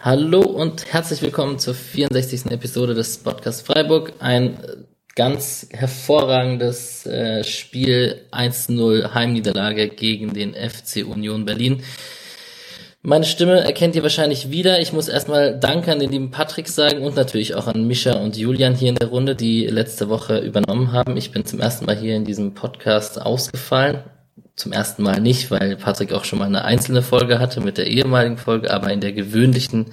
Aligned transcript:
Hallo 0.00 0.40
und 0.40 0.90
herzlich 0.90 1.20
willkommen 1.20 1.58
zur 1.58 1.74
64. 1.74 2.46
Episode 2.46 2.94
des 2.94 3.18
Podcasts 3.18 3.60
Freiburg. 3.60 4.14
Ein 4.20 4.86
ganz 5.14 5.68
hervorragendes 5.70 7.04
äh, 7.04 7.44
Spiel 7.44 8.24
1-0 8.32 9.12
Heimniederlage 9.12 9.88
gegen 9.88 10.32
den 10.32 10.54
FC 10.54 11.04
Union 11.06 11.44
Berlin. 11.44 11.82
Meine 13.00 13.24
Stimme 13.24 13.60
erkennt 13.60 13.94
ihr 13.94 14.02
wahrscheinlich 14.02 14.50
wieder. 14.50 14.80
Ich 14.80 14.92
muss 14.92 15.08
erstmal 15.08 15.58
Danke 15.58 15.92
an 15.92 16.00
den 16.00 16.10
lieben 16.10 16.30
Patrick 16.30 16.68
sagen 16.68 17.02
und 17.02 17.14
natürlich 17.14 17.54
auch 17.54 17.68
an 17.68 17.86
Mischa 17.86 18.14
und 18.14 18.36
Julian 18.36 18.74
hier 18.74 18.88
in 18.88 18.96
der 18.96 19.08
Runde, 19.08 19.36
die 19.36 19.66
letzte 19.66 20.08
Woche 20.08 20.38
übernommen 20.38 20.92
haben. 20.92 21.16
Ich 21.16 21.30
bin 21.30 21.44
zum 21.44 21.60
ersten 21.60 21.86
Mal 21.86 21.96
hier 21.96 22.16
in 22.16 22.24
diesem 22.24 22.54
Podcast 22.54 23.20
ausgefallen. 23.20 24.02
Zum 24.56 24.72
ersten 24.72 25.04
Mal 25.04 25.20
nicht, 25.20 25.52
weil 25.52 25.76
Patrick 25.76 26.12
auch 26.12 26.24
schon 26.24 26.40
mal 26.40 26.46
eine 26.46 26.64
einzelne 26.64 27.02
Folge 27.02 27.38
hatte 27.38 27.60
mit 27.60 27.78
der 27.78 27.86
ehemaligen 27.86 28.36
Folge, 28.36 28.72
aber 28.72 28.92
in 28.92 29.00
der 29.00 29.12
gewöhnlichen 29.12 29.92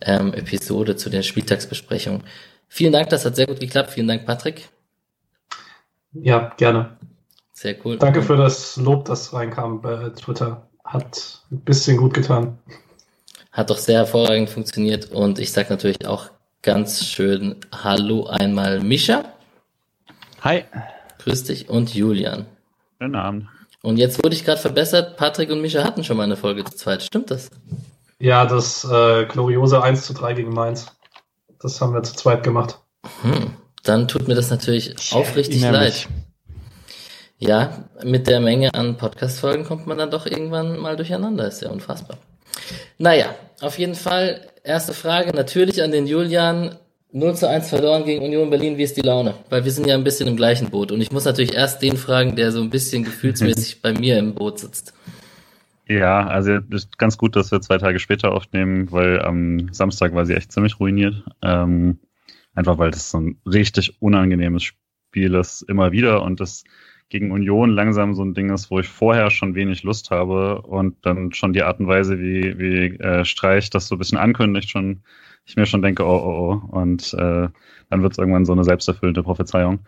ähm, 0.00 0.32
Episode 0.32 0.96
zu 0.96 1.10
den 1.10 1.22
Spieltagsbesprechungen 1.22 2.22
Vielen 2.74 2.92
Dank, 2.92 3.08
das 3.08 3.24
hat 3.24 3.36
sehr 3.36 3.46
gut 3.46 3.60
geklappt. 3.60 3.90
Vielen 3.90 4.08
Dank, 4.08 4.26
Patrick. 4.26 4.68
Ja, 6.10 6.52
gerne. 6.56 6.98
Sehr 7.52 7.76
cool. 7.84 7.98
Danke 7.98 8.20
für 8.20 8.36
das 8.36 8.76
Lob, 8.76 9.04
das 9.04 9.32
reinkam 9.32 9.80
bei 9.80 10.10
Twitter. 10.10 10.68
Hat 10.94 11.40
ein 11.50 11.58
bisschen 11.58 11.96
gut 11.96 12.14
getan. 12.14 12.56
Hat 13.50 13.68
doch 13.68 13.78
sehr 13.78 13.98
hervorragend 13.98 14.48
funktioniert 14.48 15.10
und 15.10 15.40
ich 15.40 15.50
sage 15.50 15.70
natürlich 15.70 16.06
auch 16.06 16.30
ganz 16.62 17.04
schön 17.04 17.56
Hallo 17.72 18.26
einmal 18.26 18.78
Mischa. 18.78 19.24
Hi. 20.42 20.62
Grüß 21.18 21.42
dich 21.44 21.68
und 21.68 21.92
Julian. 21.92 22.46
Guten 23.00 23.16
Abend. 23.16 23.48
Und 23.82 23.96
jetzt 23.96 24.22
wurde 24.22 24.36
ich 24.36 24.44
gerade 24.44 24.60
verbessert, 24.60 25.16
Patrick 25.16 25.50
und 25.50 25.60
Mischa 25.60 25.82
hatten 25.82 26.04
schon 26.04 26.16
mal 26.16 26.22
eine 26.22 26.36
Folge 26.36 26.62
zu 26.62 26.76
zweit. 26.76 27.02
Stimmt 27.02 27.32
das? 27.32 27.50
Ja, 28.20 28.46
das 28.46 28.84
äh, 28.84 29.24
gloriose 29.24 29.82
1 29.82 30.06
zu 30.06 30.14
3 30.14 30.34
gegen 30.34 30.54
Mainz. 30.54 30.86
Das 31.60 31.80
haben 31.80 31.92
wir 31.92 32.04
zu 32.04 32.14
zweit 32.14 32.44
gemacht. 32.44 32.78
Hm, 33.22 33.50
dann 33.82 34.06
tut 34.06 34.28
mir 34.28 34.36
das 34.36 34.48
natürlich 34.48 34.94
aufrichtig 35.12 35.60
leid. 35.60 36.08
Ja, 37.38 37.84
mit 38.04 38.28
der 38.28 38.40
Menge 38.40 38.72
an 38.74 38.96
Podcast-Folgen 38.96 39.64
kommt 39.64 39.86
man 39.86 39.98
dann 39.98 40.10
doch 40.10 40.26
irgendwann 40.26 40.78
mal 40.78 40.96
durcheinander. 40.96 41.46
Ist 41.48 41.62
ja 41.62 41.70
unfassbar. 41.70 42.18
Naja, 42.98 43.34
auf 43.60 43.78
jeden 43.78 43.94
Fall, 43.94 44.40
erste 44.62 44.94
Frage 44.94 45.34
natürlich 45.34 45.82
an 45.82 45.90
den 45.90 46.06
Julian. 46.06 46.76
0 47.12 47.36
zu 47.36 47.48
1 47.48 47.68
verloren 47.68 48.04
gegen 48.04 48.24
Union 48.24 48.50
Berlin, 48.50 48.76
wie 48.76 48.82
ist 48.82 48.96
die 48.96 49.02
Laune? 49.02 49.34
Weil 49.48 49.64
wir 49.64 49.70
sind 49.70 49.86
ja 49.86 49.94
ein 49.94 50.02
bisschen 50.02 50.26
im 50.26 50.36
gleichen 50.36 50.70
Boot. 50.70 50.90
Und 50.90 51.00
ich 51.00 51.12
muss 51.12 51.24
natürlich 51.24 51.54
erst 51.54 51.80
den 51.80 51.96
fragen, 51.96 52.34
der 52.34 52.50
so 52.50 52.60
ein 52.60 52.70
bisschen 52.70 53.04
gefühlsmäßig 53.04 53.82
bei 53.82 53.92
mir 53.92 54.18
im 54.18 54.34
Boot 54.34 54.58
sitzt. 54.58 54.92
Ja, 55.86 56.26
also 56.26 56.58
ist 56.70 56.98
ganz 56.98 57.16
gut, 57.16 57.36
dass 57.36 57.52
wir 57.52 57.60
zwei 57.60 57.78
Tage 57.78 58.00
später 58.00 58.32
aufnehmen, 58.32 58.90
weil 58.90 59.22
am 59.22 59.72
Samstag 59.72 60.12
war 60.14 60.26
sie 60.26 60.34
echt 60.34 60.50
ziemlich 60.50 60.80
ruiniert. 60.80 61.22
Ähm, 61.40 62.00
einfach 62.54 62.78
weil 62.78 62.90
das 62.90 63.10
so 63.10 63.20
ein 63.20 63.38
richtig 63.46 64.00
unangenehmes 64.02 64.64
Spiel 64.64 65.34
ist, 65.34 65.62
immer 65.62 65.92
wieder 65.92 66.22
und 66.22 66.40
das 66.40 66.64
gegen 67.08 67.30
Union 67.30 67.70
langsam 67.70 68.14
so 68.14 68.22
ein 68.24 68.34
Ding 68.34 68.50
ist, 68.52 68.70
wo 68.70 68.80
ich 68.80 68.88
vorher 68.88 69.30
schon 69.30 69.54
wenig 69.54 69.82
Lust 69.82 70.10
habe 70.10 70.62
und 70.62 70.96
dann 71.06 71.32
schon 71.32 71.52
die 71.52 71.62
Art 71.62 71.80
und 71.80 71.86
Weise, 71.86 72.18
wie, 72.18 72.58
wie 72.58 72.96
äh, 72.98 73.24
Streich 73.24 73.70
das 73.70 73.86
so 73.86 73.94
ein 73.96 73.98
bisschen 73.98 74.18
ankündigt, 74.18 74.70
schon 74.70 75.02
ich 75.44 75.56
mir 75.56 75.66
schon 75.66 75.82
denke, 75.82 76.04
oh, 76.04 76.08
oh, 76.08 76.62
oh. 76.72 76.78
Und 76.78 77.12
äh, 77.14 77.48
dann 77.90 78.02
wird 78.02 78.12
es 78.12 78.18
irgendwann 78.18 78.46
so 78.46 78.52
eine 78.52 78.64
selbsterfüllende 78.64 79.22
Prophezeiung. 79.22 79.80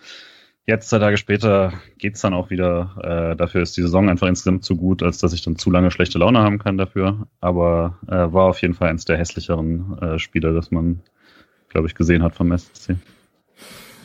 Jetzt, 0.67 0.91
zwei 0.91 0.99
Tage 0.99 1.17
später, 1.17 1.73
geht's 1.97 2.21
dann 2.21 2.35
auch 2.35 2.51
wieder. 2.51 3.31
Äh, 3.33 3.37
dafür 3.37 3.63
ist 3.63 3.77
die 3.77 3.83
Saison 3.83 4.09
einfach 4.09 4.27
insgesamt 4.27 4.65
zu 4.65 4.77
gut, 4.77 5.03
als 5.03 5.19
dass 5.19 5.33
ich 5.33 5.43
dann 5.43 5.57
zu 5.57 5.71
lange 5.71 5.91
schlechte 5.91 6.19
Laune 6.19 6.41
haben 6.41 6.59
kann 6.59 6.77
dafür. 6.77 7.29
Aber 7.41 7.99
äh, 8.09 8.33
war 8.33 8.45
auf 8.47 8.61
jeden 8.63 8.75
Fall 8.75 8.89
eins 8.89 9.05
der 9.05 9.17
hässlicheren 9.17 9.99
äh, 9.99 10.19
Spiele, 10.19 10.53
das 10.53 10.71
man, 10.71 11.01
glaube 11.69 11.87
ich, 11.87 11.95
gesehen 11.95 12.23
hat 12.23 12.35
vom 12.35 12.57
SC. 12.57 12.97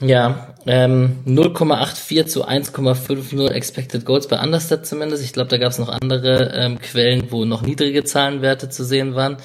Ja, 0.02 0.56
ähm, 0.66 1.20
0,84 1.26 2.26
zu 2.26 2.48
1,50 2.48 3.50
Expected 3.50 4.04
Goals 4.04 4.28
bei 4.28 4.42
Understat 4.42 4.86
zumindest. 4.86 5.24
Ich 5.24 5.32
glaube, 5.32 5.50
da 5.50 5.58
gab 5.58 5.72
es 5.72 5.80
noch 5.80 5.90
andere 5.90 6.52
ähm, 6.56 6.80
Quellen, 6.80 7.32
wo 7.32 7.46
noch 7.46 7.62
niedrige 7.62 8.04
Zahlenwerte 8.04 8.70
zu 8.70 8.84
sehen 8.84 9.16
waren. 9.16 9.38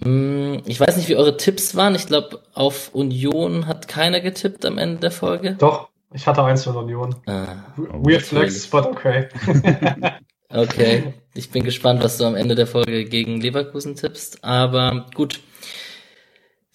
Mm, 0.00 0.56
ich 0.66 0.80
weiß 0.80 0.96
nicht, 0.96 1.08
wie 1.08 1.16
eure 1.16 1.36
Tipps 1.36 1.76
waren. 1.76 1.94
Ich 1.94 2.06
glaube, 2.06 2.40
auf 2.52 2.94
Union 2.94 3.66
hat 3.68 3.86
keiner 3.86 4.20
getippt 4.20 4.66
am 4.66 4.76
Ende 4.76 5.00
der 5.00 5.12
Folge. 5.12 5.54
Doch, 5.58 5.88
ich 6.12 6.26
hatte 6.26 6.42
eins 6.42 6.64
von 6.64 6.76
Union. 6.76 7.14
Ah, 7.26 7.46
Weird 7.76 8.22
Flex, 8.22 8.66
but 8.66 8.86
okay. 8.86 9.28
okay, 10.48 11.14
ich 11.34 11.50
bin 11.50 11.62
gespannt, 11.62 12.02
was 12.02 12.18
du 12.18 12.24
am 12.24 12.34
Ende 12.34 12.56
der 12.56 12.66
Folge 12.66 13.04
gegen 13.04 13.40
Leverkusen 13.40 13.94
tippst. 13.94 14.42
Aber 14.42 15.06
gut. 15.14 15.40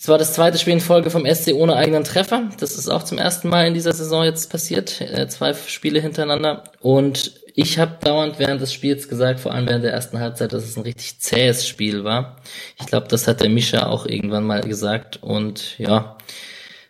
Es 0.01 0.07
war 0.07 0.17
das 0.17 0.31
zweite 0.31 0.57
Spiel 0.57 0.73
in 0.73 0.79
Folge 0.79 1.09
vom 1.09 1.25
SC 1.25 1.53
ohne 1.53 1.75
eigenen 1.75 2.05
Treffer. 2.05 2.49
Das 2.57 2.77
ist 2.77 2.87
auch 2.87 3.03
zum 3.03 3.17
ersten 3.17 3.49
Mal 3.49 3.67
in 3.67 3.73
dieser 3.73 3.91
Saison 3.91 4.23
jetzt 4.23 4.49
passiert. 4.49 5.01
Äh, 5.01 5.27
zwei 5.27 5.53
Spiele 5.53 5.99
hintereinander. 5.99 6.63
Und 6.79 7.41
ich 7.53 7.79
habe 7.79 7.97
dauernd 7.99 8.39
während 8.39 8.61
des 8.61 8.73
Spiels 8.73 9.09
gesagt, 9.09 9.41
vor 9.41 9.53
allem 9.53 9.67
während 9.67 9.83
der 9.83 9.91
ersten 9.91 10.21
Halbzeit, 10.21 10.53
dass 10.53 10.63
es 10.63 10.77
ein 10.77 10.83
richtig 10.83 11.19
zähes 11.19 11.67
Spiel 11.67 12.05
war. 12.05 12.37
Ich 12.79 12.85
glaube, 12.85 13.09
das 13.09 13.27
hat 13.27 13.41
der 13.41 13.49
Mischa 13.49 13.87
auch 13.87 14.05
irgendwann 14.05 14.45
mal 14.45 14.61
gesagt. 14.61 15.21
Und 15.21 15.77
ja, 15.79 16.17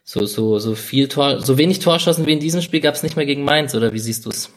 so, 0.03 0.27
so, 0.27 0.59
so 0.59 0.75
viel 0.75 1.07
Tor, 1.07 1.41
so 1.41 1.57
wenig 1.57 1.79
Torschossen 1.79 2.27
wie 2.27 2.33
in 2.33 2.39
diesem 2.39 2.61
Spiel 2.61 2.79
gab 2.79 2.93
es 2.93 3.01
nicht 3.01 3.15
mehr 3.15 3.25
gegen 3.25 3.43
Mainz, 3.43 3.73
oder 3.73 3.91
wie 3.91 3.99
siehst 3.99 4.27
du 4.27 4.29
es? 4.29 4.51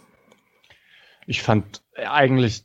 Ich 1.26 1.40
fand 1.40 1.80
eigentlich, 1.96 2.64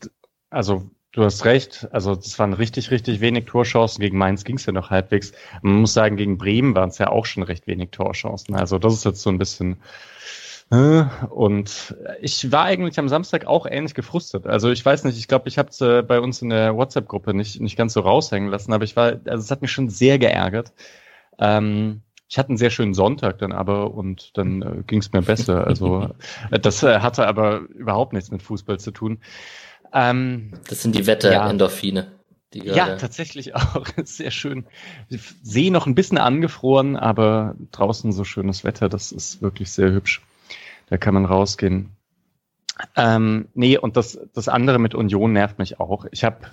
also 0.50 0.90
du 1.18 1.24
hast 1.24 1.46
recht, 1.46 1.88
also 1.92 2.16
das 2.16 2.38
waren 2.38 2.54
richtig, 2.54 2.92
richtig 2.92 3.22
wenig 3.22 3.46
Torchancen. 3.46 4.02
Gegen 4.02 4.20
Mainz 4.20 4.44
ging 4.44 4.58
es 4.58 4.68
ja 4.68 4.72
noch 4.72 4.92
halbwegs. 4.92 5.32
Man 5.64 5.82
muss 5.82 5.94
sagen, 5.94 6.16
gegen 6.16 6.38
Bremen 6.38 6.76
waren 6.76 6.90
es 6.90 7.00
ja 7.00 7.10
auch 7.10 7.26
schon 7.26 7.42
recht 7.42 7.66
wenig 7.66 7.90
Torchancen. 7.90 8.56
Also 8.56 8.78
das 8.78 8.94
ist 8.94 9.04
jetzt 9.04 9.24
so 9.24 9.32
ein 9.32 9.40
bisschen. 9.40 9.78
Äh, 10.70 11.06
und 11.30 11.96
ich 12.22 12.52
war 12.52 12.66
eigentlich 12.66 13.00
am 13.00 13.10
Samstag 13.10 13.48
auch 13.48 13.66
ähnlich 13.66 13.96
gefrustet. 13.96 14.46
Also 14.46 14.70
ich 14.70 14.86
weiß 14.86 15.06
nicht, 15.06 15.18
ich 15.18 15.28
glaube, 15.28 15.50
ich 15.50 15.58
habe 15.58 15.70
es 15.70 15.82
äh, 15.82 16.04
bei 16.04 16.20
uns 16.20 16.44
in 16.44 16.50
der 16.50 16.76
WhatsApp-Gruppe 16.76 17.34
nicht, 17.34 17.60
nicht 17.62 17.78
ganz 17.78 17.94
so 17.94 18.02
raushängen 18.02 18.52
lassen, 18.52 18.72
aber 18.72 18.84
ich 18.84 18.96
war, 18.96 19.14
also 19.26 19.44
es 19.44 19.50
hat 19.50 19.64
mich 19.64 19.72
schon 19.72 19.90
sehr 19.90 20.20
geärgert. 20.20 20.72
Ähm, 21.40 22.02
ich 22.30 22.38
hatte 22.38 22.50
einen 22.50 22.58
sehr 22.58 22.70
schönen 22.70 22.94
Sonntag 22.94 23.40
dann 23.40 23.54
aber 23.54 23.92
und 23.92 24.38
dann 24.38 24.62
äh, 24.62 24.84
ging 24.86 25.00
es 25.00 25.12
mir 25.14 25.24
besser. 25.24 25.66
Also 25.66 26.10
äh, 26.52 26.60
das 26.60 26.84
hatte 26.84 27.26
aber 27.26 27.62
überhaupt 27.74 28.14
nichts 28.14 28.30
mit 28.30 28.44
Fußball 28.44 28.80
zu 28.80 28.92
tun. 28.92 29.20
Ähm, 29.94 30.54
das 30.70 30.82
sind 30.82 30.96
die 30.96 31.08
Wetterendorphine. 31.08 32.12
Ja. 32.54 32.76
ja, 32.76 32.96
tatsächlich 32.96 33.56
auch. 33.56 33.86
Sehr 34.04 34.32
schön. 34.32 34.66
See 35.10 35.70
noch 35.70 35.86
ein 35.86 35.96
bisschen 35.96 36.18
angefroren, 36.18 36.96
aber 36.96 37.56
draußen 37.72 38.12
so 38.12 38.24
schönes 38.24 38.64
Wetter, 38.64 38.90
das 38.90 39.12
ist 39.12 39.42
wirklich 39.42 39.72
sehr 39.72 39.92
hübsch. 39.92 40.22
Da 40.90 40.98
kann 40.98 41.14
man 41.14 41.26
rausgehen. 41.26 41.92
Ähm, 42.96 43.50
nee, 43.54 43.78
und 43.78 43.98
das, 43.98 44.20
das 44.34 44.48
andere 44.48 44.80
mit 44.80 44.96
Union 44.96 45.34
nervt 45.34 45.60
mich 45.60 45.80
auch. 45.80 46.06
Ich 46.12 46.24
habe 46.24 46.48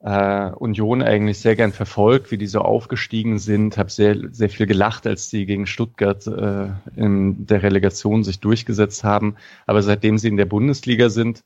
äh, 0.00 0.50
Union 0.50 1.02
eigentlich 1.02 1.38
sehr 1.38 1.56
gern 1.56 1.72
verfolgt, 1.72 2.30
wie 2.30 2.38
die 2.38 2.46
so 2.46 2.60
aufgestiegen 2.60 3.38
sind. 3.38 3.78
Habe 3.78 3.90
sehr, 3.90 4.16
sehr 4.30 4.50
viel 4.50 4.66
gelacht, 4.66 5.06
als 5.06 5.30
die 5.30 5.46
gegen 5.46 5.66
Stuttgart 5.66 6.26
äh, 6.26 6.68
in 6.96 7.46
der 7.46 7.62
Relegation 7.62 8.24
sich 8.24 8.40
durchgesetzt 8.40 9.04
haben. 9.04 9.36
Aber 9.66 9.82
seitdem 9.82 10.18
sie 10.18 10.28
in 10.28 10.36
der 10.36 10.46
Bundesliga 10.46 11.08
sind, 11.08 11.44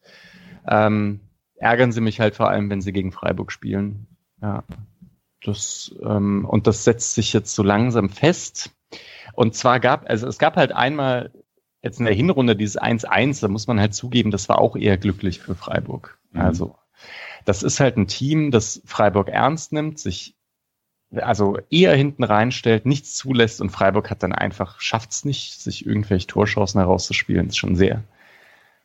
ähm, 0.66 1.20
ärgern 1.56 1.92
sie 1.92 2.00
mich 2.00 2.20
halt 2.20 2.36
vor 2.36 2.48
allem, 2.48 2.70
wenn 2.70 2.80
sie 2.80 2.92
gegen 2.92 3.12
Freiburg 3.12 3.52
spielen. 3.52 4.06
Ja, 4.40 4.64
das 5.44 5.94
ähm, 6.04 6.44
und 6.44 6.66
das 6.66 6.84
setzt 6.84 7.14
sich 7.14 7.32
jetzt 7.32 7.54
so 7.54 7.62
langsam 7.62 8.08
fest. 8.08 8.70
Und 9.34 9.54
zwar 9.54 9.80
gab, 9.80 10.08
also 10.08 10.26
es 10.26 10.38
gab 10.38 10.56
halt 10.56 10.72
einmal 10.72 11.32
jetzt 11.82 11.98
in 11.98 12.06
der 12.06 12.14
Hinrunde 12.14 12.54
dieses 12.54 12.80
1-1, 12.80 13.40
da 13.40 13.48
muss 13.48 13.66
man 13.66 13.80
halt 13.80 13.94
zugeben, 13.94 14.30
das 14.30 14.48
war 14.48 14.58
auch 14.58 14.76
eher 14.76 14.98
glücklich 14.98 15.40
für 15.40 15.54
Freiburg. 15.54 16.18
Mhm. 16.30 16.40
Also 16.40 16.76
das 17.44 17.62
ist 17.62 17.80
halt 17.80 17.96
ein 17.96 18.06
Team, 18.06 18.50
das 18.50 18.82
Freiburg 18.84 19.28
ernst 19.28 19.72
nimmt, 19.72 19.98
sich 19.98 20.36
also 21.14 21.58
eher 21.70 21.94
hinten 21.94 22.24
reinstellt, 22.24 22.86
nichts 22.86 23.16
zulässt 23.16 23.60
und 23.60 23.70
Freiburg 23.70 24.10
hat 24.10 24.22
dann 24.22 24.32
einfach, 24.32 24.80
schafft 24.80 25.10
es 25.10 25.24
nicht, 25.24 25.60
sich 25.60 25.84
irgendwelche 25.84 26.26
Torchancen 26.26 26.80
herauszuspielen. 26.80 27.46
Das 27.46 27.54
ist 27.54 27.58
schon 27.58 27.76
sehr, 27.76 28.02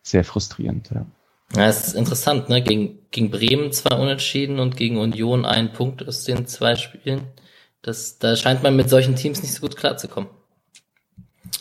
sehr 0.01 0.23
frustrierend. 0.23 0.91
Ja. 0.93 1.05
Ja, 1.55 1.67
es 1.67 1.87
ist 1.87 1.93
interessant, 1.95 2.49
ne? 2.49 2.61
Gegen, 2.61 2.99
gegen 3.11 3.31
Bremen 3.31 3.71
zwei 3.71 3.95
Unentschieden 3.95 4.59
und 4.59 4.75
gegen 4.75 4.97
Union 4.97 5.45
ein 5.45 5.71
Punkt 5.73 6.07
aus 6.07 6.23
den 6.23 6.45
zwei 6.45 6.75
Spielen. 6.75 7.21
Das, 7.81 8.19
da 8.19 8.35
scheint 8.35 8.63
man 8.63 8.75
mit 8.75 8.89
solchen 8.89 9.15
Teams 9.15 9.41
nicht 9.41 9.53
so 9.53 9.61
gut 9.61 9.77
klarzukommen. 9.77 10.29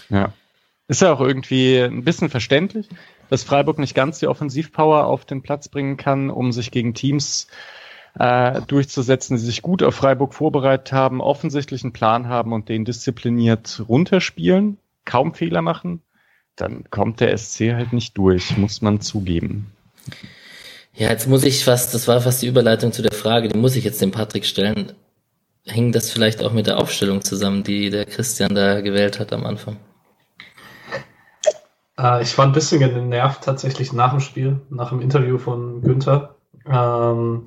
Ja. 0.08 0.32
Ist 0.88 1.02
ja 1.02 1.12
auch 1.12 1.20
irgendwie 1.20 1.78
ein 1.78 2.04
bisschen 2.04 2.30
verständlich 2.30 2.88
dass 3.28 3.44
Freiburg 3.44 3.78
nicht 3.78 3.94
ganz 3.94 4.18
die 4.18 4.28
Offensivpower 4.28 5.06
auf 5.06 5.24
den 5.24 5.42
Platz 5.42 5.68
bringen 5.68 5.96
kann, 5.96 6.30
um 6.30 6.52
sich 6.52 6.70
gegen 6.70 6.94
Teams 6.94 7.48
äh, 8.18 8.60
durchzusetzen, 8.62 9.36
die 9.36 9.42
sich 9.42 9.62
gut 9.62 9.82
auf 9.82 9.94
Freiburg 9.94 10.34
vorbereitet 10.34 10.92
haben, 10.92 11.20
offensichtlich 11.20 11.82
einen 11.84 11.92
Plan 11.92 12.28
haben 12.28 12.52
und 12.52 12.68
den 12.68 12.84
diszipliniert 12.84 13.82
runterspielen, 13.88 14.78
kaum 15.04 15.34
Fehler 15.34 15.62
machen. 15.62 16.02
dann 16.56 16.84
kommt 16.90 17.20
der 17.20 17.36
SC 17.36 17.74
halt 17.74 17.92
nicht 17.92 18.16
durch, 18.16 18.56
muss 18.56 18.80
man 18.80 19.02
zugeben. 19.02 19.72
Ja, 20.94 21.10
jetzt 21.10 21.28
muss 21.28 21.44
ich 21.44 21.64
fast, 21.64 21.92
das 21.94 22.08
war 22.08 22.20
fast 22.20 22.40
die 22.42 22.46
Überleitung 22.46 22.92
zu 22.92 23.02
der 23.02 23.12
Frage, 23.12 23.48
die 23.48 23.58
muss 23.58 23.76
ich 23.76 23.84
jetzt 23.84 24.00
dem 24.00 24.12
Patrick 24.12 24.46
stellen. 24.46 24.92
Hängt 25.66 25.94
das 25.94 26.10
vielleicht 26.10 26.42
auch 26.42 26.52
mit 26.52 26.66
der 26.66 26.78
Aufstellung 26.78 27.22
zusammen, 27.22 27.64
die 27.64 27.90
der 27.90 28.06
Christian 28.06 28.54
da 28.54 28.80
gewählt 28.80 29.18
hat 29.18 29.32
am 29.32 29.44
Anfang? 29.44 29.76
Äh, 31.98 32.22
ich 32.22 32.36
war 32.38 32.46
ein 32.46 32.52
bisschen 32.52 32.80
genervt 32.80 33.42
tatsächlich 33.44 33.92
nach 33.92 34.10
dem 34.10 34.20
Spiel, 34.20 34.60
nach 34.70 34.90
dem 34.90 35.00
Interview 35.00 35.38
von 35.38 35.82
Günther, 35.82 36.36
ähm, 36.66 37.44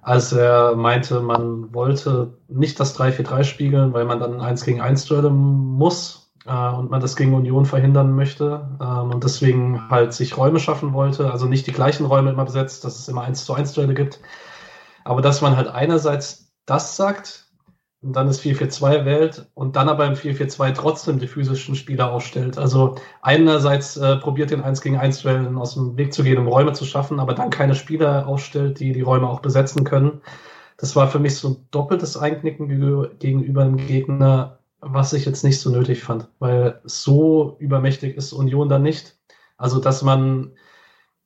als 0.00 0.32
er 0.32 0.74
meinte, 0.74 1.20
man 1.20 1.74
wollte 1.74 2.38
nicht 2.48 2.80
das 2.80 2.98
3-4-3 2.98 3.44
spiegeln, 3.44 3.92
weil 3.92 4.06
man 4.06 4.20
dann 4.20 4.40
1 4.40 4.64
gegen 4.64 4.80
1 4.80 5.04
duelle 5.04 5.30
muss 5.30 6.27
äh, 6.48 6.74
und 6.74 6.90
man 6.90 7.00
das 7.00 7.16
gegen 7.16 7.34
Union 7.34 7.66
verhindern 7.66 8.14
möchte 8.14 8.68
ähm, 8.80 9.10
und 9.10 9.24
deswegen 9.24 9.88
halt 9.90 10.12
sich 10.12 10.36
Räume 10.36 10.58
schaffen 10.58 10.92
wollte, 10.92 11.30
also 11.30 11.46
nicht 11.46 11.66
die 11.66 11.72
gleichen 11.72 12.06
Räume 12.06 12.30
immer 12.30 12.44
besetzt, 12.44 12.84
dass 12.84 12.98
es 12.98 13.08
immer 13.08 13.22
1 13.22 13.44
zu 13.44 13.54
1 13.54 13.72
Duelle 13.74 13.94
gibt, 13.94 14.20
aber 15.04 15.20
dass 15.22 15.42
man 15.42 15.56
halt 15.56 15.68
einerseits 15.68 16.52
das 16.66 16.96
sagt 16.96 17.46
und 18.00 18.14
dann 18.14 18.26
das 18.26 18.40
4-4-2 18.42 19.04
wählt 19.04 19.46
und 19.54 19.76
dann 19.76 19.88
aber 19.88 20.06
im 20.06 20.14
4-4-2 20.14 20.72
trotzdem 20.72 21.18
die 21.18 21.26
physischen 21.26 21.74
Spieler 21.74 22.12
aufstellt. 22.12 22.56
Also 22.56 22.94
einerseits 23.22 23.96
äh, 23.96 24.16
probiert 24.16 24.50
den 24.50 24.62
1 24.62 24.80
gegen 24.80 24.96
1 24.96 25.22
Duellen 25.22 25.58
aus 25.58 25.74
dem 25.74 25.96
Weg 25.96 26.12
zu 26.12 26.22
gehen, 26.22 26.38
um 26.38 26.46
Räume 26.46 26.72
zu 26.72 26.84
schaffen, 26.84 27.20
aber 27.20 27.34
dann 27.34 27.50
keine 27.50 27.74
Spieler 27.74 28.26
aufstellt, 28.26 28.80
die 28.80 28.92
die 28.92 29.00
Räume 29.02 29.28
auch 29.28 29.40
besetzen 29.40 29.84
können. 29.84 30.20
Das 30.76 30.94
war 30.94 31.08
für 31.08 31.18
mich 31.18 31.36
so 31.36 31.48
ein 31.48 31.56
doppeltes 31.72 32.16
Einknicken 32.16 32.68
gegenüber 33.18 33.64
dem 33.64 33.76
Gegner, 33.78 34.57
was 34.80 35.12
ich 35.12 35.24
jetzt 35.24 35.44
nicht 35.44 35.60
so 35.60 35.70
nötig 35.70 36.02
fand, 36.02 36.28
weil 36.38 36.80
so 36.84 37.56
übermächtig 37.58 38.16
ist 38.16 38.32
Union 38.32 38.68
dann 38.68 38.82
nicht. 38.82 39.18
Also, 39.56 39.80
dass 39.80 40.02
man, 40.02 40.52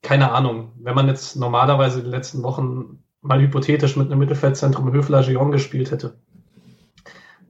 keine 0.02 0.32
Ahnung, 0.32 0.72
wenn 0.76 0.94
man 0.94 1.08
jetzt 1.08 1.37
normalerweise 1.37 2.02
die 2.02 2.10
letzten 2.10 2.43
Wochen 2.43 3.02
mal 3.20 3.40
hypothetisch 3.40 3.96
mit 3.96 4.10
einem 4.10 4.19
Mittelfeldzentrum 4.19 4.93
Höfler 4.93 5.22
Gion 5.22 5.52
gespielt 5.52 5.90
hätte 5.90 6.16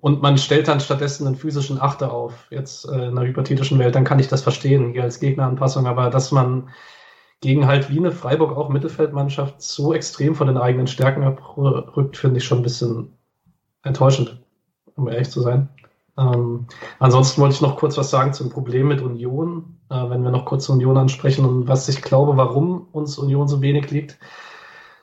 und 0.03 0.21
man 0.21 0.37
stellt 0.37 0.67
dann 0.67 0.81
stattdessen 0.81 1.29
einen 1.29 1.37
physischen 1.37 1.81
Achter 1.81 2.13
auf, 2.13 2.49
jetzt 2.51 2.87
äh, 2.87 3.07
in 3.07 3.17
einer 3.17 3.23
hypothetischen 3.23 3.79
Welt, 3.79 3.95
dann 3.95 4.03
kann 4.03 4.19
ich 4.19 4.27
das 4.27 4.43
verstehen, 4.43 4.91
hier 4.91 5.05
als 5.05 5.21
Gegneranpassung, 5.21 5.87
aber 5.87 6.11
dass 6.11 6.33
man 6.33 6.71
gegen 7.41 7.69
halt 7.69 7.89
wie 7.89 7.99
eine 7.99 8.11
Freiburg 8.11 8.57
auch 8.57 8.69
Mittelfeldmannschaft 8.69 9.63
so 9.63 9.95
extrem 9.95 10.35
von 10.35 10.49
den 10.49 10.59
eigenen 10.59 10.89
Stärken 10.89 11.23
abrückt, 11.23 12.17
finde 12.17 12.39
ich 12.39 12.45
schon 12.45 12.59
ein 12.59 12.65
bisschen 12.65 13.13
enttäuschend, 13.85 14.43
um 14.97 15.09
ehrlich 15.09 15.31
zu 15.31 15.41
sein. 15.41 15.69
Ähm, 16.19 16.67
ansonsten 16.99 17.41
wollte 17.41 17.55
ich 17.55 17.63
noch 17.63 17.77
kurz 17.77 17.97
was 17.97 18.11
sagen 18.11 18.33
zum 18.33 18.51
Problem 18.51 18.89
mit 18.89 19.01
Union, 19.01 19.79
äh, 19.89 20.11
wenn 20.11 20.23
wir 20.23 20.31
noch 20.31 20.45
kurz 20.45 20.69
Union 20.69 20.97
ansprechen 20.97 21.45
und 21.45 21.69
was 21.69 21.89
ich 21.89 22.03
glaube, 22.03 22.37
warum 22.37 22.89
uns 22.93 23.19
Union 23.19 23.49
so 23.49 23.63
wenig 23.63 23.91
liegt. 23.91 24.19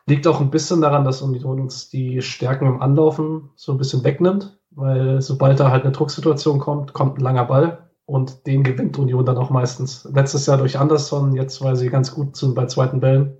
Liegt 0.05 0.27
auch 0.27 0.39
ein 0.39 0.51
bisschen 0.51 0.81
daran, 0.81 1.05
dass 1.05 1.21
Union 1.21 1.59
uns 1.59 1.89
die 1.89 2.21
Stärken 2.21 2.67
im 2.67 2.81
Anlaufen 2.81 3.49
so 3.55 3.71
ein 3.71 3.77
bisschen 3.77 4.03
wegnimmt, 4.03 4.59
weil 4.71 5.21
sobald 5.21 5.59
da 5.59 5.71
halt 5.71 5.83
eine 5.83 5.91
Drucksituation 5.91 6.59
kommt, 6.59 6.93
kommt 6.93 7.17
ein 7.17 7.23
langer 7.23 7.45
Ball 7.45 7.89
und 8.05 8.47
den 8.47 8.63
gewinnt 8.63 8.97
Union 8.97 9.25
dann 9.25 9.37
auch 9.37 9.51
meistens. 9.51 10.07
Letztes 10.11 10.45
Jahr 10.45 10.57
durch 10.57 10.79
Anderson, 10.79 11.35
jetzt 11.35 11.61
weil 11.61 11.75
sie 11.75 11.89
ganz 11.89 12.13
gut 12.13 12.35
sind 12.35 12.55
bei 12.55 12.65
zweiten 12.65 12.99
Bällen. 12.99 13.37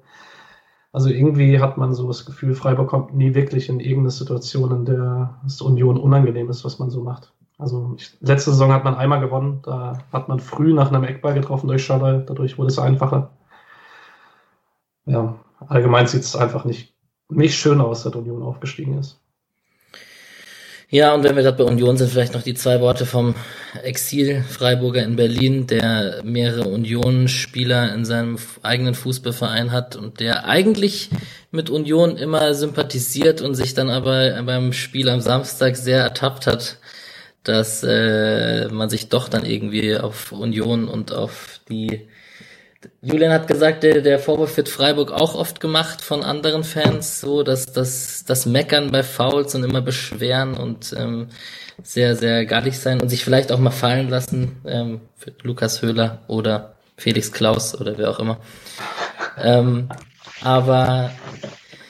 Also 0.92 1.10
irgendwie 1.10 1.60
hat 1.60 1.78
man 1.78 1.94
so 1.94 2.08
das 2.08 2.26
Gefühl, 2.26 2.56
Freiburg 2.56 2.90
kommt 2.90 3.16
nie 3.16 3.36
wirklich 3.36 3.70
in 3.70 3.80
irgendeine 3.80 4.12
Situation, 4.12 4.72
in 4.72 4.86
der 4.86 5.40
es 5.46 5.62
Union 5.62 5.98
unangenehm 5.98 6.50
ist, 6.50 6.66
was 6.66 6.80
man 6.80 6.90
so 6.90 7.04
macht. 7.04 7.34
Also 7.60 7.94
ich, 7.98 8.16
letzte 8.22 8.52
Saison 8.52 8.72
hat 8.72 8.86
man 8.86 8.96
einmal 8.96 9.20
gewonnen, 9.20 9.60
da 9.64 10.00
hat 10.14 10.30
man 10.30 10.40
früh 10.40 10.74
nach 10.74 10.88
einem 10.88 11.04
Eckball 11.04 11.34
getroffen 11.34 11.68
durch 11.68 11.84
Schaller, 11.84 12.20
dadurch 12.20 12.58
wurde 12.58 12.70
es 12.70 12.80
einfacher. 12.80 13.32
Ja, 15.06 15.36
allgemein 15.68 16.08
sieht 16.08 16.22
es 16.22 16.38
einfach 16.38 16.64
nicht, 16.64 16.94
nicht 17.28 17.60
schön 17.60 17.82
aus, 17.82 18.04
dass 18.04 18.16
Union 18.16 18.44
aufgestiegen 18.44 18.98
ist. 18.98 19.20
Ja, 20.92 21.14
und 21.14 21.24
wenn 21.24 21.36
wir 21.36 21.44
gerade 21.44 21.58
bei 21.58 21.70
Union 21.70 21.98
sind, 21.98 22.10
vielleicht 22.10 22.34
noch 22.34 22.44
die 22.44 22.54
zwei 22.54 22.80
Worte 22.80 23.06
vom 23.06 23.36
Exil-Freiburger 23.84 25.04
in 25.04 25.18
Berlin, 25.18 25.68
der 25.68 26.22
mehrere 26.24 26.70
Union-Spieler 26.70 27.94
in 27.94 28.06
seinem 28.06 28.38
eigenen 28.64 28.96
Fußballverein 28.96 29.72
hat 29.72 29.98
und 29.98 30.22
der 30.22 30.46
eigentlich 30.46 31.10
mit 31.52 31.70
Union 31.70 32.16
immer 32.16 32.54
sympathisiert 32.54 33.42
und 33.42 33.54
sich 33.54 33.74
dann 33.74 33.90
aber 33.90 34.42
beim 34.44 34.72
Spiel 34.72 35.10
am 35.10 35.20
Samstag 35.20 35.76
sehr 35.76 36.02
ertappt 36.02 36.48
hat, 36.48 36.78
dass 37.44 37.84
äh, 37.84 38.68
man 38.70 38.90
sich 38.90 39.10
doch 39.10 39.30
dann 39.30 39.46
irgendwie 39.46 39.98
auf 39.98 40.32
Union 40.32 40.88
und 40.88 41.12
auf 41.14 41.60
die 41.70 42.08
Julian 43.02 43.34
hat 43.34 43.48
gesagt, 43.48 43.84
der, 43.84 44.02
der 44.02 44.20
Vorwurf 44.20 44.56
wird 44.56 44.70
Freiburg 44.70 45.12
auch 45.12 45.36
oft 45.36 45.60
gemacht 45.60 46.02
von 46.02 46.24
anderen 46.24 46.64
Fans, 46.64 47.20
so 47.20 47.44
dass 47.44 47.74
das, 47.74 48.24
das 48.26 48.46
Meckern 48.46 48.92
bei 48.92 49.04
Fouls 49.04 49.54
und 49.56 49.64
immer 49.64 49.82
beschweren 49.82 50.54
und 50.54 50.96
ähm, 50.98 51.28
sehr, 51.84 52.16
sehr 52.16 52.46
gartig 52.46 52.80
sein 52.80 53.02
und 53.02 53.10
sich 53.10 53.24
vielleicht 53.24 53.52
auch 53.52 53.60
mal 53.60 53.72
fallen 53.72 54.10
lassen 54.10 54.62
ähm, 54.66 55.02
für 55.16 55.34
Lukas 55.44 55.82
Höhler 55.82 56.20
oder 56.28 56.76
Felix 56.98 57.32
Klaus 57.32 57.80
oder 57.80 57.98
wer 57.98 58.10
auch 58.12 58.20
immer. 58.20 58.38
Ähm, 59.38 59.90
aber 60.42 61.12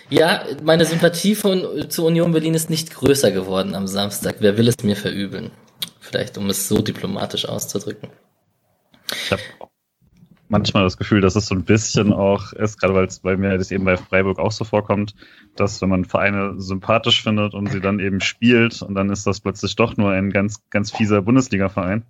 ja, 0.09 0.43
meine 0.63 0.85
Sympathie 0.85 1.35
von, 1.35 1.89
zu 1.89 2.05
Union 2.05 2.31
Berlin 2.31 2.53
ist 2.53 2.69
nicht 2.69 2.93
größer 2.93 3.31
geworden 3.31 3.75
am 3.75 3.87
Samstag. 3.87 4.37
Wer 4.39 4.57
will 4.57 4.67
es 4.67 4.83
mir 4.83 4.95
verübeln? 4.95 5.51
Vielleicht, 5.99 6.37
um 6.37 6.49
es 6.49 6.67
so 6.67 6.81
diplomatisch 6.81 7.45
auszudrücken. 7.45 8.09
Ich 9.11 9.31
habe 9.31 9.41
manchmal 10.49 10.83
das 10.83 10.97
Gefühl, 10.97 11.21
dass 11.21 11.35
es 11.35 11.45
so 11.45 11.55
ein 11.55 11.63
bisschen 11.63 12.11
auch 12.11 12.53
ist, 12.53 12.79
gerade 12.79 12.95
weil 12.95 13.05
es 13.05 13.19
bei 13.19 13.37
mir 13.37 13.57
das 13.57 13.71
eben 13.71 13.85
bei 13.85 13.97
Freiburg 13.97 14.39
auch 14.39 14.51
so 14.51 14.65
vorkommt, 14.65 15.15
dass 15.55 15.81
wenn 15.81 15.89
man 15.89 16.05
Vereine 16.05 16.59
sympathisch 16.59 17.23
findet 17.23 17.53
und 17.53 17.71
sie 17.71 17.79
dann 17.79 17.99
eben 17.99 18.19
spielt 18.19 18.81
und 18.81 18.95
dann 18.95 19.09
ist 19.09 19.25
das 19.27 19.39
plötzlich 19.39 19.75
doch 19.75 19.95
nur 19.95 20.11
ein 20.11 20.31
ganz, 20.31 20.67
ganz 20.71 20.91
fieser 20.91 21.21
Bundesliga-Verein, 21.21 22.03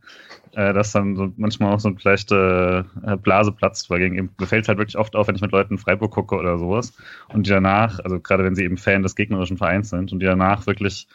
äh, 0.53 0.73
dass 0.73 0.93
dann 0.93 1.15
so 1.15 1.31
manchmal 1.35 1.73
auch 1.73 1.79
so 1.79 1.89
eine 1.89 1.97
leichte 2.01 2.85
äh, 3.05 3.17
Blase 3.17 3.51
platzt, 3.51 3.89
weil 3.89 3.99
gegen 3.99 4.17
eben, 4.17 4.29
mir 4.39 4.47
fällt 4.47 4.67
halt 4.67 4.77
wirklich 4.77 4.97
oft 4.97 5.15
auf, 5.15 5.27
wenn 5.27 5.35
ich 5.35 5.41
mit 5.41 5.51
Leuten 5.51 5.77
Freiburg 5.77 6.11
gucke 6.11 6.35
oder 6.35 6.57
sowas 6.57 6.93
und 7.27 7.45
die 7.45 7.51
danach, 7.51 7.99
also 7.99 8.19
gerade 8.19 8.45
wenn 8.45 8.55
sie 8.55 8.63
eben 8.63 8.77
Fan 8.77 9.03
des 9.03 9.15
gegnerischen 9.15 9.57
Vereins 9.57 9.89
sind 9.89 10.13
und 10.13 10.19
die 10.19 10.25
danach 10.25 10.65
wirklich 10.65 11.07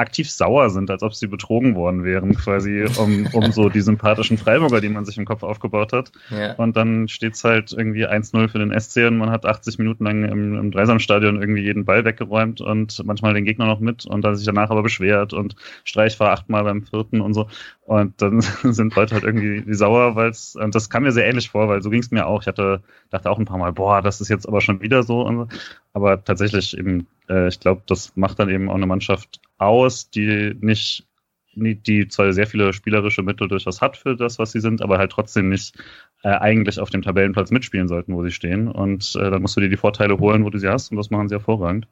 aktiv 0.00 0.30
sauer 0.30 0.70
sind, 0.70 0.90
als 0.90 1.02
ob 1.02 1.14
sie 1.14 1.26
betrogen 1.26 1.74
worden 1.74 2.04
wären, 2.04 2.34
quasi 2.34 2.86
um, 2.98 3.26
um 3.32 3.52
so 3.52 3.68
die 3.68 3.80
sympathischen 3.80 4.38
Freiburger, 4.38 4.80
die 4.80 4.88
man 4.88 5.04
sich 5.04 5.18
im 5.18 5.24
Kopf 5.24 5.42
aufgebaut 5.42 5.92
hat. 5.92 6.10
Ja. 6.30 6.54
Und 6.54 6.76
dann 6.76 7.06
steht's 7.08 7.44
halt 7.44 7.72
irgendwie 7.72 8.06
1-0 8.06 8.48
für 8.48 8.58
den 8.58 8.78
SC 8.78 9.06
und 9.06 9.18
man 9.18 9.30
hat 9.30 9.46
80 9.46 9.78
Minuten 9.78 10.04
lang 10.04 10.24
im, 10.24 10.56
im 10.56 10.70
Dreisamstadion 10.70 11.40
irgendwie 11.40 11.62
jeden 11.62 11.84
Ball 11.84 12.04
weggeräumt 12.04 12.60
und 12.60 13.02
manchmal 13.04 13.34
den 13.34 13.44
Gegner 13.44 13.66
noch 13.66 13.80
mit 13.80 14.06
und 14.06 14.22
dann 14.22 14.34
sich 14.34 14.46
danach 14.46 14.70
aber 14.70 14.82
beschwert 14.82 15.32
und 15.32 15.54
Streich 15.84 16.18
war 16.18 16.32
achtmal 16.32 16.64
beim 16.64 16.82
vierten 16.82 17.20
und 17.20 17.34
so. 17.34 17.46
Und 17.90 18.22
dann 18.22 18.40
sind 18.62 18.94
Leute 18.94 19.14
halt 19.14 19.24
irgendwie 19.24 19.74
sauer, 19.74 20.14
weil 20.14 20.30
es, 20.30 20.54
und 20.54 20.76
das 20.76 20.90
kam 20.90 21.02
mir 21.02 21.10
sehr 21.12 21.26
ähnlich 21.26 21.50
vor, 21.50 21.68
weil 21.68 21.82
so 21.82 21.90
ging 21.90 22.00
es 22.00 22.12
mir 22.12 22.26
auch. 22.26 22.42
Ich 22.42 22.46
hatte, 22.46 22.82
dachte 23.10 23.28
auch 23.28 23.38
ein 23.38 23.46
paar 23.46 23.58
Mal, 23.58 23.72
boah, 23.72 24.00
das 24.00 24.20
ist 24.20 24.28
jetzt 24.28 24.46
aber 24.46 24.60
schon 24.60 24.80
wieder 24.80 25.02
so. 25.02 25.22
Und 25.22 25.36
so. 25.36 25.48
Aber 25.92 26.22
tatsächlich 26.22 26.78
eben, 26.78 27.08
äh, 27.30 27.48
ich 27.48 27.60
glaube, 27.60 27.82
das 27.86 28.16
macht 28.16 28.38
dann 28.38 28.50
eben 28.50 28.68
auch 28.68 28.74
eine 28.74 28.86
Mannschaft 28.86 29.40
aus, 29.58 30.10
die 30.10 30.54
nicht, 30.60 31.06
die 31.54 32.08
zwar 32.08 32.32
sehr 32.32 32.46
viele 32.46 32.72
spielerische 32.72 33.22
Mittel 33.22 33.48
durchaus 33.48 33.80
hat 33.80 33.96
für 33.96 34.16
das, 34.16 34.38
was 34.38 34.52
sie 34.52 34.60
sind, 34.60 34.82
aber 34.82 34.98
halt 34.98 35.12
trotzdem 35.12 35.48
nicht 35.48 35.76
äh, 36.22 36.28
eigentlich 36.28 36.80
auf 36.80 36.90
dem 36.90 37.02
Tabellenplatz 37.02 37.50
mitspielen 37.50 37.88
sollten, 37.88 38.14
wo 38.14 38.22
sie 38.24 38.32
stehen. 38.32 38.68
Und 38.68 39.16
äh, 39.16 39.30
dann 39.30 39.42
musst 39.42 39.56
du 39.56 39.60
dir 39.60 39.68
die 39.68 39.76
Vorteile 39.76 40.18
holen, 40.18 40.44
wo 40.44 40.50
du 40.50 40.58
sie 40.58 40.68
hast, 40.68 40.90
und 40.90 40.96
das 40.96 41.10
machen 41.10 41.28
sie 41.28 41.36
hervorragend. 41.36 41.86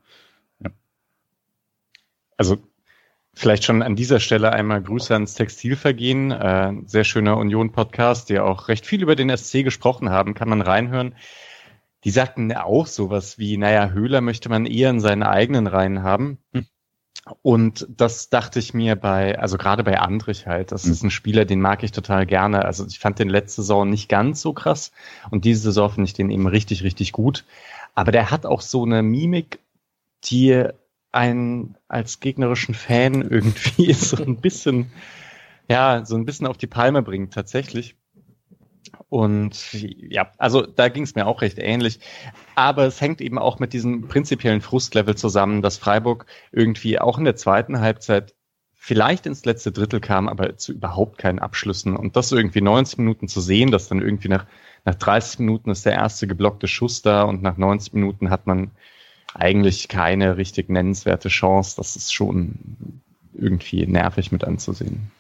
Ja. 0.61 0.71
Also 2.37 2.59
Vielleicht 3.39 3.63
schon 3.63 3.83
an 3.83 3.95
dieser 3.95 4.19
Stelle 4.19 4.53
einmal 4.53 4.83
Grüße 4.83 5.15
ans 5.15 5.35
Textilvergehen. 5.35 6.33
Äh, 6.33 6.73
sehr 6.87 7.05
schöner 7.05 7.37
Union-Podcast, 7.37 8.31
die 8.31 8.41
auch 8.41 8.67
recht 8.67 8.85
viel 8.85 9.01
über 9.01 9.15
den 9.15 9.31
SC 9.37 9.63
gesprochen 9.63 10.11
haben, 10.11 10.35
kann 10.35 10.49
man 10.49 10.61
reinhören. 10.61 11.15
Die 12.05 12.11
sagten 12.11 12.53
auch 12.53 12.87
sowas 12.87 13.39
wie, 13.39 13.57
naja, 13.57 13.91
Höhler 13.91 14.21
möchte 14.21 14.49
man 14.49 14.67
eher 14.67 14.91
in 14.91 15.01
seinen 15.01 15.23
eigenen 15.23 15.67
Reihen 15.67 16.03
haben. 16.03 16.39
Hm. 16.53 16.67
Und 17.43 17.87
das 17.91 18.31
dachte 18.31 18.59
ich 18.59 18.75
mir 18.75 18.97
bei, 18.97 19.39
also 19.39 19.59
gerade 19.59 19.85
bei 19.85 19.99
Andrich 19.99 20.47
halt, 20.47 20.73
das 20.73 20.87
mhm. 20.87 20.93
ist 20.93 21.03
ein 21.03 21.11
Spieler, 21.11 21.45
den 21.45 21.61
mag 21.61 21.83
ich 21.83 21.93
total 21.93 22.27
gerne. 22.27 22.65
Also 22.65 22.87
ich 22.87 22.99
fand 22.99 23.19
den 23.19 23.29
letzte 23.29 23.63
Saison 23.63 23.89
nicht 23.89 24.09
ganz 24.09 24.41
so 24.41 24.53
krass 24.53 24.93
und 25.31 25.45
diese 25.45 25.63
Saison 25.63 25.91
finde 25.91 26.09
ich 26.09 26.15
den 26.15 26.31
eben 26.31 26.47
richtig, 26.47 26.83
richtig 26.85 27.13
gut. 27.13 27.45
Aber 27.95 28.13
der 28.13 28.31
hat 28.31 28.47
auch 28.47 28.61
so 28.61 28.85
eine 28.85 29.03
Mimik, 29.03 29.59
die 30.25 30.65
einen 31.13 31.77
als 31.89 32.21
gegnerischen 32.21 32.75
Fan 32.75 33.23
irgendwie 33.31 33.93
so 33.93 34.23
ein 34.23 34.37
bisschen, 34.37 34.91
ja, 35.69 36.05
so 36.05 36.17
ein 36.17 36.25
bisschen 36.25 36.47
auf 36.47 36.57
die 36.57 36.67
Palme 36.67 37.03
bringt 37.03 37.35
tatsächlich. 37.35 37.97
Und 39.09 39.73
ja, 39.73 40.33
also 40.39 40.63
da 40.63 40.89
ging 40.89 41.05
es 41.05 41.15
mir 41.15 41.27
auch 41.27 41.43
recht 41.43 41.59
ähnlich. 41.59 42.01
Aber 42.55 42.85
es 42.85 43.01
hängt 43.01 43.21
eben 43.21 43.39
auch 43.39 43.59
mit 43.59 43.73
diesem 43.73 44.09
prinzipiellen 44.09 44.61
Frustlevel 44.61 45.17
zusammen, 45.17 45.63
dass 45.63 45.79
Freiburg 45.79 46.27
irgendwie 46.53 46.99
auch 46.99 47.19
in 47.19 47.25
der 47.25 47.37
zweiten 47.37 47.81
Halbzeit 47.81 48.35
vielleicht 48.75 49.27
ins 49.27 49.45
letzte 49.45 49.73
Drittel 49.73 50.01
kam, 50.01 50.29
aber 50.29 50.57
zu 50.57 50.73
überhaupt 50.73 51.19
keinen 51.19 51.41
Abschlüssen. 51.41 51.97
Und 51.97 52.17
das 52.17 52.33
irgendwie 52.33 52.61
90 52.61 52.99
Minuten 52.99 53.29
zu 53.29 53.41
sehen, 53.41 53.71
dass 53.71 53.89
dann 53.89 54.01
irgendwie 54.01 54.29
nach, 54.29 54.47
nach 54.85 54.95
30 54.95 55.41
Minuten 55.41 55.71
ist 55.71 55.85
der 55.85 55.93
erste 55.93 56.27
geblockte 56.27 56.69
Schuss 56.69 57.03
da 57.03 57.23
und 57.25 57.43
nach 57.43 57.57
90 57.57 57.93
Minuten 57.93 58.31
hat 58.31 58.47
man 58.47 58.71
eigentlich 59.35 59.89
keine 59.89 60.37
richtig 60.37 60.69
nennenswerte 60.69 61.29
Chance. 61.29 61.77
Das 61.77 61.97
ist 61.97 62.15
schon 62.15 63.03
irgendwie 63.35 63.87
nervig 63.87 64.33
mit 64.33 64.45
anzusehen. 64.45 65.11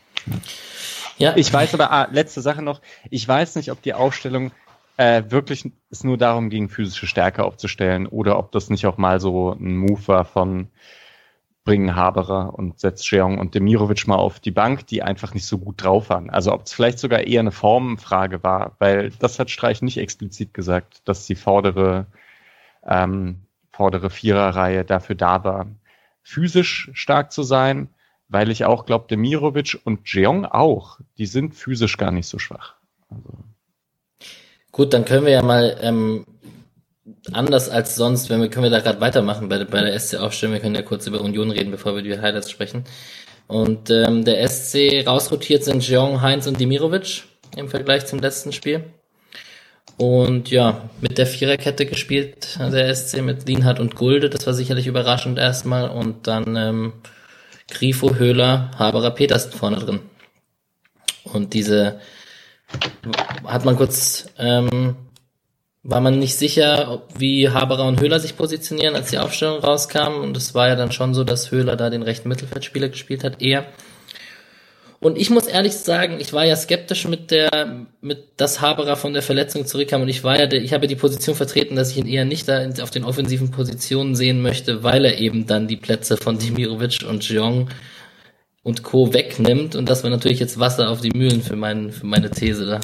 Ja. 1.19 1.37
Ich 1.37 1.53
weiß 1.53 1.75
aber, 1.75 1.91
ah, 1.91 2.09
letzte 2.11 2.41
Sache 2.41 2.63
noch, 2.63 2.81
ich 3.11 3.27
weiß 3.27 3.57
nicht, 3.57 3.73
ob 3.73 3.83
die 3.83 3.95
Aufstellung 3.95 4.53
äh, 4.97 5.23
wirklich 5.29 5.71
es 5.91 6.05
nur 6.05 6.17
darum 6.17 6.51
ging, 6.51 6.69
physische 6.69 7.07
Stärke 7.07 7.45
aufzustellen 7.45 8.07
oder 8.07 8.39
ob 8.39 8.53
das 8.53 8.71
nicht 8.71 8.87
auch 8.87 8.99
mal 8.99 9.21
so 9.21 9.53
ein 9.53 9.77
Move 9.77 10.07
war 10.07 10.25
von 10.25 10.69
bringen 11.69 11.95
Haberer 11.95 12.55
und 12.55 12.81
setzt 12.81 13.11
Jeong 13.11 13.39
und 13.39 13.55
Demirovic 13.55 14.07
mal 14.07 14.17
auf 14.17 14.41
die 14.41 14.51
Bank, 14.51 14.87
die 14.87 15.03
einfach 15.03 15.35
nicht 15.35 15.45
so 15.45 15.59
gut 15.59 15.85
drauf 15.85 16.09
waren. 16.09 16.31
Also 16.31 16.53
ob 16.53 16.65
es 16.65 16.73
vielleicht 16.73 16.99
sogar 16.99 17.21
eher 17.21 17.41
eine 17.41 17.53
Formenfrage 17.53 18.43
war, 18.43 18.75
weil 18.79 19.11
das 19.11 19.39
hat 19.39 19.51
Streich 19.51 19.83
nicht 19.83 19.99
explizit 19.99 20.55
gesagt, 20.55 21.03
dass 21.05 21.27
die 21.27 21.35
vordere, 21.35 22.07
ähm, 22.87 23.43
vordere 23.71 24.09
Viererreihe 24.09 24.85
dafür 24.85 25.15
da 25.15 25.45
war, 25.45 25.67
physisch 26.23 26.91
stark 26.95 27.33
zu 27.33 27.43
sein, 27.43 27.91
weil 28.29 28.51
ich 28.51 28.65
auch 28.65 28.87
glaube, 28.87 29.07
Demirovic 29.09 29.79
und 29.85 30.07
Jeong 30.07 30.45
auch, 30.45 30.99
die 31.17 31.27
sind 31.27 31.55
physisch 31.55 31.97
gar 31.97 32.11
nicht 32.11 32.29
so 32.29 32.39
schwach. 32.39 32.75
Also. 33.09 33.39
Gut, 34.71 34.93
dann 34.93 35.05
können 35.05 35.25
wir 35.25 35.33
ja 35.33 35.43
mal 35.43 35.79
ähm, 35.81 36.27
anders 37.33 37.69
als 37.69 37.97
sonst, 37.97 38.31
wenn 38.31 38.41
wir 38.41 38.51
können 38.51 38.65
wir 38.65 38.71
da 38.71 38.81
gerade 38.81 39.01
weitermachen 39.01 39.49
bei, 39.49 39.65
bei 39.65 39.81
der 39.81 39.99
SC-Aufstellung. 39.99 40.55
Wir 40.55 40.61
können 40.61 40.75
ja 40.75 40.83
kurz 40.83 41.07
über 41.07 41.21
Union 41.21 41.51
reden, 41.51 41.71
bevor 41.71 41.95
wir 41.95 42.03
die 42.03 42.21
Highlights 42.21 42.51
sprechen. 42.51 42.85
Und 43.47 43.91
ähm, 43.91 44.25
der 44.25 44.47
SC 44.47 45.07
rausrotiert 45.07 45.65
sind 45.65 45.87
Jeong, 45.87 46.21
Heinz 46.21 46.47
und 46.47 46.61
Demirovic 46.61 47.25
im 47.57 47.69
Vergleich 47.69 48.07
zum 48.07 48.19
letzten 48.19 48.53
Spiel. 48.53 48.85
Und 49.97 50.51
ja, 50.51 50.89
mit 51.01 51.19
der 51.19 51.27
Viererkette 51.27 51.87
gespielt, 51.87 52.57
der 52.61 52.95
SC 52.95 53.21
mit 53.21 53.49
Lienhardt 53.49 53.81
und 53.81 53.97
Gulde, 53.97 54.31
das 54.31 54.47
war 54.47 54.55
sicherlich 54.55 54.87
überraschend 54.87 55.39
erstmal. 55.39 55.89
Und 55.89 56.29
dann 56.29 56.55
ähm, 56.57 56.93
Grifo, 57.71 58.15
Höhler, 58.15 58.71
Haberer, 58.79 59.11
Petersen 59.11 59.53
vorne 59.53 59.79
drin. 59.79 60.01
Und 61.25 61.55
diese 61.55 62.01
hat 63.45 63.65
man 63.65 63.77
kurz, 63.77 64.29
ähm, 64.39 64.97
war 65.83 66.01
man 66.01 66.19
nicht 66.19 66.37
sicher, 66.37 67.03
wie 67.17 67.49
Haberer 67.49 67.87
und 67.87 68.01
Höhler 68.01 68.21
sich 68.21 68.37
positionieren, 68.37 68.95
als 68.95 69.11
die 69.11 69.19
Aufstellung 69.19 69.61
rauskam. 69.61 70.21
Und 70.23 70.37
es 70.37 70.55
war 70.55 70.69
ja 70.69 70.77
dann 70.77 70.93
schon 70.93 71.15
so, 71.15 71.25
dass 71.25 71.51
Höhler 71.51 71.77
da 71.77 71.91
den 71.91 72.03
rechten 72.03 72.29
Mittelfeldspieler 72.29 72.89
gespielt 72.89 73.25
hat, 73.25 73.41
eher. 73.41 73.67
Und 75.01 75.17
ich 75.17 75.31
muss 75.31 75.47
ehrlich 75.47 75.75
sagen, 75.75 76.19
ich 76.19 76.33
war 76.33 76.45
ja 76.45 76.57
skeptisch 76.57 77.07
mit 77.07 77.31
der, 77.31 77.87
mit 78.01 78.33
dass 78.37 78.61
Haberer 78.61 78.97
von 78.97 79.13
der 79.13 79.23
Verletzung 79.23 79.65
zurückkam 79.65 80.03
und 80.03 80.09
ich 80.09 80.25
war 80.25 80.39
ja, 80.39 80.47
der, 80.47 80.61
ich 80.61 80.73
habe 80.73 80.89
die 80.89 80.97
Position 80.97 81.37
vertreten, 81.37 81.77
dass 81.77 81.93
ich 81.93 81.99
ihn 81.99 82.09
eher 82.09 82.25
nicht 82.25 82.49
da 82.49 82.69
auf 82.83 82.91
den 82.91 83.05
offensiven 83.05 83.53
Positionen 83.53 84.17
sehen 84.17 84.43
möchte, 84.43 84.83
weil 84.83 85.05
er 85.05 85.19
eben 85.19 85.47
dann 85.47 85.69
die 85.69 85.77
Plätze 85.77 86.17
von 86.17 86.39
Dimirovic 86.39 87.05
und 87.09 87.29
Jeong 87.29 87.69
und 88.65 88.83
Co. 88.83 89.15
wegnimmt 89.15 89.77
und 89.77 89.89
das 89.89 90.03
war 90.03 90.11
natürlich 90.11 90.41
jetzt 90.41 90.59
Wasser 90.59 90.91
auf 90.91 91.01
die 91.01 91.17
Mühlen 91.17 91.43
für, 91.43 91.55
mein, 91.55 91.93
für 91.93 92.07
meine 92.07 92.31
These 92.31 92.67
da. 92.67 92.81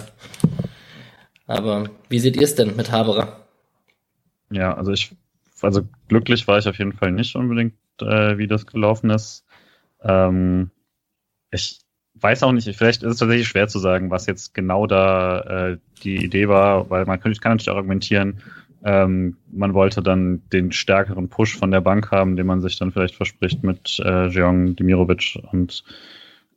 Aber 1.49 1.91
wie 2.09 2.21
seht 2.21 2.37
ihr 2.37 2.45
es 2.45 2.55
denn 2.55 2.77
mit 2.77 2.93
Haberer? 2.93 3.45
Ja, 4.51 4.75
also 4.75 4.93
ich, 4.93 5.11
also 5.61 5.83
glücklich 6.09 6.47
war 6.47 6.59
ich 6.59 6.69
auf 6.69 6.79
jeden 6.79 6.93
Fall 6.93 7.11
nicht 7.11 7.35
unbedingt, 7.35 7.75
äh, 8.01 8.39
wie 8.39 8.47
das 8.47 8.67
gelaufen 8.67 9.11
ist. 9.11 9.45
Ähm, 10.01 10.71
ich 11.51 11.84
weiß 12.21 12.43
auch 12.43 12.53
nicht, 12.53 12.69
vielleicht 12.77 13.03
ist 13.03 13.13
es 13.13 13.19
tatsächlich 13.19 13.49
schwer 13.49 13.69
zu 13.69 13.79
sagen, 13.79 14.11
was 14.11 14.27
jetzt 14.27 14.55
genau 14.55 14.87
da 14.87 15.41
äh, 15.41 15.79
die 16.03 16.25
Idee 16.25 16.49
war, 16.49 16.89
weil 16.91 17.05
man 17.07 17.21
könnte, 17.21 17.41
kann 17.41 17.53
natürlich 17.53 17.71
auch 17.71 17.77
argumentieren, 17.77 18.41
ähm, 18.85 19.39
man 19.51 19.73
wollte 19.73 20.03
dann 20.03 20.43
den 20.53 20.71
stärkeren 20.71 21.29
Push 21.29 21.57
von 21.57 21.71
der 21.71 21.81
Bank 21.81 22.11
haben, 22.11 22.37
den 22.37 22.47
man 22.47 22.61
sich 22.61 22.79
dann 22.79 22.93
vielleicht 22.93 23.17
verspricht 23.17 23.63
mit 23.63 24.01
äh, 24.05 24.29
Jeong 24.29 24.77
Dimirovic 24.77 25.39
und 25.51 25.85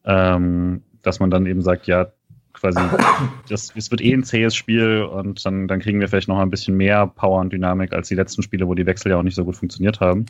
ähm, 0.04 0.84
dass 1.02 1.20
man 1.20 1.32
dann 1.32 1.46
eben 1.46 1.62
sagt, 1.62 1.88
ja, 1.88 2.08
quasi, 2.54 2.80
das, 3.50 3.74
es 3.76 3.92
wird 3.92 4.02
eh 4.02 4.14
ein 4.14 4.24
zähes 4.24 4.56
Spiel 4.56 5.04
und 5.04 5.46
dann, 5.46 5.68
dann 5.68 5.80
kriegen 5.80 6.02
wir 6.02 6.10
vielleicht 6.10 6.28
noch 6.28 6.40
ein 6.40 6.50
bisschen 6.50 6.76
mehr 6.76 7.08
Power 7.08 7.40
und 7.40 7.54
Dynamik 7.54 7.94
als 7.94 8.10
die 8.10 8.16
letzten 8.16 8.44
Spiele, 8.44 8.68
wo 8.68 8.74
die 8.74 8.86
Wechsel 8.86 9.12
ja 9.12 9.18
auch 9.18 9.24
nicht 9.24 9.36
so 9.36 9.46
gut 9.46 9.56
funktioniert 9.56 10.02
haben. 10.02 10.26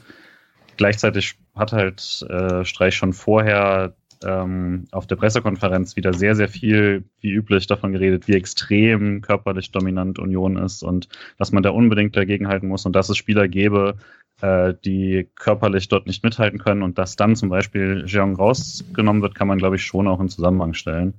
Gleichzeitig 0.77 1.35
hat 1.55 1.73
halt 1.73 2.25
äh, 2.29 2.63
Streich 2.63 2.95
schon 2.95 3.13
vorher 3.13 3.95
ähm, 4.23 4.85
auf 4.91 5.07
der 5.07 5.15
Pressekonferenz 5.15 5.95
wieder 5.95 6.13
sehr, 6.13 6.35
sehr 6.35 6.49
viel, 6.49 7.03
wie 7.21 7.31
üblich, 7.31 7.67
davon 7.67 7.91
geredet, 7.91 8.27
wie 8.27 8.35
extrem 8.35 9.21
körperlich 9.21 9.71
dominant 9.71 10.19
Union 10.19 10.57
ist 10.57 10.83
und 10.83 11.09
dass 11.37 11.51
man 11.51 11.63
da 11.63 11.69
unbedingt 11.71 12.15
dagegenhalten 12.15 12.69
muss 12.69 12.85
und 12.85 12.95
dass 12.95 13.09
es 13.09 13.17
Spieler 13.17 13.47
gäbe, 13.47 13.95
äh, 14.41 14.73
die 14.85 15.27
körperlich 15.35 15.87
dort 15.87 16.07
nicht 16.07 16.23
mithalten 16.23 16.59
können 16.59 16.83
und 16.83 16.97
dass 16.97 17.15
dann 17.15 17.35
zum 17.35 17.49
Beispiel 17.49 18.05
Jeong 18.07 18.35
rausgenommen 18.35 19.21
wird, 19.21 19.35
kann 19.35 19.47
man, 19.47 19.57
glaube 19.57 19.75
ich, 19.75 19.83
schon 19.83 20.07
auch 20.07 20.19
in 20.19 20.29
Zusammenhang 20.29 20.73
stellen. 20.73 21.15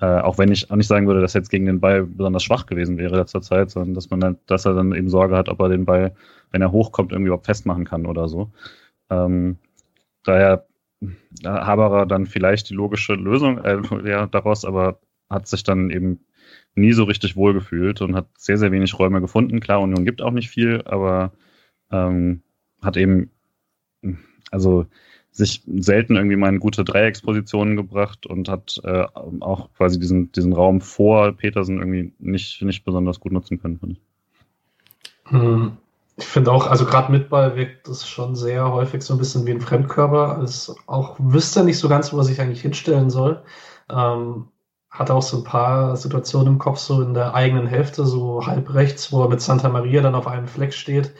Äh, 0.00 0.20
auch 0.20 0.38
wenn 0.38 0.50
ich 0.50 0.70
auch 0.70 0.76
nicht 0.76 0.86
sagen 0.86 1.06
würde, 1.06 1.20
dass 1.20 1.34
er 1.34 1.42
jetzt 1.42 1.50
gegen 1.50 1.66
den 1.66 1.80
Ball 1.80 2.04
besonders 2.04 2.42
schwach 2.42 2.66
gewesen 2.66 2.96
wäre 2.96 3.16
letzter 3.16 3.42
Zeit, 3.42 3.70
sondern 3.70 3.94
dass 3.94 4.08
man 4.10 4.38
dass 4.46 4.64
er 4.64 4.74
dann 4.74 4.94
eben 4.94 5.10
Sorge 5.10 5.36
hat, 5.36 5.48
ob 5.48 5.60
er 5.60 5.68
den 5.68 5.84
Ball, 5.84 6.14
wenn 6.50 6.62
er 6.62 6.72
hochkommt, 6.72 7.12
irgendwie 7.12 7.28
überhaupt 7.28 7.46
festmachen 7.46 7.84
kann 7.84 8.06
oder 8.06 8.28
so. 8.28 8.50
Ähm, 9.10 9.58
daher 10.24 10.66
Haberer 11.44 12.06
dann 12.06 12.26
vielleicht 12.26 12.70
die 12.70 12.74
logische 12.74 13.14
Lösung 13.14 13.58
äh, 13.58 13.80
ja, 14.08 14.26
daraus, 14.26 14.64
aber 14.64 15.00
hat 15.28 15.46
sich 15.46 15.62
dann 15.62 15.90
eben 15.90 16.20
nie 16.74 16.92
so 16.92 17.04
richtig 17.04 17.36
wohlgefühlt 17.36 18.00
und 18.00 18.14
hat 18.14 18.28
sehr, 18.36 18.58
sehr 18.58 18.72
wenig 18.72 18.98
Räume 18.98 19.20
gefunden. 19.20 19.60
Klar, 19.60 19.80
Union 19.80 20.04
gibt 20.04 20.22
auch 20.22 20.32
nicht 20.32 20.50
viel, 20.50 20.82
aber 20.84 21.32
ähm, 21.90 22.42
hat 22.82 22.96
eben, 22.96 23.30
also 24.50 24.86
sich 25.32 25.62
selten 25.66 26.16
irgendwie 26.16 26.36
mal 26.36 26.48
in 26.48 26.58
gute 26.58 26.84
Dreieckspositionen 26.84 27.76
gebracht 27.76 28.26
und 28.26 28.48
hat 28.48 28.80
äh, 28.84 29.06
auch 29.40 29.72
quasi 29.74 29.98
diesen, 29.98 30.32
diesen 30.32 30.52
Raum 30.52 30.80
vor 30.80 31.32
Petersen 31.32 31.78
irgendwie 31.78 32.12
nicht, 32.18 32.62
nicht 32.62 32.84
besonders 32.84 33.20
gut 33.20 33.32
nutzen 33.32 33.60
können, 33.60 33.78
finde 33.78 33.96
ich. 33.96 34.00
Hm. 35.30 35.76
Ich 36.20 36.26
finde 36.26 36.52
auch, 36.52 36.66
also 36.66 36.84
gerade 36.84 37.10
mit 37.10 37.30
Ball 37.30 37.56
wirkt 37.56 37.88
es 37.88 38.06
schon 38.06 38.36
sehr 38.36 38.70
häufig 38.70 39.02
so 39.02 39.14
ein 39.14 39.18
bisschen 39.18 39.46
wie 39.46 39.52
ein 39.52 39.60
Fremdkörper. 39.60 40.36
Also 40.38 40.76
auch 40.86 41.16
wüsste 41.18 41.64
nicht 41.64 41.78
so 41.78 41.88
ganz, 41.88 42.12
wo 42.12 42.18
er 42.18 42.24
sich 42.24 42.40
eigentlich 42.40 42.60
hinstellen 42.62 43.10
soll. 43.10 43.42
Ähm, 43.90 44.48
hat 44.90 45.10
auch 45.10 45.22
so 45.22 45.38
ein 45.38 45.44
paar 45.44 45.96
Situationen 45.96 46.54
im 46.54 46.58
Kopf, 46.58 46.78
so 46.78 47.00
in 47.00 47.14
der 47.14 47.34
eigenen 47.34 47.66
Hälfte, 47.66 48.04
so 48.04 48.46
halb 48.46 48.74
rechts, 48.74 49.12
wo 49.12 49.22
er 49.22 49.28
mit 49.28 49.40
Santa 49.40 49.68
Maria 49.68 50.02
dann 50.02 50.14
auf 50.14 50.26
einem 50.26 50.46
Fleck 50.48 50.74
steht, 50.74 51.12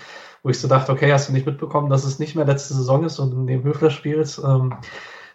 wo 0.42 0.50
ich 0.50 0.60
so 0.60 0.68
dachte, 0.68 0.92
okay, 0.92 1.12
hast 1.12 1.28
du 1.28 1.32
nicht 1.32 1.46
mitbekommen, 1.46 1.88
dass 1.88 2.04
es 2.04 2.18
nicht 2.18 2.34
mehr 2.36 2.44
letzte 2.44 2.74
Saison 2.74 3.04
ist 3.04 3.18
und 3.18 3.44
neben 3.44 3.64
Höfler 3.64 3.90
spielst. 3.90 4.38
Ähm, 4.44 4.74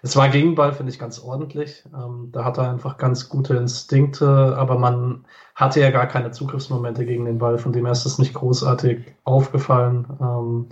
es 0.06 0.16
war 0.16 0.30
Gegenball, 0.30 0.72
finde 0.72 0.92
ich, 0.92 1.00
ganz 1.00 1.20
ordentlich. 1.20 1.84
Ähm, 1.92 2.30
da 2.32 2.46
hat 2.46 2.60
er 2.60 2.70
einfach 2.70 2.98
ganz 2.98 3.28
gute 3.28 3.56
Instinkte, 3.56 4.56
aber 4.56 4.78
man 4.78 5.26
hatte 5.56 5.82
ja 5.82 5.90
gar 5.90 6.06
keine 6.06 6.30
Zugriffsmomente 6.30 7.08
gegen 7.08 7.26
den 7.26 7.40
Ball, 7.40 7.58
von 7.58 7.74
dem 7.74 7.86
her 7.86 7.92
ist 7.92 8.06
es 8.06 8.20
nicht 8.20 8.36
großartig 8.36 9.16
aufgefallen. 9.24 10.06
Ähm, 10.22 10.68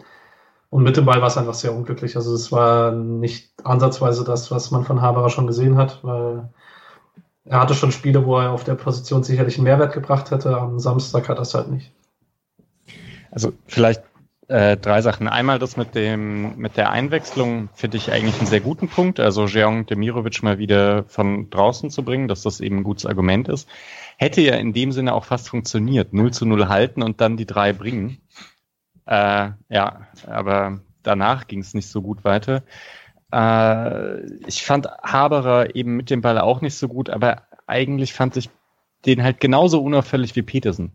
und 0.70 0.84
mit 0.84 0.98
dem 0.98 1.06
Ball 1.06 1.20
war 1.20 1.30
es 1.30 1.38
einfach 1.38 1.56
sehr 1.56 1.74
unglücklich. 1.74 2.16
Also 2.16 2.36
es 2.36 2.52
war 2.52 2.92
nicht 2.92 3.52
ansatzweise 3.64 4.24
das, 4.24 4.52
was 4.52 4.70
man 4.70 4.84
von 4.84 5.02
Haberer 5.02 5.32
schon 5.32 5.48
gesehen 5.48 5.78
hat, 5.78 6.04
weil 6.04 6.50
er 7.46 7.60
hatte 7.60 7.74
schon 7.74 7.92
Spiele, 7.92 8.28
wo 8.28 8.38
er 8.38 8.52
auf 8.52 8.64
der 8.64 8.76
Position 8.76 9.24
sicherlich 9.24 9.58
einen 9.58 9.64
Mehrwert 9.64 9.96
gebracht 9.96 10.30
hätte. 10.30 10.56
Am 10.56 10.78
Samstag 10.78 11.28
hat 11.28 11.40
er 11.40 11.42
es 11.42 11.56
halt 11.56 11.72
nicht. 11.72 11.92
Also 13.32 13.52
vielleicht 13.66 14.04
äh, 14.48 14.78
drei 14.78 15.02
Sachen. 15.02 15.28
Einmal 15.28 15.60
das 15.60 15.78
mit 15.78 15.96
dem 15.96 16.58
mit 16.58 16.78
der 16.78 16.92
Einwechslung 16.92 17.70
finde 17.74 17.98
ich 17.98 18.12
eigentlich 18.12 18.38
einen 18.38 18.48
sehr 18.48 18.60
guten 18.60 18.88
Punkt. 18.88 19.20
Also 19.20 19.46
Jeong 19.46 19.86
Demirovic 19.86 20.44
mal 20.44 20.58
wieder 20.58 21.06
von 21.06 21.50
draußen 21.50 21.90
zu 21.90 22.04
bringen, 22.04 22.28
dass 22.28 22.42
das 22.42 22.60
eben 22.60 22.78
ein 22.78 22.84
gutes 22.84 23.06
Argument 23.06 23.48
ist. 23.48 23.70
Hätte 24.18 24.42
ja 24.42 24.56
in 24.56 24.74
dem 24.74 24.92
Sinne 24.92 25.14
auch 25.14 25.26
fast 25.26 25.50
funktioniert. 25.50 26.14
0 26.14 26.32
zu 26.32 26.46
0 26.46 26.68
halten 26.68 27.02
und 27.02 27.22
dann 27.22 27.38
die 27.38 27.46
drei 27.46 27.74
bringen. 27.74 28.20
Äh, 29.06 29.52
ja, 29.70 30.08
aber 30.28 30.82
danach 31.04 31.48
ging 31.48 31.60
es 31.60 31.74
nicht 31.74 31.90
so 31.90 32.02
gut 32.02 32.24
weiter. 32.24 32.64
Äh, 33.32 34.26
ich 34.48 34.64
fand 34.64 34.88
Haberer 35.02 35.76
eben 35.76 35.96
mit 35.96 36.10
dem 36.10 36.22
Ball 36.22 36.38
auch 36.38 36.62
nicht 36.62 36.76
so 36.76 36.88
gut, 36.88 37.10
aber 37.10 37.44
eigentlich 37.66 38.14
fand 38.14 38.38
ich 38.38 38.50
den 39.06 39.24
halt 39.24 39.40
genauso 39.40 39.82
unauffällig 39.82 40.36
wie 40.36 40.44
Petersen. 40.44 40.92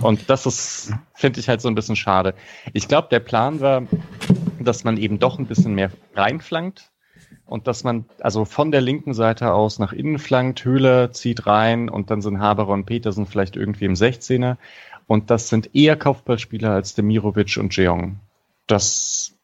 Und 0.00 0.28
das 0.30 0.46
ist, 0.46 0.92
finde 1.14 1.40
ich 1.40 1.48
halt 1.48 1.60
so 1.60 1.68
ein 1.68 1.74
bisschen 1.74 1.96
schade. 1.96 2.34
Ich 2.72 2.88
glaube, 2.88 3.08
der 3.10 3.20
Plan 3.20 3.60
war, 3.60 3.82
dass 4.58 4.84
man 4.84 4.96
eben 4.96 5.18
doch 5.18 5.38
ein 5.38 5.46
bisschen 5.46 5.74
mehr 5.74 5.90
reinflankt 6.14 6.90
und 7.46 7.66
dass 7.66 7.84
man 7.84 8.04
also 8.20 8.44
von 8.44 8.70
der 8.70 8.80
linken 8.80 9.14
Seite 9.14 9.52
aus 9.52 9.78
nach 9.78 9.92
innen 9.92 10.18
flankt, 10.18 10.64
Höhler 10.64 11.12
zieht 11.12 11.46
rein 11.46 11.88
und 11.88 12.10
dann 12.10 12.20
sind 12.20 12.40
Haberer 12.40 12.68
und 12.68 12.86
Petersen 12.86 13.26
vielleicht 13.26 13.56
irgendwie 13.56 13.86
im 13.86 13.94
16er. 13.94 14.56
Und 15.06 15.30
das 15.30 15.48
sind 15.48 15.74
eher 15.74 15.96
Kopfballspieler 15.96 16.70
als 16.70 16.94
Demirovic 16.94 17.56
und 17.56 17.74
Jeong. 17.74 18.20
Das 18.66 19.34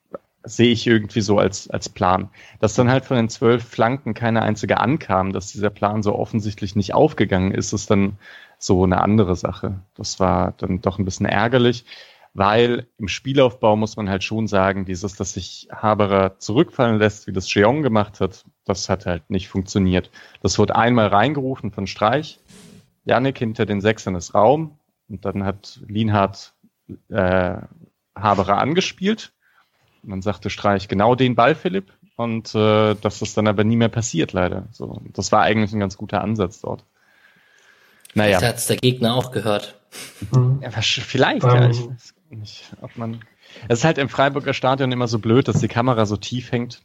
sehe 0.43 0.71
ich 0.71 0.87
irgendwie 0.87 1.23
so 1.23 1.39
als, 1.39 1.71
als 1.71 1.89
Plan. 1.89 2.29
Dass 2.61 2.75
dann 2.75 2.91
halt 2.91 3.07
von 3.07 3.17
den 3.17 3.31
zwölf 3.31 3.65
Flanken 3.65 4.13
keine 4.13 4.43
einzige 4.43 4.79
ankam, 4.79 5.33
dass 5.33 5.53
dieser 5.53 5.71
Plan 5.71 6.03
so 6.03 6.15
offensichtlich 6.15 6.77
nicht 6.77 6.93
aufgegangen 6.93 7.53
ist, 7.53 7.73
ist 7.73 7.91
dann 7.91 8.19
so 8.65 8.85
eine 8.85 9.01
andere 9.01 9.37
Sache. 9.37 9.81
Das 9.95 10.21
war 10.21 10.53
dann 10.53 10.81
doch 10.81 10.99
ein 10.99 11.05
bisschen 11.05 11.27
ärgerlich, 11.27 11.85
weil 12.33 12.87
im 12.99 13.09
Spielaufbau 13.09 13.77
muss 13.77 13.97
man 13.97 14.09
halt 14.09 14.25
schon 14.25 14.47
sagen, 14.47 14.85
dieses, 14.85 15.17
dass 15.17 15.35
sich 15.35 15.69
Haberer 15.71 16.39
zurückfallen 16.39 16.99
lässt, 16.99 17.27
wie 17.27 17.33
das 17.33 17.47
Cheong 17.47 17.83
gemacht 17.83 18.21
hat, 18.21 18.45
das 18.65 18.89
hat 18.89 19.07
halt 19.07 19.31
nicht 19.31 19.49
funktioniert. 19.49 20.11
Das 20.43 20.59
wurde 20.59 20.77
einmal 20.77 21.09
reingerufen 21.09 21.71
von 21.71 21.87
Streich, 21.87 22.41
Janik 23.05 23.39
hinter 23.39 23.67
den 23.67 23.81
Sechsern 23.81 24.15
ist 24.15 24.35
Raum 24.35 24.79
und 25.09 25.25
dann 25.25 25.45
hat 25.45 25.81
Lienhardt 25.87 26.55
äh, 27.11 27.57
Haberer 28.17 28.59
angespielt 28.59 29.33
und 30.03 30.11
dann 30.11 30.23
sagte 30.23 30.51
Streich 30.51 30.89
genau 30.89 31.15
den 31.15 31.35
Ball, 31.35 31.55
Philipp. 31.55 31.93
Und 32.17 32.55
äh, 32.55 32.95
das 32.95 33.23
ist 33.23 33.37
dann 33.37 33.49
aber 33.49 33.65
nie 33.65 33.77
mehr 33.77 33.89
passiert, 33.89 34.33
leider. 34.33 34.69
So, 34.71 35.03
das 35.13 35.33
war 35.33 35.43
eigentlich 35.43 35.73
ein 35.73 35.81
ganz 35.81 35.97
guter 35.97 36.21
Ansatz 36.21 36.61
dort. 36.61 36.85
Naja. 38.15 38.41
Das 38.41 38.63
hat 38.63 38.71
der 38.71 38.77
Gegner 38.77 39.15
auch 39.15 39.31
gehört. 39.31 39.81
Mhm. 40.33 40.61
Ja, 40.63 40.71
vielleicht, 40.71 41.45
um. 41.45 41.51
ja. 41.51 41.71
Ich 41.71 41.81
ähm. 41.81 41.91
weiß 41.91 42.15
nicht, 42.31 42.73
ob 42.81 42.97
man. 42.97 43.21
Es 43.69 43.81
ist 43.81 43.85
halt 43.85 43.99
im 43.99 44.09
Freiburger 44.09 44.55
Stadion 44.55 44.91
immer 44.91 45.07
so 45.07 45.19
blöd, 45.19 45.47
dass 45.47 45.61
die 45.61 45.69
Kamera 45.69 46.07
so 46.07 46.17
tief 46.17 46.51
hängt 46.51 46.83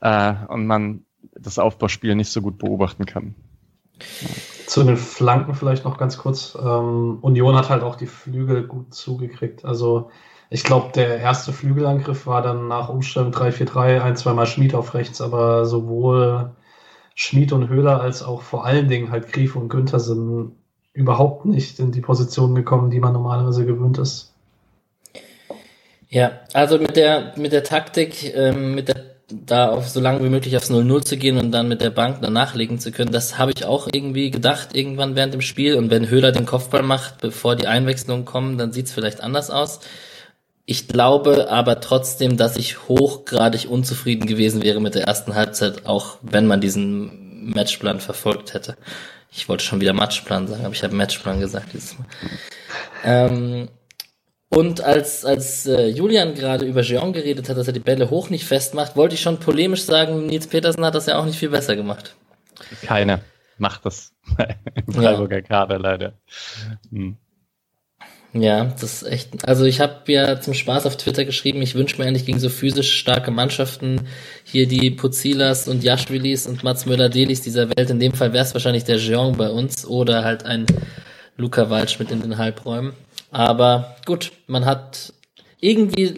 äh, 0.00 0.34
und 0.48 0.66
man 0.66 1.04
das 1.34 1.58
Aufbauspiel 1.58 2.14
nicht 2.16 2.32
so 2.32 2.42
gut 2.42 2.58
beobachten 2.58 3.06
kann. 3.06 3.34
Zu 4.66 4.82
den 4.84 4.96
Flanken 4.96 5.54
vielleicht 5.54 5.84
noch 5.84 5.98
ganz 5.98 6.18
kurz. 6.18 6.56
Ähm, 6.60 7.18
Union 7.20 7.56
hat 7.56 7.70
halt 7.70 7.82
auch 7.82 7.96
die 7.96 8.06
Flügel 8.06 8.66
gut 8.66 8.94
zugekriegt. 8.94 9.64
Also 9.64 10.10
ich 10.48 10.64
glaube, 10.64 10.92
der 10.92 11.18
erste 11.18 11.52
Flügelangriff 11.52 12.26
war 12.26 12.42
dann 12.42 12.66
nach 12.66 12.88
Umstellung 12.88 13.30
3-4-3 13.30 14.00
ein, 14.00 14.16
zweimal 14.16 14.46
Schmied 14.46 14.74
auf 14.74 14.94
rechts, 14.94 15.20
aber 15.20 15.66
sowohl 15.66 16.52
Schmied 17.14 17.52
und 17.52 17.68
Höhler 17.68 18.00
als 18.00 18.22
auch 18.22 18.42
vor 18.42 18.64
allen 18.64 18.88
Dingen 18.88 19.10
halt 19.10 19.32
Grief 19.32 19.56
und 19.56 19.68
Günther 19.68 20.00
sind 20.00 20.52
überhaupt 20.92 21.44
nicht 21.44 21.78
in 21.78 21.92
die 21.92 22.00
Position 22.00 22.54
gekommen, 22.54 22.90
die 22.90 23.00
man 23.00 23.12
normalerweise 23.12 23.64
gewöhnt 23.64 23.98
ist. 23.98 24.32
Ja, 26.08 26.40
also 26.52 26.78
mit 26.78 26.96
der, 26.96 27.34
mit 27.36 27.52
der 27.52 27.62
Taktik, 27.62 28.34
ähm, 28.34 28.74
mit 28.74 28.88
der 28.88 29.10
da 29.32 29.68
auf 29.70 29.88
so 29.88 30.00
lange 30.00 30.22
wie 30.24 30.28
möglich 30.28 30.56
aufs 30.56 30.70
0-0 30.70 31.04
zu 31.04 31.16
gehen 31.16 31.38
und 31.38 31.52
dann 31.52 31.68
mit 31.68 31.80
der 31.80 31.90
Bank 31.90 32.18
danach 32.20 32.54
legen 32.54 32.78
zu 32.78 32.90
können, 32.92 33.12
das 33.12 33.38
habe 33.38 33.52
ich 33.54 33.64
auch 33.64 33.88
irgendwie 33.92 34.30
gedacht, 34.30 34.74
irgendwann 34.74 35.16
während 35.16 35.34
dem 35.34 35.40
Spiel. 35.40 35.76
Und 35.76 35.90
wenn 35.90 36.08
Höhler 36.08 36.32
den 36.32 36.46
Kopfball 36.46 36.82
macht, 36.82 37.20
bevor 37.20 37.56
die 37.56 37.66
Einwechslungen 37.66 38.24
kommen, 38.24 38.58
dann 38.58 38.72
sieht's 38.72 38.92
vielleicht 38.92 39.22
anders 39.22 39.50
aus. 39.50 39.80
Ich 40.70 40.86
glaube 40.86 41.50
aber 41.50 41.80
trotzdem, 41.80 42.36
dass 42.36 42.56
ich 42.56 42.86
hochgradig 42.86 43.68
unzufrieden 43.68 44.28
gewesen 44.28 44.62
wäre 44.62 44.80
mit 44.80 44.94
der 44.94 45.02
ersten 45.02 45.34
Halbzeit, 45.34 45.84
auch 45.84 46.18
wenn 46.22 46.46
man 46.46 46.60
diesen 46.60 47.50
Matchplan 47.50 47.98
verfolgt 47.98 48.54
hätte. 48.54 48.76
Ich 49.32 49.48
wollte 49.48 49.64
schon 49.64 49.80
wieder 49.80 49.94
Matchplan 49.94 50.46
sagen, 50.46 50.64
aber 50.64 50.72
ich 50.72 50.84
habe 50.84 50.94
Matchplan 50.94 51.40
gesagt 51.40 51.72
dieses 51.72 51.98
Mal. 51.98 52.06
Ähm, 53.02 53.68
und 54.48 54.80
als, 54.80 55.24
als 55.24 55.66
äh, 55.66 55.88
Julian 55.88 56.36
gerade 56.36 56.66
über 56.66 56.82
Jean 56.82 57.12
geredet 57.12 57.48
hat, 57.48 57.56
dass 57.56 57.66
er 57.66 57.72
die 57.72 57.80
Bälle 57.80 58.08
hoch 58.08 58.30
nicht 58.30 58.44
festmacht, 58.44 58.94
wollte 58.94 59.16
ich 59.16 59.22
schon 59.22 59.40
polemisch 59.40 59.82
sagen, 59.82 60.26
Nils 60.26 60.46
Petersen 60.46 60.84
hat 60.84 60.94
das 60.94 61.06
ja 61.06 61.18
auch 61.18 61.24
nicht 61.24 61.40
viel 61.40 61.50
besser 61.50 61.74
gemacht. 61.74 62.14
Keiner 62.82 63.22
macht 63.58 63.86
das 63.86 64.12
im 64.86 64.94
Freiburger 64.94 65.38
ja. 65.38 65.42
Kader 65.42 65.80
leider. 65.80 66.12
Hm. 66.92 67.16
Ja, 68.32 68.64
das 68.64 68.82
ist 68.84 69.02
echt. 69.02 69.48
Also 69.48 69.64
ich 69.64 69.80
habe 69.80 70.12
ja 70.12 70.40
zum 70.40 70.54
Spaß 70.54 70.86
auf 70.86 70.96
Twitter 70.96 71.24
geschrieben, 71.24 71.62
ich 71.62 71.74
wünsche 71.74 71.98
mir 71.98 72.06
eigentlich 72.06 72.26
gegen 72.26 72.38
so 72.38 72.48
physisch 72.48 72.96
starke 72.96 73.32
Mannschaften 73.32 74.02
hier 74.44 74.68
die 74.68 74.92
Puzilas 74.92 75.66
und 75.66 75.82
Jaschwilis 75.82 76.46
und 76.46 76.62
Mats 76.62 76.86
Möller-Delis 76.86 77.40
dieser 77.40 77.68
Welt. 77.76 77.90
In 77.90 77.98
dem 77.98 78.12
Fall 78.12 78.32
wäre 78.32 78.44
es 78.44 78.54
wahrscheinlich 78.54 78.84
der 78.84 78.98
Jean 78.98 79.36
bei 79.36 79.50
uns 79.50 79.84
oder 79.84 80.22
halt 80.22 80.44
ein 80.44 80.66
Luca 81.36 81.70
Waldschmidt 81.70 82.12
in 82.12 82.20
den 82.20 82.38
Halbräumen. 82.38 82.92
Aber 83.32 83.96
gut, 84.06 84.30
man 84.46 84.64
hat 84.64 85.12
irgendwie 85.60 86.14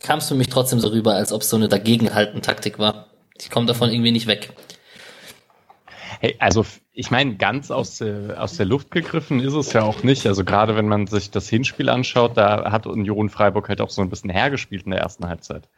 kam 0.00 0.18
es 0.18 0.28
für 0.28 0.34
mich 0.34 0.48
trotzdem 0.48 0.80
so 0.80 0.88
rüber, 0.88 1.14
als 1.14 1.32
ob 1.32 1.42
es 1.42 1.50
so 1.50 1.56
eine 1.56 1.68
Dagegenhalten-Taktik 1.68 2.78
war. 2.78 3.06
Ich 3.38 3.50
komme 3.50 3.66
davon 3.66 3.90
irgendwie 3.90 4.12
nicht 4.12 4.26
weg. 4.26 4.50
Hey, 6.24 6.36
also 6.38 6.64
ich 6.94 7.10
meine, 7.10 7.36
ganz 7.36 7.70
aus 7.70 7.98
der, 7.98 8.42
aus 8.42 8.56
der 8.56 8.64
Luft 8.64 8.90
gegriffen 8.90 9.40
ist 9.40 9.52
es 9.52 9.74
ja 9.74 9.82
auch 9.82 10.02
nicht. 10.02 10.26
Also 10.26 10.42
gerade 10.42 10.74
wenn 10.74 10.88
man 10.88 11.06
sich 11.06 11.30
das 11.30 11.50
Hinspiel 11.50 11.90
anschaut, 11.90 12.38
da 12.38 12.72
hat 12.72 12.86
Union 12.86 13.28
Freiburg 13.28 13.68
halt 13.68 13.82
auch 13.82 13.90
so 13.90 14.00
ein 14.00 14.08
bisschen 14.08 14.30
hergespielt 14.30 14.86
in 14.86 14.92
der 14.92 15.00
ersten 15.00 15.28
Halbzeit. 15.28 15.68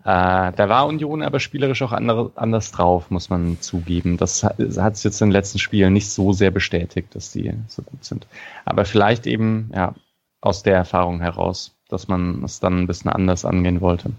Äh, 0.00 0.52
da 0.52 0.68
war 0.68 0.86
Union 0.86 1.22
aber 1.22 1.40
spielerisch 1.40 1.80
auch 1.80 1.92
andere, 1.92 2.32
anders 2.34 2.70
drauf, 2.70 3.10
muss 3.10 3.30
man 3.30 3.62
zugeben. 3.62 4.18
Das 4.18 4.44
hat 4.44 4.58
es 4.58 5.04
jetzt 5.04 5.22
in 5.22 5.28
den 5.28 5.32
letzten 5.32 5.58
Spielen 5.58 5.94
nicht 5.94 6.10
so 6.10 6.34
sehr 6.34 6.50
bestätigt, 6.50 7.14
dass 7.14 7.32
die 7.32 7.54
so 7.66 7.80
gut 7.80 8.04
sind. 8.04 8.26
Aber 8.66 8.84
vielleicht 8.84 9.26
eben 9.26 9.70
ja 9.74 9.94
aus 10.42 10.62
der 10.62 10.76
Erfahrung 10.76 11.22
heraus, 11.22 11.78
dass 11.88 12.08
man 12.08 12.44
es 12.44 12.60
dann 12.60 12.80
ein 12.80 12.86
bisschen 12.86 13.10
anders 13.10 13.46
angehen 13.46 13.80
wollte. 13.80 14.10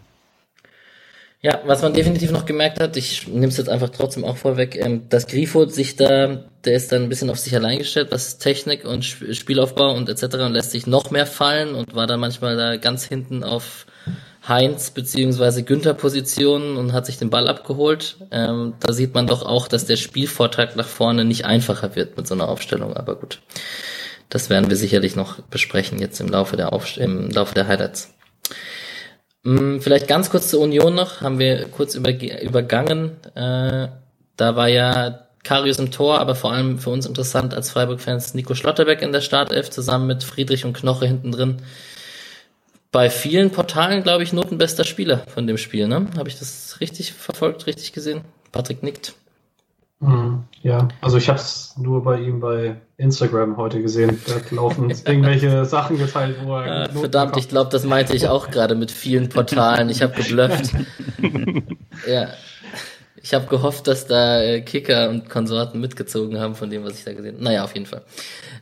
Ja, 1.42 1.62
was 1.66 1.82
man 1.82 1.94
definitiv 1.94 2.32
noch 2.32 2.46
gemerkt 2.46 2.82
hat, 2.82 2.98
ich 2.98 3.26
nehme 3.30 3.48
es 3.48 3.56
jetzt 3.56 3.70
einfach 3.70 3.90
trotzdem 3.90 4.26
auch 4.26 4.36
vorweg, 4.36 4.76
ähm, 4.76 5.08
dass 5.08 5.26
Grifo 5.26 5.66
sich 5.68 5.96
da, 5.96 6.44
der 6.66 6.74
ist 6.74 6.92
dann 6.92 7.04
ein 7.04 7.10
bisschen 7.10 7.30
auf 7.30 7.40
sich 7.40 7.56
allein 7.56 7.78
gestellt, 7.78 8.10
was 8.12 8.40
Technik 8.40 8.84
und 8.84 9.06
Spielaufbau 9.06 9.96
und 9.96 10.10
etc. 10.10 10.36
und 10.36 10.52
lässt 10.52 10.72
sich 10.72 10.86
noch 10.86 11.12
mehr 11.12 11.26
fallen 11.26 11.76
und 11.76 11.96
war 11.96 12.08
dann 12.08 12.20
manchmal 12.20 12.58
da 12.58 12.76
ganz 12.76 13.06
hinten 13.06 13.46
auf 13.46 13.86
Heinz 14.46 14.92
beziehungsweise 14.92 15.64
Günther 15.64 15.94
Positionen 15.94 16.76
und 16.76 16.92
hat 16.92 17.06
sich 17.06 17.18
den 17.18 17.30
Ball 17.30 17.48
abgeholt. 17.48 18.18
Ähm, 18.32 18.74
da 18.82 18.92
sieht 18.92 19.14
man 19.14 19.26
doch 19.26 19.44
auch, 19.44 19.70
dass 19.70 19.86
der 19.86 19.96
Spielvortrag 19.98 20.76
nach 20.76 20.88
vorne 20.88 21.24
nicht 21.24 21.46
einfacher 21.46 21.96
wird 21.96 22.18
mit 22.18 22.28
so 22.28 22.34
einer 22.34 22.50
Aufstellung, 22.50 22.98
aber 22.98 23.16
gut. 23.16 23.40
Das 24.28 24.50
werden 24.50 24.70
wir 24.70 24.76
sicherlich 24.76 25.16
noch 25.16 25.40
besprechen 25.44 26.00
jetzt 26.00 26.20
im 26.20 26.28
Laufe 26.28 26.58
der, 26.58 26.74
Aufst 26.74 26.98
im 26.98 27.30
Laufe 27.30 27.56
der 27.56 27.68
Highlights. 27.68 28.14
Hm, 29.44 29.82
vielleicht 29.82 30.08
ganz 30.08 30.30
kurz 30.30 30.50
zur 30.50 30.62
Union 30.62 30.96
noch, 30.96 31.22
haben 31.22 31.40
wir 31.40 31.66
kurz 31.70 31.96
übergangen. 31.96 33.18
Äh, 33.36 33.88
da 34.36 34.56
war 34.56 34.68
ja 34.68 35.28
Karius 35.44 35.80
im 35.80 35.92
Tor, 35.92 36.20
aber 36.20 36.36
vor 36.36 36.52
allem 36.52 36.80
für 36.80 36.90
uns 36.90 37.06
interessant 37.06 37.54
als 37.54 37.72
Freiburg-Fans 37.72 38.34
Nico 38.34 38.54
Schlotterbeck 38.54 39.02
in 39.02 39.12
der 39.12 39.22
Startelf 39.22 39.70
zusammen 39.70 40.08
mit 40.08 40.24
Friedrich 40.24 40.66
und 40.66 40.74
Knoche 40.74 41.06
hinten 41.06 41.32
drin. 41.32 41.62
Bei 42.92 43.10
vielen 43.10 43.52
Portalen, 43.52 44.04
glaube 44.04 44.24
ich, 44.24 44.34
notenbester 44.34 44.84
Spieler 44.84 45.20
von 45.28 45.48
dem 45.48 45.58
Spiel, 45.58 45.88
ne? 45.88 46.08
Habe 46.18 46.28
ich 46.28 46.40
das 46.40 46.78
richtig 46.82 47.14
verfolgt, 47.14 47.68
richtig 47.68 47.94
gesehen? 47.94 48.22
Patrick 48.52 48.84
nickt. 48.84 49.14
Mhm, 50.02 50.46
ja, 50.62 50.88
also 51.02 51.18
ich 51.18 51.28
habe 51.28 51.40
es 51.40 51.76
nur 51.78 52.04
bei 52.04 52.22
ihm 52.22 52.40
bei 52.40 52.80
Instagram 52.96 53.58
heute 53.58 53.82
gesehen. 53.82 54.20
Da 54.28 54.56
laufen 54.56 54.90
irgendwelche 55.06 55.66
Sachen 55.66 55.98
geteilt, 55.98 56.38
wo 56.44 56.56
er. 56.56 56.90
Äh, 56.90 56.90
verdammt, 56.90 57.36
ich 57.36 57.50
glaube, 57.50 57.70
das 57.70 57.84
meinte 57.84 58.16
ich 58.16 58.28
auch 58.28 58.50
gerade 58.50 58.76
mit 58.76 58.92
vielen 58.92 59.28
Portalen. 59.28 59.90
Ich 59.90 60.02
habe 60.02 60.14
geblufft. 60.14 60.72
ja. 62.08 62.30
Ich 63.22 63.34
habe 63.34 63.48
gehofft, 63.48 63.88
dass 63.88 64.08
da 64.08 64.42
äh, 64.42 64.62
Kicker 64.62 65.10
und 65.10 65.30
Konsorten 65.30 65.82
mitgezogen 65.82 66.40
haben 66.40 66.56
von 66.56 66.70
dem, 66.70 66.86
was 66.86 66.98
ich 66.98 67.04
da 67.04 67.12
gesehen 67.12 67.36
habe. 67.36 67.44
Naja, 67.44 67.66
auf 67.66 67.74
jeden 67.74 67.86
Fall. 67.86 68.04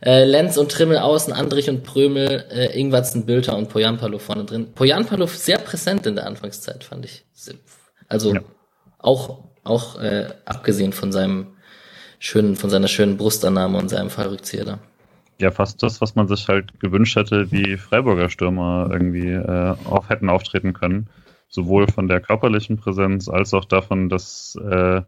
Äh, 0.04 0.24
Lenz 0.24 0.56
und 0.56 0.72
Trimmel 0.72 0.98
außen, 0.98 1.32
Andrich 1.32 1.70
und 1.70 1.84
Prömel, 1.84 2.44
äh, 2.50 2.76
Ingwatzen, 2.78 3.24
Bülter 3.24 3.56
und 3.56 3.68
Poyanpalo 3.68 4.18
vorne 4.18 4.44
drin. 4.44 4.72
Poyanpalo 4.74 5.26
sehr 5.26 5.58
präsent 5.58 6.06
in 6.06 6.16
der 6.16 6.26
Anfangszeit, 6.26 6.82
fand 6.82 7.04
ich. 7.04 7.24
Also 8.08 8.34
ja. 8.34 8.40
auch 8.98 9.47
auch 9.68 10.00
äh, 10.00 10.28
abgesehen 10.44 10.92
von 10.92 11.12
seinem 11.12 11.46
schönen, 12.18 12.56
von 12.56 12.70
seiner 12.70 12.88
schönen 12.88 13.16
Brustannahme 13.16 13.78
und 13.78 13.88
seinem 13.88 14.10
Fallrückzieher 14.10 14.64
da. 14.64 14.78
Ja, 15.40 15.52
fast 15.52 15.82
das, 15.82 16.00
was 16.00 16.16
man 16.16 16.26
sich 16.26 16.48
halt 16.48 16.80
gewünscht 16.80 17.16
hätte, 17.16 17.52
wie 17.52 17.76
Freiburger 17.76 18.28
Stürmer 18.28 18.88
irgendwie 18.90 19.30
äh, 19.30 19.76
auch 19.84 20.08
hätten 20.08 20.28
auftreten 20.30 20.72
können. 20.72 21.08
Sowohl 21.48 21.86
von 21.86 22.08
der 22.08 22.20
körperlichen 22.20 22.76
Präsenz 22.76 23.28
als 23.28 23.54
auch 23.54 23.64
davon, 23.64 24.08
dass 24.08 24.56
äh, 24.56 25.02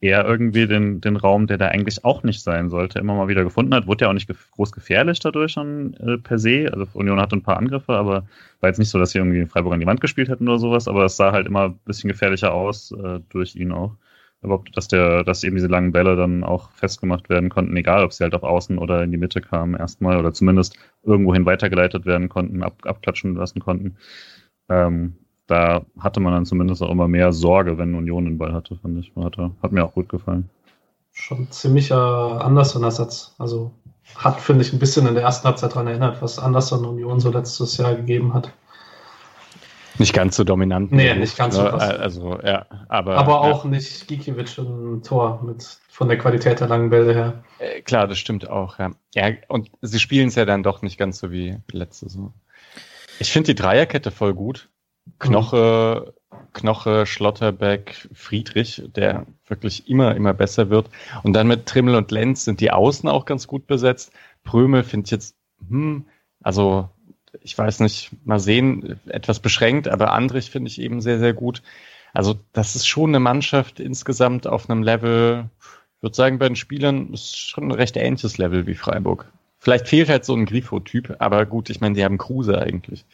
er 0.00 0.24
irgendwie 0.24 0.66
den, 0.66 1.00
den 1.00 1.16
Raum, 1.16 1.46
der 1.48 1.58
da 1.58 1.68
eigentlich 1.68 2.04
auch 2.04 2.22
nicht 2.22 2.42
sein 2.42 2.70
sollte, 2.70 2.98
immer 3.00 3.14
mal 3.14 3.28
wieder 3.28 3.42
gefunden 3.42 3.74
hat. 3.74 3.86
Wurde 3.86 4.04
ja 4.04 4.10
auch 4.10 4.14
nicht 4.14 4.28
gef 4.28 4.50
groß 4.52 4.70
gefährlich 4.72 5.18
dadurch 5.20 5.52
schon 5.52 5.94
äh, 5.94 6.18
per 6.18 6.38
se. 6.38 6.70
Also 6.72 6.86
Union 6.94 7.20
hatte 7.20 7.36
ein 7.36 7.42
paar 7.42 7.56
Angriffe, 7.56 7.92
aber 7.94 8.26
war 8.60 8.68
jetzt 8.68 8.78
nicht 8.78 8.90
so, 8.90 8.98
dass 8.98 9.10
sie 9.10 9.18
irgendwie 9.18 9.44
Freiburg 9.46 9.74
an 9.74 9.80
die 9.80 9.86
Wand 9.86 10.00
gespielt 10.00 10.28
hätten 10.28 10.48
oder 10.48 10.58
sowas, 10.58 10.86
aber 10.88 11.04
es 11.04 11.16
sah 11.16 11.32
halt 11.32 11.46
immer 11.46 11.64
ein 11.66 11.78
bisschen 11.84 12.08
gefährlicher 12.08 12.54
aus 12.54 12.92
äh, 12.92 13.20
durch 13.28 13.56
ihn 13.56 13.72
auch. 13.72 13.96
Überhaupt, 14.40 14.76
dass 14.76 14.86
der, 14.86 15.24
dass 15.24 15.42
eben 15.42 15.56
diese 15.56 15.66
langen 15.66 15.90
Bälle 15.90 16.14
dann 16.14 16.44
auch 16.44 16.70
festgemacht 16.70 17.28
werden 17.28 17.48
konnten, 17.48 17.76
egal 17.76 18.04
ob 18.04 18.12
sie 18.12 18.22
halt 18.22 18.34
auf 18.34 18.44
Außen 18.44 18.78
oder 18.78 19.02
in 19.02 19.10
die 19.10 19.16
Mitte 19.18 19.40
kamen 19.40 19.74
erstmal 19.74 20.16
oder 20.16 20.32
zumindest 20.32 20.78
irgendwohin 21.02 21.44
weitergeleitet 21.44 22.06
werden 22.06 22.28
konnten, 22.28 22.62
ab, 22.62 22.82
abklatschen 22.84 23.34
lassen 23.34 23.58
konnten. 23.58 23.96
Ähm, 24.68 25.16
da 25.48 25.86
hatte 25.98 26.20
man 26.20 26.34
dann 26.34 26.46
zumindest 26.46 26.82
auch 26.82 26.90
immer 26.90 27.08
mehr 27.08 27.32
Sorge, 27.32 27.78
wenn 27.78 27.94
Union 27.94 28.26
den 28.26 28.38
Ball 28.38 28.52
hatte, 28.52 28.76
fand 28.76 28.98
ich. 28.98 29.12
Hatte, 29.16 29.50
hat 29.62 29.72
mir 29.72 29.84
auch 29.84 29.94
gut 29.94 30.08
gefallen. 30.08 30.48
Schon 31.12 31.50
ziemlicher 31.50 32.44
Anderson-Ersatz. 32.44 33.34
Also 33.38 33.72
hat, 34.14 34.40
finde 34.40 34.62
ich, 34.62 34.72
ein 34.72 34.78
bisschen 34.78 35.06
in 35.06 35.14
der 35.14 35.24
ersten 35.24 35.48
Halbzeit 35.48 35.72
daran 35.72 35.86
erinnert, 35.86 36.22
was 36.22 36.38
Anderson 36.38 36.84
Union 36.84 37.18
so 37.18 37.30
letztes 37.30 37.76
Jahr 37.78 37.94
gegeben 37.94 38.34
hat. 38.34 38.52
Nicht 39.98 40.12
ganz 40.12 40.36
so 40.36 40.44
dominant. 40.44 40.92
Nee, 40.92 41.14
nicht 41.14 41.36
ganz 41.36 41.56
so 41.56 41.64
krass. 41.64 41.82
Also, 41.82 42.38
ja, 42.44 42.66
aber. 42.88 43.16
Aber 43.16 43.40
auch 43.40 43.64
ja. 43.64 43.70
nicht 43.70 44.06
Gikiewicz 44.06 44.58
im 44.58 45.02
Tor 45.02 45.42
mit, 45.42 45.78
von 45.88 46.08
der 46.08 46.18
Qualität 46.18 46.60
der 46.60 46.68
langen 46.68 46.90
Bälle 46.90 47.14
her. 47.14 47.42
Äh, 47.58 47.80
klar, 47.80 48.06
das 48.06 48.18
stimmt 48.18 48.48
auch, 48.48 48.78
ja. 48.78 48.92
Ja, 49.14 49.30
und 49.48 49.70
sie 49.80 49.98
spielen 49.98 50.28
es 50.28 50.36
ja 50.36 50.44
dann 50.44 50.62
doch 50.62 50.82
nicht 50.82 50.98
ganz 50.98 51.18
so 51.18 51.32
wie 51.32 51.56
letzte 51.72 52.06
Saison. 52.06 52.32
Ich 53.18 53.32
finde 53.32 53.54
die 53.54 53.60
Dreierkette 53.60 54.12
voll 54.12 54.34
gut. 54.34 54.68
Knoche, 55.18 56.14
Knoche, 56.52 57.06
Schlotterbeck, 57.06 58.08
Friedrich, 58.12 58.82
der 58.94 59.26
wirklich 59.46 59.88
immer, 59.88 60.14
immer 60.14 60.34
besser 60.34 60.70
wird. 60.70 60.90
Und 61.22 61.32
dann 61.32 61.48
mit 61.48 61.66
Trimmel 61.66 61.94
und 61.94 62.10
Lenz 62.10 62.44
sind 62.44 62.60
die 62.60 62.70
Außen 62.70 63.08
auch 63.08 63.24
ganz 63.24 63.46
gut 63.46 63.66
besetzt. 63.66 64.12
Prömel 64.44 64.82
finde 64.82 65.06
ich 65.06 65.10
jetzt, 65.10 65.36
hm, 65.68 66.06
also 66.42 66.88
ich 67.42 67.56
weiß 67.56 67.80
nicht, 67.80 68.10
mal 68.24 68.40
sehen, 68.40 68.98
etwas 69.06 69.40
beschränkt, 69.40 69.88
aber 69.88 70.12
Andrich 70.12 70.50
finde 70.50 70.70
ich 70.70 70.80
eben 70.80 71.00
sehr, 71.00 71.18
sehr 71.18 71.34
gut. 71.34 71.62
Also 72.14 72.34
das 72.52 72.74
ist 72.74 72.86
schon 72.86 73.10
eine 73.10 73.20
Mannschaft 73.20 73.80
insgesamt 73.80 74.46
auf 74.46 74.68
einem 74.68 74.82
Level, 74.82 75.50
ich 75.96 76.02
würde 76.02 76.16
sagen, 76.16 76.38
bei 76.38 76.48
den 76.48 76.56
Spielern 76.56 77.12
ist 77.12 77.36
schon 77.36 77.64
ein 77.64 77.72
recht 77.72 77.96
ähnliches 77.96 78.38
Level 78.38 78.66
wie 78.66 78.74
Freiburg. 78.74 79.30
Vielleicht 79.58 79.88
fehlt 79.88 80.08
halt 80.08 80.24
so 80.24 80.34
ein 80.34 80.46
Grifo-Typ, 80.46 81.16
aber 81.18 81.44
gut, 81.44 81.68
ich 81.68 81.80
meine, 81.80 81.94
die 81.94 82.04
haben 82.04 82.18
Kruse 82.18 82.60
eigentlich. 82.60 83.04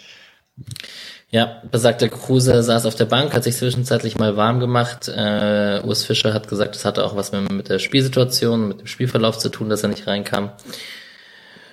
Ja, 1.31 1.63
besagter 1.71 2.09
Kruse 2.09 2.63
saß 2.63 2.87
auf 2.87 2.95
der 2.95 3.07
Bank, 3.07 3.35
hat 3.35 3.43
sich 3.43 3.57
zwischenzeitlich 3.57 4.17
mal 4.19 4.37
warm 4.37 4.61
gemacht. 4.61 5.09
Äh, 5.09 5.81
Urs 5.83 6.05
Fischer 6.05 6.33
hat 6.33 6.47
gesagt, 6.47 6.77
das 6.77 6.85
hatte 6.85 7.05
auch 7.05 7.17
was 7.17 7.33
mit, 7.33 7.51
mit 7.51 7.69
der 7.69 7.81
Spielsituation, 7.81 8.69
mit 8.69 8.81
dem 8.81 8.87
Spielverlauf 8.87 9.37
zu 9.39 9.49
tun, 9.49 9.69
dass 9.69 9.83
er 9.83 9.89
nicht 9.89 10.07
reinkam. 10.07 10.53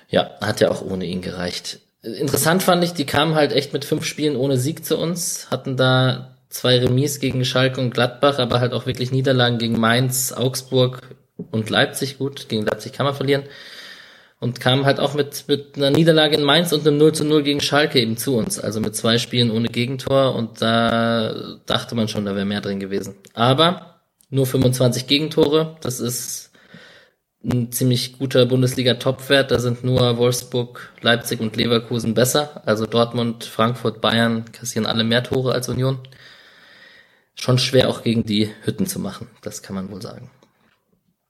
Ja, 0.08 0.32
hat 0.40 0.60
ja 0.60 0.70
auch 0.70 0.82
ohne 0.82 1.04
ihn 1.04 1.22
gereicht. 1.22 1.78
Interessant 2.02 2.64
fand 2.64 2.82
ich, 2.82 2.92
die 2.92 3.06
kamen 3.06 3.36
halt 3.36 3.52
echt 3.52 3.72
mit 3.72 3.84
fünf 3.84 4.04
Spielen 4.04 4.34
ohne 4.34 4.58
Sieg 4.58 4.84
zu 4.84 4.98
uns, 4.98 5.48
hatten 5.52 5.76
da 5.76 6.36
zwei 6.48 6.78
Remis 6.78 7.20
gegen 7.20 7.44
Schalke 7.44 7.80
und 7.80 7.94
Gladbach, 7.94 8.40
aber 8.40 8.58
halt 8.58 8.72
auch 8.72 8.86
wirklich 8.86 9.12
Niederlagen 9.12 9.58
gegen 9.58 9.78
Mainz, 9.78 10.32
Augsburg 10.32 11.02
und 11.52 11.70
Leipzig. 11.70 12.18
Gut, 12.18 12.48
gegen 12.48 12.66
Leipzig 12.66 12.92
kann 12.92 13.06
man 13.06 13.14
verlieren 13.14 13.44
und 14.42 14.58
kam 14.58 14.84
halt 14.86 14.98
auch 14.98 15.14
mit, 15.14 15.44
mit 15.46 15.76
einer 15.76 15.90
Niederlage 15.90 16.34
in 16.34 16.42
Mainz 16.42 16.72
und 16.72 16.84
einem 16.84 16.98
0 16.98 17.12
zu 17.14 17.24
0 17.24 17.44
gegen 17.44 17.60
Schalke 17.60 18.00
eben 18.00 18.16
zu 18.16 18.36
uns. 18.36 18.58
Also 18.58 18.80
mit 18.80 18.96
zwei 18.96 19.18
Spielen 19.18 19.52
ohne 19.52 19.68
Gegentor 19.68 20.34
und 20.34 20.60
da 20.60 21.60
dachte 21.64 21.94
man 21.94 22.08
schon, 22.08 22.24
da 22.24 22.34
wäre 22.34 22.44
mehr 22.44 22.60
drin 22.60 22.80
gewesen. 22.80 23.14
Aber 23.34 24.00
nur 24.30 24.44
25 24.44 25.06
Gegentore, 25.06 25.76
das 25.80 26.00
ist 26.00 26.50
ein 27.44 27.70
ziemlich 27.70 28.18
guter 28.18 28.44
Bundesliga-Topwert. 28.44 29.52
Da 29.52 29.60
sind 29.60 29.84
nur 29.84 30.16
Wolfsburg, 30.16 30.92
Leipzig 31.02 31.38
und 31.38 31.54
Leverkusen 31.54 32.14
besser. 32.14 32.62
Also 32.66 32.86
Dortmund, 32.86 33.44
Frankfurt, 33.44 34.00
Bayern 34.00 34.50
kassieren 34.50 34.86
alle 34.86 35.04
mehr 35.04 35.22
Tore 35.22 35.52
als 35.52 35.68
Union. 35.68 36.00
Schon 37.36 37.58
schwer 37.58 37.88
auch 37.88 38.02
gegen 38.02 38.26
die 38.26 38.50
Hütten 38.64 38.86
zu 38.86 38.98
machen, 38.98 39.28
das 39.40 39.62
kann 39.62 39.76
man 39.76 39.88
wohl 39.88 40.02
sagen. 40.02 40.32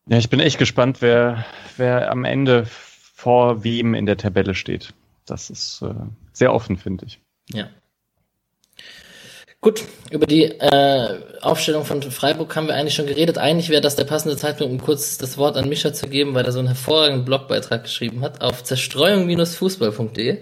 Ja, 0.09 0.16
ich 0.16 0.31
bin 0.31 0.40
echt 0.40 0.59
gespannt, 0.59 1.03
wer, 1.03 1.44
wer 1.77 2.11
am 2.11 2.25
Ende 2.25 2.66
vor 3.22 3.62
wem 3.62 3.94
in 3.94 4.04
der 4.04 4.16
Tabelle 4.16 4.52
steht. 4.52 4.94
Das 5.26 5.48
ist 5.48 5.80
äh, 5.82 5.94
sehr 6.32 6.52
offen, 6.52 6.76
finde 6.76 7.06
ich. 7.06 7.20
Ja. 7.52 7.68
Gut, 9.61 9.85
über 10.11 10.26
die 10.26 10.46
äh, 10.46 11.20
Aufstellung 11.40 11.85
von 11.85 12.02
Freiburg 12.02 12.56
haben 12.56 12.66
wir 12.66 12.74
eigentlich 12.74 12.96
schon 12.96 13.06
geredet. 13.06 13.38
Eigentlich 13.38 13.68
wäre 13.68 13.80
das 13.80 13.94
der 13.94 14.06
passende 14.06 14.37
Zeitpunkt, 14.37 14.72
um 14.72 14.80
kurz 14.80 15.18
das 15.18 15.38
Wort 15.38 15.56
an 15.56 15.68
Mischa 15.68 15.92
zu 15.92 16.08
geben, 16.08 16.35
weil 16.35 16.44
er 16.44 16.50
so 16.50 16.58
einen 16.58 16.66
hervorragenden 16.66 17.24
Blogbeitrag 17.24 17.85
geschrieben 17.85 18.22
hat 18.22 18.40
auf 18.40 18.64
zerstreuung-fußball.de. 18.64 20.38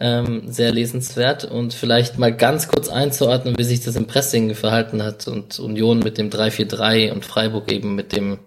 Ähm, 0.00 0.50
sehr 0.50 0.72
lesenswert 0.72 1.44
und 1.44 1.74
vielleicht 1.74 2.18
mal 2.18 2.34
ganz 2.34 2.68
kurz 2.68 2.88
einzuordnen, 2.88 3.58
wie 3.58 3.64
sich 3.64 3.80
das 3.80 3.96
im 3.96 4.06
Pressing 4.06 4.54
verhalten 4.54 5.02
hat 5.02 5.28
und 5.28 5.58
Union 5.58 5.98
mit 5.98 6.16
dem 6.16 6.30
3-4-3 6.30 7.12
und 7.12 7.26
Freiburg 7.26 7.70
eben 7.70 7.96
mit 7.96 8.12
dem 8.12 8.38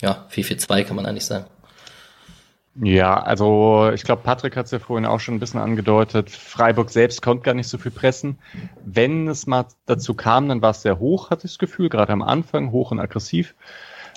ja, 0.00 0.26
4-4-2 0.32 0.84
kann 0.84 0.96
man 0.96 1.04
eigentlich 1.04 1.26
sagen. 1.26 1.44
Ja, 2.82 3.22
also 3.22 3.90
ich 3.94 4.02
glaube, 4.02 4.22
Patrick 4.22 4.56
hat 4.56 4.66
es 4.66 4.72
ja 4.72 4.78
vorhin 4.78 5.06
auch 5.06 5.20
schon 5.20 5.34
ein 5.34 5.40
bisschen 5.40 5.60
angedeutet. 5.60 6.30
Freiburg 6.30 6.90
selbst 6.90 7.22
konnte 7.22 7.44
gar 7.44 7.54
nicht 7.54 7.68
so 7.68 7.78
viel 7.78 7.92
pressen. 7.92 8.38
Wenn 8.84 9.28
es 9.28 9.46
mal 9.46 9.66
dazu 9.86 10.14
kam, 10.14 10.48
dann 10.48 10.60
war 10.60 10.70
es 10.70 10.82
sehr 10.82 10.98
hoch, 10.98 11.30
hatte 11.30 11.46
ich 11.46 11.52
das 11.52 11.58
Gefühl, 11.58 11.88
gerade 11.88 12.12
am 12.12 12.22
Anfang, 12.22 12.72
hoch 12.72 12.90
und 12.90 13.00
aggressiv. 13.00 13.54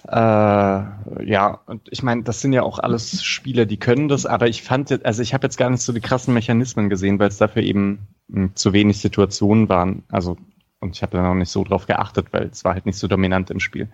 Äh, 0.08 0.12
ja, 0.14 1.60
und 1.66 1.88
ich 1.90 2.04
meine, 2.04 2.24
das 2.24 2.42
sind 2.42 2.54
ja 2.54 2.64
auch 2.64 2.80
alles 2.80 3.24
Spieler, 3.24 3.66
die 3.66 3.78
können 3.78 4.08
das, 4.08 4.26
aber 4.26 4.48
ich 4.48 4.64
fand 4.64 4.90
jetzt, 4.90 5.06
also 5.06 5.22
ich 5.22 5.34
habe 5.34 5.46
jetzt 5.46 5.58
gar 5.58 5.70
nicht 5.70 5.82
so 5.82 5.92
die 5.94 6.00
krassen 6.02 6.34
Mechanismen 6.34 6.90
gesehen, 6.90 7.20
weil 7.20 7.28
es 7.30 7.38
dafür 7.38 7.64
eben 7.64 8.08
hm, 8.32 8.56
zu 8.56 8.74
wenig 8.74 9.00
Situationen 9.00 9.70
waren. 9.70 10.04
Also, 10.10 10.38
und 10.82 10.96
ich 10.96 11.02
habe 11.02 11.18
dann 11.18 11.26
auch 11.26 11.34
nicht 11.34 11.52
so 11.52 11.64
drauf 11.64 11.86
geachtet, 11.86 12.28
weil 12.32 12.48
es 12.48 12.64
war 12.66 12.74
halt 12.74 12.86
nicht 12.86 12.98
so 12.98 13.08
dominant 13.08 13.52
im 13.52 13.60
Spiel. 13.60 13.90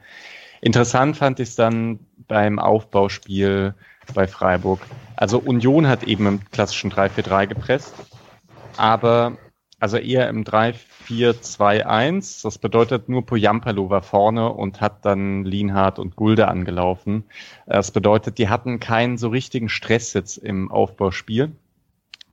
Interessant 0.62 1.17
fand 1.17 1.39
ich 1.39 1.49
es 1.49 1.56
dann 1.56 1.99
beim 2.28 2.60
Aufbauspiel, 2.60 3.75
bei 4.13 4.28
Freiburg. 4.28 4.82
Also 5.15 5.39
Union 5.39 5.88
hat 5.88 6.04
eben 6.04 6.28
im 6.28 6.41
klassischen 6.52 6.91
3-4-3 6.91 7.48
gepresst, 7.48 7.96
aber 8.78 9.38
also 9.80 9.98
eher 9.98 10.30
im 10.30 10.44
3-4-2-1. 10.44 12.44
Das 12.44 12.58
bedeutet 12.58 13.10
nur 13.10 13.26
Poyampalo 13.26 13.89
war 13.89 14.02
vorne 14.02 14.52
und 14.52 14.82
hat 14.82 15.06
dann 15.06 15.46
Lienhardt 15.46 16.00
und 16.00 16.15
Gulde 16.15 16.48
angelaufen. 16.48 17.26
Das 17.65 17.91
bedeutet, 17.91 18.38
die 18.38 18.50
hatten 18.50 18.80
keinen 18.80 19.18
so 19.18 19.30
richtigen 19.30 19.70
Stress 19.70 20.13
jetzt 20.13 20.38
im 20.38 20.72
Aufbauspiel, 20.72 21.52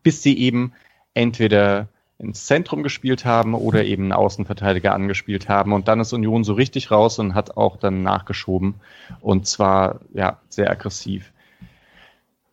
bis 0.03 0.23
sie 0.23 0.39
eben 0.39 0.73
entweder 1.15 1.89
ins 2.19 2.47
Zentrum 2.47 2.85
gespielt 2.85 3.25
haben 3.25 3.55
oder 3.55 3.85
eben 3.85 4.05
einen 4.05 4.13
Außenverteidiger 4.13 4.95
angespielt 4.95 5.49
haben. 5.49 5.73
Und 5.73 5.89
dann 5.89 6.01
ist 6.01 6.13
Union 6.13 6.45
so 6.45 6.53
richtig 6.53 6.93
raus 6.93 7.19
und 7.19 7.35
hat 7.35 7.57
auch 7.57 7.77
dann 7.77 8.03
nachgeschoben. 8.03 8.77
Und 9.21 9.47
zwar, 9.47 10.01
ja, 10.15 10.39
sehr 10.49 10.71
aggressiv. 10.71 11.32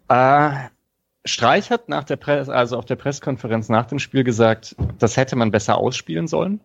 Äh, 0.10 0.70
Streich 1.26 1.70
hat 1.70 1.90
nach 1.90 2.04
der 2.04 2.16
Presse, 2.16 2.54
also 2.54 2.78
auf 2.78 2.86
der 2.86 2.96
Pressekonferenz 2.96 3.70
nach 3.70 3.86
dem 3.86 4.00
Spiel 4.00 4.24
gesagt, 4.24 4.76
das 4.98 5.18
hätte 5.18 5.36
man 5.36 5.52
besser 5.52 5.78
ausspielen 5.78 6.28
sollen. 6.28 6.60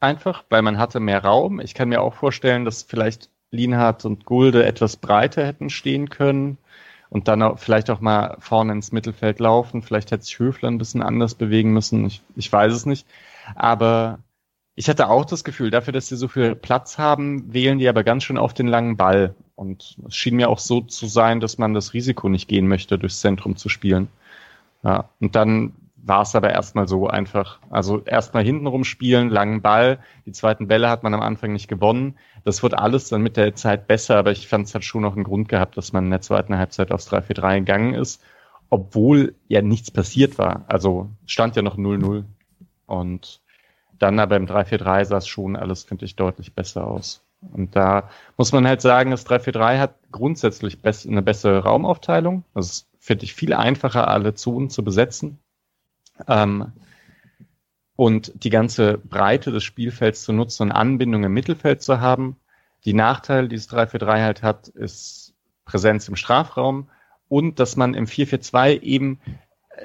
Einfach, 0.00 0.44
weil 0.50 0.62
man 0.62 0.78
hatte 0.78 1.00
mehr 1.00 1.22
Raum. 1.22 1.60
Ich 1.60 1.74
kann 1.74 1.88
mir 1.88 2.02
auch 2.02 2.14
vorstellen, 2.14 2.64
dass 2.64 2.82
vielleicht 2.82 3.30
Lienhardt 3.50 4.04
und 4.04 4.24
Gulde 4.24 4.66
etwas 4.66 4.96
breiter 4.96 5.46
hätten 5.46 5.70
stehen 5.70 6.08
können 6.10 6.58
und 7.08 7.28
dann 7.28 7.42
auch, 7.42 7.58
vielleicht 7.58 7.90
auch 7.90 8.00
mal 8.00 8.36
vorne 8.40 8.72
ins 8.72 8.90
Mittelfeld 8.90 9.38
laufen. 9.38 9.82
Vielleicht 9.82 10.10
hätte 10.10 10.24
sich 10.24 10.38
Höfler 10.38 10.70
ein 10.70 10.78
bisschen 10.78 11.02
anders 11.02 11.34
bewegen 11.34 11.72
müssen. 11.72 12.04
Ich, 12.06 12.22
ich 12.34 12.52
weiß 12.52 12.72
es 12.72 12.86
nicht. 12.86 13.06
Aber 13.54 14.18
ich 14.74 14.88
hatte 14.88 15.08
auch 15.08 15.24
das 15.24 15.44
Gefühl, 15.44 15.70
dafür, 15.70 15.92
dass 15.92 16.08
sie 16.08 16.16
so 16.16 16.28
viel 16.28 16.56
Platz 16.56 16.98
haben, 16.98 17.52
wählen 17.52 17.78
die 17.78 17.88
aber 17.88 18.02
ganz 18.02 18.24
schön 18.24 18.38
auf 18.38 18.54
den 18.54 18.66
langen 18.66 18.96
Ball. 18.96 19.34
Und 19.56 19.96
es 20.06 20.16
schien 20.16 20.36
mir 20.36 20.48
auch 20.48 20.58
so 20.58 20.80
zu 20.80 21.06
sein, 21.06 21.40
dass 21.40 21.58
man 21.58 21.74
das 21.74 21.94
Risiko 21.94 22.28
nicht 22.28 22.48
gehen 22.48 22.66
möchte, 22.66 22.98
durchs 22.98 23.20
Zentrum 23.20 23.56
zu 23.56 23.68
spielen. 23.68 24.08
Ja, 24.82 25.08
und 25.20 25.36
dann 25.36 25.72
war 26.06 26.22
es 26.22 26.34
aber 26.34 26.50
erstmal 26.50 26.86
so 26.86 27.08
einfach. 27.08 27.58
Also 27.70 28.02
erstmal 28.04 28.44
hintenrum 28.44 28.84
spielen, 28.84 29.30
langen 29.30 29.62
Ball. 29.62 29.98
Die 30.26 30.32
zweiten 30.32 30.68
Bälle 30.68 30.90
hat 30.90 31.02
man 31.02 31.14
am 31.14 31.22
Anfang 31.22 31.52
nicht 31.52 31.68
gewonnen. 31.68 32.16
Das 32.44 32.62
wird 32.62 32.74
alles 32.74 33.08
dann 33.08 33.22
mit 33.22 33.38
der 33.38 33.54
Zeit 33.54 33.86
besser, 33.86 34.16
aber 34.18 34.30
ich 34.30 34.46
fand 34.46 34.66
es 34.66 34.74
hat 34.74 34.84
schon 34.84 35.02
noch 35.02 35.14
einen 35.14 35.24
Grund 35.24 35.48
gehabt, 35.48 35.76
dass 35.78 35.92
man 35.92 36.04
in 36.04 36.10
der 36.10 36.20
zweiten 36.20 36.58
Halbzeit 36.58 36.92
aufs 36.92 37.10
3-4-3 37.10 37.60
gegangen 37.60 37.94
ist, 37.94 38.22
obwohl 38.68 39.34
ja 39.48 39.62
nichts 39.62 39.90
passiert 39.90 40.36
war. 40.36 40.64
Also 40.68 41.08
stand 41.24 41.56
ja 41.56 41.62
noch 41.62 41.78
0-0. 41.78 42.24
Und 42.86 43.40
dann 43.98 44.18
aber 44.18 44.36
im 44.36 44.46
3-4-3 44.46 45.06
sah 45.06 45.16
es 45.16 45.26
schon 45.26 45.56
alles, 45.56 45.84
finde 45.84 46.04
ich, 46.04 46.16
deutlich 46.16 46.54
besser 46.54 46.86
aus. 46.86 47.23
Und 47.52 47.76
da 47.76 48.08
muss 48.36 48.52
man 48.52 48.66
halt 48.66 48.80
sagen, 48.80 49.10
das 49.10 49.26
3-4-3 49.26 49.78
hat 49.78 49.94
grundsätzlich 50.10 50.78
eine 50.84 51.22
bessere 51.22 51.64
Raumaufteilung. 51.64 52.44
Das 52.54 52.86
finde 52.98 53.24
ich 53.24 53.34
viel 53.34 53.52
einfacher, 53.52 54.08
alle 54.08 54.34
Zonen 54.34 54.70
zu 54.70 54.82
besetzen. 54.82 55.38
Ähm, 56.28 56.72
und 57.96 58.32
die 58.42 58.50
ganze 58.50 58.98
Breite 58.98 59.52
des 59.52 59.62
Spielfelds 59.62 60.24
zu 60.24 60.32
nutzen 60.32 60.64
und 60.64 60.72
Anbindung 60.72 61.24
im 61.24 61.32
Mittelfeld 61.32 61.82
zu 61.82 62.00
haben. 62.00 62.36
Die 62.84 62.94
Nachteile, 62.94 63.48
die 63.48 63.56
das 63.56 63.70
3-4-3 63.70 64.22
halt 64.22 64.42
hat, 64.42 64.68
ist 64.68 65.34
Präsenz 65.64 66.08
im 66.08 66.16
Strafraum 66.16 66.88
und 67.28 67.58
dass 67.58 67.76
man 67.76 67.94
im 67.94 68.06
4-4-2 68.06 68.80
eben 68.82 69.20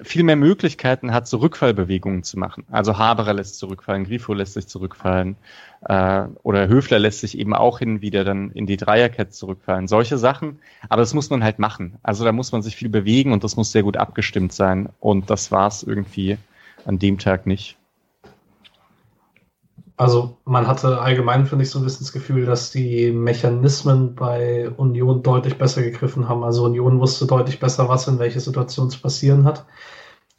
viel 0.03 0.23
mehr 0.23 0.35
Möglichkeiten 0.35 1.13
hat, 1.13 1.27
so 1.27 1.37
Rückfallbewegungen 1.37 2.23
zu 2.23 2.37
machen. 2.37 2.65
Also 2.71 2.97
Haberer 2.97 3.33
lässt 3.33 3.57
zurückfallen, 3.57 4.05
Grifo 4.05 4.33
lässt 4.33 4.53
sich 4.53 4.67
zurückfallen 4.67 5.35
äh, 5.81 6.25
oder 6.43 6.67
Höfler 6.67 6.99
lässt 6.99 7.21
sich 7.21 7.37
eben 7.37 7.53
auch 7.53 7.79
hin 7.79 8.01
wieder 8.01 8.23
dann 8.23 8.51
in 8.51 8.65
die 8.65 8.77
Dreierkette 8.77 9.31
zurückfallen. 9.31 9.87
Solche 9.87 10.17
Sachen. 10.17 10.59
Aber 10.89 11.01
das 11.01 11.13
muss 11.13 11.29
man 11.29 11.43
halt 11.43 11.59
machen. 11.59 11.97
Also 12.03 12.23
da 12.23 12.31
muss 12.31 12.51
man 12.51 12.61
sich 12.61 12.75
viel 12.75 12.89
bewegen 12.89 13.33
und 13.33 13.43
das 13.43 13.55
muss 13.55 13.71
sehr 13.71 13.83
gut 13.83 13.97
abgestimmt 13.97 14.53
sein. 14.53 14.89
Und 14.99 15.29
das 15.29 15.51
war 15.51 15.67
es 15.67 15.83
irgendwie 15.83 16.37
an 16.85 16.99
dem 16.99 17.17
Tag 17.17 17.45
nicht. 17.45 17.78
Also 19.99 20.37
man 20.45 20.65
hatte 20.67 21.01
allgemein, 21.01 21.45
finde 21.45 21.63
ich, 21.65 21.71
so 21.71 21.79
ein 21.79 21.83
bisschen 21.83 22.05
das 22.05 22.13
Gefühl, 22.13 22.45
dass 22.45 22.71
die 22.71 23.11
Mechanismen 23.11 24.15
bei 24.15 24.69
Union 24.77 25.23
deutlich 25.23 25.57
besser 25.57 25.81
gegriffen 25.83 26.29
haben. 26.29 26.43
Also 26.45 26.63
Union 26.63 27.01
wusste 27.01 27.25
deutlich 27.27 27.59
besser, 27.59 27.89
was 27.89 28.07
in 28.07 28.17
welcher 28.17 28.39
Situation 28.39 28.89
zu 28.89 29.01
passieren 29.01 29.43
hat. 29.45 29.65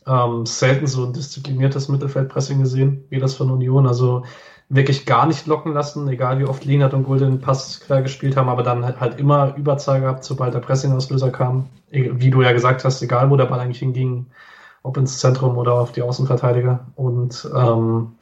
ähm, 0.07 0.47
selten 0.47 0.87
so 0.87 1.05
ein 1.05 1.13
diszipliniertes 1.13 1.89
Mittelfeldpressing 1.89 2.61
gesehen, 2.61 3.05
wie 3.11 3.19
das 3.19 3.35
von 3.35 3.51
Union. 3.51 3.87
Also 3.87 4.25
wirklich 4.69 5.07
gar 5.07 5.27
nicht 5.27 5.47
locken 5.47 5.73
lassen, 5.75 6.09
egal 6.09 6.39
wie 6.39 6.45
oft 6.45 6.65
Lienert 6.65 6.95
und 6.95 7.05
Gulden 7.05 7.41
Pass 7.41 7.81
quer 7.81 8.03
gespielt 8.03 8.37
haben, 8.37 8.49
aber 8.49 8.63
dann 8.63 8.85
halt, 8.85 9.01
halt 9.01 9.19
immer 9.21 9.57
Überzahl 9.57 10.01
gehabt, 10.01 10.25
sobald 10.25 10.55
der 10.55 10.61
Pressing-Auslöser 10.61 11.31
kam. 11.31 11.69
E, 11.91 12.11
wie 12.15 12.31
du 12.31 12.43
ja 12.43 12.53
gesagt 12.53 12.85
hast, 12.85 13.03
egal 13.03 13.31
wo 13.31 13.37
der 13.37 13.47
Ball 13.47 13.61
eigentlich 13.61 13.81
hinging, 13.81 14.27
ob 14.83 14.97
ins 14.97 15.19
Zentrum 15.19 15.59
oder 15.59 15.75
auf 15.75 15.93
die 15.93 16.03
Außenverteidiger. 16.03 16.87
Und 16.97 17.51
ähm, 17.55 18.13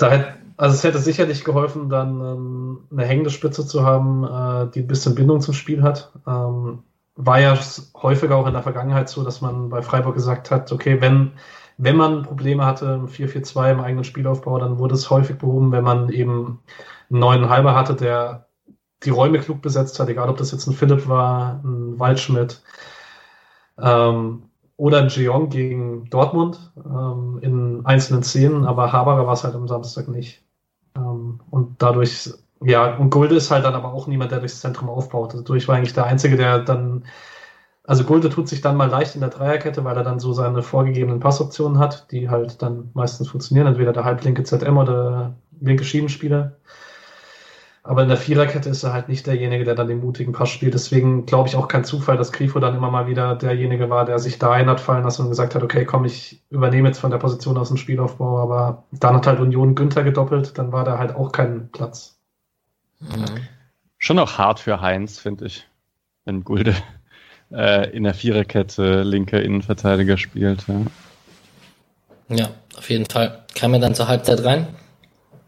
da 0.00 0.10
hätte, 0.10 0.34
also 0.56 0.74
es 0.74 0.84
hätte 0.84 0.98
sicherlich 0.98 1.44
geholfen, 1.44 1.88
dann 1.88 2.20
ähm, 2.20 2.78
eine 2.90 3.04
hängende 3.04 3.30
Spitze 3.30 3.66
zu 3.66 3.84
haben, 3.84 4.24
äh, 4.24 4.70
die 4.72 4.80
ein 4.80 4.86
bisschen 4.86 5.14
Bindung 5.14 5.40
zum 5.40 5.54
Spiel 5.54 5.82
hat. 5.82 6.12
Ähm, 6.26 6.82
war 7.16 7.40
ja 7.40 7.58
häufiger 7.94 8.36
auch 8.36 8.46
in 8.46 8.54
der 8.54 8.62
Vergangenheit 8.62 9.08
so, 9.08 9.24
dass 9.24 9.40
man 9.40 9.68
bei 9.68 9.82
Freiburg 9.82 10.14
gesagt 10.14 10.50
hat, 10.50 10.72
okay, 10.72 11.00
wenn 11.00 11.32
wenn 11.82 11.96
man 11.96 12.24
Probleme 12.24 12.66
hatte 12.66 13.00
im 13.00 13.08
4-4-2 13.08 13.72
im 13.72 13.80
eigenen 13.80 14.04
Spielaufbau, 14.04 14.58
dann 14.58 14.78
wurde 14.78 14.94
es 14.94 15.08
häufig 15.08 15.38
behoben, 15.38 15.72
wenn 15.72 15.82
man 15.82 16.10
eben 16.10 16.60
einen 17.10 17.20
neuen 17.20 17.48
Halber 17.48 17.74
hatte, 17.74 17.94
der 17.94 18.48
die 19.02 19.10
Räume 19.10 19.38
klug 19.38 19.62
besetzt 19.62 19.98
hat, 19.98 20.08
egal 20.10 20.28
ob 20.28 20.36
das 20.36 20.52
jetzt 20.52 20.66
ein 20.66 20.74
Philipp 20.74 21.08
war, 21.08 21.62
ein 21.64 21.98
Waldschmidt 21.98 22.62
ähm, 23.80 24.49
oder 24.80 25.02
ein 25.02 25.08
Jeong 25.08 25.50
gegen 25.50 26.08
Dortmund 26.08 26.72
ähm, 26.76 27.38
in 27.42 27.84
einzelnen 27.84 28.22
Szenen, 28.22 28.64
aber 28.64 28.92
Haberer 28.92 29.26
war 29.26 29.34
es 29.34 29.44
halt 29.44 29.54
am 29.54 29.68
Samstag 29.68 30.08
nicht. 30.08 30.42
Ähm, 30.96 31.40
und 31.50 31.82
dadurch, 31.82 32.30
ja, 32.64 32.96
und 32.96 33.10
Gulde 33.10 33.34
ist 33.36 33.50
halt 33.50 33.66
dann 33.66 33.74
aber 33.74 33.92
auch 33.92 34.06
niemand, 34.06 34.32
der 34.32 34.40
durchs 34.40 34.60
Zentrum 34.60 34.88
aufbaut. 34.88 35.34
Dadurch 35.34 35.68
war 35.68 35.76
eigentlich 35.76 35.92
der 35.92 36.06
Einzige, 36.06 36.36
der 36.36 36.60
dann 36.60 37.04
also 37.84 38.04
Gulde 38.04 38.30
tut 38.30 38.48
sich 38.48 38.60
dann 38.62 38.76
mal 38.76 38.88
leicht 38.88 39.16
in 39.16 39.20
der 39.20 39.30
Dreierkette, 39.30 39.84
weil 39.84 39.96
er 39.96 40.04
dann 40.04 40.20
so 40.20 40.32
seine 40.32 40.62
vorgegebenen 40.62 41.20
Passoptionen 41.20 41.78
hat, 41.78 42.10
die 42.12 42.30
halt 42.30 42.62
dann 42.62 42.90
meistens 42.94 43.28
funktionieren, 43.28 43.66
entweder 43.66 43.92
der 43.92 44.04
halblinke 44.04 44.44
ZM 44.44 44.78
oder 44.78 44.94
der 45.10 45.34
linke 45.60 45.84
Schiebenspieler. 45.84 46.56
Aber 47.82 48.02
in 48.02 48.08
der 48.08 48.18
Viererkette 48.18 48.68
ist 48.68 48.82
er 48.82 48.92
halt 48.92 49.08
nicht 49.08 49.26
derjenige, 49.26 49.64
der 49.64 49.74
dann 49.74 49.88
den 49.88 50.00
mutigen 50.00 50.32
Pass 50.32 50.50
spielt. 50.50 50.74
Deswegen 50.74 51.24
glaube 51.24 51.48
ich 51.48 51.56
auch 51.56 51.66
kein 51.66 51.84
Zufall, 51.84 52.18
dass 52.18 52.30
Grifo 52.30 52.60
dann 52.60 52.76
immer 52.76 52.90
mal 52.90 53.06
wieder 53.06 53.34
derjenige 53.36 53.88
war, 53.88 54.04
der 54.04 54.18
sich 54.18 54.38
da 54.38 54.52
ein 54.52 54.68
hat 54.68 54.80
fallen 54.80 55.04
lassen 55.04 55.22
und 55.22 55.30
gesagt 55.30 55.54
hat, 55.54 55.62
okay, 55.62 55.86
komm, 55.86 56.04
ich 56.04 56.42
übernehme 56.50 56.88
jetzt 56.88 56.98
von 56.98 57.10
der 57.10 57.18
Position 57.18 57.56
aus 57.56 57.68
dem 57.68 57.78
Spielaufbau. 57.78 58.38
Aber 58.38 58.84
dann 58.92 59.16
hat 59.16 59.26
halt 59.26 59.40
Union 59.40 59.74
Günther 59.74 60.04
gedoppelt, 60.04 60.58
dann 60.58 60.72
war 60.72 60.84
da 60.84 60.98
halt 60.98 61.14
auch 61.14 61.32
kein 61.32 61.70
Platz. 61.70 62.18
Mhm. 63.00 63.48
Schon 63.96 64.18
auch 64.18 64.36
hart 64.36 64.60
für 64.60 64.82
Heinz, 64.82 65.18
finde 65.18 65.46
ich, 65.46 65.66
wenn 66.26 66.44
Gulde 66.44 66.74
äh, 67.50 67.90
in 67.96 68.04
der 68.04 68.14
Viererkette 68.14 69.02
linker 69.02 69.42
Innenverteidiger 69.42 70.18
spielt. 70.18 70.66
Ja. 70.68 72.36
ja, 72.36 72.48
auf 72.76 72.90
jeden 72.90 73.06
Fall. 73.06 73.42
Kam 73.54 73.72
er 73.72 73.80
dann 73.80 73.94
zur 73.94 74.08
Halbzeit 74.08 74.44
rein. 74.44 74.66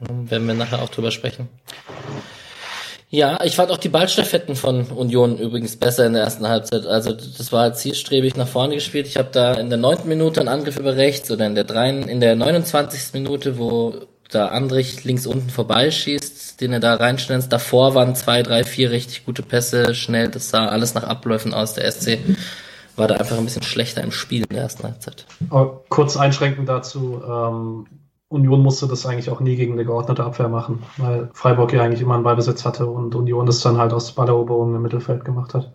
Werden 0.01 0.49
wir 0.49 0.55
nachher 0.55 0.83
auch 0.83 0.89
drüber 0.89 1.11
sprechen. 1.11 1.49
Ja, 3.15 3.45
ich 3.45 3.57
fand 3.57 3.71
auch 3.71 3.77
die 3.77 3.91
Ballstaffetten 3.91 4.57
von 4.57 4.87
Union 4.87 5.37
übrigens 5.37 5.77
besser 5.77 6.07
in 6.07 6.15
der 6.15 6.23
ersten 6.23 6.49
Halbzeit. 6.49 6.87
Also 6.87 7.13
das 7.13 7.53
war 7.53 7.75
zielstrebig 7.75 8.37
nach 8.37 8.49
vorne 8.49 8.77
gespielt. 8.77 9.07
Ich 9.07 9.19
habe 9.19 9.29
da 9.31 9.53
in 9.53 9.69
der 9.69 9.79
neunten 9.79 10.09
Minute 10.09 10.41
einen 10.41 10.49
Angriff 10.49 10.79
über 10.79 10.97
rechts 10.97 11.31
oder 11.31 11.45
in 11.45 11.55
der 11.55 11.65
dreien, 11.65 12.09
in 12.09 12.21
der 12.21 12.37
29. 12.37 13.13
Minute, 13.13 13.59
wo 13.59 13.95
da 14.31 14.47
Andrich 14.47 15.05
links 15.05 15.27
unten 15.27 15.51
vorbeischießt, 15.51 16.59
den 16.63 16.73
er 16.73 16.81
da 16.81 16.95
reinschnellt. 16.95 17.53
Davor 17.53 17.95
waren 17.95 18.15
zwei, 18.15 18.43
drei, 18.43 18.65
vier 18.65 18.91
richtig 18.91 19.27
gute 19.27 19.43
Pässe, 19.43 19.95
schnell, 19.95 20.29
das 20.29 20.49
sah 20.49 20.69
alles 20.69 20.95
nach 20.95 21.05
Abläufen 21.05 21.53
aus. 21.53 21.75
Der 21.75 21.93
SC 21.93 22.19
war 22.97 23.09
da 23.09 23.17
einfach 23.17 23.37
ein 23.37 23.45
bisschen 23.45 23.63
schlechter 23.63 24.03
im 24.03 24.13
Spiel 24.13 24.45
in 24.49 24.55
der 24.55 24.63
ersten 24.63 24.85
Halbzeit. 24.85 25.27
kurz 25.91 26.17
einschränkend 26.17 26.67
dazu, 26.67 27.21
ähm, 27.23 27.87
Union 28.33 28.63
musste 28.63 28.89
das 28.89 29.07
eigentlich 29.07 29.31
auch 29.31 29.41
nie 29.41 29.57
gegen 29.57 29.75
eine 29.75 29.85
geordnete 29.85 30.25
Abwehr 30.25 30.49
machen, 30.49 30.83
weil 30.97 31.29
Freiburg 31.35 31.73
ja 31.73 31.83
eigentlich 31.83 32.01
immer 32.01 32.15
einen 32.15 32.25
Ballbesitz 32.25 32.65
hatte 32.65 32.87
und 32.87 33.15
Union 33.15 33.47
das 33.47 33.61
dann 33.61 33.77
halt 33.77 33.93
aus 33.93 34.13
Balleroberungen 34.13 34.75
im 34.75 34.83
Mittelfeld 34.83 35.25
gemacht 35.25 35.55
hat. 35.55 35.71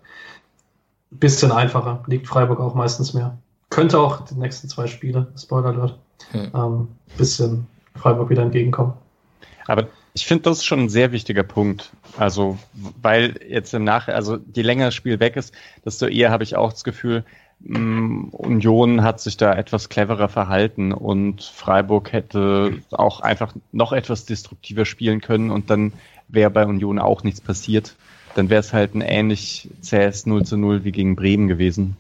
Bisschen 1.12 1.52
einfacher, 1.52 2.04
liegt 2.08 2.28
Freiburg 2.28 2.60
auch 2.60 2.74
meistens 2.74 3.14
mehr. 3.14 3.38
Könnte 3.70 4.00
auch 4.00 4.22
die 4.22 4.36
nächsten 4.36 4.68
zwei 4.70 4.88
Spiele, 4.88 5.28
Spoiler 5.38 5.70
alert, 5.70 6.00
hm. 6.32 6.52
ähm, 6.54 6.88
bisschen 7.18 7.68
Freiburg 7.96 8.30
wieder 8.30 8.44
entgegenkommen. 8.44 8.94
Aber 9.68 9.88
ich 10.14 10.26
finde, 10.26 10.44
das 10.44 10.58
ist 10.58 10.66
schon 10.66 10.80
ein 10.80 10.90
sehr 10.90 11.12
wichtiger 11.12 11.44
Punkt. 11.44 11.92
Also, 12.18 12.58
weil 13.02 13.40
jetzt 13.48 13.74
im 13.74 13.84
Nach, 13.84 14.08
also 14.08 14.40
je 14.54 14.64
länger 14.64 14.86
das 14.86 14.96
Spiel 14.96 15.20
weg 15.20 15.36
ist, 15.36 15.54
desto 15.86 16.08
eher 16.08 16.32
habe 16.32 16.44
ich 16.44 16.56
auch 16.56 16.72
das 16.72 16.84
Gefühl, 16.84 17.24
Union 17.60 19.04
hat 19.04 19.20
sich 19.20 19.36
da 19.36 19.54
etwas 19.54 19.90
cleverer 19.90 20.30
verhalten 20.30 20.92
und 20.94 21.44
Freiburg 21.44 22.14
hätte 22.14 22.78
auch 22.92 23.20
einfach 23.20 23.54
noch 23.72 23.94
etwas 23.94 24.26
destruktiver 24.26 24.86
spielen 24.86 25.22
können 25.22 25.50
und 25.50 25.70
dann 25.70 25.94
wäre 26.28 26.52
bei 26.52 26.66
Union 26.66 27.00
auch 27.00 27.24
nichts 27.24 27.42
passiert. 27.42 27.96
Dann 28.36 28.50
wäre 28.50 28.60
es 28.60 28.74
halt 28.74 28.94
ein 28.94 29.02
ähnlich 29.02 29.70
zähes 29.82 30.28
0 30.28 30.46
zu 30.46 30.58
0 30.58 30.84
wie 30.84 30.92
gegen 30.92 31.16
Bremen 31.16 31.48
gewesen. 31.48 31.98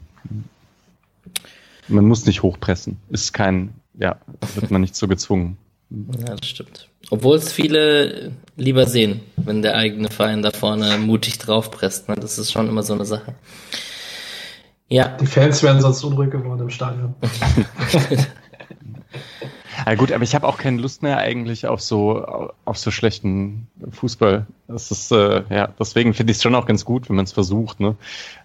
Man 1.87 2.05
muss 2.05 2.25
nicht 2.25 2.43
hochpressen. 2.43 2.97
Ist 3.09 3.33
kein, 3.33 3.73
ja, 3.97 4.17
wird 4.55 4.69
man 4.69 4.81
nicht 4.81 4.95
so 4.95 5.07
gezwungen. 5.07 5.57
Ja, 5.89 6.35
das 6.35 6.47
stimmt. 6.47 6.89
Obwohl 7.09 7.37
es 7.37 7.51
viele 7.51 8.33
lieber 8.57 8.85
sehen, 8.85 9.21
wenn 9.37 9.61
der 9.61 9.75
eigene 9.75 10.09
Verein 10.09 10.43
da 10.43 10.51
vorne 10.51 10.97
mutig 10.97 11.39
draufpresst. 11.39 12.09
Ne? 12.09 12.15
Das 12.15 12.37
ist 12.37 12.51
schon 12.51 12.67
immer 12.67 12.83
so 12.83 12.93
eine 12.93 13.05
Sache. 13.05 13.33
Ja. 14.89 15.09
Die 15.17 15.25
Fans 15.25 15.61
wären 15.63 15.81
sonst 15.81 16.03
unruhig 16.03 16.31
geworden 16.31 16.61
im 16.61 16.69
Stadion. 16.69 17.15
ja 19.85 19.95
gut, 19.95 20.11
aber 20.11 20.23
ich 20.23 20.33
habe 20.33 20.47
auch 20.47 20.57
keine 20.57 20.81
Lust 20.81 21.03
mehr 21.03 21.17
eigentlich 21.17 21.67
auf 21.67 21.81
so 21.81 22.51
auf 22.63 22.77
so 22.77 22.91
schlechten 22.91 23.67
Fußball. 23.91 24.45
Das 24.67 24.91
ist 24.91 25.11
äh, 25.11 25.43
ja 25.49 25.67
deswegen 25.79 26.13
finde 26.13 26.31
ich 26.31 26.37
es 26.37 26.43
schon 26.43 26.55
auch 26.55 26.65
ganz 26.65 26.85
gut, 26.85 27.09
wenn 27.09 27.17
man 27.17 27.25
es 27.25 27.33
versucht. 27.33 27.81
Ne? 27.81 27.95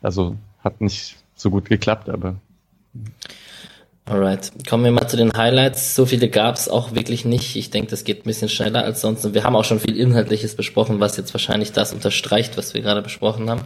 Also 0.02 0.36
hat 0.64 0.80
nicht 0.80 1.16
so 1.36 1.50
gut 1.50 1.68
geklappt, 1.68 2.08
aber 2.08 2.36
Alright, 4.04 4.50
kommen 4.68 4.82
wir 4.82 4.90
mal 4.90 5.06
zu 5.06 5.16
den 5.16 5.32
Highlights. 5.32 5.94
So 5.94 6.06
viele 6.06 6.28
gab 6.28 6.56
es 6.56 6.68
auch 6.68 6.92
wirklich 6.92 7.24
nicht. 7.24 7.54
Ich 7.54 7.70
denke, 7.70 7.90
das 7.90 8.02
geht 8.02 8.20
ein 8.20 8.24
bisschen 8.24 8.48
schneller 8.48 8.82
als 8.82 9.00
sonst. 9.00 9.24
Und 9.24 9.34
wir 9.34 9.44
haben 9.44 9.54
auch 9.54 9.64
schon 9.64 9.78
viel 9.78 9.96
Inhaltliches 9.96 10.56
besprochen, 10.56 10.98
was 10.98 11.16
jetzt 11.16 11.32
wahrscheinlich 11.32 11.70
das 11.70 11.92
unterstreicht, 11.92 12.56
was 12.56 12.74
wir 12.74 12.82
gerade 12.82 13.00
besprochen 13.00 13.48
haben. 13.48 13.62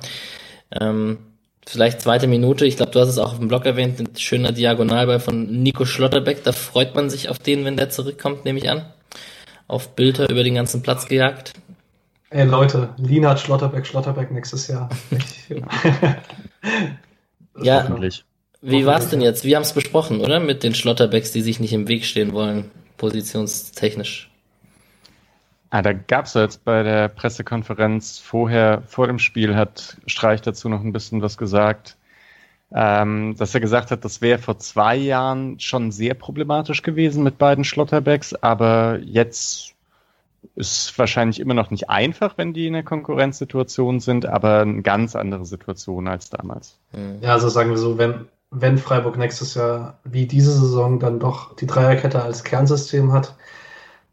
Ähm, 0.79 1.19
vielleicht 1.67 2.01
zweite 2.01 2.27
Minute. 2.27 2.67
Ich 2.67 2.77
glaube, 2.77 2.93
du 2.93 3.01
hast 3.01 3.09
es 3.09 3.19
auch 3.19 3.33
auf 3.33 3.39
dem 3.39 3.49
Blog 3.49 3.67
erwähnt. 3.67 4.01
Ein 4.01 4.17
schöner 4.17 4.53
Diagonalball 4.53 5.21
von 5.21 5.63
Nico 5.63 5.85
Schlotterbeck. 5.85 6.45
Da 6.45 6.53
freut 6.53 6.95
man 6.95 7.11
sich 7.11 7.29
auf 7.29 7.39
den, 7.39 7.65
wenn 7.65 7.77
der 7.77 7.91
zurückkommt, 7.91 8.45
nehme 8.45 8.59
ich 8.59 8.71
an. 8.71 8.87
Auf 9.69 9.95
Bilder 9.97 10.31
über 10.31 10.45
den 10.45 10.55
ganzen 10.55 10.83
Platz 10.83 11.09
gejagt. 11.09 11.55
Ey 12.31 12.45
Leute, 12.45 12.91
Lina 12.99 13.37
Schlotterbeck, 13.37 13.87
Schlotterbeck 13.87 14.31
nächstes 14.31 14.69
Jahr. 14.69 14.89
ja, 17.63 17.83
Hoffentlich. 17.83 18.25
Wie 18.63 18.85
war 18.85 18.99
es 18.99 19.11
denn 19.11 19.21
jetzt? 19.21 19.45
Wir 19.45 19.57
haben 19.57 19.63
es 19.63 19.73
besprochen, 19.73 20.21
oder? 20.21 20.41
Mit 20.41 20.65
den 20.65 20.75
Schlotterbecks, 20.75 21.31
die 21.31 21.43
sich 21.43 21.61
nicht 21.61 21.73
im 21.73 21.87
Weg 21.89 22.05
stehen 22.05 22.33
wollen, 22.33 22.71
positionstechnisch. 22.97 24.31
Ah, 25.71 25.83
da 25.83 25.93
gab 25.93 26.27
es 26.27 26.35
jetzt 26.35 26.65
bei 26.65 26.83
der 26.83 27.09
Pressekonferenz 27.09 28.19
vorher, 28.19 28.83
vor 28.87 29.07
dem 29.07 29.19
Spiel, 29.19 29.57
hat 29.57 29.97
Streich 30.07 30.41
dazu 30.41 30.69
noch 30.69 30.83
ein 30.83 30.93
bisschen 30.93 31.23
was 31.23 31.37
gesagt, 31.37 31.97
ähm, 32.73 33.37
dass 33.37 33.55
er 33.55 33.61
gesagt 33.61 33.91
hat, 33.91 34.05
das 34.05 34.21
wäre 34.21 34.39
vor 34.39 34.59
zwei 34.59 34.97
Jahren 34.97 35.59
schon 35.61 35.93
sehr 35.93 36.15
problematisch 36.15 36.83
gewesen 36.83 37.23
mit 37.23 37.39
beiden 37.39 37.65
Schlotterbecks, 37.65 38.35
aber 38.35 38.99
jetzt 39.03 39.75
ist 40.55 40.97
wahrscheinlich 40.99 41.41
immer 41.41 41.55
noch 41.55 41.71
nicht 41.71 41.91
einfach, 41.91 42.39
wenn 42.39 42.53
die 42.53 42.67
in 42.67 42.73
der 42.73 42.83
Konkurrenzsituation 42.83 44.01
sind, 44.01 44.27
aber 44.27 44.61
eine 44.61 44.83
ganz 44.83 45.17
andere 45.17 45.45
Situation 45.45 46.09
als 46.09 46.31
damals. 46.31 46.79
Ja, 47.21 47.33
also 47.33 47.49
sagen 47.49 47.71
wir 47.71 47.79
so, 47.79 47.99
wenn, 47.99 48.27
wenn 48.51 48.79
Freiburg 48.79 49.19
nächstes 49.19 49.55
Jahr 49.55 49.99
wie 50.05 50.27
diese 50.27 50.53
Saison 50.53 51.01
dann 51.01 51.19
doch 51.19 51.57
die 51.57 51.67
Dreierkette 51.67 52.23
als 52.23 52.45
Kernsystem 52.45 53.13
hat, 53.13 53.35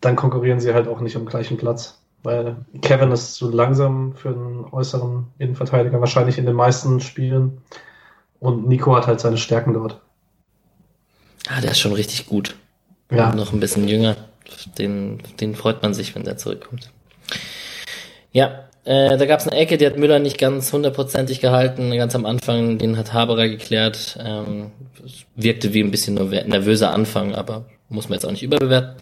dann 0.04 0.16
konkurrieren 0.16 0.60
sie 0.60 0.74
halt 0.74 0.88
auch 0.88 1.00
nicht 1.00 1.16
um 1.16 1.26
gleichen 1.26 1.58
Platz. 1.58 2.00
Weil 2.24 2.56
Kevin 2.82 3.12
ist 3.12 3.36
zu 3.36 3.52
langsam 3.52 4.13
für 4.16 4.30
einen 4.30 4.66
äußeren 4.72 5.28
Innenverteidiger, 5.39 6.00
wahrscheinlich 6.00 6.38
in 6.38 6.46
den 6.46 6.56
meisten 6.56 7.02
Spielen. 7.02 7.62
Und 8.39 8.68
Nico 8.68 8.96
hat 8.96 9.08
halt 9.08 9.20
seine 9.20 9.38
Stärken 9.38 9.74
dort. 9.74 10.00
Ah, 11.50 11.60
der 11.60 11.72
ist 11.72 11.80
schon 11.80 11.94
richtig 11.94 12.28
gut. 12.28 12.56
Ja. 13.12 13.30
Und 13.30 13.36
noch 13.36 13.52
ein 13.52 13.60
bisschen 13.60 13.88
jünger. 13.88 14.16
Den, 14.78 15.22
den 15.39 15.56
freut 15.56 15.82
man 15.82 15.94
sich, 15.94 16.16
wenn 16.16 16.24
der 16.24 16.38
zurückkommt. 16.38 16.92
Ja, 18.32 18.70
äh, 18.86 19.18
da 19.18 19.26
gab 19.26 19.39
es 19.39 19.48
eine 19.48 19.58
Ecke, 19.58 19.78
die 19.78 19.86
hat 19.86 19.98
Müller 19.98 20.20
nicht 20.20 20.38
ganz 20.38 20.72
hundertprozentig 20.72 21.42
gehalten, 21.42 21.96
ganz 21.96 22.16
am 22.16 22.26
Anfang, 22.26 22.78
den 22.78 22.98
hat 22.98 23.13
Haberer 23.13 23.48
geklärt. 23.48 24.18
Ähm, 24.22 24.72
wirkte 25.36 25.74
wie 25.74 25.82
ein 25.82 25.92
bisschen 25.92 26.16
nervöser 26.16 26.94
Anfang, 26.94 27.36
aber 27.36 27.66
muss 27.89 28.08
man 28.08 28.16
jetzt 28.16 28.26
auch 28.26 28.32
nicht 28.32 28.44
überbewerten. 28.44 28.96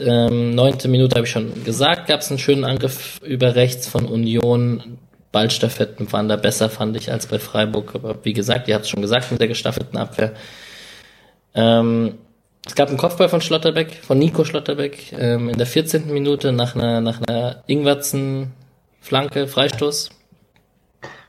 Ähm, 0.00 0.54
neunte 0.54 0.88
Minute 0.88 1.16
habe 1.16 1.26
ich 1.26 1.32
schon 1.32 1.64
gesagt, 1.64 2.06
gab 2.06 2.20
es 2.20 2.30
einen 2.30 2.38
schönen 2.38 2.64
Angriff 2.64 3.20
über 3.22 3.54
rechts 3.54 3.88
von 3.88 4.06
Union. 4.06 4.98
Ballstaffetten 5.32 6.10
waren 6.12 6.28
da 6.28 6.36
besser, 6.36 6.70
fand 6.70 6.96
ich, 6.96 7.12
als 7.12 7.26
bei 7.26 7.38
Freiburg. 7.38 7.94
Aber 7.94 8.24
wie 8.24 8.32
gesagt, 8.32 8.68
ihr 8.68 8.74
habt 8.74 8.84
es 8.84 8.90
schon 8.90 9.02
gesagt 9.02 9.30
mit 9.30 9.40
der 9.40 9.48
gestaffelten 9.48 9.98
Abwehr. 9.98 10.32
Ähm, 11.54 12.14
es 12.66 12.74
gab 12.74 12.88
einen 12.88 12.98
Kopfball 12.98 13.28
von 13.28 13.40
Schlotterbeck, 13.40 13.94
von 14.02 14.18
Nico 14.18 14.44
Schlotterbeck, 14.44 15.12
ähm, 15.12 15.48
in 15.48 15.56
der 15.56 15.66
14. 15.66 16.12
Minute 16.12 16.52
nach 16.52 16.74
einer, 16.74 17.00
nach 17.00 17.20
einer 17.22 17.62
Ingwertsen 17.66 18.52
Flanke, 19.00 19.46
Freistoß. 19.46 20.10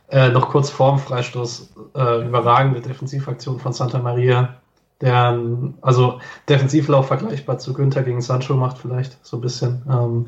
Äh, 0.10 0.30
noch 0.30 0.50
kurz 0.50 0.70
vorm 0.70 1.00
Freistoß, 1.00 1.74
äh, 1.96 2.26
überragende 2.26 2.82
Defensivaktion 2.82 3.60
von 3.60 3.74
Santa 3.74 4.00
Maria, 4.00 4.60
der, 5.02 5.40
also 5.82 6.20
Defensivlauf 6.50 7.08
vergleichbar 7.08 7.58
zu 7.58 7.74
Günther 7.74 8.04
gegen 8.04 8.22
Sancho 8.22 8.56
macht 8.56 8.78
vielleicht, 8.78 9.18
so 9.26 9.38
ein 9.38 9.42
bisschen, 9.42 9.82
ähm, 9.90 10.26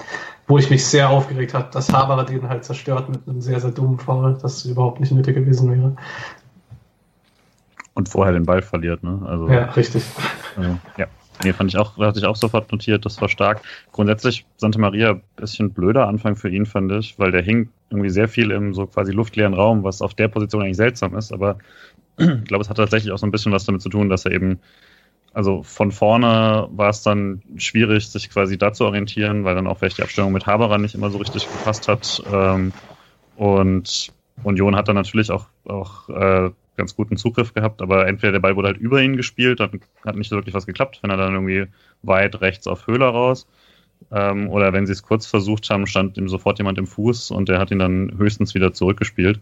wo 0.48 0.58
ich 0.58 0.70
mich 0.70 0.86
sehr 0.86 1.10
aufgeregt 1.10 1.54
habe, 1.54 1.70
dass 1.72 1.92
Haberer 1.92 2.24
den 2.24 2.48
halt 2.48 2.64
zerstört 2.64 3.10
mit 3.10 3.28
einem 3.28 3.42
sehr, 3.42 3.60
sehr 3.60 3.72
dummen 3.72 4.00
Foul, 4.00 4.38
das 4.42 4.66
überhaupt 4.66 5.00
nicht 5.00 5.12
nötig 5.12 5.36
gewesen 5.36 5.72
wäre. 5.72 5.96
Und 7.94 8.08
vorher 8.08 8.34
den 8.34 8.46
Ball 8.46 8.62
verliert, 8.62 9.04
ne? 9.04 9.22
Also, 9.26 9.50
ja, 9.50 9.66
richtig. 9.66 10.04
Also, 10.56 10.78
ja. 10.98 11.08
Nee, 11.44 11.54
fand 11.54 11.72
ich 11.72 11.78
auch, 11.78 11.98
hatte 11.98 12.20
ich 12.20 12.26
auch 12.26 12.36
sofort 12.36 12.72
notiert, 12.72 13.06
das 13.06 13.20
war 13.20 13.28
stark. 13.28 13.62
Grundsätzlich 13.92 14.46
Santa 14.58 14.80
Maria 14.80 15.12
ein 15.12 15.22
bisschen 15.36 15.72
blöder 15.72 16.08
Anfang 16.08 16.36
für 16.36 16.50
ihn, 16.50 16.66
fand 16.66 16.92
ich, 16.92 17.18
weil 17.18 17.32
der 17.32 17.42
hing 17.42 17.70
irgendwie 17.90 18.10
sehr 18.10 18.28
viel 18.28 18.52
im 18.52 18.74
so 18.74 18.86
quasi 18.86 19.12
luftleeren 19.12 19.54
Raum, 19.54 19.84
was 19.84 20.02
auf 20.02 20.14
der 20.14 20.28
Position 20.28 20.62
eigentlich 20.62 20.78
seltsam 20.78 21.16
ist, 21.16 21.34
aber 21.34 21.58
ich 22.18 22.46
glaube, 22.46 22.62
es 22.62 22.70
hat 22.70 22.78
tatsächlich 22.78 23.12
auch 23.12 23.18
so 23.18 23.26
ein 23.26 23.32
bisschen 23.32 23.52
was 23.52 23.66
damit 23.66 23.82
zu 23.82 23.90
tun, 23.90 24.10
dass 24.10 24.26
er 24.26 24.32
eben, 24.32 24.60
also 25.34 25.64
von 25.64 25.92
vorne 25.92 26.68
war 26.72 26.90
es 26.90 27.04
dann 27.04 27.42
schwierig, 27.58 28.08
sich 28.10 28.30
quasi 28.30 28.58
da 28.58 28.74
zu 28.74 28.86
orientieren, 28.86 29.44
weil 29.44 29.56
dann 29.56 29.68
auch 29.68 29.78
vielleicht 29.78 29.98
die 29.98 30.04
Abstimmung 30.04 30.34
mit 30.34 30.46
Haberer 30.46 30.78
nicht 30.78 30.96
immer 30.96 31.10
so 31.10 31.18
richtig 31.18 31.48
gepasst 31.48 31.88
hat. 31.88 32.22
Ähm, 32.32 32.74
und 33.36 34.12
Union 34.44 34.76
hat 34.76 34.88
dann 34.88 34.96
natürlich 34.96 35.32
auch, 35.32 35.48
auch 35.66 36.10
äh, 36.10 36.52
ganz 36.78 36.96
guten 36.96 37.18
Zugriff 37.18 37.54
gehabt, 37.54 37.82
aber 37.82 38.08
entweder 38.08 38.34
der 38.34 38.40
Ball 38.40 38.56
wurde 38.56 38.70
halt 38.70 38.78
über 38.78 39.02
ihn 39.02 39.18
gespielt, 39.18 39.60
dann 39.60 39.82
hat 40.06 40.16
nicht 40.16 40.32
wirklich 40.32 40.56
was 40.56 40.66
geklappt, 40.66 41.00
wenn 41.02 41.12
er 41.12 41.18
dann 41.18 41.34
irgendwie 41.34 41.68
weit 42.02 42.42
rechts 42.42 42.68
auf 42.68 42.88
Höhler 42.88 43.10
raus. 43.10 43.48
Ähm, 44.12 44.50
oder 44.50 44.74
wenn 44.74 44.88
sie 44.88 44.94
es 44.94 45.04
kurz 45.04 45.28
versucht 45.28 45.70
haben, 45.70 45.86
stand 45.86 46.18
ihm 46.18 46.28
sofort 46.28 46.58
jemand 46.58 46.78
im 46.80 46.88
Fuß 46.88 47.32
und 47.32 47.50
der 47.50 47.60
hat 47.60 47.72
ihn 47.72 47.80
dann 47.80 48.18
höchstens 48.18 48.56
wieder 48.56 48.74
zurückgespielt. 48.74 49.40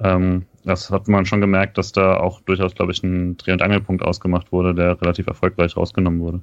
Ähm, 0.00 0.46
das 0.64 0.90
hat 0.90 1.08
man 1.08 1.26
schon 1.26 1.40
gemerkt, 1.40 1.78
dass 1.78 1.92
da 1.92 2.16
auch 2.18 2.40
durchaus, 2.40 2.74
glaube 2.74 2.92
ich, 2.92 3.02
ein 3.02 3.36
Dreh- 3.36 3.52
und 3.52 3.62
Angelpunkt 3.62 4.02
ausgemacht 4.02 4.52
wurde, 4.52 4.74
der 4.74 5.00
relativ 5.00 5.26
erfolgreich 5.26 5.76
rausgenommen 5.76 6.20
wurde. 6.20 6.40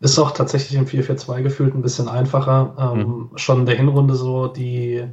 Ist 0.00 0.18
auch 0.18 0.30
tatsächlich 0.30 0.78
im 0.78 0.86
4-4-2 0.86 1.42
gefühlt 1.42 1.74
ein 1.74 1.82
bisschen 1.82 2.08
einfacher. 2.08 2.92
Ähm, 2.94 2.98
mhm. 2.98 3.30
Schon 3.36 3.60
in 3.60 3.66
der 3.66 3.76
Hinrunde 3.76 4.14
so, 4.14 4.46
die 4.46 5.04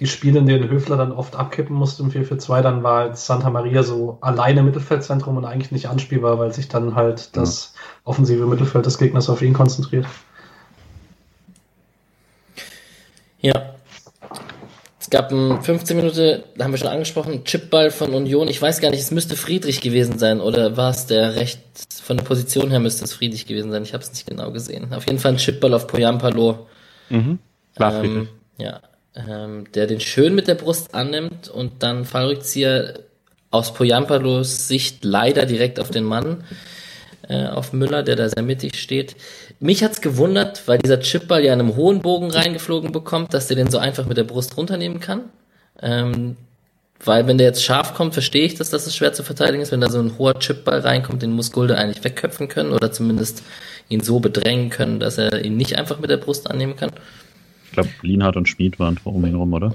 die 0.00 0.06
Spiele, 0.06 0.40
in 0.40 0.46
denen 0.46 0.68
Höfler 0.68 0.96
dann 0.96 1.12
oft 1.12 1.36
abkippen 1.36 1.74
musste 1.74 2.02
im 2.02 2.10
4-4-2, 2.10 2.60
dann 2.60 2.82
war 2.82 2.98
halt 3.00 3.16
Santa 3.16 3.48
Maria 3.48 3.82
so 3.82 4.18
alleine 4.20 4.62
Mittelfeldzentrum 4.62 5.36
und 5.36 5.44
eigentlich 5.44 5.72
nicht 5.72 5.88
anspielbar, 5.88 6.38
weil 6.38 6.52
sich 6.52 6.68
dann 6.68 6.94
halt 6.94 7.34
das 7.36 7.72
offensive 8.04 8.46
Mittelfeld 8.46 8.84
des 8.84 8.98
Gegners 8.98 9.30
auf 9.30 9.40
ihn 9.40 9.54
konzentriert. 9.54 10.06
Ja. 13.40 13.75
Es 15.06 15.10
gab 15.10 15.30
ein 15.30 15.62
15 15.62 15.96
Minuten, 15.96 16.42
da 16.56 16.64
haben 16.64 16.72
wir 16.72 16.78
schon 16.78 16.88
angesprochen, 16.88 17.44
Chipball 17.44 17.92
von 17.92 18.12
Union. 18.12 18.48
Ich 18.48 18.60
weiß 18.60 18.80
gar 18.80 18.90
nicht, 18.90 18.98
es 18.98 19.12
müsste 19.12 19.36
Friedrich 19.36 19.80
gewesen 19.80 20.18
sein 20.18 20.40
oder 20.40 20.76
war 20.76 20.90
es 20.90 21.06
der 21.06 21.36
recht, 21.36 21.60
von 22.02 22.16
der 22.16 22.24
Position 22.24 22.70
her 22.70 22.80
müsste 22.80 23.04
es 23.04 23.12
Friedrich 23.12 23.46
gewesen 23.46 23.70
sein. 23.70 23.84
Ich 23.84 23.92
habe 23.94 24.02
es 24.02 24.10
nicht 24.10 24.26
genau 24.26 24.50
gesehen. 24.50 24.92
Auf 24.92 25.06
jeden 25.06 25.20
Fall 25.20 25.34
ein 25.34 25.36
Chipball 25.36 25.74
auf 25.74 25.86
Poyampalo. 25.86 26.66
Mhm. 27.08 27.38
War 27.76 28.02
ähm. 28.02 28.26
Ja, 28.58 28.80
ähm, 29.14 29.70
der 29.76 29.86
den 29.86 30.00
schön 30.00 30.34
mit 30.34 30.48
der 30.48 30.56
Brust 30.56 30.92
annimmt 30.92 31.48
und 31.50 31.84
dann 31.84 32.04
Fallrückzieher 32.04 32.94
aus 33.52 33.74
Poyampalos 33.74 34.66
Sicht 34.66 35.04
leider 35.04 35.46
direkt 35.46 35.78
auf 35.78 35.92
den 35.92 36.02
Mann, 36.02 36.42
äh, 37.28 37.46
auf 37.46 37.72
Müller, 37.72 38.02
der 38.02 38.16
da 38.16 38.28
sehr 38.28 38.42
mittig 38.42 38.76
steht. 38.76 39.16
Mich 39.60 39.82
hat's 39.82 40.00
gewundert, 40.00 40.66
weil 40.66 40.78
dieser 40.78 41.00
Chipball 41.00 41.44
ja 41.44 41.52
in 41.52 41.60
einem 41.60 41.76
hohen 41.76 42.00
Bogen 42.00 42.30
reingeflogen 42.30 42.92
bekommt, 42.92 43.34
dass 43.34 43.48
der 43.48 43.56
den 43.56 43.70
so 43.70 43.78
einfach 43.78 44.06
mit 44.06 44.16
der 44.16 44.24
Brust 44.24 44.56
runternehmen 44.56 45.00
kann. 45.00 45.22
Ähm, 45.80 46.36
weil 47.04 47.26
wenn 47.26 47.38
der 47.38 47.48
jetzt 47.48 47.62
scharf 47.62 47.94
kommt, 47.94 48.14
verstehe 48.14 48.46
ich, 48.46 48.54
dass 48.54 48.70
das 48.70 48.94
schwer 48.94 49.12
zu 49.12 49.22
verteidigen 49.22 49.62
ist. 49.62 49.70
Wenn 49.70 49.82
da 49.82 49.90
so 49.90 50.00
ein 50.00 50.16
hoher 50.18 50.38
Chipball 50.38 50.80
reinkommt, 50.80 51.22
den 51.22 51.32
muss 51.32 51.52
Gulde 51.52 51.76
eigentlich 51.76 52.02
wegköpfen 52.04 52.48
können 52.48 52.72
oder 52.72 52.90
zumindest 52.90 53.42
ihn 53.88 54.00
so 54.00 54.18
bedrängen 54.18 54.70
können, 54.70 54.98
dass 54.98 55.18
er 55.18 55.44
ihn 55.44 55.56
nicht 55.56 55.76
einfach 55.76 55.98
mit 56.00 56.10
der 56.10 56.16
Brust 56.16 56.50
annehmen 56.50 56.76
kann 56.76 56.90
glaube, 57.76 57.90
Lienhardt 58.02 58.36
und 58.36 58.48
Schmid 58.48 58.78
waren 58.78 58.98
um 59.04 59.24
ihn 59.24 59.34
rum, 59.34 59.52
oder? 59.52 59.74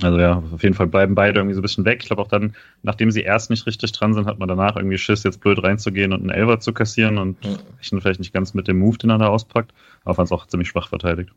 Also 0.00 0.18
ja, 0.18 0.42
auf 0.52 0.62
jeden 0.62 0.74
Fall 0.74 0.86
bleiben 0.86 1.14
beide 1.14 1.40
irgendwie 1.40 1.54
so 1.54 1.60
ein 1.60 1.62
bisschen 1.62 1.84
weg. 1.84 1.98
Ich 2.02 2.06
glaube 2.06 2.22
auch 2.22 2.28
dann, 2.28 2.54
nachdem 2.82 3.10
sie 3.10 3.22
erst 3.22 3.50
nicht 3.50 3.66
richtig 3.66 3.90
dran 3.92 4.14
sind, 4.14 4.26
hat 4.26 4.38
man 4.38 4.48
danach 4.48 4.76
irgendwie 4.76 4.98
Schiss, 4.98 5.24
jetzt 5.24 5.40
blöd 5.40 5.62
reinzugehen 5.62 6.12
und 6.12 6.20
einen 6.20 6.30
Elver 6.30 6.60
zu 6.60 6.72
kassieren 6.72 7.18
und 7.18 7.44
ja. 7.44 7.50
rechnen 7.78 8.00
vielleicht 8.00 8.20
nicht 8.20 8.32
ganz 8.32 8.54
mit 8.54 8.68
dem 8.68 8.78
Move, 8.78 8.98
den 8.98 9.10
er 9.10 9.18
da 9.18 9.28
auspackt, 9.28 9.72
aber 10.04 10.14
fand 10.14 10.26
es 10.26 10.32
auch 10.32 10.46
ziemlich 10.46 10.68
schwach 10.68 10.88
verteidigt. 10.88 11.30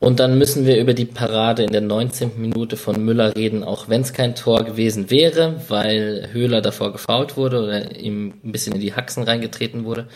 Und 0.00 0.18
dann 0.18 0.36
müssen 0.36 0.66
wir 0.66 0.80
über 0.80 0.94
die 0.94 1.04
Parade 1.04 1.62
in 1.62 1.70
der 1.70 1.80
19. 1.80 2.32
Minute 2.36 2.76
von 2.76 3.04
Müller 3.04 3.36
reden, 3.36 3.62
auch 3.62 3.88
wenn 3.88 4.00
es 4.00 4.12
kein 4.12 4.34
Tor 4.34 4.64
gewesen 4.64 5.10
wäre, 5.10 5.62
weil 5.68 6.30
Höhler 6.32 6.60
davor 6.60 6.90
gefault 6.90 7.36
wurde 7.36 7.62
oder 7.62 7.96
ihm 7.96 8.34
ein 8.42 8.50
bisschen 8.50 8.74
in 8.74 8.80
die 8.80 8.94
Haxen 8.94 9.22
reingetreten 9.22 9.84
wurde. 9.84 10.08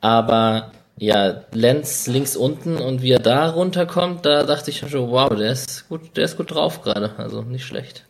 Aber 0.00 0.72
ja, 0.96 1.42
Lenz 1.52 2.06
links 2.06 2.36
unten 2.36 2.76
und 2.76 3.02
wie 3.02 3.12
er 3.12 3.18
da 3.18 3.50
runterkommt, 3.50 4.24
da 4.24 4.44
dachte 4.44 4.70
ich 4.70 4.78
schon, 4.78 5.10
wow, 5.10 5.34
der 5.34 5.52
ist 5.52 5.88
gut, 5.88 6.16
der 6.16 6.24
ist 6.24 6.36
gut 6.36 6.52
drauf 6.52 6.82
gerade, 6.82 7.12
also 7.18 7.42
nicht 7.42 7.64
schlecht. 7.64 8.06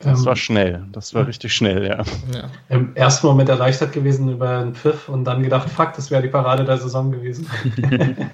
Das 0.00 0.24
war 0.24 0.36
schnell, 0.36 0.84
das 0.92 1.12
war 1.12 1.26
richtig 1.26 1.52
schnell, 1.52 1.84
ja. 1.84 2.04
ja. 2.32 2.50
Im 2.68 2.94
ersten 2.94 3.26
Moment 3.26 3.48
erleichtert 3.48 3.92
gewesen 3.92 4.30
über 4.30 4.60
den 4.60 4.74
Pfiff 4.76 5.08
und 5.08 5.24
dann 5.24 5.42
gedacht, 5.42 5.68
fuck, 5.68 5.92
das 5.94 6.12
wäre 6.12 6.22
die 6.22 6.28
Parade 6.28 6.64
der 6.64 6.78
Saison 6.78 7.10
gewesen. 7.10 7.50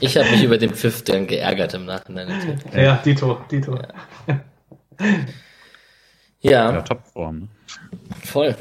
ich 0.00 0.16
habe 0.16 0.30
mich 0.30 0.44
über 0.44 0.58
den 0.58 0.70
Pfiff 0.70 1.02
dann 1.02 1.26
geärgert 1.26 1.74
im 1.74 1.86
Nachhinein. 1.86 2.60
Ja, 2.72 3.00
Dito, 3.04 3.40
Dito. 3.50 3.76
Ja. 3.76 4.40
ja. 6.40 6.72
ja 6.72 6.82
Topform. 6.82 7.38
Ne? 7.40 7.48
Voll. 8.24 8.56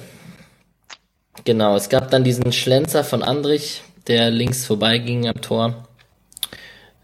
Genau, 1.44 1.76
es 1.76 1.90
gab 1.90 2.10
dann 2.10 2.24
diesen 2.24 2.52
Schlenzer 2.52 3.04
von 3.04 3.22
Andrich, 3.22 3.84
der 4.08 4.32
links 4.32 4.66
vorbeiging 4.66 5.28
am 5.28 5.42
Tor. 5.42 5.88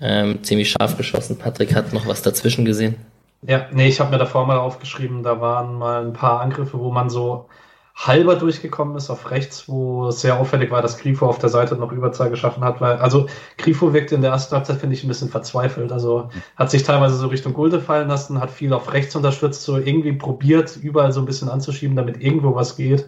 Ähm, 0.02 0.44
ziemlich 0.44 0.72
scharf 0.72 0.98
geschossen. 0.98 1.38
Patrick 1.38 1.76
hat 1.76 1.94
noch 1.94 2.08
was 2.08 2.22
dazwischen 2.22 2.66
gesehen. 2.66 2.96
Ja, 3.42 3.68
nee, 3.72 3.88
ich 3.88 4.00
habe 4.00 4.12
mir 4.12 4.18
davor 4.18 4.46
mal 4.46 4.58
aufgeschrieben, 4.58 5.24
da 5.24 5.42
waren 5.42 5.76
mal 5.76 6.06
ein 6.06 6.14
paar 6.14 6.40
Angriffe, 6.40 6.80
wo 6.80 6.92
man 6.92 7.10
so 7.10 7.50
halber 7.96 8.36
durchgekommen 8.36 8.96
ist 8.98 9.10
auf 9.10 9.30
rechts, 9.30 9.70
wo 9.70 10.08
es 10.08 10.22
sehr 10.22 10.40
auffällig 10.40 10.72
war, 10.72 10.82
dass 10.82 10.98
Grifo 10.98 11.28
auf 11.28 11.38
der 11.38 11.50
Seite 11.50 11.76
noch 11.76 11.92
Überzahl 11.92 12.30
geschaffen 12.30 12.64
hat, 12.64 12.82
weil, 12.82 12.98
also 12.98 13.28
Grifo 13.58 13.94
wirkte 13.94 14.16
in 14.16 14.22
der 14.22 14.32
ersten 14.32 14.56
Halbzeit, 14.56 14.78
finde 14.78 14.96
ich, 14.96 15.04
ein 15.04 15.08
bisschen 15.08 15.30
verzweifelt. 15.30 15.92
Also 15.92 16.30
hat 16.56 16.72
sich 16.72 16.84
teilweise 16.84 17.16
so 17.16 17.28
Richtung 17.28 17.54
Gulde 17.54 17.80
fallen 17.80 18.08
lassen, 18.08 18.42
hat 18.42 18.50
viel 18.50 18.74
auf 18.74 18.94
rechts 18.94 19.16
unterstützt, 19.16 19.64
so 19.64 19.78
irgendwie 19.78 20.14
probiert, 20.14 20.76
überall 20.78 21.12
so 21.12 21.20
ein 21.20 21.26
bisschen 21.26 21.50
anzuschieben, 21.50 21.96
damit 21.96 22.20
irgendwo 22.22 22.56
was 22.56 22.76
geht. 22.78 23.06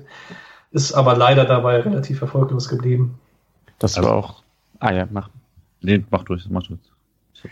Ist 0.71 0.93
aber 0.93 1.15
leider 1.15 1.45
dabei 1.45 1.79
relativ 1.79 2.21
erfolglos 2.21 2.69
geblieben. 2.69 3.19
Das 3.79 3.97
also, 3.97 4.09
war 4.09 4.15
auch. 4.15 4.43
Ah 4.79 4.93
ja, 4.93 5.07
mach. 5.11 5.29
Nee, 5.81 6.03
mach 6.09 6.23
durch, 6.23 6.47
mach 6.49 6.63
durch. 6.63 6.79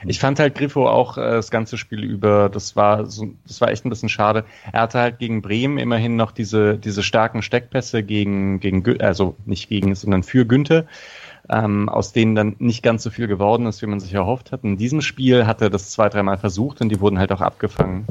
Ich 0.05 0.19
fand 0.19 0.39
halt 0.39 0.55
Griffo 0.55 0.87
auch 0.87 1.17
äh, 1.17 1.21
das 1.21 1.51
ganze 1.51 1.77
Spiel 1.77 2.03
über, 2.03 2.49
das 2.49 2.75
war 2.75 3.05
so, 3.05 3.27
das 3.45 3.61
war 3.61 3.69
echt 3.69 3.85
ein 3.85 3.89
bisschen 3.89 4.09
schade. 4.09 4.45
Er 4.71 4.81
hatte 4.81 4.99
halt 4.99 5.19
gegen 5.19 5.41
Bremen 5.41 5.77
immerhin 5.77 6.15
noch 6.15 6.31
diese, 6.31 6.77
diese 6.77 7.03
starken 7.03 7.41
Steckpässe 7.41 8.03
gegen, 8.03 8.59
gegen, 8.59 9.01
also 9.01 9.35
nicht 9.45 9.69
gegen, 9.69 9.93
sondern 9.95 10.23
für 10.23 10.45
Günther, 10.45 10.85
ähm, 11.49 11.89
aus 11.89 12.13
denen 12.13 12.35
dann 12.35 12.55
nicht 12.59 12.83
ganz 12.83 13.03
so 13.03 13.09
viel 13.09 13.27
geworden 13.27 13.65
ist, 13.65 13.81
wie 13.81 13.87
man 13.87 13.99
sich 13.99 14.13
erhofft 14.13 14.51
hat. 14.51 14.63
In 14.63 14.77
diesem 14.77 15.01
Spiel 15.01 15.45
hat 15.45 15.61
er 15.61 15.69
das 15.69 15.91
zwei, 15.91 16.09
dreimal 16.09 16.37
versucht 16.37 16.81
und 16.81 16.89
die 16.89 16.99
wurden 16.99 17.19
halt 17.19 17.31
auch 17.31 17.41
abgefangen. 17.41 18.07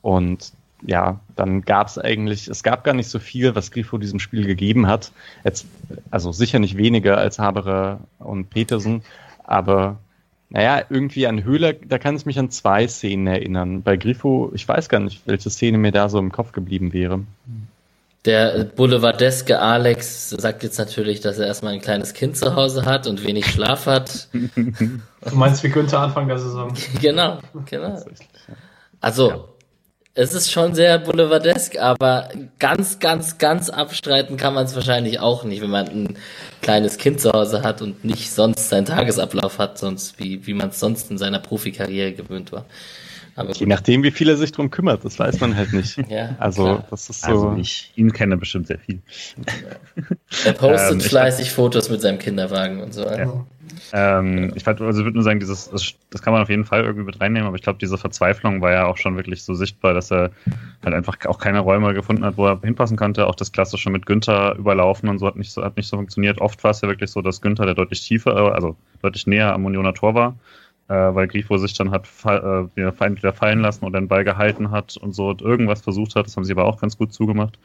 Und 0.00 0.52
ja, 0.86 1.20
dann 1.36 1.62
gab 1.62 1.86
es 1.88 1.98
eigentlich, 1.98 2.48
es 2.48 2.62
gab 2.62 2.84
gar 2.84 2.94
nicht 2.94 3.08
so 3.08 3.18
viel, 3.18 3.54
was 3.54 3.70
Grifo 3.70 3.98
diesem 3.98 4.18
Spiel 4.18 4.46
gegeben 4.46 4.86
hat. 4.86 5.12
Jetzt, 5.44 5.66
also 6.10 6.32
sicher 6.32 6.58
nicht 6.58 6.76
weniger 6.76 7.18
als 7.18 7.38
Haberer 7.38 8.00
und 8.18 8.50
Petersen, 8.50 9.02
aber 9.44 9.98
naja, 10.50 10.82
irgendwie 10.90 11.26
an 11.26 11.44
Höhler, 11.44 11.72
da 11.72 11.98
kann 11.98 12.16
ich 12.16 12.26
mich 12.26 12.38
an 12.38 12.50
zwei 12.50 12.86
Szenen 12.86 13.26
erinnern. 13.26 13.82
Bei 13.82 13.96
Grifo, 13.96 14.50
ich 14.54 14.68
weiß 14.68 14.88
gar 14.88 15.00
nicht, 15.00 15.22
welche 15.26 15.48
Szene 15.48 15.78
mir 15.78 15.92
da 15.92 16.08
so 16.08 16.18
im 16.18 16.30
Kopf 16.30 16.52
geblieben 16.52 16.92
wäre. 16.92 17.20
Der 18.24 18.64
boulevardeske 18.64 19.58
Alex 19.58 20.30
sagt 20.30 20.62
jetzt 20.62 20.78
natürlich, 20.78 21.20
dass 21.20 21.38
er 21.38 21.46
erstmal 21.46 21.72
ein 21.72 21.80
kleines 21.80 22.12
Kind 22.12 22.36
zu 22.36 22.54
Hause 22.54 22.84
hat 22.84 23.06
und 23.06 23.24
wenig 23.24 23.46
Schlaf 23.46 23.86
hat. 23.86 24.28
Du 24.32 25.34
meinst 25.34 25.64
wie 25.64 25.70
Günther 25.70 26.00
Anfang 26.00 26.28
der 26.28 26.38
Saison? 26.38 26.72
genau, 27.00 27.38
genau. 27.64 28.00
Also, 29.00 29.30
ja 29.30 29.44
es 30.14 30.34
ist 30.34 30.52
schon 30.52 30.74
sehr 30.74 30.98
boulevardesk, 30.98 31.78
aber 31.78 32.28
ganz, 32.58 32.98
ganz, 32.98 33.38
ganz 33.38 33.70
abstreiten 33.70 34.36
kann 34.36 34.52
man 34.52 34.66
es 34.66 34.74
wahrscheinlich 34.74 35.20
auch 35.20 35.44
nicht, 35.44 35.62
wenn 35.62 35.70
man 35.70 35.88
ein 35.88 36.18
kleines 36.60 36.98
Kind 36.98 37.20
zu 37.20 37.32
Hause 37.32 37.62
hat 37.62 37.80
und 37.80 38.04
nicht 38.04 38.30
sonst 38.30 38.68
seinen 38.68 38.84
Tagesablauf 38.84 39.58
hat, 39.58 39.78
sonst 39.78 40.18
wie, 40.18 40.46
wie 40.46 40.52
man 40.54 40.68
es 40.68 40.80
sonst 40.80 41.10
in 41.10 41.16
seiner 41.16 41.38
Profikarriere 41.38 42.12
gewöhnt 42.12 42.52
war. 42.52 42.66
Aber 43.34 43.52
Je 43.52 43.66
nachdem, 43.66 44.02
wie 44.02 44.10
viel 44.10 44.28
er 44.28 44.36
sich 44.36 44.52
drum 44.52 44.70
kümmert, 44.70 45.04
das 45.04 45.18
weiß 45.18 45.40
man 45.40 45.56
halt 45.56 45.72
nicht. 45.72 45.96
ja, 46.08 46.36
also, 46.38 46.64
klar. 46.64 46.86
das 46.90 47.08
ist 47.08 47.22
so. 47.22 47.30
Also 47.30 47.56
ich 47.58 47.92
ihn 47.96 48.12
kenne 48.12 48.36
bestimmt 48.36 48.66
sehr 48.66 48.78
viel. 48.78 49.00
Er 50.44 50.52
postet 50.52 50.92
ähm, 50.92 51.00
fleißig 51.00 51.50
Fotos 51.50 51.88
mit 51.88 52.00
seinem 52.00 52.18
Kinderwagen 52.18 52.80
und 52.80 52.92
so. 52.92 53.04
Ja. 53.04 53.44
Ähm, 53.92 54.52
ich 54.54 54.66
also 54.66 55.04
würde 55.04 55.12
nur 55.12 55.22
sagen, 55.22 55.40
dieses, 55.40 55.70
das, 55.70 55.94
das, 56.10 56.22
kann 56.22 56.32
man 56.32 56.42
auf 56.42 56.48
jeden 56.48 56.64
Fall 56.64 56.82
irgendwie 56.82 57.04
mit 57.04 57.20
reinnehmen, 57.20 57.46
aber 57.46 57.56
ich 57.56 57.62
glaube, 57.62 57.78
diese 57.78 57.98
Verzweiflung 57.98 58.60
war 58.60 58.72
ja 58.72 58.86
auch 58.86 58.96
schon 58.96 59.16
wirklich 59.16 59.44
so 59.44 59.54
sichtbar, 59.54 59.92
dass 59.92 60.10
er 60.10 60.30
halt 60.84 60.94
einfach 60.94 61.16
auch 61.26 61.38
keine 61.38 61.60
Räume 61.60 61.92
gefunden 61.94 62.24
hat, 62.24 62.36
wo 62.36 62.46
er 62.46 62.60
hinpassen 62.60 62.96
konnte. 62.96 63.26
Auch 63.26 63.34
das 63.34 63.52
Klassische 63.52 63.90
mit 63.90 64.06
Günther 64.06 64.56
überlaufen 64.56 65.08
und 65.08 65.18
so 65.18 65.26
hat 65.26 65.36
nicht 65.36 65.52
so, 65.52 65.62
hat 65.62 65.76
nicht 65.76 65.88
so 65.88 65.96
funktioniert. 65.96 66.40
Oft 66.40 66.62
war 66.64 66.70
es 66.70 66.80
ja 66.80 66.88
wirklich 66.88 67.10
so, 67.10 67.20
dass 67.22 67.40
Günther, 67.40 67.66
der 67.66 67.74
deutlich 67.74 68.00
tiefer, 68.06 68.54
also 68.54 68.76
deutlich 69.02 69.26
näher 69.26 69.52
am 69.52 69.64
Unioner 69.64 69.94
Tor 69.94 70.14
war, 70.14 70.36
äh, 70.88 70.94
weil 70.94 71.28
Grifo 71.28 71.56
sich 71.58 71.74
dann 71.74 71.90
hat 71.90 72.06
äh, 72.24 72.76
wieder 72.76 73.32
fallen 73.32 73.60
lassen 73.60 73.84
und 73.84 73.92
den 73.92 74.08
Ball 74.08 74.24
gehalten 74.24 74.70
hat 74.70 74.96
und 74.96 75.14
so 75.14 75.28
und 75.28 75.42
irgendwas 75.42 75.80
versucht 75.82 76.16
hat. 76.16 76.26
Das 76.26 76.36
haben 76.36 76.44
sie 76.44 76.52
aber 76.52 76.64
auch 76.64 76.80
ganz 76.80 76.96
gut 76.98 77.12
zugemacht. 77.12 77.58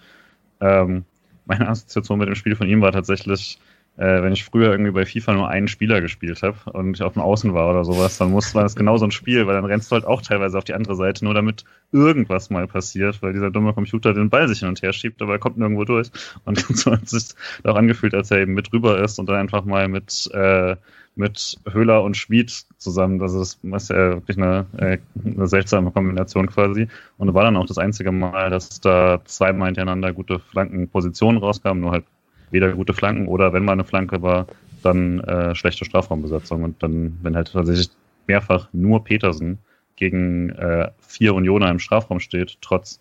Ähm, 0.59 1.05
meine 1.45 1.67
Assoziation 1.67 2.19
mit 2.19 2.27
dem 2.27 2.35
Spiel 2.35 2.55
von 2.55 2.67
ihm 2.67 2.81
war 2.81 2.91
tatsächlich, 2.91 3.59
äh, 3.97 4.21
wenn 4.21 4.33
ich 4.33 4.45
früher 4.45 4.71
irgendwie 4.71 4.91
bei 4.91 5.05
FIFA 5.05 5.33
nur 5.33 5.49
einen 5.49 5.67
Spieler 5.67 6.01
gespielt 6.01 6.43
habe 6.43 6.57
und 6.71 6.95
ich 6.95 7.03
auf 7.03 7.13
dem 7.13 7.21
Außen 7.21 7.53
war 7.53 7.69
oder 7.69 7.83
sowas, 7.83 8.17
dann 8.17 8.31
muss, 8.31 8.53
war 8.55 8.63
das 8.63 8.75
genau 8.75 8.97
so 8.97 9.05
ein 9.05 9.11
Spiel, 9.11 9.47
weil 9.47 9.55
dann 9.55 9.65
rennst 9.65 9.91
du 9.91 9.95
halt 9.95 10.05
auch 10.05 10.21
teilweise 10.21 10.57
auf 10.57 10.63
die 10.63 10.73
andere 10.73 10.95
Seite, 10.95 11.25
nur 11.25 11.33
damit 11.33 11.65
irgendwas 11.91 12.49
mal 12.49 12.67
passiert, 12.67 13.21
weil 13.21 13.33
dieser 13.33 13.51
dumme 13.51 13.73
Computer 13.73 14.13
den 14.13 14.29
Ball 14.29 14.47
sich 14.47 14.59
hin 14.59 14.69
und 14.69 14.81
her 14.81 14.93
schiebt, 14.93 15.21
aber 15.21 15.33
er 15.33 15.39
kommt 15.39 15.57
nirgendwo 15.57 15.83
durch. 15.83 16.09
Und 16.45 16.59
so 16.77 16.91
hat 16.91 17.03
es 17.03 17.09
sich 17.11 17.35
auch 17.63 17.75
angefühlt, 17.75 18.13
als 18.13 18.31
er 18.31 18.39
eben 18.39 18.53
mit 18.53 18.71
rüber 18.71 19.01
ist 19.01 19.19
und 19.19 19.27
dann 19.27 19.37
einfach 19.37 19.65
mal 19.65 19.87
mit 19.87 20.29
äh, 20.33 20.75
mit 21.17 21.57
Höhler 21.69 22.03
und 22.03 22.15
Schmid 22.15 22.65
zusammen. 22.77 23.19
Das 23.19 23.33
ist, 23.33 23.59
ist 23.63 23.89
ja 23.89 24.11
wirklich 24.11 24.37
eine, 24.37 24.67
äh, 24.77 24.99
eine 25.25 25.47
seltsame 25.47 25.91
Kombination 25.91 26.47
quasi. 26.47 26.87
Und 27.17 27.33
war 27.33 27.43
dann 27.43 27.57
auch 27.57 27.65
das 27.65 27.77
einzige 27.77 28.11
Mal, 28.11 28.49
dass 28.49 28.79
da 28.79 29.21
zweimal 29.25 29.69
hintereinander 29.69 30.13
gute 30.13 30.39
Flankenpositionen 30.39 31.41
rauskamen, 31.41 31.81
nur 31.81 31.91
halt 31.91 32.05
weder 32.51 32.71
gute 32.73 32.93
Flanken 32.93 33.27
oder 33.27 33.53
wenn 33.53 33.65
mal 33.65 33.73
eine 33.73 33.83
Flanke 33.83 34.21
war, 34.21 34.47
dann 34.83 35.19
äh, 35.21 35.55
schlechte 35.55 35.85
Strafraumbesetzung. 35.85 36.63
Und 36.63 36.81
dann, 36.81 37.17
wenn 37.21 37.35
halt 37.35 37.51
tatsächlich 37.51 37.89
mehrfach 38.27 38.67
nur 38.73 39.03
Petersen 39.03 39.59
gegen 39.95 40.49
äh, 40.51 40.91
vier 40.99 41.33
Unioner 41.33 41.69
im 41.69 41.79
Strafraum 41.79 42.19
steht, 42.19 42.57
trotz 42.61 42.99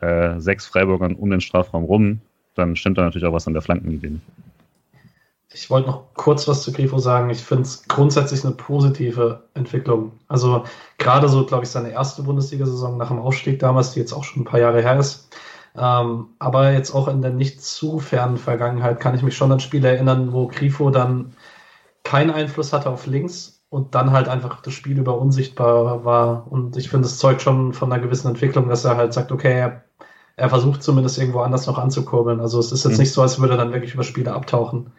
äh, 0.00 0.38
sechs 0.40 0.66
Freiburgern 0.66 1.14
um 1.14 1.30
den 1.30 1.40
Strafraum 1.40 1.84
rum, 1.84 2.20
dann 2.54 2.76
stimmt 2.76 2.98
da 2.98 3.02
natürlich 3.02 3.26
auch 3.26 3.32
was 3.32 3.46
an 3.46 3.52
der 3.52 3.62
Flankenidee. 3.62 4.18
Ich 5.52 5.68
wollte 5.68 5.88
noch 5.88 6.14
kurz 6.14 6.46
was 6.46 6.62
zu 6.62 6.72
Grifo 6.72 6.98
sagen. 6.98 7.28
Ich 7.30 7.42
finde 7.42 7.64
es 7.64 7.82
grundsätzlich 7.88 8.44
eine 8.44 8.54
positive 8.54 9.42
Entwicklung. 9.54 10.12
Also 10.28 10.64
gerade 10.96 11.28
so, 11.28 11.44
glaube 11.44 11.64
ich, 11.64 11.70
seine 11.70 11.90
erste 11.90 12.22
Bundesliga-Saison 12.22 12.96
nach 12.96 13.08
dem 13.08 13.18
Aufstieg 13.18 13.58
damals, 13.58 13.92
die 13.92 13.98
jetzt 13.98 14.12
auch 14.12 14.22
schon 14.22 14.42
ein 14.42 14.46
paar 14.46 14.60
Jahre 14.60 14.80
her 14.80 14.98
ist. 14.98 15.28
Ähm, 15.76 16.28
aber 16.38 16.72
jetzt 16.72 16.92
auch 16.92 17.08
in 17.08 17.22
der 17.22 17.30
nicht 17.30 17.62
zu 17.62 18.00
fernen 18.00 18.36
Vergangenheit 18.36 19.00
kann 19.00 19.14
ich 19.14 19.22
mich 19.22 19.36
schon 19.36 19.52
an 19.52 19.60
Spiele 19.60 19.88
erinnern, 19.88 20.32
wo 20.32 20.48
Grifo 20.48 20.90
dann 20.90 21.34
keinen 22.02 22.30
Einfluss 22.30 22.72
hatte 22.72 22.90
auf 22.90 23.06
links 23.06 23.62
und 23.68 23.94
dann 23.94 24.10
halt 24.10 24.28
einfach 24.28 24.62
das 24.62 24.74
Spiel 24.74 24.98
über 24.98 25.18
unsichtbar 25.18 26.04
war. 26.04 26.50
Und 26.50 26.76
ich 26.76 26.90
finde, 26.90 27.06
es 27.06 27.18
zeugt 27.18 27.40
schon 27.42 27.72
von 27.72 27.92
einer 27.92 28.02
gewissen 28.02 28.28
Entwicklung, 28.28 28.68
dass 28.68 28.84
er 28.84 28.96
halt 28.96 29.12
sagt, 29.12 29.30
okay, 29.30 29.58
er, 29.58 29.84
er 30.36 30.48
versucht 30.48 30.82
zumindest 30.82 31.18
irgendwo 31.18 31.40
anders 31.40 31.66
noch 31.66 31.78
anzukurbeln. 31.78 32.40
Also 32.40 32.58
es 32.58 32.72
ist 32.72 32.84
jetzt 32.84 32.94
mhm. 32.94 33.00
nicht 33.00 33.12
so, 33.12 33.22
als 33.22 33.38
würde 33.38 33.54
er 33.54 33.58
dann 33.58 33.72
wirklich 33.72 33.94
über 33.94 34.02
Spiele 34.02 34.32
abtauchen. 34.32 34.92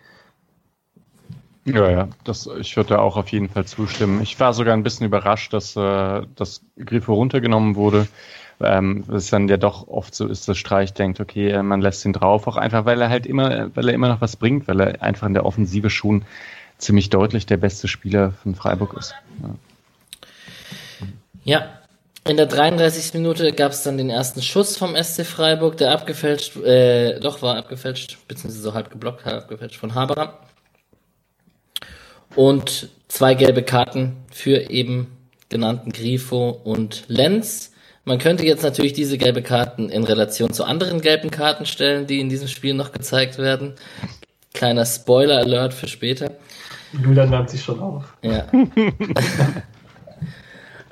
Ja, 1.66 1.92
ja, 1.92 2.08
das, 2.24 2.50
ich 2.60 2.76
würde 2.76 3.00
auch 3.00 3.18
auf 3.18 3.28
jeden 3.28 3.50
Fall 3.50 3.66
zustimmen. 3.66 4.22
Ich 4.22 4.40
war 4.40 4.54
sogar 4.54 4.74
ein 4.74 4.84
bisschen 4.84 5.06
überrascht, 5.06 5.54
dass 5.54 5.76
äh, 5.76 6.22
das 6.36 6.62
Grifo 6.78 7.14
runtergenommen 7.14 7.76
wurde. 7.76 8.08
Ähm, 8.64 9.04
es 9.12 9.30
dann 9.30 9.48
ja 9.48 9.58
doch 9.58 9.88
oft 9.88 10.14
so 10.14 10.28
ist, 10.28 10.48
dass 10.48 10.58
Streich 10.58 10.94
denkt, 10.94 11.20
okay, 11.20 11.50
äh, 11.50 11.64
man 11.64 11.82
lässt 11.82 12.06
ihn 12.06 12.14
drauf, 12.14 12.48
auch 12.48 12.58
einfach, 12.58 12.86
weil 12.86 13.02
er 13.02 13.10
halt 13.10 13.26
immer, 13.26 13.70
weil 13.76 13.88
er 13.88 13.94
immer 13.94 14.10
noch 14.10 14.22
was 14.22 14.36
bringt, 14.36 14.68
weil 14.68 14.80
er 14.80 15.02
einfach 15.02 15.28
in 15.28 15.34
der 15.34 15.46
Offensive 15.46 15.90
schon 15.90 16.24
ziemlich 16.78 17.10
deutlich 17.10 17.46
der 17.46 17.58
beste 17.58 17.88
Spieler 17.88 18.32
von 18.44 18.56
Freiburg 18.56 18.96
ist. 18.98 19.14
Ja, 21.44 21.60
ja 21.60 21.70
in 22.28 22.38
der 22.38 22.46
33. 22.46 23.16
Minute 23.16 23.52
gab 23.52 23.72
es 23.72 23.82
dann 23.84 23.98
den 23.98 24.12
ersten 24.12 24.42
Schuss 24.44 24.78
vom 24.78 24.96
SC 24.96 25.26
Freiburg, 25.26 25.78
der 25.78 25.92
abgefälscht, 25.92 26.56
äh, 26.58 27.20
doch 27.20 27.42
war 27.42 27.58
abgefälscht, 27.58 28.20
beziehungsweise 28.28 28.62
so 28.62 28.74
halb 28.74 28.92
geblockt, 28.92 29.26
halb 29.26 29.44
abgefälscht 29.44 29.78
von 29.78 29.96
Haberer 29.96 30.40
und 32.36 32.90
zwei 33.08 33.34
gelbe 33.34 33.64
Karten 33.64 34.18
für 34.32 34.70
eben 34.70 35.08
genannten 35.50 35.92
Grifo 35.92 36.50
und 36.50 37.06
Lenz. 37.08 37.71
Man 38.04 38.18
könnte 38.18 38.46
jetzt 38.46 38.64
natürlich 38.64 38.94
diese 38.94 39.18
gelbe 39.18 39.44
Karten 39.44 39.90
in 39.90 40.04
Relation 40.04 40.54
zu 40.54 40.64
anderen 40.64 41.02
gelben 41.02 41.30
Karten 41.30 41.66
stellen, 41.66 42.08
die 42.08 42.20
in 42.20 42.30
diesem 42.30 42.48
Spiel 42.48 42.74
noch 42.74 42.92
gezeigt 42.92 43.38
werden. 43.38 43.76
Kleiner 44.54 44.86
Spoiler-Alert 44.86 45.74
für 45.74 45.88
später. 45.88 46.32
Julian 46.94 47.30
lernt 47.30 47.50
sich 47.50 47.64
schon 47.64 47.80
auf. 47.80 48.14
Ja. 48.22 48.48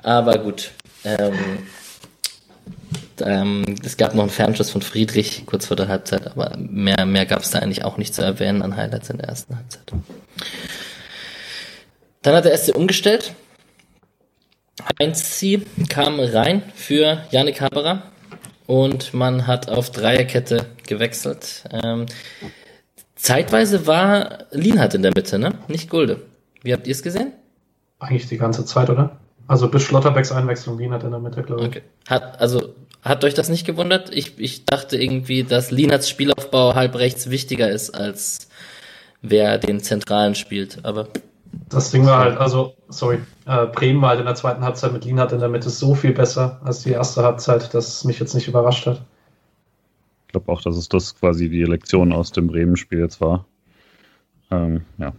Aber 0.02 0.38
gut. 0.38 0.70
Ähm, 1.04 1.34
ähm, 3.20 3.76
es 3.84 3.96
gab 3.96 4.14
noch 4.14 4.22
einen 4.22 4.30
Fernschuss 4.30 4.70
von 4.70 4.82
Friedrich 4.82 5.44
kurz 5.46 5.66
vor 5.66 5.76
der 5.76 5.88
Halbzeit, 5.88 6.26
aber 6.26 6.56
mehr, 6.56 7.04
mehr 7.04 7.26
gab 7.26 7.42
es 7.42 7.50
da 7.50 7.58
eigentlich 7.58 7.84
auch 7.84 7.98
nicht 7.98 8.14
zu 8.14 8.22
erwähnen 8.22 8.62
an 8.62 8.76
Highlights 8.76 9.10
in 9.10 9.18
der 9.18 9.28
ersten 9.28 9.56
Halbzeit. 9.56 9.92
Dann 12.22 12.34
hat 12.34 12.44
der 12.44 12.56
SC 12.56 12.74
umgestellt. 12.74 13.34
Heinz 15.00 15.38
Sie 15.38 15.64
kam 15.88 16.20
rein 16.20 16.62
für 16.74 17.22
Yannick 17.30 17.60
Haberer 17.60 18.02
und 18.66 19.14
man 19.14 19.46
hat 19.46 19.68
auf 19.68 19.90
Dreierkette 19.90 20.66
gewechselt. 20.86 21.64
Ähm, 21.70 22.06
zeitweise 23.16 23.86
war 23.86 24.46
Lienhardt 24.50 24.94
in 24.94 25.02
der 25.02 25.12
Mitte, 25.14 25.38
ne? 25.38 25.52
Nicht 25.68 25.90
Gulde. 25.90 26.22
Wie 26.62 26.72
habt 26.72 26.86
ihr 26.86 26.92
es 26.92 27.02
gesehen? 27.02 27.32
Eigentlich 27.98 28.28
die 28.28 28.38
ganze 28.38 28.64
Zeit, 28.64 28.90
oder? 28.90 29.18
Also 29.46 29.68
bis 29.68 29.82
Schlotterbecks 29.82 30.32
Einwechslung 30.32 30.78
Lienhardt 30.78 31.04
in 31.04 31.10
der 31.10 31.20
Mitte, 31.20 31.42
glaube 31.42 31.62
ich. 31.62 31.68
Okay. 31.68 31.82
Hat, 32.08 32.40
also, 32.40 32.74
hat 33.02 33.24
euch 33.24 33.34
das 33.34 33.48
nicht 33.48 33.66
gewundert? 33.66 34.14
Ich, 34.14 34.38
ich 34.38 34.64
dachte 34.64 34.96
irgendwie, 34.96 35.42
dass 35.42 35.70
Lienhardts 35.70 36.08
Spielaufbau 36.08 36.74
halb 36.74 36.94
rechts 36.96 37.30
wichtiger 37.30 37.68
ist, 37.68 37.90
als 37.90 38.48
wer 39.22 39.58
den 39.58 39.80
Zentralen 39.80 40.34
spielt, 40.34 40.84
aber 40.84 41.08
das 41.68 41.90
Ding 41.90 42.06
war 42.06 42.18
halt, 42.18 42.38
also, 42.38 42.74
sorry, 42.88 43.18
äh, 43.46 43.66
Bremen 43.66 44.00
war 44.02 44.10
halt 44.10 44.20
in 44.20 44.26
der 44.26 44.34
zweiten 44.34 44.62
Halbzeit 44.62 44.92
mit 44.92 45.04
Lienhardt 45.04 45.32
in 45.32 45.40
der 45.40 45.48
Mitte 45.48 45.70
so 45.70 45.94
viel 45.94 46.12
besser 46.12 46.60
als 46.64 46.82
die 46.82 46.90
erste 46.90 47.22
Halbzeit, 47.22 47.74
dass 47.74 47.88
es 47.88 48.04
mich 48.04 48.18
jetzt 48.20 48.34
nicht 48.34 48.48
überrascht 48.48 48.86
hat. 48.86 49.02
Ich 50.26 50.32
glaube 50.32 50.50
auch, 50.52 50.62
dass 50.62 50.76
es 50.76 50.88
das 50.88 51.18
quasi 51.18 51.48
die 51.48 51.64
Lektion 51.64 52.12
aus 52.12 52.30
dem 52.30 52.46
Bremen-Spiel 52.46 53.00
jetzt 53.00 53.20
war. 53.20 53.46
Ähm, 54.50 54.82
ja. 54.98 55.12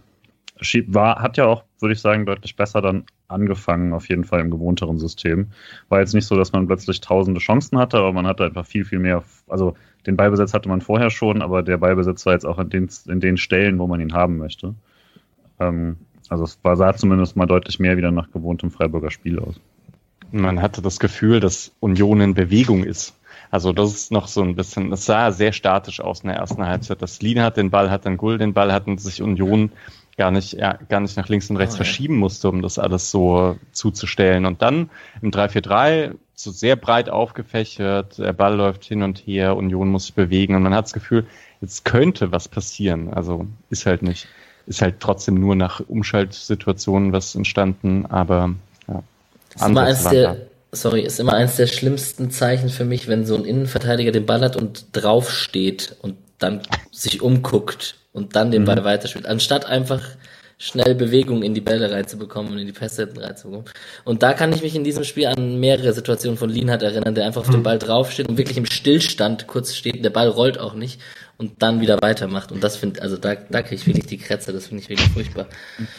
War, 0.86 1.20
hat 1.20 1.36
ja 1.36 1.46
auch, 1.46 1.64
würde 1.80 1.92
ich 1.92 2.00
sagen, 2.00 2.24
deutlich 2.24 2.56
besser 2.56 2.80
dann 2.80 3.04
angefangen, 3.28 3.92
auf 3.92 4.08
jeden 4.08 4.24
Fall 4.24 4.40
im 4.40 4.50
gewohnteren 4.50 4.98
System. 4.98 5.48
War 5.88 6.00
jetzt 6.00 6.14
nicht 6.14 6.26
so, 6.26 6.36
dass 6.36 6.52
man 6.52 6.66
plötzlich 6.66 7.00
tausende 7.00 7.40
Chancen 7.40 7.78
hatte, 7.78 7.98
aber 7.98 8.12
man 8.12 8.26
hatte 8.26 8.44
einfach 8.44 8.64
viel, 8.64 8.84
viel 8.84 9.00
mehr. 9.00 9.24
Also 9.48 9.74
den 10.06 10.16
Ballbesitz 10.16 10.54
hatte 10.54 10.68
man 10.68 10.80
vorher 10.80 11.10
schon, 11.10 11.42
aber 11.42 11.62
der 11.62 11.78
Ballbesitz 11.78 12.24
war 12.26 12.34
jetzt 12.34 12.46
auch 12.46 12.58
in 12.58 12.70
den, 12.70 12.88
in 13.06 13.20
den 13.20 13.36
Stellen, 13.36 13.78
wo 13.78 13.86
man 13.86 14.00
ihn 14.00 14.12
haben 14.12 14.36
möchte. 14.36 14.74
Ähm, 15.58 15.96
also 16.28 16.44
es 16.44 16.58
war, 16.62 16.76
sah 16.76 16.94
zumindest 16.94 17.36
mal 17.36 17.46
deutlich 17.46 17.78
mehr 17.78 17.96
wieder 17.96 18.10
nach 18.10 18.30
gewohntem 18.30 18.70
Freiburger 18.70 19.10
Spiel 19.10 19.38
aus. 19.38 19.56
Man 20.30 20.62
hatte 20.62 20.80
das 20.80 20.98
Gefühl, 20.98 21.40
dass 21.40 21.72
Union 21.80 22.20
in 22.20 22.34
Bewegung 22.34 22.84
ist. 22.84 23.14
Also 23.50 23.72
das 23.72 23.92
ist 23.92 24.12
noch 24.12 24.28
so 24.28 24.42
ein 24.42 24.56
bisschen, 24.56 24.90
das 24.90 25.04
sah 25.04 25.30
sehr 25.30 25.52
statisch 25.52 26.00
aus 26.00 26.20
in 26.20 26.28
der 26.28 26.38
ersten 26.38 26.66
Halbzeit. 26.66 27.02
Das 27.02 27.20
Lien 27.20 27.42
hat 27.42 27.58
den 27.58 27.70
Ball, 27.70 27.90
hat 27.90 28.06
dann 28.06 28.16
Gull 28.16 28.38
den 28.38 28.54
Ball, 28.54 28.72
hatten 28.72 28.96
sich 28.96 29.20
Union 29.20 29.72
gar 30.16 30.30
nicht, 30.30 30.54
ja, 30.54 30.78
gar 30.88 31.00
nicht 31.00 31.16
nach 31.16 31.28
links 31.28 31.50
und 31.50 31.56
rechts 31.56 31.74
oh, 31.74 31.78
verschieben 31.78 32.16
musste, 32.16 32.48
um 32.48 32.62
das 32.62 32.78
alles 32.78 33.10
so 33.10 33.58
zuzustellen. 33.72 34.46
Und 34.46 34.62
dann 34.62 34.88
im 35.20 35.30
3-4-3 35.30 36.14
so 36.34 36.50
sehr 36.50 36.76
breit 36.76 37.10
aufgefächert, 37.10 38.18
der 38.18 38.32
Ball 38.32 38.56
läuft 38.56 38.84
hin 38.84 39.02
und 39.02 39.18
her, 39.18 39.56
Union 39.56 39.88
muss 39.88 40.06
sich 40.06 40.14
bewegen 40.14 40.54
und 40.54 40.62
man 40.62 40.74
hat 40.74 40.86
das 40.86 40.92
Gefühl, 40.92 41.26
jetzt 41.60 41.84
könnte 41.84 42.32
was 42.32 42.48
passieren. 42.48 43.12
Also 43.12 43.46
ist 43.70 43.86
halt 43.86 44.02
nicht 44.02 44.28
ist 44.66 44.82
halt 44.82 44.96
trotzdem 45.00 45.34
nur 45.34 45.54
nach 45.54 45.80
Umschaltsituationen 45.80 47.12
was 47.12 47.34
entstanden, 47.34 48.06
aber 48.06 48.54
ja. 48.88 49.02
Ist 49.54 49.66
immer 49.66 49.82
eins 49.82 50.04
der, 50.04 50.36
sorry, 50.72 51.02
ist 51.02 51.20
immer 51.20 51.34
eins 51.34 51.56
der 51.56 51.66
schlimmsten 51.66 52.30
Zeichen 52.30 52.68
für 52.68 52.84
mich, 52.84 53.08
wenn 53.08 53.26
so 53.26 53.36
ein 53.36 53.44
Innenverteidiger 53.44 54.12
den 54.12 54.26
Ball 54.26 54.40
hat 54.40 54.56
und 54.56 54.86
draufsteht 54.92 55.96
und 56.02 56.16
dann 56.38 56.62
sich 56.90 57.22
umguckt 57.22 57.96
und 58.12 58.36
dann 58.36 58.50
den 58.50 58.62
mhm. 58.62 58.66
Ball 58.66 58.84
weiterspielt, 58.84 59.26
anstatt 59.26 59.66
einfach 59.66 60.02
schnell 60.62 60.94
Bewegung 60.94 61.42
in 61.42 61.54
die 61.54 61.60
Bälle 61.60 61.90
reinzubekommen 61.90 62.52
und 62.52 62.58
in 62.58 62.66
die 62.66 62.72
Pässe 62.72 63.08
reinzubekommen. 63.16 63.68
Und 64.04 64.22
da 64.22 64.32
kann 64.32 64.52
ich 64.52 64.62
mich 64.62 64.76
in 64.76 64.84
diesem 64.84 65.02
Spiel 65.02 65.26
an 65.26 65.58
mehrere 65.58 65.92
Situationen 65.92 66.38
von 66.38 66.50
Lienhardt 66.50 66.84
erinnern, 66.84 67.16
der 67.16 67.26
einfach 67.26 67.40
auf 67.40 67.48
mhm. 67.48 67.54
den 67.54 67.62
Ball 67.64 67.78
draufsteht 67.80 68.28
und 68.28 68.38
wirklich 68.38 68.58
im 68.58 68.66
Stillstand 68.66 69.48
kurz 69.48 69.74
steht, 69.74 70.04
der 70.04 70.10
Ball 70.10 70.28
rollt 70.28 70.58
auch 70.58 70.74
nicht 70.74 71.00
und 71.38 71.62
dann 71.62 71.80
wieder 71.80 72.00
weitermacht. 72.00 72.52
Und 72.52 72.62
das 72.62 72.76
finde, 72.76 73.02
also 73.02 73.16
da, 73.16 73.34
da 73.34 73.62
kriege 73.62 73.76
ich 73.76 73.86
wirklich 73.86 74.06
die 74.06 74.18
Krätze, 74.18 74.52
das 74.52 74.66
finde 74.66 74.82
ich 74.82 74.88
wirklich 74.88 75.08
furchtbar. 75.10 75.46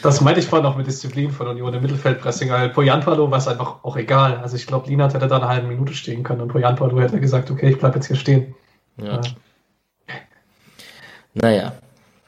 Das 0.02 0.20
meinte 0.20 0.40
ich 0.40 0.46
vorhin 0.46 0.64
noch 0.64 0.76
mit 0.76 0.86
Disziplin 0.86 1.30
von 1.30 1.48
Union 1.48 1.74
im 1.74 1.82
Mittelfeldpressing. 1.82 2.50
Weil 2.50 2.70
Poyanpalo 2.70 3.30
war 3.30 3.38
es 3.38 3.48
einfach 3.48 3.84
auch 3.84 3.96
egal. 3.96 4.38
Also 4.38 4.56
ich 4.56 4.66
glaube, 4.66 4.88
Lienhardt 4.88 5.14
hätte 5.14 5.28
da 5.28 5.36
eine 5.36 5.48
halbe 5.48 5.66
Minute 5.68 5.92
stehen 5.92 6.22
können 6.22 6.40
und 6.40 6.48
Poyanpalo 6.48 7.00
hätte 7.00 7.20
gesagt, 7.20 7.50
okay, 7.50 7.70
ich 7.70 7.78
bleibe 7.78 7.96
jetzt 7.96 8.06
hier 8.06 8.16
stehen. 8.16 8.54
Ja. 8.96 9.18
Äh. 9.18 9.22
Naja, 11.34 11.72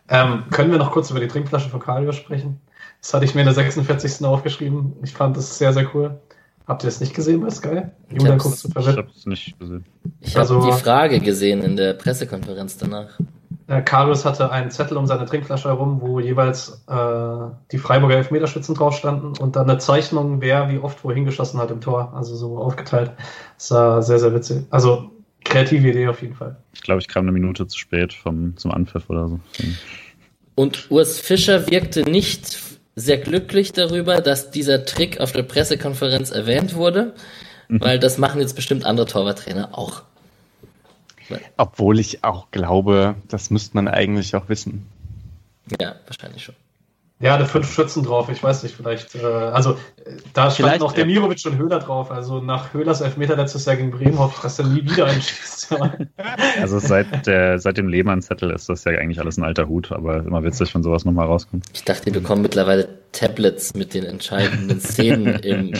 ähm, 0.08 0.44
können 0.50 0.70
wir 0.70 0.78
noch 0.78 0.92
kurz 0.92 1.10
über 1.10 1.20
die 1.20 1.28
Trinkflasche 1.28 1.68
von 1.68 1.80
Calio 1.80 2.12
sprechen? 2.12 2.60
Das 3.00 3.12
hatte 3.12 3.24
ich 3.24 3.34
mir 3.34 3.42
in 3.42 3.46
der 3.46 3.54
46. 3.54 4.24
aufgeschrieben. 4.24 4.94
Ich 5.02 5.12
fand 5.12 5.36
das 5.36 5.58
sehr, 5.58 5.72
sehr 5.72 5.94
cool. 5.94 6.20
Habt 6.66 6.82
ihr 6.82 6.86
das 6.86 7.00
nicht 7.00 7.14
gesehen 7.14 7.40
bei 7.40 7.50
Sky? 7.50 7.82
Ich 8.08 8.20
Julian 8.20 8.38
Ich 8.38 8.96
hab's 8.96 9.26
nicht 9.26 9.58
gesehen. 9.58 9.84
Ich 10.20 10.36
also, 10.36 10.60
habe 10.60 10.72
die 10.72 10.82
Frage 10.82 11.20
gesehen 11.20 11.62
in 11.62 11.76
der 11.76 11.94
Pressekonferenz 11.94 12.76
danach. 12.76 13.20
Äh, 13.68 13.82
Carlos 13.82 14.24
hatte 14.24 14.50
einen 14.50 14.70
Zettel 14.70 14.96
um 14.96 15.06
seine 15.06 15.26
Trinkflasche 15.26 15.68
herum, 15.68 16.00
wo 16.00 16.20
jeweils 16.20 16.84
äh, 16.88 17.50
die 17.72 17.78
Freiburger 17.78 18.16
Elfmeterschützen 18.16 18.74
drauf 18.74 18.96
standen 18.96 19.36
und 19.38 19.56
dann 19.56 19.68
eine 19.68 19.78
Zeichnung, 19.78 20.40
wer 20.40 20.68
wie 20.68 20.78
oft 20.78 21.02
wohin 21.04 21.24
geschossen 21.24 21.60
hat 21.60 21.70
im 21.70 21.80
Tor. 21.80 22.12
Also 22.14 22.34
so 22.36 22.58
aufgeteilt. 22.58 23.12
Das 23.56 23.70
war 23.70 24.02
sehr, 24.02 24.18
sehr 24.18 24.34
witzig. 24.34 24.64
Also 24.70 25.10
kreative 25.44 25.88
Idee 25.88 26.08
auf 26.08 26.22
jeden 26.22 26.34
Fall. 26.34 26.56
Ich 26.74 26.82
glaube, 26.82 27.00
ich 27.00 27.08
kam 27.08 27.24
eine 27.24 27.32
Minute 27.32 27.66
zu 27.66 27.78
spät 27.78 28.12
vom, 28.12 28.56
zum 28.56 28.72
Anpfiff 28.72 29.08
oder 29.08 29.28
so. 29.28 29.40
Und 30.54 30.90
Urs 30.90 31.20
Fischer 31.20 31.68
wirkte 31.70 32.02
nicht 32.02 32.56
sehr 32.96 33.18
glücklich 33.18 33.72
darüber, 33.72 34.20
dass 34.20 34.50
dieser 34.50 34.84
Trick 34.86 35.20
auf 35.20 35.32
der 35.32 35.42
Pressekonferenz 35.42 36.30
erwähnt 36.30 36.74
wurde, 36.74 37.14
mhm. 37.68 37.80
weil 37.80 37.98
das 37.98 38.18
machen 38.18 38.40
jetzt 38.40 38.56
bestimmt 38.56 38.84
andere 38.84 39.06
Torwarttrainer 39.06 39.78
auch. 39.78 40.02
Obwohl 41.56 41.98
ich 41.98 42.24
auch 42.24 42.50
glaube, 42.50 43.16
das 43.28 43.50
müsste 43.50 43.76
man 43.76 43.88
eigentlich 43.88 44.34
auch 44.34 44.48
wissen. 44.48 44.86
Ja, 45.80 45.96
wahrscheinlich 46.06 46.44
schon. 46.44 46.54
Ja, 47.18 47.38
da 47.38 47.46
fünf 47.46 47.72
Schützen 47.72 48.02
drauf, 48.02 48.28
ich 48.28 48.42
weiß 48.42 48.62
nicht, 48.62 48.76
vielleicht. 48.76 49.14
Äh, 49.14 49.24
also, 49.24 49.72
äh, 49.72 50.16
da 50.34 50.50
stand 50.50 50.54
vielleicht, 50.54 50.80
noch 50.80 50.92
der 50.92 51.06
Mirovic 51.06 51.42
und 51.46 51.56
Höhler 51.56 51.78
drauf. 51.78 52.10
Also, 52.10 52.40
nach 52.40 52.74
Höhlers 52.74 53.00
Elfmeter 53.00 53.36
letztes 53.36 53.64
Jahr 53.64 53.76
gegen 53.76 53.90
Bremen 53.90 54.18
hoffe 54.18 54.34
ich, 54.36 54.42
dass 54.42 54.58
er 54.58 54.66
nie 54.66 54.82
wieder 54.82 55.06
einschießt. 55.06 55.76
also, 56.60 56.78
seit, 56.78 57.26
der, 57.26 57.58
seit 57.58 57.78
dem 57.78 57.88
Lehmann-Zettel 57.88 58.50
ist 58.50 58.68
das 58.68 58.84
ja 58.84 58.92
eigentlich 58.92 59.18
alles 59.18 59.38
ein 59.38 59.44
alter 59.44 59.66
Hut, 59.66 59.92
aber 59.92 60.18
immer 60.18 60.44
witzig, 60.44 60.74
wenn 60.74 60.82
sowas 60.82 61.06
nochmal 61.06 61.26
rauskommt. 61.26 61.64
Ich 61.72 61.84
dachte, 61.84 62.04
die 62.04 62.10
bekommen 62.10 62.42
mittlerweile 62.42 62.86
Tablets 63.12 63.74
mit 63.74 63.94
den 63.94 64.04
entscheidenden 64.04 64.80
Szenen 64.80 65.38
im, 65.40 65.72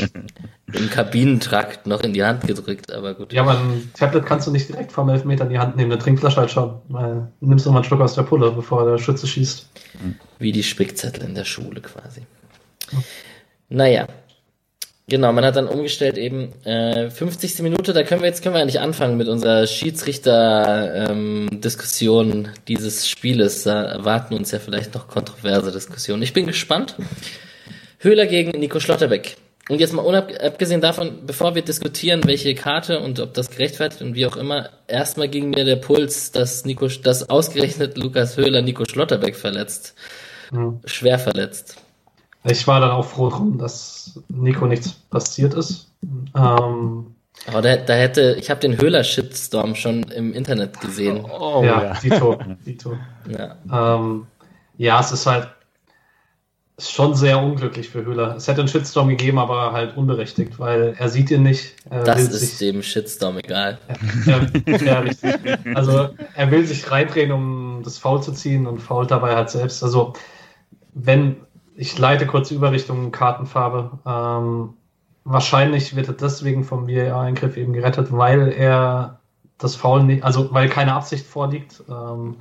im 0.73 0.91
Kabinentrakt 0.91 1.87
noch 1.87 2.03
in 2.03 2.13
die 2.13 2.25
Hand 2.25 2.47
gedrückt, 2.47 2.93
aber 2.93 3.15
gut. 3.15 3.33
Ja, 3.33 3.43
aber 3.43 3.59
ein 3.59 3.91
Tablet 3.95 4.25
kannst 4.27 4.47
du 4.47 4.51
nicht 4.51 4.69
direkt 4.69 4.93
vom 4.93 5.09
Elfmeter 5.09 5.45
in 5.45 5.51
die 5.51 5.59
Hand 5.59 5.77
nehmen, 5.77 5.93
eine 5.93 6.01
Trinkflasche 6.01 6.41
halt 6.41 6.51
schon. 6.51 6.81
Weil 6.89 7.29
du 7.41 7.49
nimmst 7.49 7.67
nochmal 7.67 7.83
einen 7.83 7.89
Schluck 7.89 8.01
aus 8.01 8.15
der 8.15 8.23
Pulle, 8.23 8.51
bevor 8.51 8.91
der 8.91 8.99
Schütze 8.99 9.27
schießt. 9.27 9.69
Wie 10.39 10.53
die 10.53 10.63
Spickzettel 10.63 11.25
in 11.25 11.35
der 11.35 11.45
Schule 11.45 11.81
quasi. 11.81 12.23
Naja. 13.69 14.07
Genau, 15.09 15.33
man 15.33 15.45
hat 15.45 15.55
dann 15.55 15.69
umgestellt 15.69 16.19
eben 16.19 16.53
äh, 16.65 17.11
50. 17.11 17.63
Minute, 17.63 17.93
da 17.93 18.03
können 18.03 18.23
wir 18.23 18.29
jetzt 18.29 18.43
können 18.43 18.57
wir 18.57 18.61
eigentlich 18.61 18.81
anfangen 18.81 19.17
mit 19.17 19.29
unserer 19.29 19.69
Schiedsrichter-Diskussion 19.69 22.33
ähm, 22.33 22.49
dieses 22.67 23.09
Spieles. 23.09 23.63
Da 23.63 23.85
erwarten 23.85 24.35
uns 24.35 24.51
ja 24.51 24.59
vielleicht 24.59 24.95
noch 24.95 25.07
kontroverse 25.07 25.71
Diskussionen. 25.71 26.23
Ich 26.23 26.33
bin 26.33 26.45
gespannt. 26.45 26.97
Höhler 28.01 28.27
gegen 28.27 28.59
Nico 28.59 28.81
Schlotterbeck. 28.81 29.37
Und 29.69 29.81
jetzt 29.81 29.93
mal 29.93 30.03
unabgesehen 30.03 30.81
davon, 30.81 31.25
bevor 31.25 31.55
wir 31.55 31.63
diskutieren, 31.63 32.25
welche 32.25 32.57
Karte 32.57 32.99
und 32.99 33.21
ob 33.21 33.33
das 33.35 33.51
gerechtfertigt 33.51 34.03
und 34.03 34.17
wie 34.17 34.27
auch 34.27 34.37
immer, 34.37 34.71
erstmal 34.89 35.29
ging 35.29 35.51
mir 35.51 35.65
der 35.65 35.77
Puls, 35.77 36.33
dass 36.33 36.65
Nico, 36.65 36.89
dass 36.89 37.31
ausgerechnet 37.31 37.97
Lukas 37.97 38.37
Höhler 38.37 38.63
Nico 38.63 38.85
Schlotterbeck 38.85 39.37
verletzt. 39.37 39.95
Mhm. 40.51 40.81
Schwer 40.85 41.21
verletzt. 41.21 41.77
Ich 42.49 42.67
war 42.67 42.81
dann 42.81 42.91
auch 42.91 43.05
froh 43.05 43.29
drum, 43.29 43.59
dass 43.59 44.21
Nico 44.29 44.67
nichts 44.67 44.93
passiert 44.93 45.55
ist. 45.55 45.91
Ähm, 46.35 47.15
aber 47.47 47.63
da, 47.63 47.77
da 47.77 47.95
hätte, 47.95 48.37
ich 48.39 48.51
habe 48.51 48.61
den 48.61 48.81
Höhler-Shitstorm 48.81 49.75
schon 49.75 50.05
im 50.05 50.33
Internet 50.33 50.81
gesehen. 50.81 51.25
Oh, 51.25 51.63
ja, 51.65 51.83
ja. 51.83 51.93
Dito. 52.01 52.39
Dito. 52.67 52.97
Ja. 53.29 53.57
Ähm, 53.97 54.27
ja, 54.79 55.01
es 55.01 55.13
ist 55.13 55.27
halt 55.27 55.49
ist 56.79 56.93
schon 56.93 57.15
sehr 57.15 57.43
unglücklich 57.43 57.89
für 57.89 58.05
Höhler. 58.05 58.37
Es 58.37 58.49
hätte 58.49 58.61
einen 58.61 58.69
Shitstorm 58.69 59.09
gegeben, 59.09 59.39
aber 59.39 59.73
halt 59.73 59.97
unberechtigt, 59.97 60.59
weil 60.59 60.95
er 60.99 61.09
sieht 61.09 61.31
ihn 61.31 61.43
nicht. 61.43 61.75
das 61.89 62.21
ist 62.25 62.59
sich, 62.59 62.59
dem 62.59 62.83
Shitstorm 62.83 63.39
egal. 63.39 63.79
Ja, 64.27 64.47
ja, 64.67 65.01
richtig. 65.01 65.35
Also 65.75 66.11
er 66.35 66.51
will 66.51 66.67
sich 66.67 66.91
reindrehen, 66.91 67.33
um 67.33 67.81
das 67.83 67.97
Foul 67.97 68.23
zu 68.23 68.33
ziehen 68.33 68.67
und 68.67 68.79
fault 68.79 69.11
dabei 69.11 69.35
halt 69.37 69.49
selbst. 69.49 69.83
Also 69.83 70.13
wenn 70.93 71.37
ich 71.77 71.99
leite 71.99 72.27
kurz 72.27 72.51
über 72.51 72.73
Richtung 72.73 73.13
Kartenfarbe. 73.13 73.99
Ähm, 74.07 74.75
wahrscheinlich 75.25 75.95
wird 75.95 76.09
er 76.09 76.15
deswegen 76.15 76.65
vom 76.65 76.89
VAR-Eingriff 76.89 77.57
eben 77.57 77.73
gerettet, 77.73 78.09
weil 78.11 78.53
er 78.53 79.21
das 79.59 79.75
Foul 79.75 80.05
nicht, 80.05 80.25
also 80.25 80.53
weil 80.53 80.69
keine 80.69 80.95
Absicht 80.95 81.27
vorliegt. 81.27 81.83
Ähm, 81.89 82.37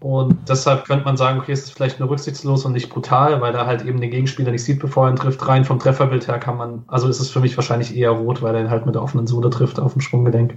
und 0.00 0.48
deshalb 0.48 0.86
könnte 0.86 1.04
man 1.04 1.16
sagen, 1.16 1.38
okay, 1.40 1.52
es 1.52 1.64
ist 1.64 1.72
vielleicht 1.72 2.00
nur 2.00 2.08
rücksichtslos 2.08 2.64
und 2.64 2.72
nicht 2.72 2.88
brutal, 2.88 3.40
weil 3.40 3.54
er 3.54 3.66
halt 3.66 3.82
eben 3.84 4.00
den 4.00 4.10
Gegenspieler 4.10 4.50
nicht 4.50 4.64
sieht, 4.64 4.80
bevor 4.80 5.06
er 5.06 5.12
ihn 5.12 5.16
trifft. 5.16 5.46
Rein 5.46 5.64
vom 5.64 5.78
Trefferbild 5.78 6.26
her 6.26 6.38
kann 6.38 6.56
man, 6.56 6.84
also 6.88 7.06
ist 7.08 7.20
es 7.20 7.30
für 7.30 7.40
mich 7.40 7.56
wahrscheinlich 7.56 7.94
eher 7.94 8.10
rot, 8.10 8.40
weil 8.40 8.54
er 8.54 8.62
ihn 8.62 8.70
halt 8.70 8.86
mit 8.86 8.94
der 8.94 9.02
offenen 9.02 9.26
Sohle 9.26 9.50
trifft 9.50 9.78
auf 9.78 9.92
dem 9.92 10.00
Sprunggelenk. 10.00 10.56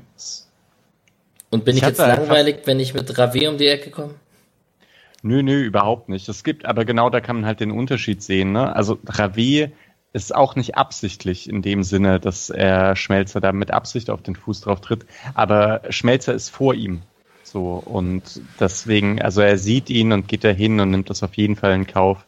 Und 1.49 1.66
bin 1.66 1.76
ich, 1.76 1.84
ich 1.84 1.88
jetzt 1.89 1.97
langweilig, 1.97 2.61
wenn 2.66 2.80
ich 2.80 2.93
mit 2.93 3.18
Rave 3.18 3.49
um 3.49 3.57
die 3.57 3.68
Ecke 3.68 3.91
komme? 3.91 4.14
Nö, 5.24 5.42
nö, 5.42 5.64
überhaupt 5.64 6.10
nicht. 6.10 6.28
Es 6.28 6.44
gibt, 6.44 6.66
aber 6.66 6.84
genau 6.84 7.10
da 7.10 7.22
kann 7.22 7.38
man 7.38 7.46
halt 7.46 7.62
den 7.62 7.72
Unterschied 7.72 8.22
sehen. 8.22 8.52
Ne? 8.52 8.76
Also 8.76 9.00
Rave 9.08 9.72
ist 10.12 10.36
auch 10.36 10.56
nicht 10.56 10.76
absichtlich 10.76 11.50
in 11.50 11.62
dem 11.62 11.84
Sinne, 11.84 12.20
dass 12.20 12.50
er 12.50 12.98
Schmelzer 12.98 13.40
da 13.40 13.54
mit 13.54 13.72
Absicht 13.72 14.10
auf 14.10 14.22
den 14.22 14.36
Fuß 14.36 14.62
drauf 14.62 14.82
tritt, 14.82 15.06
aber 15.34 15.82
Schmelzer 15.90 16.34
ist 16.34 16.50
vor 16.50 16.76
ihm. 16.76 17.02
So, 17.42 17.82
und 17.86 18.42
deswegen, 18.60 19.22
also 19.22 19.42
er 19.42 19.58
sieht 19.58 19.90
ihn 19.90 20.12
und 20.12 20.28
geht 20.28 20.44
dahin 20.44 20.80
und 20.82 20.92
nimmt 20.92 21.10
das 21.10 21.24
auf 21.24 21.36
jeden 21.36 21.56
Fall 21.56 21.74
in 21.74 21.88
Kauf. 21.88 22.26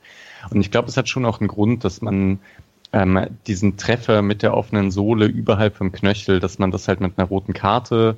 Und 0.50 0.62
ich 0.62 0.72
glaube, 0.72 0.88
es 0.88 0.96
hat 0.98 1.10
schon 1.10 1.26
auch 1.26 1.42
einen 1.42 1.50
Grund, 1.50 1.84
dass 1.84 2.02
man 2.02 2.40
ähm, 2.94 3.28
diesen 3.46 3.76
Treffer 3.76 4.22
mit 4.22 4.42
der 4.42 4.54
offenen 4.56 4.90
Sohle 4.90 5.26
überhalb 5.26 5.76
vom 5.76 5.92
Knöchel, 5.92 6.40
dass 6.40 6.60
man 6.60 6.72
das 6.72 6.88
halt 6.88 7.02
mit 7.02 7.18
einer 7.18 7.28
roten 7.28 7.54
Karte 7.54 8.18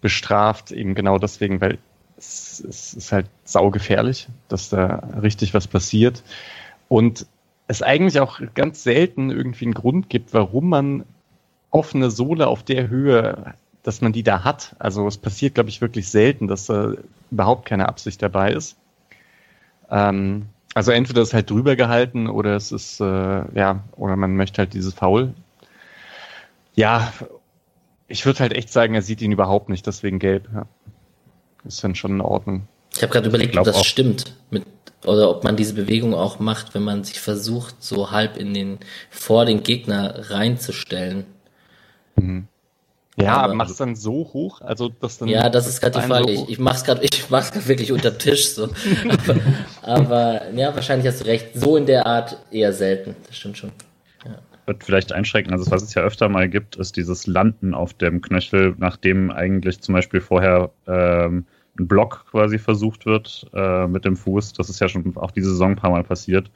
bestraft, 0.00 0.72
eben 0.72 0.94
genau 0.94 1.18
deswegen, 1.18 1.60
weil 1.60 1.78
es, 2.16 2.60
es 2.60 2.94
ist 2.94 3.12
halt 3.12 3.26
saugefährlich, 3.44 4.28
dass 4.48 4.68
da 4.68 5.02
richtig 5.20 5.54
was 5.54 5.66
passiert. 5.66 6.22
Und 6.88 7.26
es 7.68 7.82
eigentlich 7.82 8.20
auch 8.20 8.40
ganz 8.54 8.82
selten 8.82 9.30
irgendwie 9.30 9.66
einen 9.66 9.74
Grund 9.74 10.08
gibt, 10.08 10.32
warum 10.32 10.68
man 10.68 11.04
offene 11.70 12.10
Sohle 12.10 12.46
auf 12.46 12.62
der 12.62 12.88
Höhe, 12.88 13.54
dass 13.82 14.00
man 14.00 14.12
die 14.12 14.22
da 14.22 14.44
hat. 14.44 14.76
Also 14.78 15.06
es 15.06 15.18
passiert, 15.18 15.54
glaube 15.54 15.68
ich, 15.68 15.80
wirklich 15.80 16.08
selten, 16.08 16.48
dass 16.48 16.66
da 16.66 16.94
überhaupt 17.30 17.66
keine 17.66 17.88
Absicht 17.88 18.22
dabei 18.22 18.52
ist. 18.52 18.76
Ähm, 19.90 20.46
also 20.74 20.92
entweder 20.92 21.22
ist 21.22 21.34
halt 21.34 21.50
drüber 21.50 21.76
gehalten 21.76 22.28
oder 22.28 22.54
es 22.54 22.70
ist, 22.70 23.00
äh, 23.00 23.04
ja, 23.04 23.82
oder 23.96 24.16
man 24.16 24.36
möchte 24.36 24.58
halt 24.58 24.74
dieses 24.74 24.94
Foul. 24.94 25.34
Ja, 26.74 27.12
ich 28.08 28.24
würde 28.26 28.40
halt 28.40 28.54
echt 28.54 28.70
sagen, 28.70 28.94
er 28.94 29.02
sieht 29.02 29.22
ihn 29.22 29.32
überhaupt 29.32 29.68
nicht, 29.68 29.86
deswegen 29.86 30.18
gelb. 30.18 30.48
Ja 30.54 30.66
ist 31.66 31.82
dann 31.84 31.94
schon 31.94 32.12
in 32.12 32.20
Ordnung. 32.20 32.68
Ich 32.94 33.02
habe 33.02 33.12
gerade 33.12 33.28
überlegt, 33.28 33.56
ob 33.56 33.64
das 33.64 33.76
auch. 33.76 33.84
stimmt. 33.84 34.34
Mit, 34.50 34.64
oder 35.04 35.30
ob 35.30 35.44
man 35.44 35.56
diese 35.56 35.74
Bewegung 35.74 36.14
auch 36.14 36.38
macht, 36.38 36.74
wenn 36.74 36.82
man 36.82 37.04
sich 37.04 37.20
versucht, 37.20 37.82
so 37.82 38.10
halb 38.10 38.36
in 38.36 38.54
den, 38.54 38.78
vor 39.10 39.44
den 39.44 39.62
Gegner 39.62 40.30
reinzustellen. 40.30 41.24
Mhm. 42.16 42.48
Ja, 43.18 43.38
aber 43.38 43.54
mach's 43.54 43.76
dann 43.76 43.96
so 43.96 44.30
hoch, 44.34 44.60
also 44.60 44.90
das 45.00 45.16
dann. 45.16 45.28
Ja, 45.28 45.48
das 45.48 45.66
ist 45.66 45.80
gerade 45.80 46.00
die 46.00 46.06
Frage. 46.06 46.24
So 46.24 46.44
ich, 46.44 46.50
ich 46.50 46.58
mach's 46.58 46.84
gerade, 46.84 47.02
ich 47.02 47.30
mach's 47.30 47.50
gerade 47.50 47.66
wirklich 47.66 47.90
unter 47.90 48.18
Tisch 48.18 48.50
so. 48.50 48.64
aber, 48.64 49.36
aber, 49.82 50.52
ja, 50.52 50.74
wahrscheinlich 50.74 51.08
hast 51.08 51.22
du 51.22 51.26
recht. 51.26 51.48
So 51.54 51.78
in 51.78 51.86
der 51.86 52.04
Art 52.04 52.38
eher 52.50 52.74
selten. 52.74 53.16
Das 53.26 53.38
stimmt 53.38 53.56
schon. 53.56 53.72
Ja. 54.26 54.36
Wird 54.66 54.84
vielleicht 54.84 55.12
einschränken. 55.12 55.54
Also 55.54 55.70
was 55.70 55.82
es 55.82 55.94
ja 55.94 56.02
öfter 56.02 56.28
mal 56.28 56.48
gibt, 56.50 56.76
ist 56.76 56.96
dieses 56.96 57.26
Landen 57.26 57.72
auf 57.72 57.94
dem 57.94 58.20
Knöchel, 58.20 58.74
nachdem 58.76 59.30
eigentlich 59.30 59.80
zum 59.80 59.94
Beispiel 59.94 60.20
vorher 60.20 60.70
ähm, 60.86 61.46
Block 61.76 62.26
quasi 62.30 62.58
versucht 62.58 63.06
wird 63.06 63.46
äh, 63.54 63.86
mit 63.86 64.04
dem 64.04 64.16
Fuß. 64.16 64.52
Das 64.54 64.68
ist 64.68 64.80
ja 64.80 64.88
schon 64.88 65.16
auch 65.16 65.30
diese 65.30 65.50
Saison 65.50 65.70
ein 65.70 65.76
paar 65.76 65.90
Mal 65.90 66.04
passiert. 66.04 66.50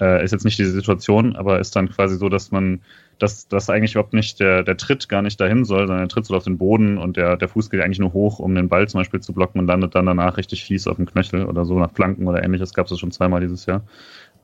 Äh, 0.00 0.24
ist 0.24 0.30
jetzt 0.30 0.44
nicht 0.44 0.58
diese 0.58 0.70
Situation, 0.70 1.34
aber 1.34 1.58
ist 1.58 1.74
dann 1.74 1.88
quasi 1.88 2.16
so, 2.16 2.28
dass 2.28 2.52
man, 2.52 2.80
dass, 3.18 3.48
dass 3.48 3.68
eigentlich 3.68 3.92
überhaupt 3.92 4.12
nicht 4.12 4.38
der, 4.38 4.62
der 4.62 4.76
Tritt 4.76 5.08
gar 5.08 5.22
nicht 5.22 5.40
dahin 5.40 5.64
soll, 5.64 5.88
sondern 5.88 6.06
der 6.06 6.08
Tritt 6.08 6.26
soll 6.26 6.36
auf 6.36 6.44
den 6.44 6.56
Boden 6.56 6.98
und 6.98 7.16
der, 7.16 7.36
der 7.36 7.48
Fuß 7.48 7.68
geht 7.68 7.80
eigentlich 7.80 7.98
nur 7.98 8.12
hoch, 8.12 8.38
um 8.38 8.54
den 8.54 8.68
Ball 8.68 8.86
zum 8.86 9.00
Beispiel 9.00 9.20
zu 9.20 9.32
blocken 9.32 9.58
und 9.58 9.66
landet 9.66 9.96
dann 9.96 10.06
danach 10.06 10.36
richtig 10.36 10.64
fies 10.64 10.86
auf 10.86 10.96
dem 10.96 11.06
Knöchel 11.06 11.46
oder 11.46 11.64
so 11.64 11.78
nach 11.78 11.90
Flanken 11.90 12.28
oder 12.28 12.44
ähnliches. 12.44 12.74
Gab 12.74 12.88
es 12.88 12.98
schon 12.98 13.10
zweimal 13.10 13.40
dieses 13.40 13.66
Jahr. 13.66 13.82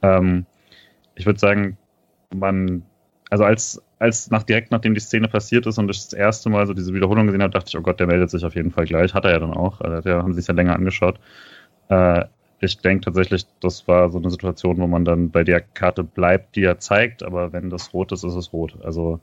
Ähm, 0.02 0.44
ich 1.14 1.26
würde 1.26 1.38
sagen, 1.38 1.76
man, 2.34 2.82
also 3.34 3.42
als, 3.42 3.82
als 3.98 4.30
nach 4.30 4.44
direkt 4.44 4.70
nachdem 4.70 4.94
die 4.94 5.00
Szene 5.00 5.26
passiert 5.26 5.66
ist 5.66 5.76
und 5.78 5.90
ich 5.90 6.04
das 6.04 6.12
erste 6.12 6.50
Mal 6.50 6.68
so 6.68 6.72
diese 6.72 6.94
Wiederholung 6.94 7.26
gesehen 7.26 7.42
habe, 7.42 7.52
dachte 7.52 7.68
ich, 7.68 7.76
oh 7.76 7.80
Gott, 7.80 7.98
der 7.98 8.06
meldet 8.06 8.30
sich 8.30 8.44
auf 8.44 8.54
jeden 8.54 8.70
Fall 8.70 8.84
gleich. 8.84 9.12
Hat 9.12 9.24
er 9.24 9.32
ja 9.32 9.40
dann 9.40 9.52
auch. 9.52 9.80
Also 9.80 10.02
der 10.02 10.18
haben 10.18 10.34
sich 10.34 10.46
ja 10.46 10.54
länger 10.54 10.76
angeschaut. 10.76 11.18
Äh, 11.88 12.26
ich 12.60 12.78
denke 12.78 13.06
tatsächlich, 13.06 13.44
das 13.58 13.88
war 13.88 14.08
so 14.08 14.18
eine 14.18 14.30
Situation, 14.30 14.78
wo 14.78 14.86
man 14.86 15.04
dann 15.04 15.30
bei 15.30 15.42
der 15.42 15.60
Karte 15.60 16.04
bleibt, 16.04 16.54
die 16.54 16.62
er 16.62 16.78
zeigt, 16.78 17.24
aber 17.24 17.52
wenn 17.52 17.70
das 17.70 17.92
rot 17.92 18.12
ist, 18.12 18.22
ist 18.22 18.36
es 18.36 18.52
rot. 18.52 18.78
Also 18.84 19.18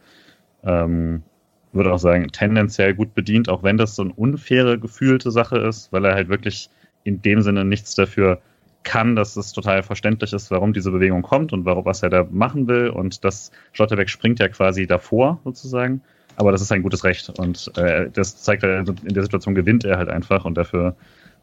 ähm, 0.65 1.23
würde 1.71 1.93
auch 1.93 1.99
sagen, 1.99 2.27
tendenziell 2.33 2.93
gut 2.93 3.15
bedient, 3.15 3.47
auch 3.47 3.63
wenn 3.63 3.77
das 3.77 3.95
so 3.95 4.03
eine 4.03 4.11
unfaire, 4.11 4.77
gefühlte 4.77 5.31
Sache 5.31 5.57
ist, 5.57 5.93
weil 5.93 6.03
er 6.03 6.15
halt 6.15 6.27
wirklich 6.27 6.69
in 7.05 7.21
dem 7.21 7.39
Sinne 7.39 7.63
nichts 7.63 7.95
dafür 7.95 8.41
kann, 8.83 9.15
dass 9.15 9.35
es 9.37 9.53
total 9.53 9.83
verständlich 9.83 10.33
ist, 10.33 10.49
warum 10.51 10.73
diese 10.73 10.91
Bewegung 10.91 11.21
kommt 11.21 11.53
und 11.53 11.65
warum, 11.65 11.85
was 11.85 12.03
er 12.03 12.09
da 12.09 12.25
machen 12.29 12.67
will. 12.67 12.89
Und 12.89 13.23
das 13.23 13.51
Schlotterbeck 13.73 14.09
springt 14.09 14.39
ja 14.39 14.47
quasi 14.47 14.87
davor 14.87 15.39
sozusagen. 15.43 16.01
Aber 16.37 16.51
das 16.51 16.61
ist 16.61 16.71
ein 16.71 16.81
gutes 16.81 17.03
Recht. 17.03 17.29
Und 17.37 17.71
äh, 17.77 18.09
das 18.11 18.41
zeigt 18.41 18.63
er, 18.63 18.79
in 18.79 19.13
der 19.13 19.23
Situation 19.23 19.53
gewinnt 19.53 19.83
er 19.83 19.97
halt 19.97 20.09
einfach 20.09 20.45
und 20.45 20.55
dafür, 20.55 20.95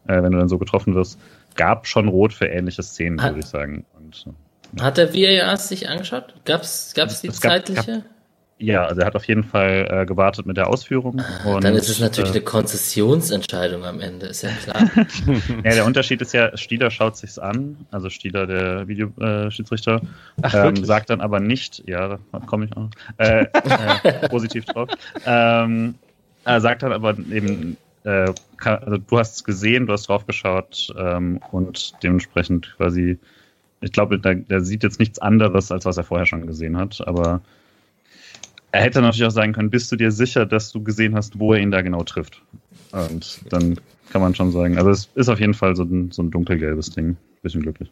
äh, 0.06 0.22
wenn 0.22 0.32
du 0.32 0.38
dann 0.38 0.48
so 0.48 0.58
getroffen 0.58 0.94
wirst, 0.94 1.18
gab 1.54 1.86
schon 1.86 2.08
Rot 2.08 2.32
für 2.32 2.46
ähnliche 2.46 2.82
Szenen, 2.82 3.20
würde 3.20 3.40
ich 3.40 3.46
sagen. 3.46 3.84
Und, 3.98 4.26
ja. 4.76 4.84
Hat 4.84 4.98
der 4.98 5.14
VAR 5.14 5.56
sich 5.56 5.88
angeschaut? 5.88 6.34
Gab 6.44 6.62
es 6.62 6.92
die 6.94 7.28
es 7.28 7.40
zeitliche? 7.40 7.92
Gab, 7.92 8.04
ja, 8.60 8.84
also 8.84 9.00
er 9.00 9.06
hat 9.06 9.14
auf 9.14 9.24
jeden 9.26 9.44
Fall 9.44 9.86
äh, 9.88 10.06
gewartet 10.06 10.46
mit 10.46 10.56
der 10.56 10.68
Ausführung. 10.68 11.20
Ah, 11.20 11.54
und, 11.54 11.64
dann 11.64 11.74
ist 11.74 11.88
es 11.88 12.00
natürlich 12.00 12.30
äh, 12.30 12.34
eine 12.34 12.42
Konzessionsentscheidung 12.42 13.84
am 13.84 14.00
Ende, 14.00 14.26
ist 14.26 14.42
ja 14.42 14.50
klar. 14.50 14.90
ja, 15.64 15.74
der 15.74 15.86
Unterschied 15.86 16.20
ist 16.20 16.32
ja, 16.32 16.56
Stieler 16.56 16.90
schaut 16.90 17.16
sich's 17.16 17.38
an, 17.38 17.76
also 17.90 18.10
Stieler, 18.10 18.46
der 18.46 18.88
Videoschiedsrichter, 18.88 20.00
äh, 20.42 20.68
ähm, 20.68 20.84
sagt 20.84 21.10
dann 21.10 21.20
aber 21.20 21.38
nicht, 21.38 21.84
ja, 21.86 22.08
da 22.08 22.38
komme 22.46 22.66
ich 22.66 22.76
auch 22.76 22.90
äh, 23.18 23.42
äh, 23.44 24.28
positiv 24.28 24.64
drauf, 24.64 24.88
ähm, 25.24 25.94
er 26.44 26.60
sagt 26.60 26.82
dann 26.82 26.92
aber 26.92 27.16
eben, 27.30 27.76
äh, 28.04 28.32
kann, 28.56 28.82
also 28.82 28.98
du 28.98 29.18
hast 29.18 29.36
es 29.36 29.44
gesehen, 29.44 29.86
du 29.86 29.92
hast 29.92 30.08
drauf 30.08 30.26
geschaut 30.26 30.92
ähm, 30.98 31.40
und 31.52 31.92
dementsprechend 32.02 32.74
quasi, 32.76 33.18
ich 33.80 33.92
glaube, 33.92 34.18
der, 34.18 34.34
der 34.34 34.62
sieht 34.62 34.82
jetzt 34.82 34.98
nichts 34.98 35.20
anderes, 35.20 35.70
als 35.70 35.84
was 35.84 35.96
er 35.96 36.04
vorher 36.04 36.26
schon 36.26 36.46
gesehen 36.46 36.76
hat, 36.76 37.06
aber 37.06 37.40
er 38.72 38.82
hätte 38.82 39.00
natürlich 39.00 39.26
auch 39.26 39.34
sagen 39.34 39.52
können, 39.52 39.70
bist 39.70 39.90
du 39.90 39.96
dir 39.96 40.10
sicher, 40.10 40.46
dass 40.46 40.70
du 40.70 40.82
gesehen 40.82 41.14
hast, 41.14 41.38
wo 41.38 41.52
er 41.52 41.60
ihn 41.60 41.70
da 41.70 41.82
genau 41.82 42.02
trifft? 42.04 42.42
Und 42.92 43.40
dann 43.50 43.78
kann 44.10 44.20
man 44.20 44.34
schon 44.34 44.52
sagen, 44.52 44.78
also 44.78 44.90
es 44.90 45.08
ist 45.14 45.28
auf 45.28 45.40
jeden 45.40 45.54
Fall 45.54 45.76
so 45.76 45.84
ein, 45.84 46.10
so 46.10 46.22
ein 46.22 46.30
dunkelgelbes 46.30 46.90
Ding. 46.90 47.16
Bisschen 47.42 47.62
glücklich. 47.62 47.90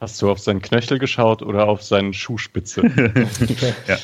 Hast 0.00 0.22
du 0.22 0.30
auf 0.30 0.38
seinen 0.38 0.62
Knöchel 0.62 1.00
geschaut 1.00 1.42
oder 1.42 1.68
auf 1.68 1.82
seinen 1.82 2.14
Schuhspitze? 2.14 2.82
ja. 3.88 3.96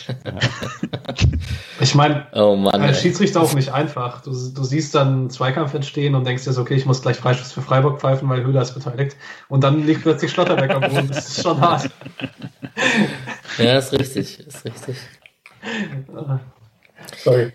Ich 1.79 1.95
meine, 1.95 2.27
oh 2.33 2.67
als 2.67 3.01
Schiedsrichter 3.01 3.41
auch 3.41 3.55
nicht 3.55 3.73
einfach. 3.73 4.23
Du, 4.23 4.31
du 4.31 4.65
siehst 4.65 4.97
dann 4.97 5.09
einen 5.09 5.31
Zweikampf 5.31 5.73
entstehen 5.73 6.17
und 6.17 6.27
denkst 6.27 6.45
dir 6.45 6.53
so, 6.53 6.63
okay, 6.63 6.75
ich 6.75 6.85
muss 6.85 7.01
gleich 7.01 7.17
Freischuss 7.17 7.53
für 7.53 7.63
Freiburg 7.63 8.01
pfeifen, 8.01 8.29
weil 8.29 8.45
Höhler 8.45 8.63
ist 8.63 8.75
beteiligt. 8.75 9.17
Und 9.49 9.63
dann 9.63 9.87
liegt 9.87 10.03
plötzlich 10.03 10.33
Schlotterberg 10.33 10.71
am 10.73 10.81
Boden. 10.81 11.09
Das 11.09 11.29
ist 11.29 11.43
schon 11.43 11.61
hart. 11.61 11.89
Ja, 13.59 13.79
ist 13.79 13.93
richtig, 13.93 14.41
ist 14.41 14.65
richtig. 14.65 14.97
Sorry. 17.17 17.53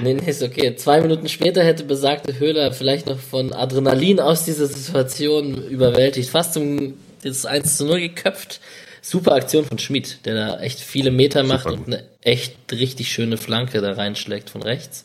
Nee, 0.00 0.14
nee, 0.14 0.30
ist 0.30 0.42
okay. 0.42 0.74
Zwei 0.76 1.00
Minuten 1.00 1.28
später 1.28 1.62
hätte 1.62 1.84
besagte 1.84 2.38
Höhler 2.38 2.72
vielleicht 2.72 3.06
noch 3.06 3.18
von 3.18 3.52
Adrenalin 3.52 4.20
aus 4.20 4.44
dieser 4.44 4.66
Situation 4.66 5.62
überwältigt, 5.68 6.30
fast 6.30 6.54
zum 6.54 6.94
das 7.22 7.46
1 7.46 7.76
zu 7.76 7.86
0 7.86 8.00
geköpft. 8.00 8.60
Super 9.00 9.34
Aktion 9.34 9.64
von 9.64 9.78
Schmid, 9.78 10.24
der 10.26 10.34
da 10.34 10.60
echt 10.60 10.80
viele 10.80 11.10
Meter 11.10 11.42
macht 11.42 11.66
und 11.66 11.88
eine 11.88 12.04
echt 12.20 12.56
richtig 12.70 13.12
schöne 13.12 13.36
Flanke 13.36 13.80
da 13.80 13.92
reinschlägt 13.92 14.50
von 14.50 14.62
rechts. 14.62 15.04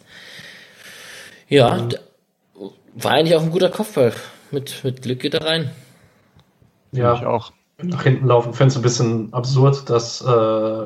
Ja, 1.49 1.75
mhm. 1.75 1.95
war 2.93 3.13
eigentlich 3.13 3.35
auch 3.35 3.41
ein 3.41 3.51
guter 3.51 3.69
Kopfball. 3.69 4.13
Mit, 4.51 4.83
mit 4.83 5.01
Glück 5.01 5.19
geht 5.19 5.33
er 5.33 5.45
rein. 5.45 5.71
Ja, 6.91 7.15
ich 7.15 7.25
auch. 7.25 7.51
Nach 7.81 8.03
hinten 8.03 8.27
laufen. 8.27 8.51
Ich 8.51 8.57
finde 8.57 8.71
es 8.71 8.75
ein 8.75 8.81
bisschen 8.81 9.33
absurd, 9.33 9.89
dass 9.89 10.21
äh, 10.21 10.85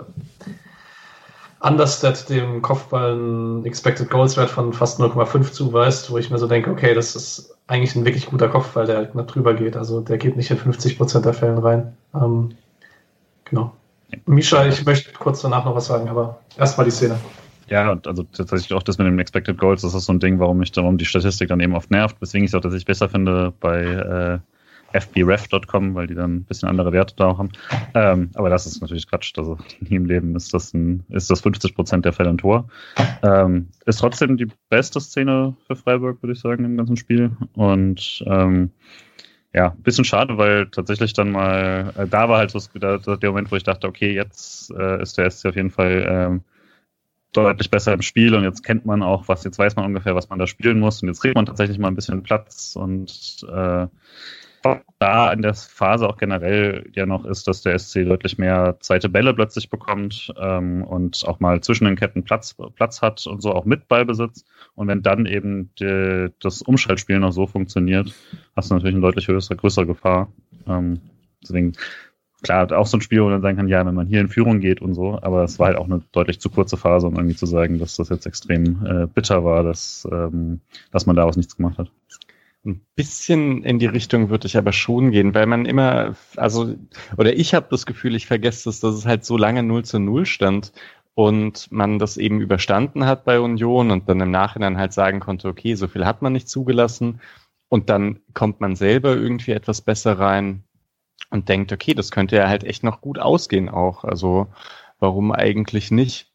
Understat 1.61 2.27
dem 2.29 2.61
Kopfball 2.63 3.13
einen 3.13 3.65
Expected 3.65 4.09
Goals 4.09 4.35
Wert 4.35 4.49
von 4.49 4.73
fast 4.73 4.99
0,5 4.99 5.51
zuweist, 5.51 6.09
wo 6.09 6.17
ich 6.17 6.31
mir 6.31 6.39
so 6.39 6.47
denke, 6.47 6.71
okay, 6.71 6.95
das 6.95 7.15
ist 7.15 7.55
eigentlich 7.67 7.95
ein 7.95 8.03
wirklich 8.03 8.25
guter 8.25 8.49
Kopfball, 8.49 8.87
der 8.87 8.97
halt 8.97 9.15
nicht 9.15 9.27
drüber 9.27 9.53
geht. 9.53 9.77
Also 9.77 10.01
der 10.01 10.17
geht 10.17 10.35
nicht 10.35 10.49
in 10.49 10.57
50 10.57 10.97
Prozent 10.97 11.25
der 11.25 11.33
Fällen 11.33 11.59
rein. 11.59 11.95
Ähm, 12.15 12.55
genau. 13.45 13.75
Misha, 14.25 14.65
ich 14.65 14.85
möchte 14.85 15.13
kurz 15.13 15.41
danach 15.41 15.63
noch 15.63 15.75
was 15.75 15.85
sagen, 15.85 16.09
aber 16.09 16.39
erstmal 16.57 16.85
die 16.85 16.91
Szene. 16.91 17.17
Ja, 17.67 17.97
also 18.05 18.23
tatsächlich 18.23 18.73
auch 18.73 18.83
das 18.83 18.97
mit 18.97 19.07
dem 19.07 19.19
Expected 19.19 19.57
Goals, 19.57 19.83
das 19.83 19.93
ist 19.93 20.05
so 20.05 20.13
ein 20.13 20.19
Ding, 20.19 20.39
warum 20.39 20.57
mich 20.57 20.71
darum 20.73 20.97
die 20.97 21.05
Statistik 21.05 21.47
dann 21.47 21.61
eben 21.61 21.75
oft 21.75 21.91
nervt, 21.91 22.17
weswegen 22.19 22.43
ich 22.43 22.51
es 22.51 22.55
auch 22.55 22.61
tatsächlich 22.61 22.85
besser 22.85 23.07
finde 23.07 23.53
bei 23.59 23.83
äh, 23.83 24.39
fbref.com, 24.93 25.95
weil 25.95 26.07
die 26.07 26.15
dann 26.15 26.35
ein 26.37 26.43
bisschen 26.43 26.69
andere 26.69 26.91
Werte 26.91 27.15
da 27.15 27.27
auch 27.27 27.37
haben. 27.37 27.51
Ähm, 27.93 28.31
aber 28.33 28.49
das 28.49 28.65
ist 28.65 28.81
natürlich 28.81 29.07
Quatsch. 29.07 29.33
Also 29.37 29.57
nie 29.79 29.95
im 29.95 30.05
Leben 30.05 30.35
ist 30.35 30.53
das 30.53 30.73
ein, 30.73 31.03
ist 31.09 31.29
das 31.29 31.41
50 31.41 31.75
Prozent 31.75 32.05
der 32.05 32.13
Fälle 32.13 32.29
ein 32.29 32.37
Tor. 32.37 32.67
Ähm, 33.23 33.69
ist 33.85 33.99
trotzdem 33.99 34.37
die 34.37 34.47
beste 34.69 34.99
Szene 34.99 35.55
für 35.67 35.75
Freiburg, 35.75 36.21
würde 36.21 36.33
ich 36.33 36.39
sagen, 36.39 36.65
im 36.65 36.77
ganzen 36.77 36.97
Spiel. 36.97 37.31
Und 37.53 38.23
ähm, 38.27 38.71
ja, 39.53 39.71
ein 39.71 39.83
bisschen 39.83 40.05
schade, 40.05 40.37
weil 40.37 40.67
tatsächlich 40.67 41.13
dann 41.13 41.31
mal, 41.31 41.93
äh, 41.97 42.07
da 42.07 42.29
war 42.29 42.37
halt 42.37 42.51
so 42.51 42.59
der, 42.79 42.99
der 42.99 43.29
Moment, 43.29 43.51
wo 43.51 43.55
ich 43.55 43.63
dachte, 43.63 43.87
okay, 43.87 44.13
jetzt 44.13 44.71
äh, 44.71 45.01
ist 45.01 45.17
der 45.17 45.29
SC 45.29 45.47
auf 45.47 45.55
jeden 45.55 45.71
Fall 45.71 46.05
ähm, 46.07 46.41
deutlich 47.33 47.69
besser 47.69 47.93
im 47.93 48.01
Spiel 48.01 48.35
und 48.35 48.43
jetzt 48.43 48.63
kennt 48.63 48.85
man 48.85 49.03
auch, 49.03 49.27
was, 49.27 49.43
jetzt 49.43 49.57
weiß 49.57 49.75
man 49.75 49.85
ungefähr, 49.85 50.15
was 50.15 50.29
man 50.29 50.39
da 50.39 50.47
spielen 50.47 50.79
muss 50.79 51.01
und 51.01 51.09
jetzt 51.09 51.21
kriegt 51.21 51.35
man 51.35 51.45
tatsächlich 51.45 51.79
mal 51.79 51.87
ein 51.87 51.95
bisschen 51.95 52.23
Platz 52.23 52.75
und 52.75 53.45
äh, 53.49 53.87
da 54.99 55.33
in 55.33 55.41
der 55.41 55.53
Phase 55.53 56.07
auch 56.07 56.17
generell 56.17 56.89
ja 56.93 57.05
noch 57.05 57.25
ist, 57.25 57.47
dass 57.47 57.61
der 57.61 57.77
SC 57.77 58.05
deutlich 58.05 58.37
mehr 58.37 58.77
zweite 58.79 59.09
Bälle 59.09 59.33
plötzlich 59.33 59.69
bekommt 59.69 60.33
ähm, 60.39 60.83
und 60.83 61.23
auch 61.27 61.39
mal 61.39 61.61
zwischen 61.61 61.85
den 61.85 61.95
Ketten 61.95 62.23
Platz, 62.23 62.55
Platz 62.75 63.01
hat 63.01 63.25
und 63.25 63.41
so 63.41 63.53
auch 63.53 63.65
mit 63.65 63.87
Ballbesitz. 63.87 64.45
Und 64.75 64.87
wenn 64.87 65.01
dann 65.01 65.25
eben 65.25 65.71
die, 65.79 66.29
das 66.39 66.61
Umschaltspiel 66.61 67.19
noch 67.19 67.31
so 67.31 67.47
funktioniert, 67.47 68.13
hast 68.55 68.69
du 68.69 68.75
natürlich 68.75 68.95
eine 68.95 69.01
deutlich 69.01 69.25
größere, 69.25 69.57
größere 69.57 69.87
Gefahr. 69.87 70.31
Ähm, 70.67 71.01
deswegen, 71.41 71.73
klar, 72.43 72.71
auch 72.71 72.87
so 72.87 72.97
ein 72.97 73.01
Spiel, 73.01 73.23
wo 73.23 73.29
man 73.29 73.41
sagen 73.41 73.57
kann, 73.57 73.67
ja, 73.67 73.85
wenn 73.85 73.95
man 73.95 74.07
hier 74.07 74.21
in 74.21 74.29
Führung 74.29 74.59
geht 74.59 74.81
und 74.81 74.93
so, 74.93 75.19
aber 75.21 75.43
es 75.43 75.57
war 75.57 75.67
halt 75.67 75.77
auch 75.77 75.85
eine 75.85 76.01
deutlich 76.11 76.39
zu 76.39 76.49
kurze 76.49 76.77
Phase, 76.77 77.07
um 77.07 77.15
irgendwie 77.15 77.35
zu 77.35 77.47
sagen, 77.47 77.79
dass 77.79 77.95
das 77.95 78.09
jetzt 78.09 78.27
extrem 78.27 78.85
äh, 78.85 79.07
bitter 79.07 79.43
war, 79.43 79.63
dass, 79.63 80.07
ähm, 80.11 80.61
dass 80.91 81.05
man 81.05 81.15
daraus 81.15 81.37
nichts 81.37 81.57
gemacht 81.57 81.77
hat. 81.79 81.91
Ein 82.63 82.85
bisschen 82.95 83.63
in 83.63 83.79
die 83.79 83.87
Richtung 83.87 84.29
würde 84.29 84.45
ich 84.45 84.55
aber 84.55 84.71
schon 84.71 85.09
gehen, 85.11 85.33
weil 85.33 85.47
man 85.47 85.65
immer, 85.65 86.15
also, 86.35 86.75
oder 87.17 87.33
ich 87.33 87.55
habe 87.55 87.67
das 87.71 87.87
Gefühl, 87.87 88.13
ich 88.15 88.27
vergesse 88.27 88.69
es, 88.69 88.79
dass 88.79 88.93
es 88.95 89.05
halt 89.05 89.25
so 89.25 89.35
lange 89.35 89.63
0 89.63 89.83
zu 89.83 89.99
0 89.99 90.27
stand 90.27 90.71
und 91.15 91.71
man 91.71 91.97
das 91.97 92.17
eben 92.17 92.39
überstanden 92.39 93.05
hat 93.05 93.25
bei 93.25 93.39
Union 93.39 93.89
und 93.89 94.07
dann 94.07 94.21
im 94.21 94.29
Nachhinein 94.31 94.77
halt 94.77 94.93
sagen 94.93 95.19
konnte, 95.19 95.47
okay, 95.47 95.73
so 95.73 95.87
viel 95.87 96.05
hat 96.05 96.21
man 96.21 96.33
nicht 96.33 96.49
zugelassen 96.49 97.19
und 97.67 97.89
dann 97.89 98.19
kommt 98.35 98.61
man 98.61 98.75
selber 98.75 99.15
irgendwie 99.15 99.51
etwas 99.51 99.81
besser 99.81 100.19
rein 100.19 100.63
und 101.31 101.49
denkt, 101.49 101.71
okay, 101.71 101.93
das 101.95 102.11
könnte 102.11 102.35
ja 102.35 102.47
halt 102.47 102.63
echt 102.63 102.83
noch 102.83 103.01
gut 103.01 103.17
ausgehen 103.17 103.69
auch. 103.69 104.03
Also 104.03 104.47
warum 104.99 105.31
eigentlich 105.31 105.89
nicht? 105.89 106.31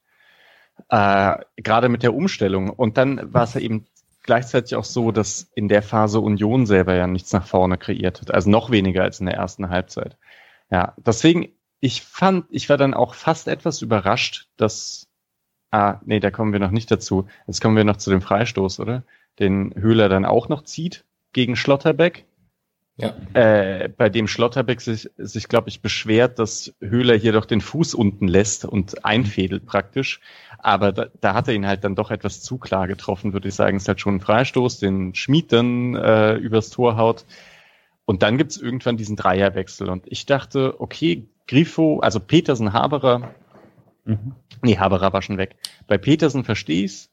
Äh, 0.91 1.37
gerade 1.57 1.89
mit 1.89 2.03
der 2.03 2.15
Umstellung. 2.15 2.71
Und 2.71 2.97
dann 2.97 3.33
war 3.33 3.45
es 3.45 3.57
eben 3.57 3.87
gleichzeitig 4.27 4.77
auch 4.77 4.85
so, 4.85 5.13
dass 5.13 5.51
in 5.55 5.69
der 5.69 5.83
Phase 5.83 6.21
Union 6.21 6.67
selber 6.67 6.95
ja 6.95 7.07
nichts 7.07 7.33
nach 7.33 7.47
vorne 7.47 7.79
kreiert 7.79 8.21
hat. 8.21 8.35
Also 8.35 8.51
noch 8.51 8.71
weniger 8.71 9.03
als 9.03 9.21
in 9.21 9.27
der 9.27 9.37
ersten 9.37 9.69
Halbzeit. 9.69 10.17
Ja, 10.71 10.95
deswegen, 10.99 11.49
ich 11.81 12.03
fand, 12.03 12.47
ich 12.51 12.69
war 12.69 12.77
dann 12.77 12.95
auch 12.95 13.15
fast 13.15 13.49
etwas 13.49 13.83
überrascht, 13.83 14.49
dass, 14.57 15.09
ah, 15.71 16.01
nee, 16.05 16.21
da 16.21 16.31
kommen 16.31 16.53
wir 16.53 16.61
noch 16.61 16.71
nicht 16.71 16.91
dazu. 16.91 17.27
Jetzt 17.47 17.61
kommen 17.61 17.77
wir 17.77 17.85
noch 17.85 17.97
zu 17.97 18.11
dem 18.11 18.23
Freistoß, 18.23 18.81
oder? 18.81 19.05
Den 19.39 19.75
Höhler 19.77 20.09
dann 20.09 20.25
auch 20.25 20.49
noch 20.49 20.63
zieht 20.63 21.05
gegen 21.33 21.57
Schlotterbeck. 21.57 22.27
Ja. 22.99 23.15
Äh, 23.35 23.91
bei 23.91 24.09
dem 24.09 24.27
Schlotterbeck 24.27 24.81
sich, 24.81 25.11
sich 25.19 25.49
glaube 25.49 25.69
ich, 25.69 25.83
beschwert, 25.83 26.39
dass 26.39 26.75
Höhler 26.81 27.15
hier 27.15 27.33
doch 27.33 27.45
den 27.45 27.61
Fuß 27.61 27.95
unten 27.95 28.27
lässt 28.27 28.65
und 28.65 29.05
einfädelt 29.05 29.67
praktisch. 29.67 30.21
Aber 30.59 30.93
da, 30.93 31.09
da 31.21 31.35
hat 31.35 31.47
er 31.49 31.55
ihn 31.55 31.67
halt 31.67 31.85
dann 31.85 31.95
doch 31.95 32.11
etwas 32.11 32.41
zu 32.41 32.57
klar 32.57 32.89
getroffen, 32.89 33.35
würde 33.35 33.49
ich 33.49 33.55
sagen. 33.55 33.77
Es 33.77 33.83
ist 33.83 33.89
halt 33.89 34.01
schon 34.01 34.17
ein 34.17 34.21
Freistoß, 34.21 34.79
den 34.79 35.15
Schmied 35.15 35.53
dann 35.53 35.95
äh, 35.95 36.37
übers 36.37 36.71
Tor 36.71 36.97
haut. 36.97 37.27
Und 38.07 38.23
dann 38.23 38.39
gibt's 38.39 38.57
irgendwann 38.57 38.97
diesen 38.97 39.17
Dreierwechsel. 39.17 39.91
Und 39.91 40.05
ich 40.07 40.25
dachte, 40.25 40.81
okay, 40.81 41.29
Grifo, 41.47 42.01
also 42.01 42.19
Petersen, 42.19 42.73
Haberer, 42.73 43.35
mhm. 44.05 44.35
nee, 44.63 44.79
Haberer 44.79 45.13
war 45.13 45.21
schon 45.21 45.39
weg. 45.39 45.57
Bei 45.87 45.99
Petersen 45.99 46.45
verstehe 46.45 46.85
ich's. 46.85 47.11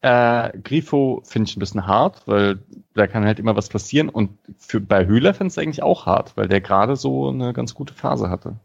Äh, 0.00 0.56
Grifo 0.58 1.22
finde 1.24 1.50
ich 1.50 1.56
ein 1.56 1.60
bisschen 1.60 1.86
hart, 1.86 2.22
weil 2.26 2.60
da 2.94 3.06
kann 3.06 3.24
halt 3.24 3.38
immer 3.38 3.56
was 3.56 3.68
passieren. 3.68 4.08
Und 4.08 4.30
für, 4.56 4.80
bei 4.80 5.06
Höhler 5.06 5.34
finde 5.34 5.52
ich 5.52 5.58
eigentlich 5.58 5.82
auch 5.82 6.06
hart, 6.06 6.36
weil 6.36 6.48
der 6.48 6.60
gerade 6.60 6.96
so 6.96 7.28
eine 7.28 7.52
ganz 7.52 7.74
gute 7.74 7.94
Phase 7.94 8.30
hatte. 8.30 8.56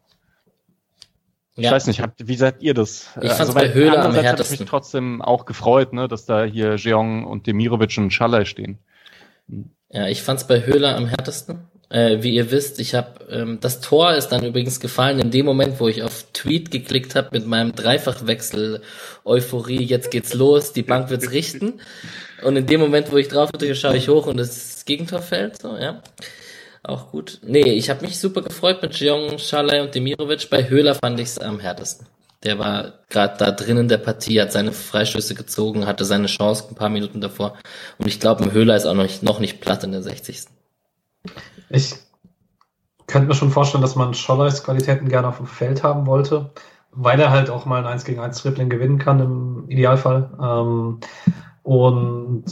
Ich 1.56 1.66
ja. 1.66 1.72
weiß 1.72 1.88
nicht, 1.88 2.02
habt, 2.02 2.28
wie 2.28 2.36
seid 2.36 2.62
ihr 2.62 2.74
das? 2.74 3.10
Ich 3.22 3.30
fand 3.30 3.42
also, 3.42 3.54
bei 3.54 3.74
Höhler 3.74 4.04
am 4.04 4.14
härtesten. 4.14 4.56
Hat 4.56 4.60
mich 4.60 4.70
trotzdem 4.70 5.22
auch 5.22 5.46
gefreut, 5.46 5.94
ne, 5.94 6.08
dass 6.08 6.26
da 6.26 6.44
hier 6.44 6.76
Jeong 6.76 7.26
und 7.26 7.46
Demirovic 7.46 7.96
und 7.98 8.12
Schaller 8.12 8.46
stehen. 8.46 8.80
Ja, 9.90 10.08
ich 10.08 10.24
fand's 10.24 10.48
bei 10.48 10.66
Höhler 10.66 10.96
am 10.96 11.06
härtesten. 11.06 11.68
Äh, 11.94 12.24
wie 12.24 12.34
ihr 12.34 12.50
wisst, 12.50 12.80
ich 12.80 12.96
habe 12.96 13.24
ähm, 13.30 13.60
das 13.62 13.80
Tor 13.80 14.16
ist 14.16 14.30
dann 14.30 14.44
übrigens 14.44 14.80
gefallen 14.80 15.20
in 15.20 15.30
dem 15.30 15.46
Moment, 15.46 15.80
wo 15.80 15.88
ich 15.88 16.02
auf 16.02 16.26
Tweet 16.34 16.72
geklickt 16.72 17.14
habe 17.14 17.30
mit 17.34 17.46
meinem 17.46 17.76
Dreifachwechsel 17.76 18.82
Euphorie. 19.24 19.84
Jetzt 19.84 20.10
geht's 20.10 20.34
los, 20.34 20.74
die 20.74 20.82
Bank 20.82 21.12
wird's 21.12 21.30
richten. 21.30 21.82
Und 22.44 22.58
in 22.58 22.66
dem 22.66 22.80
Moment, 22.80 23.12
wo 23.12 23.18
ich 23.18 23.28
drauf 23.28 23.52
drücke, 23.52 23.76
schaue 23.76 23.96
ich 23.96 24.10
hoch 24.10 24.26
und 24.26 24.38
das 24.38 24.86
Gegentor 24.86 25.22
fällt. 25.22 25.62
So, 25.62 25.78
ja, 25.78 26.02
auch 26.82 27.12
gut. 27.12 27.38
Nee, 27.44 27.74
ich 27.74 27.92
habe 27.92 28.02
mich 28.02 28.18
super 28.18 28.42
gefreut 28.42 28.82
mit 28.82 28.96
Jeong, 28.96 29.38
Schalay 29.38 29.82
und 29.82 29.94
Demirovic. 29.94 30.50
Bei 30.50 30.68
Höhler 30.68 30.96
fand 30.96 31.20
ich's 31.20 31.38
am 31.38 31.60
härtesten. 31.60 32.08
Der 32.42 32.58
war 32.58 32.94
gerade 33.10 33.36
da 33.38 33.52
drin 33.52 33.78
in 33.78 33.88
der 33.88 34.00
Partie, 34.00 34.42
hat 34.42 34.52
seine 34.52 34.72
Freistöße 34.72 35.36
gezogen, 35.36 35.86
hatte 35.86 36.06
seine 36.06 36.26
Chance 36.26 36.66
ein 36.72 36.76
paar 36.76 36.90
Minuten 36.90 37.22
davor. 37.22 37.56
Und 38.00 38.08
ich 38.08 38.20
glaube, 38.20 38.52
Höhler 38.52 38.76
ist 38.76 38.88
auch 38.88 38.96
noch 38.96 39.04
nicht, 39.04 39.22
noch 39.22 39.40
nicht 39.40 39.62
platt 39.62 39.84
in 39.84 39.92
der 39.92 40.02
60. 40.02 40.46
Ich 41.74 41.96
könnte 43.08 43.28
mir 43.28 43.34
schon 43.34 43.50
vorstellen, 43.50 43.82
dass 43.82 43.96
man 43.96 44.14
Scholleis 44.14 44.64
Qualitäten 44.64 45.10
gerne 45.10 45.28
auf 45.28 45.38
dem 45.38 45.48
Feld 45.48 45.84
haben 45.84 46.06
wollte, 46.06 46.52
weil 46.92 47.20
er 47.20 47.32
halt 47.32 47.50
auch 47.50 47.66
mal 47.66 47.80
ein 47.80 47.92
1 47.92 48.06
gegen 48.06 48.20
1 48.20 48.40
Tripling 48.40 48.70
gewinnen 48.70 49.00
kann 49.00 49.20
im 49.20 49.70
Idealfall. 49.70 50.30
Ähm, 50.40 51.00
und 51.64 52.46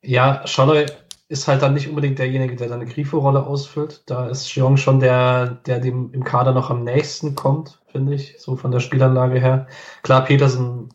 ja, 0.00 0.46
Scholley 0.46 0.86
ist 1.28 1.46
halt 1.46 1.60
dann 1.60 1.74
nicht 1.74 1.88
unbedingt 1.90 2.18
derjenige, 2.18 2.56
der 2.56 2.70
seine 2.70 2.86
Grifo-Rolle 2.86 3.46
ausfüllt. 3.46 4.02
Da 4.06 4.28
ist 4.28 4.54
Jeong 4.54 4.78
schon 4.78 4.98
der, 4.98 5.46
der 5.66 5.80
dem 5.80 6.10
im 6.12 6.24
Kader 6.24 6.52
noch 6.52 6.70
am 6.70 6.84
nächsten 6.84 7.34
kommt, 7.34 7.82
finde 7.88 8.14
ich, 8.14 8.36
so 8.38 8.56
von 8.56 8.70
der 8.70 8.80
Spielanlage 8.80 9.38
her. 9.40 9.66
Klar, 10.02 10.24
Petersen, 10.24 10.88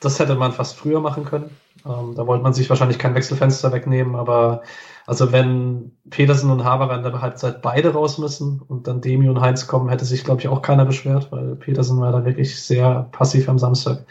das 0.00 0.18
hätte 0.18 0.34
man 0.34 0.50
fast 0.50 0.76
früher 0.76 1.00
machen 1.00 1.24
können. 1.24 1.50
Ähm, 1.86 2.14
da 2.14 2.26
wollte 2.26 2.42
man 2.42 2.54
sich 2.54 2.68
wahrscheinlich 2.70 2.98
kein 2.98 3.14
Wechselfenster 3.14 3.72
wegnehmen, 3.72 4.14
aber 4.14 4.62
also 5.06 5.32
wenn 5.32 5.92
Petersen 6.08 6.50
und 6.50 6.64
Haber 6.64 6.94
in 6.94 7.02
der 7.02 7.20
Halbzeit 7.20 7.60
beide 7.60 7.92
raus 7.92 8.18
müssen 8.18 8.62
und 8.66 8.86
dann 8.86 9.02
Demi 9.02 9.28
und 9.28 9.40
Heinz 9.40 9.66
kommen, 9.66 9.90
hätte 9.90 10.04
sich, 10.06 10.24
glaube 10.24 10.40
ich, 10.40 10.48
auch 10.48 10.62
keiner 10.62 10.86
beschwert, 10.86 11.30
weil 11.30 11.56
Petersen 11.56 12.00
war 12.00 12.12
da 12.12 12.24
wirklich 12.24 12.60
sehr 12.62 13.08
passiv 13.12 13.48
am 13.48 13.58
Samstag. 13.58 14.06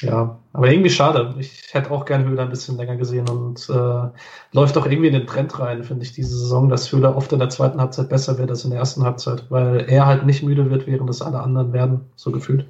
Ja, 0.00 0.38
aber 0.52 0.70
irgendwie 0.70 0.90
schade. 0.90 1.34
Ich 1.38 1.72
hätte 1.72 1.90
auch 1.90 2.04
gerne 2.04 2.24
Höhler 2.24 2.42
ein 2.42 2.50
bisschen 2.50 2.76
länger 2.76 2.96
gesehen 2.96 3.28
und 3.28 3.68
äh, 3.70 4.08
läuft 4.52 4.76
auch 4.76 4.86
irgendwie 4.86 5.08
in 5.08 5.14
den 5.14 5.26
Trend 5.26 5.58
rein, 5.58 5.84
finde 5.84 6.04
ich, 6.04 6.12
diese 6.12 6.36
Saison, 6.36 6.68
dass 6.68 6.90
Höhler 6.90 7.16
oft 7.16 7.32
in 7.32 7.38
der 7.38 7.48
zweiten 7.48 7.80
Halbzeit 7.80 8.08
besser 8.08 8.36
wird 8.38 8.50
als 8.50 8.64
in 8.64 8.70
der 8.70 8.80
ersten 8.80 9.04
Halbzeit, 9.04 9.50
weil 9.50 9.86
er 9.88 10.06
halt 10.06 10.26
nicht 10.26 10.42
müde 10.42 10.70
wird, 10.70 10.86
während 10.86 11.08
es 11.10 11.22
alle 11.22 11.40
anderen 11.40 11.72
werden, 11.72 12.00
so 12.16 12.32
gefühlt. 12.32 12.66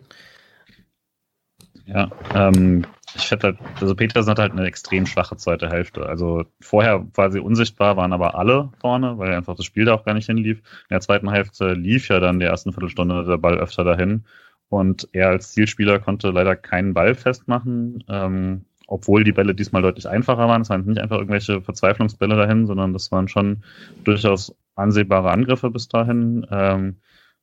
Ja, 1.87 2.11
ähm, 2.35 2.85
ich 3.17 3.29
finde 3.29 3.47
halt, 3.47 3.59
also 3.81 3.95
Petersen 3.95 4.31
hat 4.31 4.39
halt 4.39 4.53
eine 4.53 4.67
extrem 4.67 5.07
schwache 5.07 5.37
zweite 5.37 5.69
Hälfte. 5.69 6.07
Also 6.07 6.45
vorher 6.61 7.07
war 7.15 7.31
sie 7.31 7.41
unsichtbar, 7.41 7.97
waren 7.97 8.13
aber 8.13 8.35
alle 8.35 8.71
vorne, 8.81 9.19
weil 9.19 9.33
einfach 9.35 9.57
das 9.57 9.65
Spiel 9.65 9.85
da 9.85 9.95
auch 9.95 10.05
gar 10.05 10.15
nicht 10.15 10.27
hinlief. 10.27 10.59
In 10.59 10.95
der 10.95 11.01
zweiten 11.01 11.31
Hälfte 11.31 11.75
lief 11.75 12.09
ja 12.09 12.21
dann 12.21 12.41
die 12.41 12.47
ersten 12.47 12.73
Viertelstunde 12.73 13.25
der 13.25 13.39
Ball 13.39 13.59
öfter 13.59 13.85
dahin. 13.85 14.25
Und 14.69 15.09
er 15.13 15.29
als 15.29 15.53
Zielspieler 15.53 16.01
konnte 16.01 16.31
leider 16.31 16.57
keinen 16.57 16.95
Ball 16.95 17.15
festmachen, 17.15 18.03
ähm, 18.09 18.65
obwohl 18.87 19.23
die 19.23 19.33
Bälle 19.33 19.55
diesmal 19.55 19.83
deutlich 19.83 20.09
einfacher 20.09 20.49
waren. 20.49 20.63
Es 20.63 20.71
waren 20.71 20.85
nicht 20.85 21.01
einfach 21.01 21.19
irgendwelche 21.19 21.63
Verzweiflungsbälle 21.63 22.37
dahin, 22.37 22.67
sondern 22.67 22.93
das 22.93 23.13
waren 23.13 23.29
schon 23.29 23.63
durchaus 24.03 24.57
ansehbare 24.75 25.31
Angriffe 25.31 25.71
bis 25.71 25.89
dahin. 25.89 26.47
Ähm, 26.51 26.97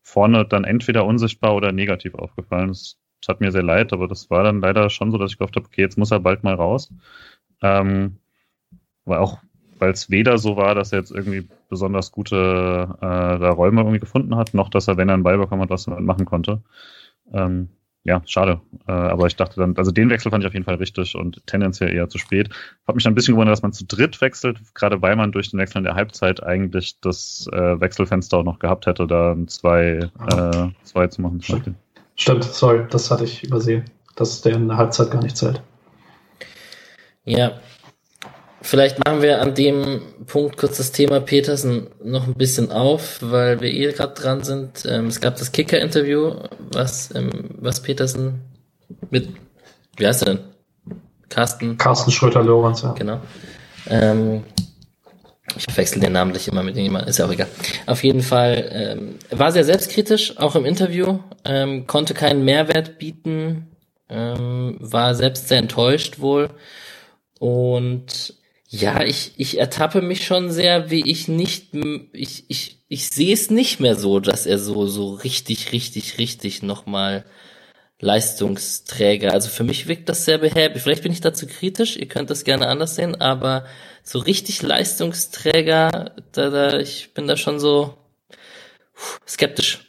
vorne 0.03 0.45
dann 0.45 0.63
entweder 0.63 1.05
unsichtbar 1.05 1.55
oder 1.55 1.71
negativ 1.71 2.15
aufgefallen. 2.15 2.69
Das 2.69 2.97
es 3.21 3.27
hat 3.27 3.41
mir 3.41 3.51
sehr 3.51 3.63
leid, 3.63 3.93
aber 3.93 4.07
das 4.07 4.29
war 4.29 4.43
dann 4.43 4.61
leider 4.61 4.89
schon 4.89 5.11
so, 5.11 5.17
dass 5.17 5.31
ich 5.31 5.37
gehofft 5.37 5.55
habe, 5.55 5.65
okay, 5.67 5.81
jetzt 5.81 5.97
muss 5.97 6.11
er 6.11 6.19
bald 6.19 6.43
mal 6.43 6.55
raus. 6.55 6.91
Ähm, 7.61 8.17
weil 9.05 9.19
auch, 9.19 9.39
weil 9.77 9.91
es 9.91 10.09
weder 10.09 10.37
so 10.37 10.57
war, 10.57 10.75
dass 10.75 10.91
er 10.91 10.99
jetzt 10.99 11.11
irgendwie 11.11 11.47
besonders 11.69 12.11
gute 12.11 12.89
äh, 12.97 13.39
da 13.39 13.49
Räume 13.51 13.81
irgendwie 13.81 13.99
gefunden 13.99 14.35
hat, 14.35 14.53
noch 14.53 14.69
dass 14.69 14.87
er, 14.87 14.97
wenn 14.97 15.09
er 15.09 15.15
einen 15.15 15.23
Ball 15.23 15.37
bekommen 15.37 15.61
hat, 15.61 15.69
was 15.69 15.85
damit 15.85 16.03
machen 16.03 16.25
konnte. 16.25 16.61
Ähm, 17.33 17.69
ja, 18.03 18.23
schade. 18.25 18.61
Äh, 18.87 18.91
aber 18.91 19.27
ich 19.27 19.35
dachte 19.35 19.59
dann, 19.59 19.77
also 19.77 19.91
den 19.91 20.09
Wechsel 20.09 20.31
fand 20.31 20.43
ich 20.43 20.47
auf 20.47 20.53
jeden 20.53 20.65
Fall 20.65 20.75
richtig 20.75 21.15
und 21.15 21.45
tendenziell 21.45 21.93
eher 21.93 22.09
zu 22.09 22.17
spät. 22.17 22.49
Hat 22.87 22.95
mich 22.95 23.03
dann 23.03 23.11
ein 23.11 23.15
bisschen 23.15 23.35
gewundert, 23.35 23.53
dass 23.53 23.61
man 23.61 23.73
zu 23.73 23.85
dritt 23.85 24.19
wechselt, 24.21 24.59
gerade 24.73 25.01
weil 25.03 25.15
man 25.15 25.31
durch 25.31 25.51
den 25.51 25.59
Wechsel 25.59 25.79
in 25.79 25.83
der 25.83 25.93
Halbzeit 25.93 26.41
eigentlich 26.41 26.99
das 26.99 27.47
äh, 27.53 27.79
Wechselfenster 27.79 28.39
auch 28.39 28.43
noch 28.43 28.57
gehabt 28.57 28.87
hätte, 28.87 29.05
da 29.05 29.35
zwei, 29.45 30.09
äh, 30.31 30.67
zwei 30.83 31.07
zu 31.07 31.21
machen. 31.21 31.41
Zum 31.41 31.55
Beispiel. 31.55 31.75
Stimmt, 32.21 32.43
sorry, 32.43 32.85
das 32.87 33.09
hatte 33.09 33.23
ich 33.23 33.43
übersehen, 33.43 33.85
dass 34.15 34.41
der 34.41 34.53
in 34.53 34.67
der 34.67 34.77
Halbzeit 34.77 35.09
gar 35.09 35.23
nicht 35.23 35.35
zählt. 35.35 35.59
Ja, 37.25 37.53
vielleicht 38.61 39.03
machen 39.03 39.23
wir 39.23 39.41
an 39.41 39.55
dem 39.55 40.03
Punkt 40.27 40.55
kurz 40.55 40.77
das 40.77 40.91
Thema 40.91 41.19
Petersen 41.19 41.87
noch 42.03 42.27
ein 42.27 42.35
bisschen 42.35 42.71
auf, 42.71 43.17
weil 43.23 43.59
wir 43.59 43.71
eh 43.71 43.91
gerade 43.91 44.13
dran 44.13 44.43
sind. 44.43 44.85
Ähm, 44.87 45.07
es 45.07 45.19
gab 45.19 45.37
das 45.37 45.51
Kicker-Interview, 45.51 46.35
was, 46.71 47.09
ähm, 47.15 47.55
was 47.57 47.81
Petersen 47.81 48.41
mit, 49.09 49.29
wie 49.97 50.05
heißt 50.05 50.21
er 50.21 50.35
denn? 50.35 50.43
Carsten? 51.29 51.75
Carsten 51.79 52.11
Schröter-Lorenz, 52.11 52.83
ja. 52.83 52.91
Genau. 52.91 53.19
Ähm, 53.87 54.43
ich 55.57 55.77
wechsle 55.77 56.01
den 56.01 56.13
namentlich 56.13 56.47
immer 56.47 56.63
mit 56.63 56.75
jemandem, 56.75 57.09
ist 57.09 57.19
ja 57.19 57.25
auch 57.25 57.31
egal. 57.31 57.47
Auf 57.85 58.03
jeden 58.03 58.21
Fall 58.21 58.69
ähm, 58.71 59.15
war 59.29 59.51
sehr 59.51 59.63
selbstkritisch, 59.63 60.37
auch 60.37 60.55
im 60.55 60.65
Interview, 60.65 61.19
ähm, 61.45 61.87
konnte 61.87 62.13
keinen 62.13 62.43
Mehrwert 62.45 62.97
bieten, 62.97 63.67
ähm, 64.09 64.77
war 64.79 65.15
selbst 65.15 65.47
sehr 65.47 65.59
enttäuscht 65.59 66.19
wohl. 66.19 66.49
Und 67.39 68.35
ja, 68.67 69.03
ich, 69.03 69.33
ich 69.35 69.59
ertappe 69.59 70.01
mich 70.01 70.25
schon 70.25 70.51
sehr, 70.51 70.89
wie 70.89 71.09
ich 71.09 71.27
nicht, 71.27 71.73
ich, 72.13 72.45
ich, 72.47 72.77
ich 72.87 73.09
sehe 73.09 73.33
es 73.33 73.49
nicht 73.49 73.79
mehr 73.79 73.95
so, 73.95 74.19
dass 74.19 74.45
er 74.45 74.59
so, 74.59 74.87
so 74.87 75.13
richtig, 75.13 75.71
richtig, 75.73 76.17
richtig 76.17 76.63
nochmal 76.63 77.25
Leistungsträger. 78.01 79.31
Also 79.31 79.49
für 79.49 79.63
mich 79.63 79.87
wirkt 79.87 80.09
das 80.09 80.25
sehr 80.25 80.39
behäbig. 80.39 80.81
Vielleicht 80.81 81.03
bin 81.03 81.11
ich 81.11 81.21
dazu 81.21 81.47
kritisch, 81.47 81.95
ihr 81.95 82.07
könnt 82.07 82.29
das 82.29 82.43
gerne 82.43 82.67
anders 82.67 82.95
sehen, 82.95 83.21
aber 83.21 83.63
so 84.03 84.19
richtig 84.19 84.61
Leistungsträger, 84.61 86.11
da, 86.31 86.49
da, 86.49 86.79
ich 86.79 87.13
bin 87.13 87.27
da 87.27 87.37
schon 87.37 87.59
so 87.59 87.93
skeptisch. 89.27 89.85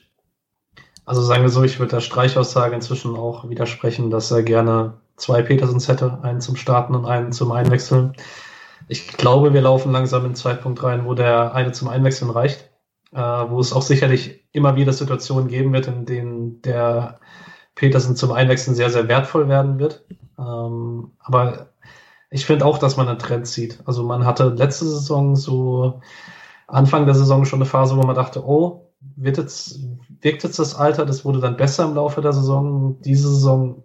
Also 1.04 1.22
sagen 1.22 1.42
wir 1.42 1.48
so, 1.48 1.64
ich 1.64 1.78
würde 1.78 1.96
der 1.96 2.00
Streichaussage 2.00 2.74
inzwischen 2.74 3.16
auch 3.16 3.48
widersprechen, 3.48 4.10
dass 4.10 4.30
er 4.30 4.42
gerne 4.42 5.00
zwei 5.16 5.42
Petersens 5.42 5.88
hätte, 5.88 6.18
einen 6.22 6.40
zum 6.40 6.56
Starten 6.56 6.94
und 6.94 7.06
einen 7.06 7.32
zum 7.32 7.50
Einwechseln. 7.50 8.14
Ich 8.88 9.08
glaube, 9.08 9.54
wir 9.54 9.62
laufen 9.62 9.90
langsam 9.90 10.20
in 10.20 10.26
einen 10.26 10.34
Zeitpunkt 10.34 10.82
rein, 10.82 11.06
wo 11.06 11.14
der 11.14 11.54
eine 11.54 11.72
zum 11.72 11.88
Einwechseln 11.88 12.30
reicht, 12.30 12.70
äh, 13.12 13.18
wo 13.18 13.58
es 13.58 13.72
auch 13.72 13.82
sicherlich 13.82 14.44
immer 14.52 14.76
wieder 14.76 14.92
Situationen 14.92 15.48
geben 15.48 15.72
wird, 15.72 15.86
in 15.86 16.04
denen 16.04 16.62
der 16.62 17.20
Petersen 17.82 18.14
zum 18.14 18.30
Einwechseln 18.30 18.76
sehr, 18.76 18.90
sehr 18.90 19.08
wertvoll 19.08 19.48
werden 19.48 19.80
wird. 19.80 20.04
Ähm, 20.38 21.10
aber 21.18 21.70
ich 22.30 22.46
finde 22.46 22.64
auch, 22.64 22.78
dass 22.78 22.96
man 22.96 23.08
einen 23.08 23.18
Trend 23.18 23.48
sieht. 23.48 23.80
Also 23.86 24.04
man 24.04 24.24
hatte 24.24 24.50
letzte 24.50 24.84
Saison 24.84 25.34
so 25.34 26.00
Anfang 26.68 27.06
der 27.06 27.16
Saison 27.16 27.44
schon 27.44 27.58
eine 27.58 27.68
Phase, 27.68 27.96
wo 27.96 28.02
man 28.02 28.14
dachte, 28.14 28.46
oh, 28.46 28.92
wird 29.16 29.36
jetzt, 29.36 29.80
wirkt 30.20 30.44
jetzt 30.44 30.60
das 30.60 30.76
Alter, 30.76 31.04
das 31.06 31.24
wurde 31.24 31.40
dann 31.40 31.56
besser 31.56 31.84
im 31.84 31.96
Laufe 31.96 32.20
der 32.20 32.32
Saison. 32.32 33.00
Diese 33.00 33.28
Saison, 33.28 33.82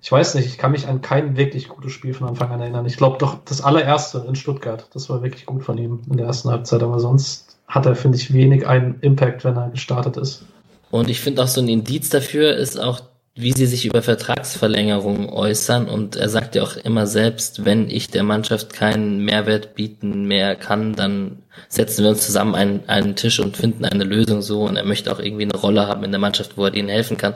ich 0.00 0.12
weiß 0.12 0.36
nicht, 0.36 0.46
ich 0.46 0.56
kann 0.56 0.70
mich 0.70 0.86
an 0.86 1.02
kein 1.02 1.36
wirklich 1.36 1.68
gutes 1.68 1.90
Spiel 1.90 2.14
von 2.14 2.28
Anfang 2.28 2.52
an 2.52 2.60
erinnern. 2.60 2.86
Ich 2.86 2.96
glaube 2.96 3.18
doch, 3.18 3.38
das 3.44 3.60
allererste 3.60 4.24
in 4.28 4.36
Stuttgart, 4.36 4.88
das 4.94 5.10
war 5.10 5.24
wirklich 5.24 5.46
gut 5.46 5.64
von 5.64 5.76
ihm 5.78 6.02
in 6.08 6.16
der 6.16 6.26
ersten 6.26 6.48
Halbzeit, 6.48 6.84
aber 6.84 7.00
sonst 7.00 7.58
hat 7.66 7.86
er, 7.86 7.96
finde 7.96 8.18
ich, 8.18 8.32
wenig 8.32 8.68
einen 8.68 9.00
Impact, 9.00 9.42
wenn 9.42 9.56
er 9.56 9.70
gestartet 9.70 10.16
ist. 10.16 10.44
Und 10.90 11.08
ich 11.08 11.20
finde 11.20 11.42
auch 11.42 11.48
so 11.48 11.60
ein 11.60 11.68
Indiz 11.68 12.08
dafür 12.10 12.56
ist 12.56 12.78
auch 12.78 13.00
wie 13.34 13.52
sie 13.52 13.66
sich 13.66 13.86
über 13.86 14.02
Vertragsverlängerungen 14.02 15.28
äußern. 15.28 15.88
Und 15.88 16.16
er 16.16 16.28
sagt 16.28 16.54
ja 16.54 16.62
auch 16.62 16.76
immer 16.76 17.06
selbst, 17.06 17.64
wenn 17.64 17.88
ich 17.88 18.10
der 18.10 18.22
Mannschaft 18.22 18.72
keinen 18.72 19.24
Mehrwert 19.24 19.74
bieten 19.74 20.24
mehr 20.24 20.56
kann, 20.56 20.94
dann 20.94 21.42
setzen 21.68 22.02
wir 22.02 22.10
uns 22.10 22.26
zusammen 22.26 22.54
einen, 22.54 22.88
einen 22.88 23.16
Tisch 23.16 23.40
und 23.40 23.56
finden 23.56 23.84
eine 23.84 24.04
Lösung 24.04 24.42
so. 24.42 24.62
Und 24.62 24.76
er 24.76 24.84
möchte 24.84 25.12
auch 25.12 25.20
irgendwie 25.20 25.44
eine 25.44 25.56
Rolle 25.56 25.86
haben 25.86 26.04
in 26.04 26.10
der 26.10 26.20
Mannschaft, 26.20 26.56
wo 26.56 26.64
er 26.64 26.70
denen 26.70 26.88
helfen 26.88 27.16
kann. 27.16 27.34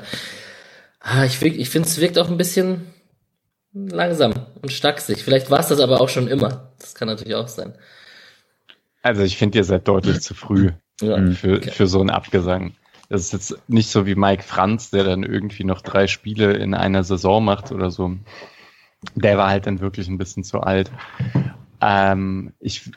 Ah, 1.00 1.24
ich, 1.24 1.40
ich 1.40 1.70
finde, 1.70 1.88
es 1.88 2.00
wirkt 2.00 2.18
auch 2.18 2.28
ein 2.28 2.38
bisschen 2.38 2.86
langsam 3.72 4.34
und 4.62 4.72
stacksig. 4.72 5.22
Vielleicht 5.22 5.50
war 5.50 5.60
es 5.60 5.68
das 5.68 5.80
aber 5.80 6.00
auch 6.00 6.08
schon 6.08 6.28
immer. 6.28 6.72
Das 6.80 6.94
kann 6.94 7.08
natürlich 7.08 7.34
auch 7.34 7.48
sein. 7.48 7.74
Also 9.02 9.22
ich 9.22 9.36
finde, 9.36 9.58
ihr 9.58 9.64
seid 9.64 9.86
deutlich 9.86 10.20
zu 10.22 10.34
früh 10.34 10.72
Ja, 11.00 11.18
für, 11.32 11.56
okay. 11.56 11.70
für 11.70 11.86
so 11.86 12.00
einen 12.00 12.10
Abgesang. 12.10 12.74
Das 13.08 13.22
ist 13.22 13.32
jetzt 13.32 13.68
nicht 13.68 13.90
so 13.90 14.06
wie 14.06 14.14
Mike 14.14 14.42
Franz, 14.42 14.90
der 14.90 15.04
dann 15.04 15.22
irgendwie 15.22 15.64
noch 15.64 15.80
drei 15.82 16.06
Spiele 16.06 16.52
in 16.54 16.74
einer 16.74 17.04
Saison 17.04 17.44
macht 17.44 17.72
oder 17.72 17.90
so. 17.90 18.16
Der 19.14 19.36
war 19.36 19.50
halt 19.50 19.66
dann 19.66 19.80
wirklich 19.80 20.08
ein 20.08 20.18
bisschen 20.18 20.44
zu 20.44 20.60
alt. 20.60 20.90
Ähm, 21.80 22.52
ich 22.60 22.90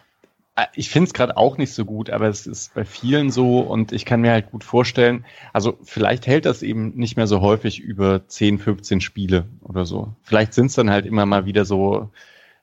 äh, 0.58 0.66
ich 0.74 0.90
finde 0.90 1.08
es 1.08 1.14
gerade 1.14 1.38
auch 1.38 1.58
nicht 1.58 1.74
so 1.74 1.86
gut, 1.86 2.10
aber 2.10 2.28
es 2.28 2.46
ist 2.46 2.74
bei 2.74 2.84
vielen 2.84 3.32
so 3.32 3.62
und 3.62 3.94
ich 3.94 4.04
kann 4.04 4.20
mir 4.20 4.32
halt 4.32 4.52
gut 4.52 4.66
vorstellen, 4.66 5.24
also 5.54 5.78
vielleicht 5.84 6.28
hält 6.28 6.46
das 6.46 6.64
eben 6.64 6.96
nicht 6.96 7.16
mehr 7.16 7.28
so 7.28 7.40
häufig 7.40 7.80
über 7.80 8.28
10, 8.28 8.60
15 8.60 9.00
Spiele 9.00 9.46
oder 9.62 9.86
so. 9.86 10.14
Vielleicht 10.24 10.54
sind 10.54 10.66
es 10.68 10.74
dann 10.74 10.90
halt 10.90 11.06
immer 11.06 11.26
mal 11.26 11.46
wieder 11.46 11.64
so 11.64 12.12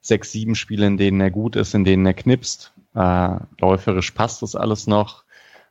sechs, 0.02 0.32
sieben 0.32 0.54
Spiele, 0.54 0.86
in 0.86 0.98
denen 0.98 1.20
er 1.20 1.30
gut 1.30 1.56
ist, 1.56 1.74
in 1.74 1.84
denen 1.84 2.04
er 2.04 2.14
knipst. 2.14 2.74
Äh, 2.94 3.36
läuferisch 3.58 4.10
passt 4.10 4.42
das 4.42 4.54
alles 4.54 4.86
noch. 4.86 5.23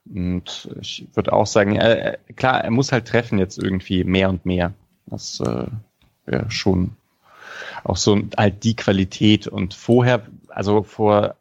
Und 0.05 0.69
ich 0.81 1.07
würde 1.13 1.33
auch 1.33 1.47
sagen, 1.47 1.75
äh, 1.75 2.17
klar, 2.35 2.63
er 2.63 2.71
muss 2.71 2.91
halt 2.91 3.07
treffen 3.07 3.39
jetzt 3.39 3.57
irgendwie 3.57 4.03
mehr 4.03 4.29
und 4.29 4.45
mehr. 4.45 4.73
Das 5.05 5.39
äh, 5.39 5.67
wäre 6.25 6.51
schon 6.51 6.95
auch 7.83 7.97
so 7.97 8.21
halt 8.37 8.63
die 8.63 8.75
Qualität. 8.75 9.47
Und 9.47 9.73
vorher, 9.73 10.25
also 10.49 10.83
vor 10.83 11.35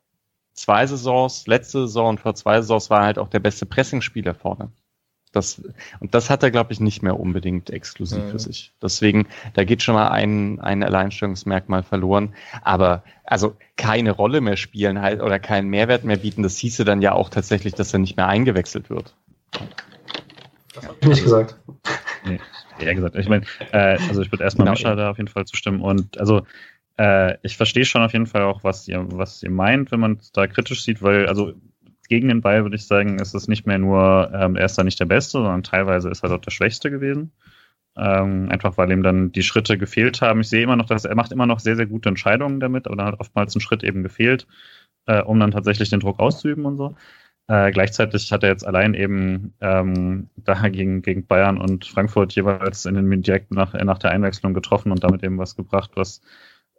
zwei 0.53 0.87
Saisons, 0.87 1.47
letzte 1.47 1.81
Saison 1.81 2.11
und 2.11 2.21
vor 2.21 2.35
zwei 2.35 2.61
Saisons 2.61 2.91
war 2.91 3.01
er 3.01 3.07
halt 3.07 3.19
auch 3.19 3.29
der 3.29 3.41
beste 3.41 3.67
Pressingspieler 3.67 4.35
vorne. 4.35 4.71
Das, 5.33 5.63
und 6.01 6.15
das 6.15 6.29
hat 6.31 6.43
er, 6.43 6.51
glaube 6.51 6.73
ich, 6.73 6.81
nicht 6.81 7.03
mehr 7.03 7.19
unbedingt 7.19 7.71
exklusiv 7.71 8.23
mhm. 8.25 8.31
für 8.31 8.39
sich. 8.39 8.73
Deswegen, 8.83 9.27
da 9.55 9.65
geht 9.65 9.83
schon 9.83 9.95
mal 9.95 10.09
ein, 10.09 10.61
ein 10.61 10.83
Alleinstellungsmerkmal 10.83 11.83
verloren. 11.83 12.35
Aber 12.63 13.03
also 13.25 13.57
keine 13.77 14.11
Rolle 14.11 14.41
mehr 14.41 14.57
spielen 14.57 15.01
halt 15.01 15.23
oder 15.23 15.39
keinen 15.39 15.69
Mehrwert 15.69 16.05
mehr 16.05 16.19
bieten, 16.19 16.43
das 16.43 16.57
hieße 16.59 16.85
dann 16.85 17.01
ja 17.01 17.13
auch 17.13 17.31
tatsächlich, 17.31 17.75
dass 17.75 17.93
er 17.93 17.99
nicht 17.99 18.17
mehr 18.17 18.29
eingewechselt 18.29 18.91
wird. 18.91 19.15
Das 20.75 20.87
habe 20.87 20.97
ich 21.01 21.09
nicht 21.09 21.23
gesagt. 21.25 21.57
Nee, 22.25 22.41
eher 22.79 22.95
gesagt. 22.95 23.17
Ich 23.17 23.29
meine, 23.29 23.45
äh, 23.73 23.99
also 24.09 24.23
ich 24.23 24.31
würde 24.31 24.45
erstmal 24.45 24.67
genau. 24.67 24.73
Mischa 24.73 24.95
da 24.95 25.11
auf 25.11 25.17
jeden 25.17 25.29
Fall 25.29 25.47
zustimmen. 25.47 25.81
Und 25.81 26.19
also 26.19 26.43
äh, 26.99 27.37
ich 27.43 27.57
verstehe 27.57 27.85
schon 27.85 28.03
auf 28.03 28.13
jeden 28.13 28.27
Fall 28.27 28.43
auch, 28.43 28.65
was 28.65 28.87
ihr, 28.89 29.05
was 29.13 29.43
ihr 29.43 29.51
meint, 29.51 29.93
wenn 29.93 30.01
man 30.01 30.19
es 30.21 30.33
da 30.33 30.47
kritisch 30.47 30.85
sieht, 30.85 31.03
weil, 31.03 31.27
also 31.27 31.53
gegen 32.13 32.29
den 32.29 32.43
Ball 32.43 32.63
würde 32.63 32.77
ich 32.77 32.87
sagen, 32.87 33.19
ist 33.21 33.33
es 33.33 33.49
nicht 33.49 33.67
mehr 33.67 33.79
nur, 33.79 34.31
ähm, 34.35 34.55
er 34.55 34.67
ist 34.67 34.77
da 34.77 34.85
nicht 34.85 35.01
der 35.01 35.07
Beste, 35.07 35.39
sondern 35.39 35.63
teilweise 35.63 36.11
ist 36.11 36.23
er 36.23 36.29
dort 36.29 36.45
der 36.45 36.51
Schwächste 36.51 36.91
gewesen. 36.91 37.33
Ähm, 37.97 38.51
einfach 38.51 38.77
weil 38.77 38.93
ihm 38.93 39.03
dann 39.03 39.33
die 39.33 39.43
Schritte 39.43 39.79
gefehlt 39.79 40.21
haben. 40.21 40.43
Ich 40.43 40.51
sehe 40.51 40.63
immer 40.63 40.77
noch, 40.77 40.85
dass 40.85 41.07
er 41.07 41.15
macht 41.15 41.33
immer 41.33 41.47
noch 41.47 41.59
sehr, 41.59 41.75
sehr 41.75 41.87
gute 41.87 42.11
Entscheidungen 42.11 42.61
damit, 42.61 42.87
aber 42.87 42.97
dann 42.97 43.07
hat 43.07 43.21
oftmals 43.21 43.55
ein 43.55 43.63
Schritt 43.63 43.83
eben 43.83 44.03
gefehlt, 44.03 44.47
äh, 45.07 45.23
um 45.23 45.41
dann 45.41 45.53
tatsächlich 45.53 45.89
den 45.89 46.01
Druck 46.01 46.21
auszuüben 46.21 46.67
und 46.67 46.77
so. 46.77 46.97
Äh, 47.49 47.73
gleichzeitig 47.73 48.31
hat 48.31 48.43
er 48.43 48.51
jetzt 48.51 48.67
allein 48.67 48.93
eben 48.93 49.55
ähm, 49.63 50.29
da 50.37 50.69
gegen, 50.69 51.01
gegen 51.01 51.27
Bayern 51.27 51.57
und 51.57 51.87
Frankfurt 51.87 52.35
jeweils 52.35 52.85
in 52.85 52.95
den 52.95 53.23
direkt 53.23 53.53
nach, 53.53 53.73
nach 53.73 53.99
der 53.99 54.11
Einwechslung 54.11 54.53
getroffen 54.53 54.93
und 54.93 55.03
damit 55.03 55.25
eben 55.25 55.39
was 55.39 55.57
gebracht, 55.57 55.93
was 55.95 56.21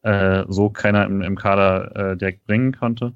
äh, 0.03 0.45
so 0.47 0.69
keiner 0.69 1.05
im, 1.05 1.23
im 1.23 1.36
Kader 1.36 2.11
äh, 2.11 2.17
direkt 2.17 2.45
bringen 2.45 2.73
konnte. 2.73 3.13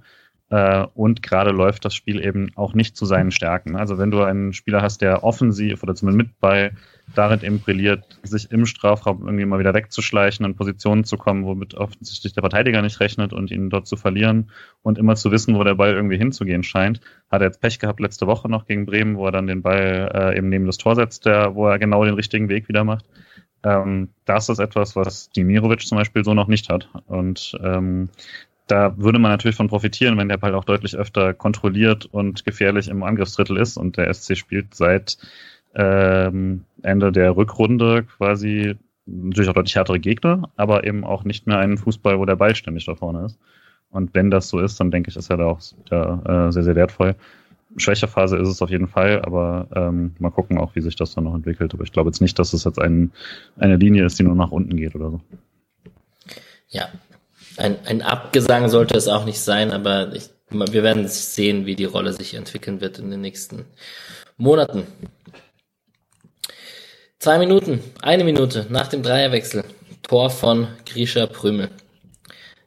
Äh, 0.49 0.85
und 0.93 1.21
gerade 1.21 1.51
läuft 1.51 1.83
das 1.83 1.93
Spiel 1.93 2.23
eben 2.23 2.51
auch 2.55 2.73
nicht 2.73 2.95
zu 2.95 3.05
seinen 3.05 3.31
Stärken. 3.31 3.75
Also 3.75 3.97
wenn 3.97 4.11
du 4.11 4.21
einen 4.23 4.53
Spieler 4.53 4.81
hast, 4.81 5.01
der 5.01 5.23
offensiv 5.23 5.83
oder 5.83 5.93
zumindest 5.93 6.29
mit 6.29 6.39
bei 6.39 6.71
darin 7.15 7.41
eben 7.41 7.59
brilliert, 7.59 8.19
sich 8.23 8.51
im 8.51 8.65
Strafraum 8.65 9.23
irgendwie 9.25 9.45
mal 9.45 9.59
wieder 9.59 9.73
wegzuschleichen, 9.73 10.45
in 10.45 10.55
Positionen 10.55 11.03
zu 11.03 11.17
kommen, 11.17 11.45
womit 11.45 11.75
offensichtlich 11.75 12.33
der 12.33 12.43
Verteidiger 12.43 12.81
nicht 12.81 12.99
rechnet 12.99 13.33
und 13.33 13.51
ihn 13.51 13.69
dort 13.69 13.87
zu 13.87 13.95
verlieren 13.97 14.49
und 14.83 14.97
immer 14.97 15.15
zu 15.15 15.31
wissen, 15.31 15.55
wo 15.55 15.63
der 15.63 15.75
Ball 15.75 15.93
irgendwie 15.93 16.17
hinzugehen 16.17 16.63
scheint, 16.63 17.01
hat 17.29 17.41
er 17.41 17.47
jetzt 17.47 17.61
Pech 17.61 17.79
gehabt 17.79 17.99
letzte 17.99 18.27
Woche 18.27 18.49
noch 18.49 18.65
gegen 18.65 18.85
Bremen, 18.85 19.17
wo 19.17 19.25
er 19.25 19.31
dann 19.31 19.47
den 19.47 19.61
Ball 19.61 20.11
äh, 20.13 20.37
eben 20.37 20.49
neben 20.49 20.65
das 20.65 20.77
Tor 20.77 20.95
setzt, 20.95 21.25
der, 21.25 21.55
wo 21.55 21.67
er 21.67 21.79
genau 21.79 22.03
den 22.05 22.13
richtigen 22.13 22.49
Weg 22.49 22.67
wieder 22.67 22.83
macht. 22.83 23.05
Ähm, 23.63 24.09
das 24.25 24.49
ist 24.49 24.59
etwas, 24.59 24.95
was 24.95 25.29
Dimirovic 25.31 25.81
zum 25.81 25.97
Beispiel 25.97 26.23
so 26.23 26.33
noch 26.33 26.47
nicht 26.47 26.69
hat. 26.69 26.89
Und 27.07 27.57
ähm, 27.63 28.09
da 28.67 28.97
würde 28.97 29.19
man 29.19 29.31
natürlich 29.31 29.55
von 29.55 29.69
profitieren, 29.69 30.17
wenn 30.17 30.29
der 30.29 30.37
Ball 30.37 30.53
auch 30.53 30.65
deutlich 30.65 30.95
öfter 30.95 31.33
kontrolliert 31.33 32.05
und 32.05 32.45
gefährlich 32.45 32.89
im 32.89 33.03
Angriffsdrittel 33.03 33.57
ist. 33.57 33.77
Und 33.77 33.97
der 33.97 34.13
SC 34.13 34.37
spielt 34.37 34.75
seit 34.75 35.17
ähm, 35.73 36.65
Ende 36.83 37.11
der 37.11 37.35
Rückrunde 37.35 38.03
quasi 38.03 38.75
natürlich 39.05 39.49
auch 39.49 39.53
deutlich 39.53 39.75
härtere 39.75 39.99
Gegner, 39.99 40.49
aber 40.57 40.85
eben 40.85 41.05
auch 41.05 41.23
nicht 41.23 41.47
mehr 41.47 41.59
einen 41.59 41.77
Fußball, 41.77 42.19
wo 42.19 42.25
der 42.25 42.35
Ball 42.35 42.55
ständig 42.55 42.85
da 42.85 42.95
vorne 42.95 43.25
ist. 43.25 43.39
Und 43.89 44.13
wenn 44.13 44.29
das 44.29 44.49
so 44.49 44.59
ist, 44.59 44.79
dann 44.79 44.91
denke 44.91 45.09
ich, 45.09 45.15
ist 45.15 45.29
er 45.29 45.37
da 45.37 45.45
auch 45.45 45.61
wieder, 45.85 46.47
äh, 46.47 46.51
sehr, 46.51 46.63
sehr 46.63 46.75
wertvoll. 46.75 47.15
Schwächerphase 47.77 48.37
ist 48.37 48.49
es 48.49 48.61
auf 48.61 48.69
jeden 48.69 48.87
Fall, 48.87 49.21
aber 49.23 49.67
ähm, 49.73 50.15
mal 50.19 50.31
gucken 50.31 50.57
auch, 50.57 50.75
wie 50.75 50.81
sich 50.81 50.95
das 50.95 51.13
dann 51.13 51.25
noch 51.25 51.35
entwickelt. 51.35 51.73
Aber 51.73 51.83
ich 51.83 51.91
glaube 51.91 52.09
jetzt 52.09 52.21
nicht, 52.21 52.37
dass 52.39 52.53
es 52.53 52.63
jetzt 52.63 52.81
ein, 52.81 53.11
eine 53.57 53.77
Linie 53.77 54.05
ist, 54.05 54.19
die 54.19 54.23
nur 54.23 54.35
nach 54.35 54.51
unten 54.51 54.75
geht 54.75 54.95
oder 54.95 55.11
so. 55.11 55.21
Ja, 56.69 56.89
ein, 57.57 57.77
ein 57.85 58.01
Abgesang 58.01 58.69
sollte 58.69 58.97
es 58.97 59.07
auch 59.07 59.25
nicht 59.25 59.39
sein, 59.39 59.71
aber 59.71 60.13
ich, 60.13 60.29
wir 60.49 60.83
werden 60.83 61.07
sehen, 61.07 61.65
wie 61.65 61.75
die 61.75 61.85
Rolle 61.85 62.13
sich 62.13 62.33
entwickeln 62.33 62.81
wird 62.81 62.99
in 62.99 63.11
den 63.11 63.21
nächsten 63.21 63.65
Monaten. 64.37 64.87
Zwei 67.19 67.39
Minuten, 67.39 67.83
eine 68.01 68.23
Minute 68.23 68.67
nach 68.69 68.87
dem 68.87 69.03
Dreierwechsel. 69.03 69.63
Tor 70.03 70.29
von 70.29 70.67
Grisha 70.85 71.25
Prümel. 71.25 71.69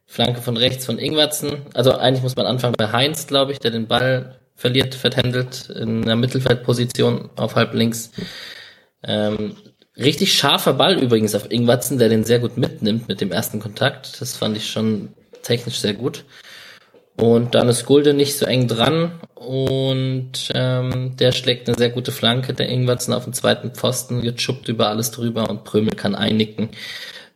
Flanke 0.07 0.43
von 0.43 0.57
rechts 0.57 0.85
von 0.85 0.99
Ingwatzen. 0.99 1.63
Also 1.73 1.93
eigentlich 1.93 2.23
muss 2.23 2.35
man 2.35 2.47
anfangen 2.47 2.75
bei 2.77 2.91
Heinz, 2.91 3.29
glaube 3.29 3.53
ich, 3.53 3.61
der 3.61 3.71
den 3.71 3.87
Ball 3.87 4.41
verliert, 4.57 4.95
vertändelt 4.95 5.71
in 5.71 6.03
der 6.03 6.17
Mittelfeldposition 6.17 7.31
auf 7.37 7.55
halb 7.55 7.75
links. 7.75 8.11
Ähm, 9.05 9.57
Richtig 9.97 10.35
scharfer 10.35 10.75
Ball 10.75 10.99
übrigens 10.99 11.35
auf 11.35 11.51
Ingwatzen, 11.51 11.99
der 11.99 12.09
den 12.09 12.25
sehr 12.25 12.39
gut 12.39 12.57
mitnimmt 12.57 13.09
mit 13.09 13.21
dem 13.21 13.33
ersten 13.33 13.61
Kontakt. 13.61 14.21
Das 14.21 14.37
fand 14.37 14.57
ich 14.57 14.71
schon 14.71 15.11
technisch 15.43 15.81
sehr 15.81 15.95
gut. 15.95 16.25
Und 17.17 17.55
dann 17.55 17.69
ist 17.69 17.85
Gulde 17.85 18.15
nicht 18.15 18.39
so 18.39 18.47
eng 18.47 18.67
dran 18.67 19.21
und 19.35 20.51
ähm, 20.55 21.17
der 21.19 21.33
schlägt 21.33 21.69
eine 21.69 21.77
sehr 21.77 21.91
gute 21.91 22.13
Flanke. 22.13 22.55
Der 22.55 22.69
Ingwatzen 22.71 23.13
auf 23.13 23.25
den 23.25 23.35
zweiten 23.35 23.73
Pfosten, 23.73 24.23
wird 24.23 24.41
schuppt 24.41 24.69
über 24.69 24.89
alles 24.89 25.11
drüber 25.11 25.51
und 25.51 25.65
Prömel 25.65 25.95
kann 25.95 26.15
einnicken. 26.15 26.71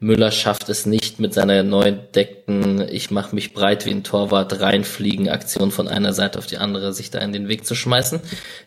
Müller 0.00 0.30
schafft 0.30 0.68
es 0.68 0.86
nicht 0.86 1.20
mit 1.20 1.34
seiner 1.34 1.62
neu 1.62 1.84
entdeckten, 1.84 2.86
ich 2.88 3.10
mache 3.10 3.34
mich 3.34 3.54
breit 3.54 3.86
wie 3.86 3.90
ein 3.90 4.04
Torwart, 4.04 4.60
reinfliegen 4.60 5.28
Aktion 5.28 5.70
von 5.70 5.88
einer 5.88 6.12
Seite 6.12 6.38
auf 6.38 6.46
die 6.46 6.58
andere, 6.58 6.92
sich 6.92 7.10
da 7.10 7.20
in 7.20 7.32
den 7.32 7.48
Weg 7.48 7.66
zu 7.66 7.74
schmeißen. 7.74 8.20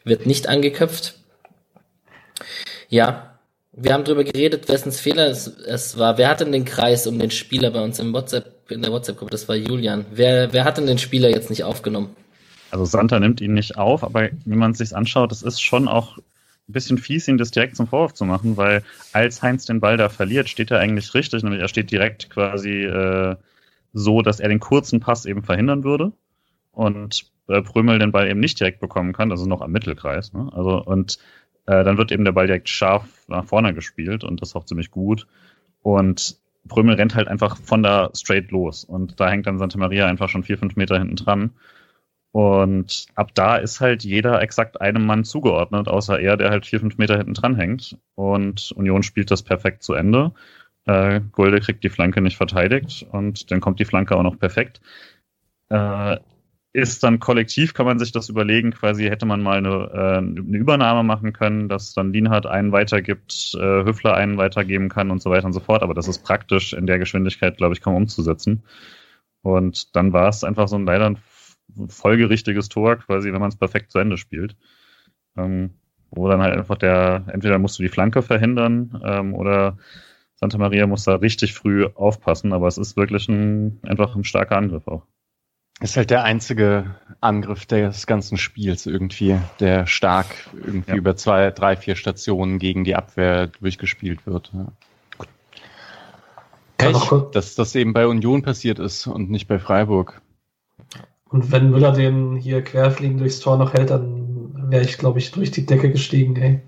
Wird 0.03 0.25
nicht 0.25 0.47
angeköpft. 0.47 1.15
Ja, 2.89 3.26
wir 3.79 3.93
haben 3.93 4.03
darüber 4.03 4.23
geredet, 4.23 4.67
wessens 4.69 4.99
Fehler 4.99 5.27
es, 5.27 5.47
es, 5.47 5.99
war. 5.99 6.17
Wer 6.17 6.29
hat 6.29 6.41
denn 6.41 6.51
den 6.51 6.65
Kreis 6.65 7.05
um 7.05 7.19
den 7.19 7.29
Spieler 7.29 7.69
bei 7.69 7.81
uns 7.81 7.99
im 7.99 8.11
WhatsApp, 8.11 8.71
in 8.71 8.81
der 8.81 8.91
WhatsApp-Gruppe? 8.91 9.29
Das 9.31 9.47
war 9.47 9.55
Julian. 9.55 10.05
Wer, 10.11 10.51
wer 10.51 10.65
hat 10.65 10.77
denn 10.77 10.87
den 10.87 10.97
Spieler 10.97 11.29
jetzt 11.29 11.51
nicht 11.51 11.63
aufgenommen? 11.63 12.09
Also 12.71 12.85
Santa 12.85 13.19
nimmt 13.19 13.39
ihn 13.39 13.53
nicht 13.53 13.77
auf, 13.77 14.03
aber 14.03 14.29
wenn 14.45 14.57
man 14.57 14.71
es 14.71 14.79
sich 14.79 14.95
anschaut, 14.95 15.31
das 15.31 15.43
ist 15.43 15.61
schon 15.61 15.87
auch 15.87 16.17
ein 16.17 16.73
bisschen 16.73 16.97
fies, 16.97 17.27
ihn 17.27 17.37
das 17.37 17.51
direkt 17.51 17.77
zum 17.77 17.87
Vorwurf 17.87 18.15
zu 18.15 18.25
machen, 18.25 18.57
weil 18.57 18.83
als 19.13 19.43
Heinz 19.43 19.67
den 19.67 19.79
Ball 19.79 19.95
da 19.95 20.09
verliert, 20.09 20.49
steht 20.49 20.71
er 20.71 20.79
eigentlich 20.79 21.13
richtig, 21.13 21.43
nämlich 21.43 21.61
er 21.61 21.69
steht 21.69 21.91
direkt 21.91 22.31
quasi 22.31 22.83
äh, 22.83 23.35
so, 23.93 24.21
dass 24.23 24.39
er 24.39 24.49
den 24.49 24.59
kurzen 24.59 24.99
Pass 24.99 25.25
eben 25.25 25.43
verhindern 25.43 25.83
würde 25.83 26.11
und 26.71 27.27
äh, 27.47 27.61
Prömel 27.61 27.99
den 27.99 28.11
Ball 28.11 28.27
eben 28.27 28.39
nicht 28.39 28.59
direkt 28.59 28.79
bekommen 28.79 29.13
kann, 29.13 29.31
also 29.31 29.45
noch 29.45 29.61
am 29.61 29.71
Mittelkreis. 29.71 30.33
Ne? 30.33 30.49
Also 30.51 30.83
und 30.83 31.19
äh, 31.67 31.83
dann 31.83 31.97
wird 31.97 32.11
eben 32.11 32.25
der 32.25 32.31
Ball 32.31 32.47
direkt 32.47 32.69
scharf 32.69 33.25
nach 33.27 33.45
vorne 33.45 33.73
gespielt 33.73 34.23
und 34.23 34.41
das 34.41 34.55
auch 34.55 34.65
ziemlich 34.65 34.89
gut. 34.89 35.27
Und 35.83 36.37
Brömel 36.65 36.95
rennt 36.95 37.15
halt 37.15 37.27
einfach 37.27 37.57
von 37.57 37.83
da 37.83 38.09
straight 38.15 38.51
los. 38.51 38.83
Und 38.83 39.19
da 39.19 39.29
hängt 39.29 39.47
dann 39.47 39.59
Santa 39.59 39.77
Maria 39.77 40.07
einfach 40.07 40.29
schon 40.29 40.43
vier, 40.43 40.57
fünf 40.57 40.75
Meter 40.75 40.97
hinten 40.97 41.15
dran. 41.15 41.51
Und 42.31 43.07
ab 43.15 43.31
da 43.33 43.57
ist 43.57 43.81
halt 43.81 44.03
jeder 44.03 44.41
exakt 44.41 44.79
einem 44.81 45.05
Mann 45.05 45.23
zugeordnet, 45.23 45.87
außer 45.87 46.19
er, 46.19 46.37
der 46.37 46.51
halt 46.51 46.65
vier, 46.65 46.79
fünf 46.79 46.97
Meter 46.97 47.17
hinten 47.17 47.33
dran 47.33 47.55
hängt. 47.55 47.97
Und 48.15 48.71
Union 48.73 49.03
spielt 49.03 49.31
das 49.31 49.43
perfekt 49.43 49.83
zu 49.83 49.93
Ende. 49.93 50.31
Äh, 50.85 51.21
Gulde 51.31 51.59
kriegt 51.59 51.83
die 51.83 51.89
Flanke 51.89 52.21
nicht 52.21 52.37
verteidigt 52.37 53.05
und 53.11 53.51
dann 53.51 53.59
kommt 53.59 53.79
die 53.79 53.85
Flanke 53.85 54.15
auch 54.15 54.23
noch 54.23 54.39
perfekt. 54.39 54.79
Äh, 55.69 56.17
ist 56.77 57.03
dann 57.03 57.19
kollektiv, 57.19 57.73
kann 57.73 57.87
man 57.87 57.97
sich 57.97 58.11
das 58.11 58.29
überlegen, 58.29 58.69
quasi 58.69 59.05
hätte 59.05 59.25
man 59.25 59.41
mal 59.41 59.57
eine, 59.57 59.89
äh, 59.91 60.17
eine 60.17 60.57
Übernahme 60.57 61.01
machen 61.01 61.33
können, 61.33 61.69
dass 61.69 61.95
dann 61.95 62.13
Lienhardt 62.13 62.45
einen 62.45 62.71
weitergibt, 62.71 63.55
äh, 63.55 63.83
Hüffler 63.83 64.13
einen 64.13 64.37
weitergeben 64.37 64.87
kann 64.87 65.09
und 65.09 65.19
so 65.19 65.31
weiter 65.31 65.47
und 65.47 65.53
so 65.53 65.59
fort. 65.59 65.81
Aber 65.81 65.95
das 65.95 66.07
ist 66.07 66.23
praktisch 66.23 66.73
in 66.73 66.85
der 66.85 66.99
Geschwindigkeit, 66.99 67.57
glaube 67.57 67.73
ich, 67.73 67.81
kaum 67.81 67.95
umzusetzen. 67.95 68.63
Und 69.41 69.95
dann 69.95 70.13
war 70.13 70.29
es 70.29 70.43
einfach 70.43 70.67
so 70.67 70.75
ein 70.75 70.85
leider 70.85 71.07
ein 71.07 71.17
folgerichtiges 71.89 72.69
Tor, 72.69 72.97
quasi, 72.97 73.33
wenn 73.33 73.41
man 73.41 73.49
es 73.49 73.57
perfekt 73.57 73.91
zu 73.91 73.97
Ende 73.97 74.17
spielt. 74.17 74.55
Ähm, 75.35 75.71
wo 76.11 76.29
dann 76.29 76.41
halt 76.41 76.55
einfach 76.55 76.77
der, 76.77 77.25
entweder 77.33 77.57
musst 77.57 77.79
du 77.79 77.83
die 77.83 77.89
Flanke 77.89 78.21
verhindern 78.21 79.01
ähm, 79.03 79.33
oder 79.33 79.77
Santa 80.35 80.59
Maria 80.59 80.85
muss 80.85 81.05
da 81.05 81.15
richtig 81.15 81.53
früh 81.55 81.85
aufpassen, 81.85 82.53
aber 82.53 82.67
es 82.67 82.77
ist 82.77 82.97
wirklich 82.97 83.27
ein, 83.29 83.79
einfach 83.81 84.15
ein 84.15 84.23
starker 84.23 84.57
Angriff 84.57 84.87
auch. 84.87 85.07
Ist 85.79 85.95
halt 85.95 86.09
der 86.09 86.23
einzige 86.23 86.95
Angriff 87.21 87.67
des 87.67 88.07
ganzen 88.07 88.37
Spiels 88.37 88.87
irgendwie, 88.87 89.37
der 89.59 89.85
stark 89.85 90.25
irgendwie 90.53 90.91
Ja. 90.91 90.97
über 90.97 91.15
zwei, 91.15 91.51
drei, 91.51 91.75
vier 91.75 91.95
Stationen 91.95 92.57
gegen 92.57 92.83
die 92.83 92.95
Abwehr 92.95 93.47
durchgespielt 93.47 94.25
wird. 94.25 94.51
Ja. 94.53 94.67
Kann 96.77 96.93
Pech, 96.93 97.09
dass 97.31 97.55
das 97.55 97.75
eben 97.75 97.93
bei 97.93 98.07
Union 98.07 98.41
passiert 98.41 98.79
ist 98.79 99.07
und 99.07 99.29
nicht 99.29 99.47
bei 99.47 99.59
Freiburg. 99.59 100.21
Und 101.25 101.51
wenn 101.51 101.69
Müller 101.69 101.91
den 101.91 102.35
hier 102.37 102.63
querfliegen 102.63 103.17
durchs 103.17 103.39
Tor 103.39 103.57
noch 103.57 103.73
hält, 103.73 103.89
dann 103.89 104.71
wäre 104.71 104.83
ich, 104.83 104.97
glaube 104.97 105.19
ich, 105.19 105.31
durch 105.31 105.51
die 105.51 105.65
Decke 105.65 105.91
gestiegen, 105.91 106.35
ey. 106.35 106.61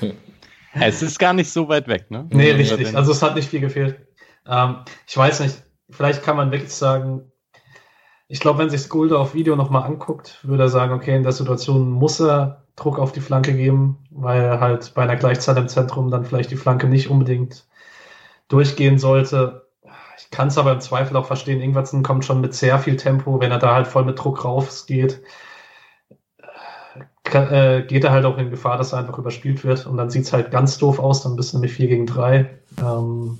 es 0.74 1.02
ist 1.02 1.18
gar 1.18 1.32
nicht 1.32 1.50
so 1.50 1.68
weit 1.68 1.88
weg, 1.88 2.10
ne? 2.10 2.26
Nee, 2.30 2.50
richtig. 2.52 2.96
Also 2.96 3.12
es 3.12 3.22
hat 3.22 3.34
nicht 3.34 3.48
viel 3.48 3.60
gefehlt. 3.60 3.96
Ähm, 4.46 4.76
ich 5.06 5.16
weiß 5.16 5.40
nicht, 5.40 5.62
vielleicht 5.90 6.22
kann 6.22 6.36
man 6.36 6.50
wirklich 6.50 6.72
sagen, 6.72 7.30
ich 8.34 8.40
glaube, 8.40 8.58
wenn 8.58 8.68
sich 8.68 8.80
Skulde 8.80 9.16
auf 9.16 9.32
Video 9.34 9.54
nochmal 9.54 9.84
anguckt, 9.84 10.40
würde 10.42 10.64
er 10.64 10.68
sagen, 10.68 10.92
okay, 10.92 11.14
in 11.14 11.22
der 11.22 11.30
Situation 11.30 11.88
muss 11.88 12.18
er 12.18 12.64
Druck 12.74 12.98
auf 12.98 13.12
die 13.12 13.20
Flanke 13.20 13.54
geben, 13.54 13.98
weil 14.10 14.42
er 14.42 14.58
halt 14.58 14.92
bei 14.92 15.04
einer 15.04 15.14
Gleichzeit 15.14 15.56
im 15.56 15.68
Zentrum 15.68 16.10
dann 16.10 16.24
vielleicht 16.24 16.50
die 16.50 16.56
Flanke 16.56 16.88
nicht 16.88 17.08
unbedingt 17.08 17.64
durchgehen 18.48 18.98
sollte. 18.98 19.68
Ich 20.18 20.32
kann 20.32 20.48
es 20.48 20.58
aber 20.58 20.72
im 20.72 20.80
Zweifel 20.80 21.16
auch 21.16 21.26
verstehen. 21.26 21.60
Ingwertsen 21.60 22.02
kommt 22.02 22.24
schon 22.24 22.40
mit 22.40 22.54
sehr 22.54 22.80
viel 22.80 22.96
Tempo, 22.96 23.38
wenn 23.38 23.52
er 23.52 23.60
da 23.60 23.72
halt 23.72 23.86
voll 23.86 24.04
mit 24.04 24.18
Druck 24.18 24.44
rausgeht, 24.44 25.22
kann, 27.22 27.52
äh, 27.52 27.84
geht 27.86 28.02
er 28.02 28.10
halt 28.10 28.24
auch 28.24 28.36
in 28.36 28.50
Gefahr, 28.50 28.78
dass 28.78 28.92
er 28.92 28.98
einfach 28.98 29.16
überspielt 29.16 29.62
wird. 29.62 29.86
Und 29.86 29.96
dann 29.96 30.10
sieht 30.10 30.24
es 30.24 30.32
halt 30.32 30.50
ganz 30.50 30.76
doof 30.78 30.98
aus, 30.98 31.22
dann 31.22 31.36
bist 31.36 31.52
du 31.52 31.58
nämlich 31.58 31.74
4 31.74 31.86
gegen 31.86 32.06
3. 32.06 32.50
Ähm, 32.80 33.38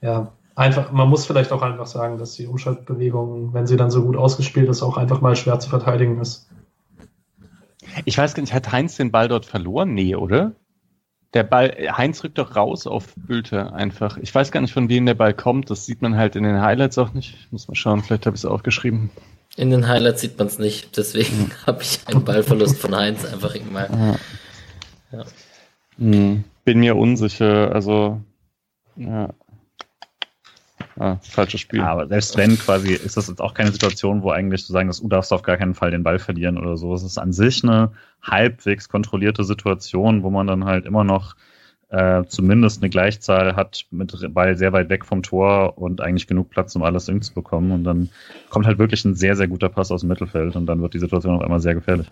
ja, 0.00 0.32
einfach, 0.58 0.90
man 0.90 1.08
muss 1.08 1.24
vielleicht 1.24 1.52
auch 1.52 1.62
einfach 1.62 1.86
sagen, 1.86 2.18
dass 2.18 2.34
die 2.34 2.46
Umschaltbewegung, 2.46 3.54
wenn 3.54 3.66
sie 3.66 3.76
dann 3.76 3.90
so 3.90 4.02
gut 4.02 4.16
ausgespielt 4.16 4.68
ist, 4.68 4.82
auch 4.82 4.96
einfach 4.96 5.20
mal 5.20 5.36
schwer 5.36 5.60
zu 5.60 5.70
verteidigen 5.70 6.20
ist. 6.20 6.48
Ich 8.04 8.18
weiß 8.18 8.34
gar 8.34 8.40
nicht, 8.42 8.52
hat 8.52 8.72
Heinz 8.72 8.96
den 8.96 9.12
Ball 9.12 9.28
dort 9.28 9.46
verloren? 9.46 9.94
Nee, 9.94 10.16
oder? 10.16 10.52
Der 11.32 11.44
Ball, 11.44 11.76
Heinz 11.96 12.24
rückt 12.24 12.38
doch 12.38 12.56
raus 12.56 12.86
auf 12.86 13.14
Bülter 13.16 13.72
einfach. 13.72 14.16
Ich 14.18 14.34
weiß 14.34 14.50
gar 14.50 14.60
nicht, 14.60 14.72
von 14.72 14.88
wem 14.88 15.06
der 15.06 15.14
Ball 15.14 15.34
kommt. 15.34 15.70
Das 15.70 15.86
sieht 15.86 16.02
man 16.02 16.16
halt 16.16 16.36
in 16.36 16.42
den 16.42 16.60
Highlights 16.60 16.98
auch 16.98 17.12
nicht. 17.12 17.36
Ich 17.38 17.52
muss 17.52 17.68
mal 17.68 17.74
schauen, 17.74 18.02
vielleicht 18.02 18.26
habe 18.26 18.34
ich 18.34 18.42
es 18.42 18.46
aufgeschrieben. 18.46 19.10
In 19.56 19.70
den 19.70 19.86
Highlights 19.86 20.22
sieht 20.22 20.38
man 20.38 20.48
es 20.48 20.58
nicht, 20.58 20.96
deswegen 20.96 21.52
habe 21.66 21.82
ich 21.82 22.00
einen 22.06 22.24
Ballverlust 22.24 22.78
von 22.78 22.96
Heinz 22.96 23.24
einfach 23.24 23.54
mal. 23.70 24.18
Ja. 25.12 25.24
Hm, 25.98 26.44
bin 26.64 26.80
mir 26.80 26.96
unsicher, 26.96 27.72
also 27.72 28.20
ja. 28.96 29.30
Ah, 30.98 31.18
falsches 31.22 31.60
Spiel. 31.60 31.78
Ja, 31.78 31.92
aber 31.92 32.08
selbst 32.08 32.36
wenn 32.36 32.58
quasi, 32.58 32.92
ist 32.92 33.16
das 33.16 33.28
jetzt 33.28 33.40
auch 33.40 33.54
keine 33.54 33.70
Situation, 33.70 34.22
wo 34.22 34.30
eigentlich 34.30 34.66
zu 34.66 34.72
sagen, 34.72 34.88
dass 34.88 35.00
du 35.00 35.08
darfst 35.08 35.32
auf 35.32 35.42
gar 35.42 35.56
keinen 35.56 35.74
Fall 35.74 35.92
den 35.92 36.02
Ball 36.02 36.18
verlieren 36.18 36.58
oder 36.58 36.76
so. 36.76 36.92
Es 36.92 37.04
ist 37.04 37.18
an 37.18 37.32
sich 37.32 37.62
eine 37.62 37.92
halbwegs 38.20 38.88
kontrollierte 38.88 39.44
Situation, 39.44 40.24
wo 40.24 40.30
man 40.30 40.48
dann 40.48 40.64
halt 40.64 40.86
immer 40.86 41.04
noch 41.04 41.36
äh, 41.90 42.24
zumindest 42.26 42.82
eine 42.82 42.90
Gleichzahl 42.90 43.54
hat 43.54 43.86
mit 43.90 44.34
Ball 44.34 44.56
sehr 44.56 44.72
weit 44.72 44.88
weg 44.88 45.04
vom 45.04 45.22
Tor 45.22 45.78
und 45.78 46.00
eigentlich 46.00 46.26
genug 46.26 46.50
Platz, 46.50 46.74
um 46.74 46.82
alles 46.82 47.08
irgendwie 47.08 47.26
zu 47.26 47.34
bekommen. 47.34 47.70
Und 47.70 47.84
dann 47.84 48.10
kommt 48.50 48.66
halt 48.66 48.78
wirklich 48.78 49.04
ein 49.04 49.14
sehr, 49.14 49.36
sehr 49.36 49.48
guter 49.48 49.68
Pass 49.68 49.92
aus 49.92 50.00
dem 50.00 50.08
Mittelfeld 50.08 50.56
und 50.56 50.66
dann 50.66 50.82
wird 50.82 50.94
die 50.94 50.98
Situation 50.98 51.36
auf 51.36 51.42
einmal 51.42 51.60
sehr 51.60 51.74
gefährlich. 51.74 52.10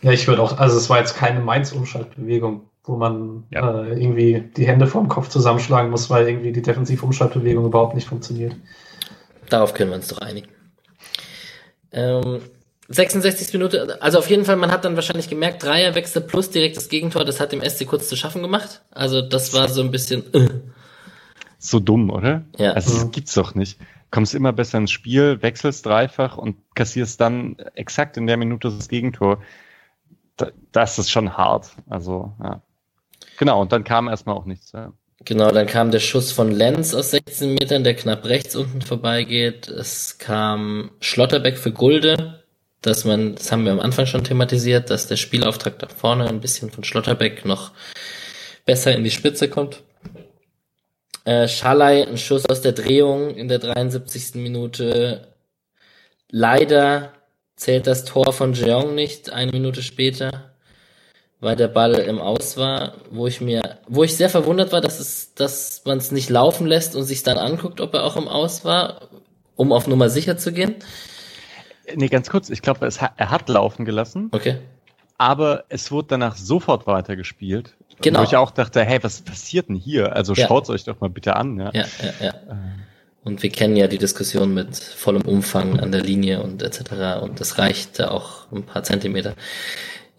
Ja, 0.00 0.12
ich 0.12 0.28
würde 0.28 0.42
auch, 0.42 0.58
also 0.58 0.76
es 0.76 0.88
war 0.88 0.98
jetzt 0.98 1.16
keine 1.16 1.40
Mainz-Umschaltbewegung, 1.40 2.62
wo 2.84 2.96
man 2.96 3.44
Ja. 3.50 3.82
äh, 3.84 4.00
irgendwie 4.02 4.40
die 4.56 4.66
Hände 4.66 4.86
vorm 4.86 5.08
Kopf 5.08 5.28
zusammenschlagen 5.28 5.90
muss, 5.90 6.10
weil 6.10 6.28
irgendwie 6.28 6.52
die 6.52 6.62
Defensiv-Umschaltbewegung 6.62 7.64
überhaupt 7.64 7.94
nicht 7.94 8.08
funktioniert. 8.08 8.56
Darauf 9.48 9.74
können 9.74 9.90
wir 9.90 9.96
uns 9.96 10.08
doch 10.08 10.18
einigen. 10.18 10.48
Ähm, 11.92 12.40
66. 12.88 13.52
Minute, 13.54 13.98
also 14.02 14.18
auf 14.18 14.28
jeden 14.28 14.44
Fall, 14.44 14.56
man 14.56 14.70
hat 14.70 14.84
dann 14.84 14.96
wahrscheinlich 14.96 15.28
gemerkt, 15.28 15.62
Dreierwechsel 15.62 16.22
plus 16.22 16.50
direktes 16.50 16.88
Gegentor, 16.88 17.24
das 17.24 17.40
hat 17.40 17.52
dem 17.52 17.62
SC 17.62 17.86
kurz 17.86 18.08
zu 18.08 18.16
schaffen 18.16 18.42
gemacht. 18.42 18.82
Also 18.90 19.22
das 19.22 19.54
war 19.54 19.68
so 19.68 19.82
ein 19.82 19.90
bisschen, 19.90 20.24
äh, 20.34 20.48
So 21.58 21.78
dumm, 21.80 22.10
oder? 22.10 22.42
Ja. 22.58 22.72
Also 22.72 22.92
das 22.92 23.04
Mhm. 23.04 23.10
gibt's 23.12 23.34
doch 23.34 23.54
nicht. 23.54 23.78
Kommst 24.10 24.34
immer 24.34 24.52
besser 24.52 24.78
ins 24.78 24.90
Spiel, 24.90 25.40
wechselst 25.42 25.86
dreifach 25.86 26.36
und 26.36 26.56
kassierst 26.74 27.20
dann 27.20 27.56
exakt 27.74 28.16
in 28.16 28.26
der 28.26 28.36
Minute 28.36 28.68
das 28.70 28.88
Gegentor. 28.88 29.38
Da, 30.36 30.48
das 30.72 30.98
ist 30.98 31.10
schon 31.10 31.36
hart. 31.36 31.70
Also, 31.88 32.32
ja. 32.42 32.60
Genau, 33.38 33.60
und 33.60 33.72
dann 33.72 33.84
kam 33.84 34.08
erstmal 34.08 34.36
auch 34.36 34.44
nichts. 34.44 34.72
Ja. 34.72 34.92
Genau, 35.24 35.50
dann 35.50 35.66
kam 35.66 35.90
der 35.90 36.00
Schuss 36.00 36.32
von 36.32 36.50
Lenz 36.50 36.94
aus 36.94 37.12
16 37.12 37.54
Metern, 37.54 37.84
der 37.84 37.94
knapp 37.94 38.24
rechts 38.24 38.56
unten 38.56 38.82
vorbeigeht. 38.82 39.68
Es 39.68 40.18
kam 40.18 40.90
Schlotterbeck 41.00 41.58
für 41.58 41.72
Gulde, 41.72 42.42
dass 42.80 43.04
man, 43.04 43.36
das 43.36 43.52
haben 43.52 43.64
wir 43.64 43.72
am 43.72 43.80
Anfang 43.80 44.06
schon 44.06 44.24
thematisiert, 44.24 44.90
dass 44.90 45.06
der 45.06 45.16
Spielauftrag 45.16 45.78
da 45.78 45.88
vorne 45.88 46.28
ein 46.28 46.40
bisschen 46.40 46.70
von 46.70 46.82
Schlotterbeck 46.82 47.44
noch 47.44 47.70
besser 48.64 48.94
in 48.94 49.04
die 49.04 49.10
Spitze 49.10 49.48
kommt. 49.48 49.82
Äh, 51.24 51.46
Schalay, 51.46 52.02
ein 52.04 52.18
Schuss 52.18 52.46
aus 52.46 52.60
der 52.60 52.72
Drehung 52.72 53.36
in 53.36 53.46
der 53.46 53.60
73. 53.60 54.34
Minute. 54.34 55.28
Leider 56.30 57.12
zählt 57.54 57.86
das 57.86 58.04
Tor 58.04 58.32
von 58.32 58.54
Jeong 58.54 58.96
nicht, 58.96 59.30
eine 59.30 59.52
Minute 59.52 59.82
später 59.82 60.51
weil 61.42 61.56
der 61.56 61.66
Ball 61.68 61.94
im 61.94 62.20
Aus 62.20 62.56
war, 62.56 62.94
wo 63.10 63.26
ich 63.26 63.40
mir, 63.40 63.78
wo 63.88 64.04
ich 64.04 64.16
sehr 64.16 64.30
verwundert 64.30 64.72
war, 64.72 64.80
dass 64.80 65.00
es, 65.00 65.34
dass 65.34 65.82
man 65.84 65.98
es 65.98 66.12
nicht 66.12 66.30
laufen 66.30 66.66
lässt 66.68 66.94
und 66.94 67.02
sich 67.02 67.24
dann 67.24 67.36
anguckt, 67.36 67.80
ob 67.80 67.92
er 67.94 68.04
auch 68.04 68.16
im 68.16 68.28
Aus 68.28 68.64
war, 68.64 69.08
um 69.56 69.72
auf 69.72 69.88
Nummer 69.88 70.08
sicher 70.08 70.38
zu 70.38 70.52
gehen. 70.52 70.76
Nee, 71.96 72.06
ganz 72.06 72.30
kurz, 72.30 72.48
ich 72.48 72.62
glaube, 72.62 72.88
er 73.16 73.30
hat 73.30 73.48
laufen 73.48 73.84
gelassen, 73.84 74.28
Okay. 74.30 74.58
aber 75.18 75.64
es 75.68 75.90
wurde 75.90 76.08
danach 76.10 76.36
sofort 76.36 76.86
weitergespielt. 76.86 77.74
Genau. 78.00 78.20
Wo 78.20 78.24
ich 78.24 78.36
auch 78.36 78.52
dachte, 78.52 78.84
hey, 78.84 79.02
was 79.02 79.20
passiert 79.22 79.68
denn 79.68 79.76
hier? 79.76 80.14
Also 80.14 80.34
Ja. 80.34 80.46
schaut's 80.46 80.70
euch 80.70 80.84
doch 80.84 81.00
mal 81.00 81.10
bitte 81.10 81.34
an. 81.34 81.58
Ja. 81.58 81.70
Ja, 81.72 81.84
ja, 82.02 82.26
ja. 82.26 82.34
Und 83.24 83.42
wir 83.42 83.50
kennen 83.50 83.74
ja 83.76 83.88
die 83.88 83.98
Diskussion 83.98 84.54
mit 84.54 84.76
vollem 84.76 85.22
Umfang 85.22 85.78
an 85.80 85.90
der 85.92 86.02
Linie 86.02 86.40
und 86.42 86.62
etc. 86.62 87.20
Und 87.20 87.40
das 87.40 87.58
reicht 87.58 87.98
da 87.98 88.10
auch 88.12 88.50
ein 88.52 88.64
paar 88.64 88.82
Zentimeter. 88.84 89.34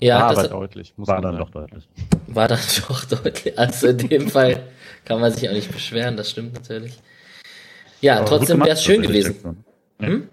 Ja, 0.03 0.19
War 0.19 0.35
das 0.35 0.39
aber 0.39 0.59
deutlich. 0.59 0.93
Muss 0.97 1.07
War 1.07 1.21
dann 1.21 1.37
doch 1.37 1.49
deutlich. 1.49 1.87
war 2.27 2.49
dann 2.49 2.59
doch 2.89 3.05
deutlich. 3.05 3.57
Also 3.57 3.87
in 3.87 3.97
dem 3.99 4.27
Fall 4.27 4.63
kann 5.05 5.21
man 5.21 5.31
sich 5.31 5.47
auch 5.47 5.53
nicht 5.53 5.71
beschweren, 5.71 6.17
das 6.17 6.29
stimmt 6.29 6.53
natürlich. 6.53 6.99
Ja, 8.01 8.17
Aber 8.17 8.25
trotzdem 8.25 8.59
wäre 8.59 8.71
es 8.71 8.83
schön 8.83 9.01
gewesen. 9.01 9.63
Hm? 10.01 10.27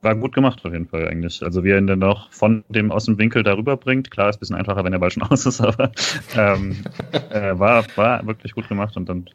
War 0.00 0.16
gut 0.16 0.34
gemacht 0.34 0.60
auf 0.64 0.72
jeden 0.72 0.88
Fall 0.88 1.06
eigentlich. 1.06 1.40
Also 1.44 1.62
wie 1.62 1.70
er 1.70 1.78
ihn 1.78 1.86
dann 1.86 2.00
noch 2.00 2.32
von 2.32 2.64
dem 2.68 2.90
aus 2.90 3.04
dem 3.04 3.16
Winkel 3.16 3.44
darüber 3.44 3.76
bringt. 3.76 4.10
Klar, 4.10 4.28
ist 4.28 4.36
ein 4.36 4.40
bisschen 4.40 4.56
einfacher, 4.56 4.82
wenn 4.82 4.90
der 4.90 4.98
Ball 4.98 5.12
schon 5.12 5.22
aus 5.30 5.46
ist, 5.46 5.60
aber 5.60 5.92
ähm, 6.36 6.82
äh, 7.30 7.56
war, 7.56 7.84
war 7.94 8.26
wirklich 8.26 8.54
gut 8.54 8.68
gemacht 8.68 8.96
und 8.96 9.08
dann 9.08 9.30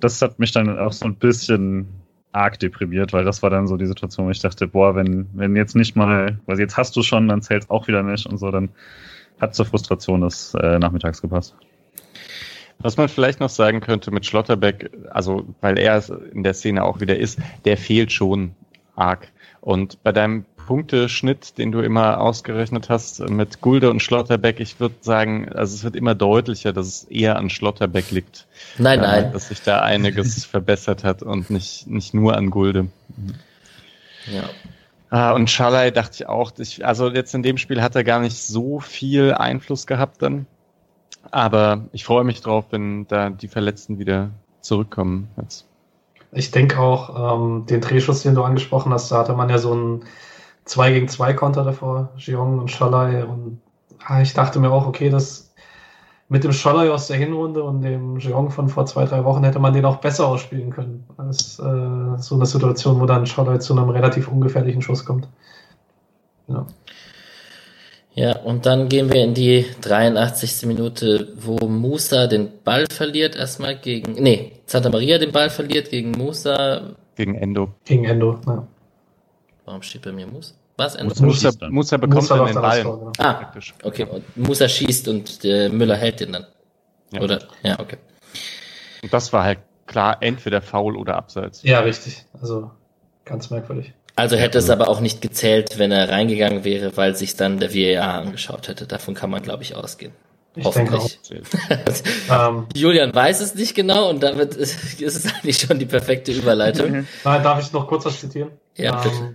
das 0.00 0.20
hat 0.22 0.40
mich 0.40 0.50
dann 0.50 0.76
auch 0.76 0.92
so 0.92 1.04
ein 1.04 1.14
bisschen 1.14 1.86
arg 2.32 2.58
deprimiert, 2.58 3.12
weil 3.12 3.24
das 3.24 3.42
war 3.42 3.50
dann 3.50 3.66
so 3.66 3.76
die 3.76 3.86
Situation, 3.86 4.26
wo 4.26 4.30
ich 4.30 4.40
dachte, 4.40 4.66
boah, 4.66 4.94
wenn, 4.94 5.28
wenn 5.32 5.56
jetzt 5.56 5.74
nicht 5.74 5.96
mal, 5.96 6.38
weil 6.46 6.60
jetzt 6.60 6.76
hast 6.76 6.94
du 6.96 7.02
schon, 7.02 7.28
dann 7.28 7.42
zählt 7.42 7.70
auch 7.70 7.88
wieder 7.88 8.02
nicht 8.02 8.26
und 8.26 8.38
so, 8.38 8.50
dann 8.50 8.68
hat 9.40 9.54
zur 9.54 9.66
Frustration 9.66 10.20
des 10.20 10.54
äh, 10.54 10.78
Nachmittags 10.78 11.22
gepasst. 11.22 11.54
Was 12.80 12.96
man 12.96 13.08
vielleicht 13.08 13.40
noch 13.40 13.48
sagen 13.48 13.80
könnte 13.80 14.10
mit 14.10 14.24
Schlotterbeck, 14.24 14.90
also 15.10 15.46
weil 15.60 15.78
er 15.78 16.02
in 16.32 16.44
der 16.44 16.54
Szene 16.54 16.84
auch 16.84 17.00
wieder 17.00 17.16
ist, 17.16 17.40
der 17.64 17.76
fehlt 17.76 18.12
schon 18.12 18.54
arg. 18.94 19.28
Und 19.60 20.00
bei 20.02 20.12
deinem 20.12 20.44
Punkteschnitt, 20.68 21.56
den 21.56 21.72
du 21.72 21.80
immer 21.80 22.20
ausgerechnet 22.20 22.90
hast 22.90 23.26
mit 23.30 23.62
Gulde 23.62 23.88
und 23.88 24.02
Schlotterbeck, 24.02 24.60
ich 24.60 24.78
würde 24.78 24.96
sagen, 25.00 25.48
also 25.48 25.74
es 25.74 25.82
wird 25.82 25.96
immer 25.96 26.14
deutlicher, 26.14 26.74
dass 26.74 26.86
es 26.86 27.04
eher 27.04 27.36
an 27.36 27.48
Schlotterbeck 27.48 28.10
liegt. 28.10 28.46
Nein, 28.76 28.98
äh, 28.98 29.02
nein. 29.02 29.32
Dass 29.32 29.48
sich 29.48 29.62
da 29.62 29.80
einiges 29.80 30.44
verbessert 30.44 31.04
hat 31.04 31.22
und 31.22 31.48
nicht, 31.48 31.86
nicht 31.86 32.12
nur 32.12 32.36
an 32.36 32.50
Gulde. 32.50 32.88
Ja. 34.30 34.42
Ah, 35.08 35.32
und 35.32 35.48
Schalay 35.48 35.90
dachte 35.90 36.16
ich 36.16 36.28
auch, 36.28 36.52
ich, 36.58 36.84
also 36.84 37.08
jetzt 37.08 37.34
in 37.34 37.42
dem 37.42 37.56
Spiel 37.56 37.80
hat 37.80 37.96
er 37.96 38.04
gar 38.04 38.20
nicht 38.20 38.36
so 38.36 38.78
viel 38.78 39.32
Einfluss 39.32 39.86
gehabt 39.86 40.20
dann. 40.20 40.44
Aber 41.30 41.86
ich 41.92 42.04
freue 42.04 42.24
mich 42.24 42.42
drauf, 42.42 42.66
wenn 42.72 43.06
da 43.06 43.30
die 43.30 43.48
Verletzten 43.48 43.98
wieder 43.98 44.32
zurückkommen. 44.60 45.28
Jetzt. 45.40 45.64
Ich 46.30 46.50
denke 46.50 46.78
auch, 46.78 47.38
ähm, 47.38 47.64
den 47.64 47.80
Drehschuss, 47.80 48.22
den 48.22 48.34
du 48.34 48.42
angesprochen 48.42 48.92
hast, 48.92 49.10
da 49.10 49.16
hatte 49.16 49.32
man 49.32 49.48
ja 49.48 49.56
so 49.56 49.72
einen 49.72 50.04
2 50.68 50.92
gegen 50.92 51.08
2 51.08 51.32
Konter 51.34 51.64
davor, 51.64 52.10
Jeong 52.16 52.58
und 52.58 52.70
Schalay. 52.70 53.22
Und 53.22 53.60
ah, 54.04 54.20
ich 54.20 54.34
dachte 54.34 54.60
mir 54.60 54.70
auch, 54.70 54.86
okay, 54.86 55.10
das 55.10 55.52
mit 56.28 56.44
dem 56.44 56.52
Schalay 56.52 56.90
aus 56.90 57.06
der 57.06 57.16
Hinrunde 57.16 57.62
und 57.62 57.80
dem 57.80 58.18
Jeong 58.18 58.50
von 58.50 58.68
vor 58.68 58.84
zwei, 58.84 59.06
drei 59.06 59.24
Wochen 59.24 59.44
hätte 59.44 59.58
man 59.58 59.72
den 59.72 59.86
auch 59.86 59.96
besser 59.96 60.26
ausspielen 60.28 60.70
können. 60.70 61.04
Als 61.16 61.58
äh, 61.58 62.18
so 62.18 62.34
eine 62.34 62.46
Situation, 62.46 63.00
wo 63.00 63.06
dann 63.06 63.26
Schalay 63.26 63.58
zu 63.58 63.72
einem 63.72 63.88
relativ 63.88 64.28
ungefährlichen 64.28 64.82
Schuss 64.82 65.04
kommt. 65.04 65.26
Ja. 66.48 66.66
Ja, 68.14 68.36
und 68.40 68.66
dann 68.66 68.88
gehen 68.88 69.12
wir 69.12 69.22
in 69.22 69.32
die 69.32 69.64
83. 69.80 70.66
Minute, 70.66 71.28
wo 71.36 71.68
Musa 71.68 72.26
den 72.26 72.48
Ball 72.64 72.86
verliert, 72.90 73.36
erstmal 73.36 73.76
gegen, 73.78 74.14
nee, 74.14 74.52
Santa 74.66 74.90
Maria 74.90 75.18
den 75.18 75.30
Ball 75.30 75.50
verliert 75.50 75.90
gegen 75.90 76.10
Musa. 76.10 76.96
Gegen 77.14 77.36
Endo. 77.36 77.68
Gegen 77.84 78.04
Endo. 78.06 78.40
Ja. 78.44 78.66
Warum 79.64 79.82
steht 79.82 80.02
bei 80.02 80.10
mir 80.10 80.26
Muss? 80.26 80.57
Was? 80.78 80.96
Musa 81.02 81.50
Musa, 81.70 81.96
bekommt 81.96 82.14
Musa 82.14 82.36
dann 82.36 82.46
den 82.46 82.54
Ball. 82.54 82.82
Tor, 82.84 82.98
genau. 82.98 83.12
Ah, 83.18 83.32
Praktisch. 83.34 83.74
okay. 83.82 84.04
Und 84.04 84.36
Musa 84.36 84.68
schießt 84.68 85.08
und 85.08 85.44
äh, 85.44 85.68
Müller 85.68 85.96
hält 85.96 86.20
den 86.20 86.32
dann. 86.32 86.46
Ja. 87.10 87.20
Oder? 87.20 87.40
Ja, 87.64 87.80
okay. 87.80 87.96
Und 89.02 89.12
das 89.12 89.32
war 89.32 89.42
halt 89.42 89.58
klar, 89.86 90.18
entweder 90.20 90.62
faul 90.62 90.96
oder 90.96 91.16
abseits. 91.16 91.64
Ja, 91.64 91.80
richtig. 91.80 92.24
Also 92.40 92.70
ganz 93.24 93.50
merkwürdig. 93.50 93.92
Also 94.14 94.36
hätte 94.36 94.58
es 94.58 94.70
aber 94.70 94.88
auch 94.88 95.00
nicht 95.00 95.20
gezählt, 95.20 95.78
wenn 95.78 95.90
er 95.90 96.08
reingegangen 96.10 96.62
wäre, 96.64 96.96
weil 96.96 97.16
sich 97.16 97.36
dann 97.36 97.58
der 97.58 97.74
VAR 97.74 98.14
angeschaut 98.20 98.68
hätte. 98.68 98.86
Davon 98.86 99.14
kann 99.14 99.30
man, 99.30 99.42
glaube 99.42 99.64
ich, 99.64 99.74
ausgehen. 99.74 100.12
Ich 100.54 100.68
denke 100.68 100.96
auch. 100.96 101.02
Hoffentlich. 101.02 101.42
Ähm, 102.30 102.66
Julian 102.74 103.14
weiß 103.14 103.40
es 103.40 103.54
nicht 103.54 103.74
genau 103.74 104.10
und 104.10 104.22
damit 104.22 104.54
ist 104.54 105.00
ist 105.00 105.24
es 105.24 105.34
eigentlich 105.34 105.58
schon 105.58 105.78
die 105.78 105.86
perfekte 105.86 106.30
Überleitung. 106.32 107.06
nein, 107.24 107.42
darf 107.42 107.60
ich 107.62 107.72
noch 107.72 107.86
kurz 107.88 108.04
was 108.04 108.20
zitieren? 108.20 108.50
Ja, 108.76 109.00
bitte. 109.00 109.14
Ähm, 109.16 109.34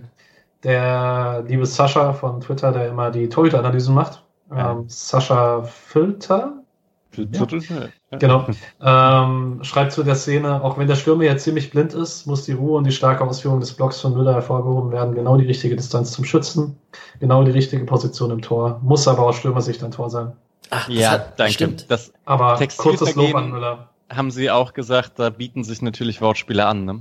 der 0.64 1.44
liebe 1.46 1.66
Sascha 1.66 2.12
von 2.14 2.40
Twitter, 2.40 2.72
der 2.72 2.88
immer 2.88 3.10
die 3.10 3.28
Torhüter-Analysen 3.28 3.94
macht, 3.94 4.22
Ja. 4.50 4.72
ähm, 4.72 4.84
Sascha 4.88 5.62
Filter, 5.62 6.54
Viertel? 7.10 7.62
Ja. 8.10 8.18
Genau. 8.18 8.44
Ähm, 8.82 9.60
schreibt 9.62 9.92
zu 9.92 10.02
der 10.02 10.16
Szene, 10.16 10.62
auch 10.64 10.78
wenn 10.78 10.88
der 10.88 10.96
Stürmer 10.96 11.22
jetzt 11.22 11.44
ziemlich 11.44 11.70
blind 11.70 11.94
ist, 11.94 12.26
muss 12.26 12.44
die 12.44 12.52
Ruhe 12.52 12.76
und 12.78 12.84
die 12.84 12.92
starke 12.92 13.22
Ausführung 13.24 13.60
des 13.60 13.72
Blocks 13.72 14.00
von 14.00 14.14
Müller 14.14 14.32
hervorgehoben 14.34 14.90
werden. 14.90 15.14
Genau 15.14 15.36
die 15.36 15.46
richtige 15.46 15.76
Distanz 15.76 16.10
zum 16.10 16.24
Schützen, 16.24 16.76
genau 17.20 17.44
die 17.44 17.52
richtige 17.52 17.84
Position 17.84 18.32
im 18.32 18.42
Tor. 18.42 18.80
Muss 18.82 19.06
aber 19.06 19.22
aus 19.22 19.36
Stürmersicht 19.36 19.84
ein 19.84 19.92
Tor 19.92 20.10
sein. 20.10 20.32
Ach, 20.70 20.86
das 20.88 20.96
Ja, 20.96 21.10
hat, 21.12 21.38
danke. 21.38 21.52
Stimmt. 21.52 21.88
Das 21.88 22.12
Aber 22.24 22.58
kurzes 22.76 23.14
Lob 23.14 23.32
an 23.36 23.50
Müller. 23.52 23.90
haben 24.10 24.32
sie 24.32 24.50
auch 24.50 24.72
gesagt, 24.72 25.12
da 25.20 25.30
bieten 25.30 25.62
sich 25.62 25.82
natürlich 25.82 26.20
Wortspiele 26.20 26.66
an, 26.66 26.84
ne? 26.84 27.00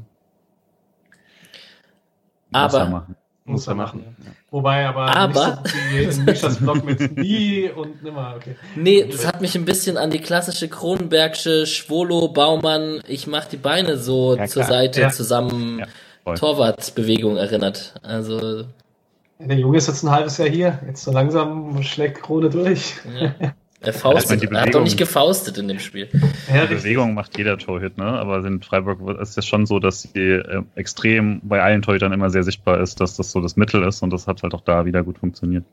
Er 2.52 2.62
Aber-. 2.62 3.08
Muss 3.46 3.68
er 3.68 3.76
machen. 3.76 4.16
Ja. 4.24 4.32
Wobei 4.52 4.86
aber, 4.88 5.14
Aber- 5.16 5.64
nicht 5.94 6.14
so 6.14 6.22
Mischas 6.22 6.58
Blog 6.58 6.86
mit 6.86 7.18
nie 7.18 7.70
und 7.76 8.02
nimmer. 8.02 8.36
Okay. 8.38 8.56
Nee, 8.76 9.06
das 9.12 9.28
hat 9.28 9.42
mich 9.42 9.56
ein 9.56 9.66
bisschen 9.66 9.98
an 9.98 10.12
die 10.12 10.20
klassische 10.20 10.70
Kronenbergsche 10.70 11.66
Schwolo, 11.66 12.30
Baumann, 12.30 13.02
ich 13.08 13.28
mach 13.28 13.46
die 13.46 13.58
Beine 13.58 13.98
so 13.98 14.38
Ja, 14.38 14.46
zur 14.48 14.64
klar. 14.64 14.74
Seite 14.80 15.02
Ja. 15.02 15.10
zusammen. 15.10 15.84
Torwartbewegung 16.38 17.36
erinnert. 17.38 17.96
Also, 18.02 18.64
Der 19.40 19.58
Junge 19.58 19.78
ist 19.78 19.88
jetzt 19.88 20.04
ein 20.04 20.12
halbes 20.12 20.38
Jahr 20.38 20.48
hier. 20.48 20.80
Jetzt 20.88 21.04
so 21.04 21.12
langsam 21.12 21.84
schlägt 21.84 22.22
Krone 22.24 22.50
durch. 22.50 22.94
ja. 23.20 23.34
Er 23.84 23.94
faustet. 23.94 24.42
Also 24.42 24.56
er 24.56 24.62
hat 24.62 24.74
doch 24.76 24.84
nicht 24.84 24.98
gefaustet 24.98 25.58
in 25.58 25.68
dem 25.68 25.80
Spiel. 25.80 26.08
Ja, 26.54 26.66
Die 26.66 26.76
Bewegung 26.76 27.14
macht 27.14 27.38
jeder 27.38 27.58
Torhüter, 27.58 28.04
ne? 28.04 28.10
Aber 28.20 28.44
in 28.46 28.62
Freiburg 28.62 29.00
ist 29.20 29.38
es 29.38 29.46
schon 29.46 29.66
so, 29.66 29.80
dass 29.80 30.04
sie 30.04 30.20
äh, 30.20 30.62
extrem 30.76 31.42
bei 31.44 31.62
allen 31.62 31.82
Torhütern 31.82 32.14
immer 32.14 32.30
sehr 32.30 32.44
sichtbar 32.44 32.80
ist, 32.80 33.00
dass 33.02 33.18
das 33.18 33.32
so 33.32 33.42
das 33.42 33.56
Mittel 33.58 33.84
ist 33.84 34.02
und 34.02 34.12
das 34.12 34.28
hat 34.28 34.42
halt 34.44 34.54
auch 34.54 34.62
da 34.62 34.86
wieder 34.86 35.04
gut 35.04 35.18
funktioniert. 35.20 35.66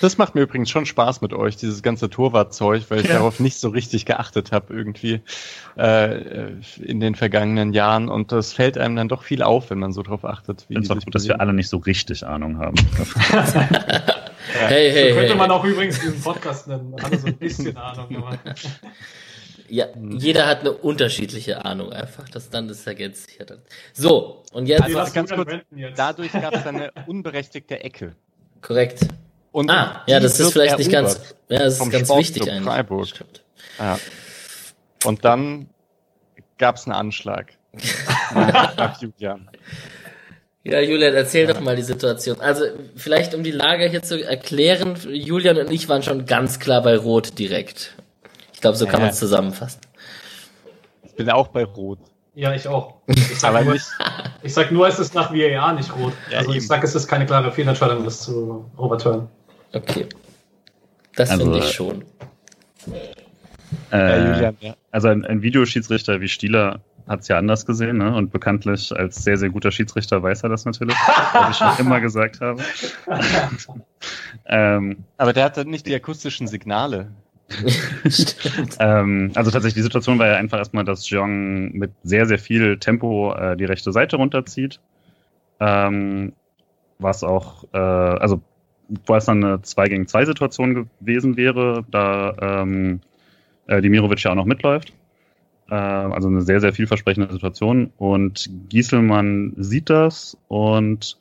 Das 0.00 0.18
macht 0.18 0.34
mir 0.34 0.40
übrigens 0.42 0.68
schon 0.68 0.84
Spaß 0.84 1.20
mit 1.20 1.32
euch, 1.32 1.56
dieses 1.56 1.80
ganze 1.80 2.10
Torwartzeug, 2.10 2.86
weil 2.90 3.02
ich 3.02 3.06
Ja. 3.06 3.14
darauf 3.14 3.38
nicht 3.38 3.60
so 3.60 3.68
richtig 3.68 4.04
geachtet 4.04 4.50
habe 4.50 4.74
irgendwie 4.74 5.20
äh, 5.78 6.50
in 6.82 6.98
den 6.98 7.14
vergangenen 7.14 7.72
Jahren. 7.72 8.08
Und 8.08 8.32
das 8.32 8.52
fällt 8.52 8.78
einem 8.78 8.96
dann 8.96 9.08
doch 9.08 9.22
viel 9.22 9.44
auf, 9.44 9.70
wenn 9.70 9.78
man 9.78 9.92
so 9.92 10.02
drauf 10.02 10.24
achtet. 10.24 10.62
Ich 10.62 10.66
finde 10.66 10.80
es 10.82 10.88
die 10.88 10.92
auch 10.94 11.04
gut, 11.04 11.14
dass 11.14 11.28
wir 11.28 11.40
alle 11.40 11.52
nicht 11.52 11.68
so 11.68 11.76
richtig 11.76 12.26
Ahnung 12.26 12.58
haben. 12.58 12.74
Hey, 14.50 14.90
so 14.90 14.96
hey, 14.96 15.12
könnte 15.12 15.28
hey. 15.28 15.36
man 15.36 15.50
auch 15.50 15.64
übrigens 15.64 16.00
diesen 16.00 16.20
Podcast 16.20 16.66
nennen. 16.68 16.94
Alle 17.02 17.18
so 17.18 17.26
ein 17.26 17.36
bisschen 17.36 17.76
Ahnung. 17.76 18.16
Aber 18.16 18.38
Ja, 19.68 19.86
jeder 20.10 20.46
hat 20.46 20.60
eine 20.60 20.72
unterschiedliche 20.72 21.64
Ahnung 21.64 21.92
einfach. 21.92 22.28
Das 22.28 22.50
dann 22.50 22.68
ist 22.68 22.86
ergänzt 22.86 23.28
sich 23.28 23.38
ja 23.38 23.44
dann. 23.44 23.62
So, 23.92 24.42
und 24.52 24.66
jetzt 24.66 24.82
Also, 24.82 24.98
lass 24.98 25.12
ganz 25.12 25.30
kurz. 25.30 25.52
Dadurch 25.96 26.32
gab 26.32 26.54
es 26.54 26.64
dann 26.64 26.76
eine 26.76 26.92
unberechtigte 27.06 27.82
Ecke. 27.82 28.14
korrekt. 28.60 29.00
Und 29.52 29.70
Ah, 29.70 30.02
ja, 30.06 30.18
das 30.18 30.40
ist 30.40 30.52
vielleicht 30.52 30.78
nicht 30.78 30.90
ganz, 30.90 31.34
ja, 31.48 31.58
das 31.58 31.74
ist 31.74 31.78
vom 31.78 31.90
ganz 31.90 32.08
Sportclub 32.08 32.34
wichtig 32.36 32.50
eigentlich. 32.50 32.64
Freiburg. 32.64 33.08
Ja. 33.78 33.98
Und 35.04 35.24
dann 35.24 35.68
gab 36.58 36.76
es 36.76 36.86
einen 36.86 36.94
Anschlag. 36.94 37.52
Nach 38.34 39.00
Julian. 39.00 39.48
Ja, 40.64 40.80
Julian, 40.80 41.14
erzähl 41.14 41.46
doch 41.48 41.60
mal 41.60 41.74
die 41.74 41.82
Situation. 41.82 42.40
Also, 42.40 42.64
vielleicht 42.94 43.34
um 43.34 43.42
die 43.42 43.50
Lage 43.50 43.88
hier 43.88 44.02
zu 44.02 44.24
erklären, 44.24 44.96
Julian 45.10 45.56
und 45.58 45.70
ich 45.72 45.88
waren 45.88 46.02
schon 46.04 46.24
ganz 46.24 46.60
klar 46.60 46.82
bei 46.82 46.96
Rot 46.96 47.38
direkt. 47.38 47.94
Ich 48.54 48.60
glaube, 48.60 48.76
so 48.76 48.84
kann 48.84 48.94
Ja, 48.94 48.98
man 49.00 49.06
ja. 49.08 49.12
es 49.12 49.18
zusammenfassen. 49.18 49.80
Ich 51.04 51.14
bin 51.16 51.28
auch 51.30 51.48
bei 51.48 51.64
Rot. 51.64 51.98
Ja, 52.34 52.54
ich 52.54 52.66
auch. 52.68 52.94
Ich 53.08 53.40
sag, 53.40 53.50
Aber 53.50 53.64
nur, 53.64 53.72
nicht, 53.74 53.86
ich 54.42 54.54
sag 54.54 54.70
nur, 54.70 54.86
es 54.86 54.98
ist 55.00 55.14
nach 55.14 55.32
VAR 55.32 55.72
nicht 55.74 55.94
rot. 55.96 56.12
Ja, 56.30 56.38
also 56.38 56.50
ich 56.50 56.56
eben. 56.58 56.66
sag, 56.66 56.84
es 56.84 56.94
ist 56.94 57.08
keine 57.08 57.26
klare 57.26 57.50
Fehlentscheidung, 57.50 58.04
das 58.04 58.22
zu 58.22 58.70
overturnen. 58.76 59.28
Okay. 59.72 60.06
Das 61.16 61.28
Also, 61.30 61.42
finde 61.44 61.58
ich 61.58 61.72
schon. 61.72 62.04
äh, 63.90 63.96
Äh, 63.96 64.32
Julian, 64.34 64.56
ja. 64.60 64.74
also 64.92 65.08
ein, 65.08 65.24
ein 65.24 65.42
Videoschiedsrichter 65.42 66.20
wie 66.20 66.28
Stieler 66.28 66.80
hat 67.08 67.20
es 67.20 67.28
ja 67.28 67.38
anders 67.38 67.66
gesehen, 67.66 67.98
ne? 67.98 68.14
Und 68.14 68.32
bekanntlich 68.32 68.94
als 68.94 69.22
sehr, 69.22 69.36
sehr 69.36 69.50
guter 69.50 69.70
Schiedsrichter 69.70 70.22
weiß 70.22 70.42
er 70.42 70.48
das 70.48 70.64
natürlich, 70.64 70.96
was 71.32 71.50
ich 71.50 71.56
schon 71.56 71.86
immer 71.86 72.00
gesagt 72.00 72.40
habe. 72.40 72.62
ähm, 74.46 75.04
Aber 75.16 75.32
der 75.32 75.44
hatte 75.44 75.64
nicht 75.64 75.86
die 75.86 75.94
akustischen 75.94 76.46
Signale. 76.46 77.10
Ähm, 78.78 79.32
also 79.34 79.50
tatsächlich, 79.50 79.74
die 79.74 79.82
Situation 79.82 80.18
war 80.18 80.26
ja 80.26 80.36
einfach 80.36 80.58
erstmal, 80.58 80.84
dass 80.84 81.08
Jeong 81.08 81.72
mit 81.72 81.92
sehr, 82.02 82.26
sehr 82.26 82.38
viel 82.38 82.78
Tempo 82.78 83.34
äh, 83.34 83.56
die 83.56 83.64
rechte 83.64 83.92
Seite 83.92 84.16
runterzieht. 84.16 84.80
Ähm, 85.60 86.32
was 86.98 87.22
auch, 87.22 87.64
äh, 87.72 87.78
also 87.78 88.40
wo 89.06 89.14
es 89.14 89.26
dann 89.26 89.44
eine 89.44 89.62
2 89.62 89.88
gegen 89.88 90.06
2 90.06 90.24
Situation 90.26 90.88
gewesen 91.00 91.36
wäre, 91.36 91.84
da 91.90 92.62
ähm, 92.62 93.00
äh, 93.66 93.80
Dimirovic 93.80 94.22
ja 94.22 94.32
auch 94.32 94.36
noch 94.36 94.44
mitläuft. 94.44 94.92
Äh, 95.70 95.74
also 95.74 96.28
eine 96.28 96.42
sehr, 96.42 96.60
sehr 96.60 96.72
vielversprechende 96.72 97.32
Situation. 97.32 97.92
Und 97.96 98.50
Gieselmann 98.68 99.54
sieht 99.56 99.90
das 99.90 100.36
und 100.48 101.18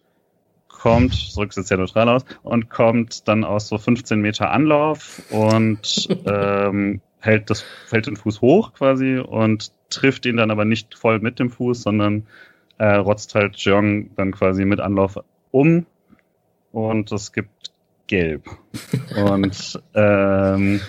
kommt, 0.67 1.13
es 1.13 1.35
jetzt 1.37 1.67
sehr 1.67 1.77
neutral 1.77 2.09
aus, 2.09 2.25
und 2.41 2.69
kommt 2.69 3.27
dann 3.27 3.43
aus 3.43 3.67
so 3.67 3.77
15 3.77 4.19
Meter 4.19 4.51
Anlauf 4.51 5.21
und 5.29 6.07
ähm, 6.25 7.01
hält, 7.19 7.49
das, 7.51 7.63
hält 7.91 8.07
den 8.07 8.15
Fuß 8.15 8.41
hoch 8.41 8.73
quasi 8.73 9.17
und 9.19 9.71
trifft 9.89 10.25
ihn 10.25 10.37
dann 10.37 10.49
aber 10.49 10.65
nicht 10.65 10.95
voll 10.95 11.19
mit 11.19 11.37
dem 11.37 11.51
Fuß, 11.51 11.83
sondern 11.83 12.25
äh, 12.79 12.95
rotzt 12.95 13.35
halt 13.35 13.57
Jeong 13.57 14.09
dann 14.15 14.31
quasi 14.31 14.65
mit 14.65 14.79
Anlauf 14.79 15.19
um 15.51 15.85
und 16.71 17.11
es 17.11 17.31
gibt 17.31 17.71
Gelb. 18.07 18.49
Und 19.15 19.81
ähm, 19.93 20.81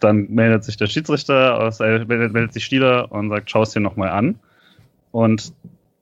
dann 0.00 0.28
meldet 0.30 0.64
sich 0.64 0.76
der 0.76 0.86
Schiedsrichter 0.86 1.72
äh, 1.80 2.04
meldet, 2.04 2.32
meldet 2.32 2.52
sich 2.52 2.64
Stieler 2.64 3.10
und 3.12 3.30
sagt, 3.30 3.50
schau 3.50 3.62
es 3.62 3.70
dir 3.70 3.80
nochmal 3.80 4.10
an. 4.10 4.38
Und 5.10 5.52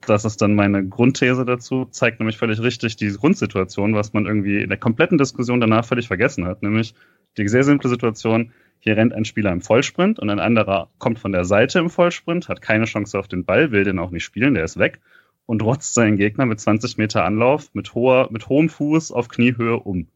das 0.06 0.24
ist 0.24 0.40
dann 0.40 0.54
meine 0.54 0.86
Grundthese 0.86 1.44
dazu, 1.44 1.86
zeigt 1.90 2.20
nämlich 2.20 2.38
völlig 2.38 2.60
richtig 2.60 2.96
die 2.96 3.12
Grundsituation, 3.12 3.94
was 3.94 4.12
man 4.12 4.26
irgendwie 4.26 4.62
in 4.62 4.68
der 4.68 4.78
kompletten 4.78 5.18
Diskussion 5.18 5.60
danach 5.60 5.84
völlig 5.84 6.08
vergessen 6.08 6.46
hat. 6.46 6.62
Nämlich 6.62 6.94
die 7.36 7.48
sehr 7.48 7.64
simple 7.64 7.90
Situation, 7.90 8.52
hier 8.80 8.96
rennt 8.96 9.12
ein 9.12 9.26
Spieler 9.26 9.52
im 9.52 9.60
Vollsprint 9.60 10.18
und 10.18 10.30
ein 10.30 10.40
anderer 10.40 10.88
kommt 10.98 11.18
von 11.18 11.32
der 11.32 11.44
Seite 11.44 11.78
im 11.78 11.90
Vollsprint, 11.90 12.48
hat 12.48 12.62
keine 12.62 12.86
Chance 12.86 13.18
auf 13.18 13.28
den 13.28 13.44
Ball, 13.44 13.72
will 13.72 13.84
den 13.84 13.98
auch 13.98 14.10
nicht 14.10 14.24
spielen, 14.24 14.54
der 14.54 14.64
ist 14.64 14.78
weg 14.78 15.00
und 15.44 15.62
rotzt 15.62 15.94
seinen 15.94 16.16
Gegner 16.16 16.46
mit 16.46 16.60
20 16.60 16.96
Meter 16.96 17.24
Anlauf 17.24 17.74
mit, 17.74 17.94
hoher, 17.94 18.28
mit 18.30 18.48
hohem 18.48 18.68
Fuß 18.68 19.12
auf 19.12 19.28
Kniehöhe 19.28 19.76
um. 19.76 20.06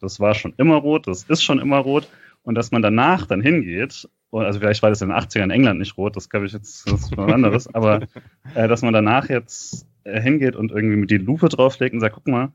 Das 0.00 0.18
war 0.18 0.34
schon 0.34 0.54
immer 0.56 0.76
rot, 0.76 1.06
das 1.06 1.24
ist 1.24 1.42
schon 1.42 1.58
immer 1.58 1.78
rot. 1.78 2.08
Und 2.48 2.54
dass 2.54 2.70
man 2.70 2.80
danach 2.80 3.26
dann 3.26 3.42
hingeht, 3.42 4.08
und 4.30 4.42
also 4.42 4.58
vielleicht 4.58 4.82
war 4.82 4.88
das 4.88 5.02
in 5.02 5.10
den 5.10 5.18
80ern 5.18 5.44
in 5.44 5.50
England 5.50 5.80
nicht 5.80 5.98
rot, 5.98 6.16
das 6.16 6.30
glaube 6.30 6.46
ich 6.46 6.54
jetzt 6.54 6.90
das 6.90 7.02
ist 7.02 7.14
was 7.14 7.30
anderes, 7.30 7.68
aber 7.74 8.06
äh, 8.54 8.66
dass 8.68 8.80
man 8.80 8.94
danach 8.94 9.28
jetzt 9.28 9.86
äh, 10.04 10.18
hingeht 10.18 10.56
und 10.56 10.72
irgendwie 10.72 10.96
mit 10.96 11.10
die 11.10 11.18
Lupe 11.18 11.50
drauflegt 11.50 11.92
und 11.92 12.00
sagt, 12.00 12.14
guck 12.14 12.26
mal, 12.26 12.52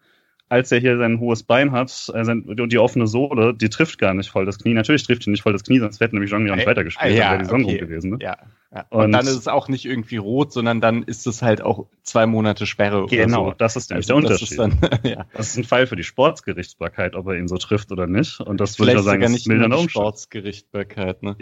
als 0.49 0.71
er 0.71 0.79
hier 0.79 0.97
sein 0.97 1.19
hohes 1.19 1.43
Bein 1.43 1.71
hat 1.71 1.91
äh, 2.11 2.25
sein, 2.25 2.41
und 2.41 2.71
die 2.71 2.79
offene 2.79 3.05
Sohle, 3.05 3.53
die 3.53 3.69
trifft 3.69 3.99
gar 3.99 4.15
nicht 4.15 4.31
voll 4.31 4.47
das 4.47 4.57
Knie. 4.57 4.73
Natürlich 4.73 5.03
trifft 5.03 5.27
die 5.27 5.29
nicht 5.29 5.43
voll 5.43 5.53
das 5.53 5.63
Knie, 5.63 5.77
sonst 5.77 5.99
hätte 5.99 6.15
nämlich 6.15 6.31
Jean 6.31 6.47
ja 6.47 6.55
nicht 6.55 6.65
Äh, 6.65 6.71
weitergespielt, 6.71 7.13
ja, 7.13 7.19
dann 7.19 7.31
wäre 7.31 7.37
die 7.37 7.45
Saison 7.45 7.65
okay. 7.65 7.77
gewesen. 7.77 8.09
Ne? 8.13 8.17
Ja. 8.19 8.37
Ja. 8.73 8.85
Und, 8.89 9.05
Und- 9.05 9.11
dann 9.11 9.25
ist 9.27 9.35
es 9.37 9.47
auch 9.47 9.67
nicht 9.67 9.85
irgendwie 9.85 10.17
rot, 10.17 10.51
sondern 10.51 10.81
dann 10.81 11.03
ist 11.03 11.27
es 11.27 11.41
halt 11.41 11.61
auch 11.61 11.85
zwei 12.03 12.25
Monate 12.25 12.65
Sperre 12.65 13.05
Genau, 13.07 13.41
oder 13.43 13.51
so. 13.51 13.55
das 13.57 13.75
ist 13.75 13.89
nämlich 13.89 14.09
Also 14.11 14.21
der 14.21 14.29
das 14.31 14.41
Unterschied. 14.51 14.81
ist 14.81 14.91
dann, 14.93 14.99
ja. 15.11 15.25
Das 15.33 15.47
ist 15.49 15.57
ein 15.57 15.63
Fall 15.63 15.87
für 15.87 15.95
die 15.95 16.03
Sportsgerichtsbarkeit, 16.03 17.15
ob 17.15 17.27
er 17.27 17.35
ihn 17.37 17.47
so 17.47 17.57
trifft 17.57 17.91
oder 17.91 18.07
nicht. 18.07 18.39
Und 18.39 18.59
das 18.59 18.79
würde 18.79 18.91
ich 18.93 18.97
ja 18.97 19.03
sagen, 19.03 19.21
sogar 19.21 19.25
ist 19.27 19.31
nicht 19.33 19.47
nur 19.47 19.55
mildernder 19.55 19.77
die 19.77 19.83
Umstand. 19.83 20.03
Sportsgerichtbarkeit, 20.05 21.23
ne? 21.23 21.35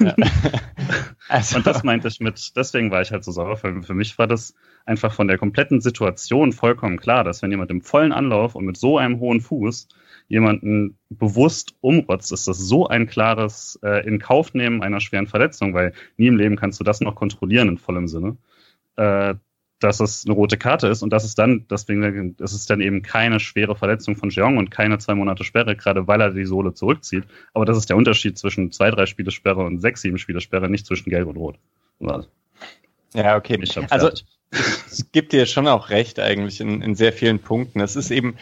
Ja. 0.00 0.14
also, 1.28 1.56
Und 1.56 1.66
das 1.66 1.82
meinte 1.82 2.08
ich 2.08 2.20
mit, 2.20 2.52
deswegen 2.56 2.90
war 2.90 3.02
ich 3.02 3.10
halt 3.12 3.24
so 3.24 3.32
sauer. 3.32 3.56
Für, 3.56 3.82
für 3.82 3.94
mich 3.94 4.18
war 4.18 4.26
das 4.26 4.54
einfach 4.84 5.12
von 5.12 5.28
der 5.28 5.38
kompletten 5.38 5.80
Situation 5.80 6.52
vollkommen 6.52 6.98
klar, 6.98 7.24
dass 7.24 7.42
wenn 7.42 7.50
jemand 7.50 7.70
im 7.70 7.82
vollen 7.82 8.12
Anlauf 8.12 8.54
und 8.54 8.64
mit 8.64 8.76
so 8.76 8.98
einem 8.98 9.18
hohen 9.20 9.40
Fuß 9.40 9.88
jemanden 10.28 10.98
bewusst 11.08 11.74
umrotzt, 11.80 12.32
ist 12.32 12.48
das 12.48 12.58
so 12.58 12.88
ein 12.88 13.06
klares 13.06 13.78
äh, 13.82 14.06
in 14.06 14.18
Kauf 14.18 14.54
nehmen 14.54 14.82
einer 14.82 15.00
schweren 15.00 15.26
Verletzung, 15.26 15.74
weil 15.74 15.92
nie 16.16 16.26
im 16.26 16.36
Leben 16.36 16.56
kannst 16.56 16.80
du 16.80 16.84
das 16.84 17.00
noch 17.00 17.14
kontrollieren 17.14 17.68
in 17.68 17.78
vollem 17.78 18.08
Sinne. 18.08 18.36
Äh, 18.96 19.34
dass 19.78 20.00
es 20.00 20.24
eine 20.24 20.34
rote 20.34 20.56
Karte 20.56 20.88
ist 20.88 21.02
und 21.02 21.10
dass 21.10 21.24
es 21.24 21.34
dann, 21.34 21.66
deswegen 21.70 22.34
ist 22.38 22.52
es 22.52 22.66
dann 22.66 22.80
eben 22.80 23.02
keine 23.02 23.40
schwere 23.40 23.76
Verletzung 23.76 24.16
von 24.16 24.30
Jeong 24.30 24.56
und 24.56 24.70
keine 24.70 24.98
zwei 24.98 25.14
Monate 25.14 25.44
Sperre, 25.44 25.76
gerade 25.76 26.08
weil 26.08 26.20
er 26.20 26.30
die 26.30 26.46
Sohle 26.46 26.72
zurückzieht. 26.72 27.24
Aber 27.52 27.66
das 27.66 27.76
ist 27.76 27.90
der 27.90 27.96
Unterschied 27.96 28.38
zwischen 28.38 28.72
zwei, 28.72 28.90
drei 28.90 29.04
Spiele 29.04 29.30
Sperre 29.30 29.64
und 29.64 29.80
sechs, 29.80 30.00
sieben 30.00 30.18
Spiele 30.18 30.40
Sperre, 30.40 30.70
nicht 30.70 30.86
zwischen 30.86 31.10
Gelb 31.10 31.28
und 31.28 31.36
Rot. 31.36 31.58
Ja, 33.12 33.36
okay. 33.36 33.62
Also 33.90 34.10
es 34.50 35.12
gibt 35.12 35.32
dir 35.32 35.44
schon 35.46 35.66
auch 35.68 35.90
recht 35.90 36.20
eigentlich 36.20 36.60
in, 36.60 36.80
in 36.80 36.94
sehr 36.94 37.12
vielen 37.12 37.38
Punkten. 37.38 37.80
Es 37.80 37.96
ist 37.96 38.10
eben, 38.10 38.36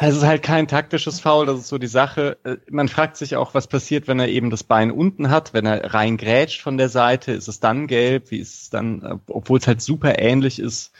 es 0.00 0.16
ist 0.16 0.24
halt 0.24 0.42
kein 0.42 0.68
taktisches 0.68 1.20
Foul, 1.20 1.46
das 1.46 1.60
ist 1.60 1.68
so 1.68 1.78
die 1.78 1.86
Sache. 1.86 2.38
Äh, 2.44 2.56
man 2.70 2.88
fragt 2.88 3.16
sich 3.16 3.36
auch, 3.36 3.54
was 3.54 3.66
passiert, 3.66 4.08
wenn 4.08 4.20
er 4.20 4.28
eben 4.28 4.50
das 4.50 4.64
Bein 4.64 4.90
unten 4.90 5.30
hat, 5.30 5.54
wenn 5.54 5.66
er 5.66 5.94
reingrätscht 5.94 6.60
von 6.60 6.78
der 6.78 6.88
Seite, 6.88 7.32
ist 7.32 7.48
es 7.48 7.60
dann 7.60 7.86
gelb, 7.86 8.30
wie 8.30 8.38
ist 8.38 8.62
es 8.62 8.70
dann, 8.70 9.20
obwohl 9.28 9.58
es 9.58 9.66
halt 9.66 9.80
super 9.82 10.18
ähnlich 10.18 10.58
ist. 10.58 10.92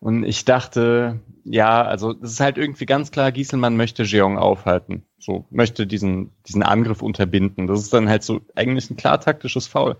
Und 0.00 0.24
ich 0.24 0.44
dachte, 0.44 1.20
ja, 1.44 1.82
also 1.82 2.16
es 2.22 2.32
ist 2.32 2.40
halt 2.40 2.58
irgendwie 2.58 2.86
ganz 2.86 3.12
klar, 3.12 3.30
Gieselmann 3.30 3.76
möchte 3.76 4.02
Jeong 4.02 4.36
aufhalten. 4.36 5.04
So, 5.20 5.46
möchte 5.50 5.86
diesen, 5.86 6.32
diesen 6.48 6.64
Angriff 6.64 7.02
unterbinden. 7.02 7.68
Das 7.68 7.78
ist 7.78 7.92
dann 7.92 8.08
halt 8.08 8.24
so 8.24 8.40
eigentlich 8.56 8.90
ein 8.90 8.96
klar 8.96 9.20
taktisches 9.20 9.68
Foul. 9.68 9.96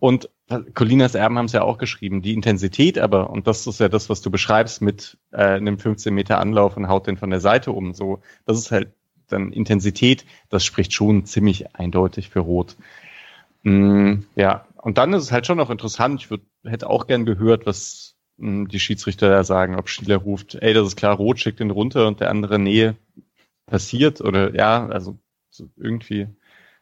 Und 0.00 0.30
Colinas 0.74 1.14
Erben 1.14 1.36
haben 1.36 1.46
es 1.46 1.52
ja 1.52 1.62
auch 1.62 1.78
geschrieben, 1.78 2.22
die 2.22 2.32
Intensität 2.32 2.98
aber, 2.98 3.30
und 3.30 3.46
das 3.46 3.66
ist 3.66 3.80
ja 3.80 3.88
das, 3.88 4.08
was 4.08 4.22
du 4.22 4.30
beschreibst 4.30 4.80
mit 4.80 5.18
äh, 5.30 5.42
einem 5.42 5.78
15 5.78 6.14
Meter 6.14 6.38
Anlauf 6.38 6.76
und 6.76 6.88
haut 6.88 7.06
den 7.06 7.16
von 7.16 7.30
der 7.30 7.40
Seite 7.40 7.72
um, 7.72 7.92
so, 7.92 8.20
das 8.46 8.58
ist 8.58 8.70
halt 8.70 8.92
dann 9.26 9.52
Intensität, 9.52 10.24
das 10.48 10.64
spricht 10.64 10.94
schon 10.94 11.26
ziemlich 11.26 11.74
eindeutig 11.74 12.30
für 12.30 12.40
Rot. 12.40 12.76
Mm, 13.62 14.20
ja, 14.36 14.66
und 14.76 14.96
dann 14.96 15.12
ist 15.12 15.24
es 15.24 15.32
halt 15.32 15.46
schon 15.46 15.58
noch 15.58 15.70
interessant, 15.70 16.22
ich 16.22 16.30
würd, 16.30 16.42
hätte 16.64 16.88
auch 16.88 17.06
gern 17.06 17.26
gehört, 17.26 17.66
was 17.66 18.16
mm, 18.38 18.66
die 18.66 18.80
Schiedsrichter 18.80 19.28
da 19.28 19.44
sagen, 19.44 19.76
ob 19.76 19.88
Spieler 19.88 20.16
ruft, 20.16 20.54
ey, 20.54 20.72
das 20.72 20.86
ist 20.86 20.96
klar, 20.96 21.16
Rot 21.16 21.40
schickt 21.40 21.60
den 21.60 21.70
runter 21.70 22.06
und 22.06 22.20
der 22.20 22.30
andere 22.30 22.58
Nähe 22.58 22.96
passiert 23.66 24.20
oder 24.22 24.54
ja, 24.54 24.86
also 24.86 25.18
so 25.50 25.68
irgendwie 25.76 26.28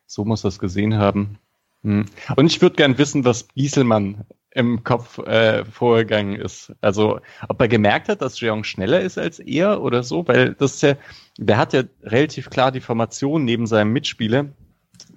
so 0.07 0.25
muss 0.25 0.43
das 0.43 0.59
gesehen 0.59 0.97
haben. 0.97 1.39
Hm. 1.87 2.05
Und 2.35 2.47
ich 2.47 2.61
würde 2.61 2.75
gern 2.75 2.99
wissen, 2.99 3.25
was 3.25 3.47
Gieselmann 3.55 4.25
im 4.51 4.83
Kopf 4.83 5.19
äh, 5.19 5.65
vorgegangen 5.67 6.35
ist. 6.35 6.73
Also 6.81 7.21
ob 7.49 7.61
er 7.61 7.69
gemerkt 7.69 8.09
hat, 8.09 8.23
dass 8.23 8.41
Jeong 8.41 8.65
schneller 8.65 9.01
ist 9.01 9.19
als 9.19 9.39
er 9.39 9.81
oder 9.81 10.03
so, 10.03 10.27
weil 10.27 10.55
das 10.55 10.75
ist 10.75 10.83
ja, 10.83 10.95
der 11.39 11.59
hat 11.59 11.75
ja 11.75 11.85
relativ 12.03 12.51
klar 12.51 12.73
die 12.73 12.81
Formation 12.81 13.45
neben 13.45 13.69
seinem 13.69 13.93
Mitspieler. 13.93 14.47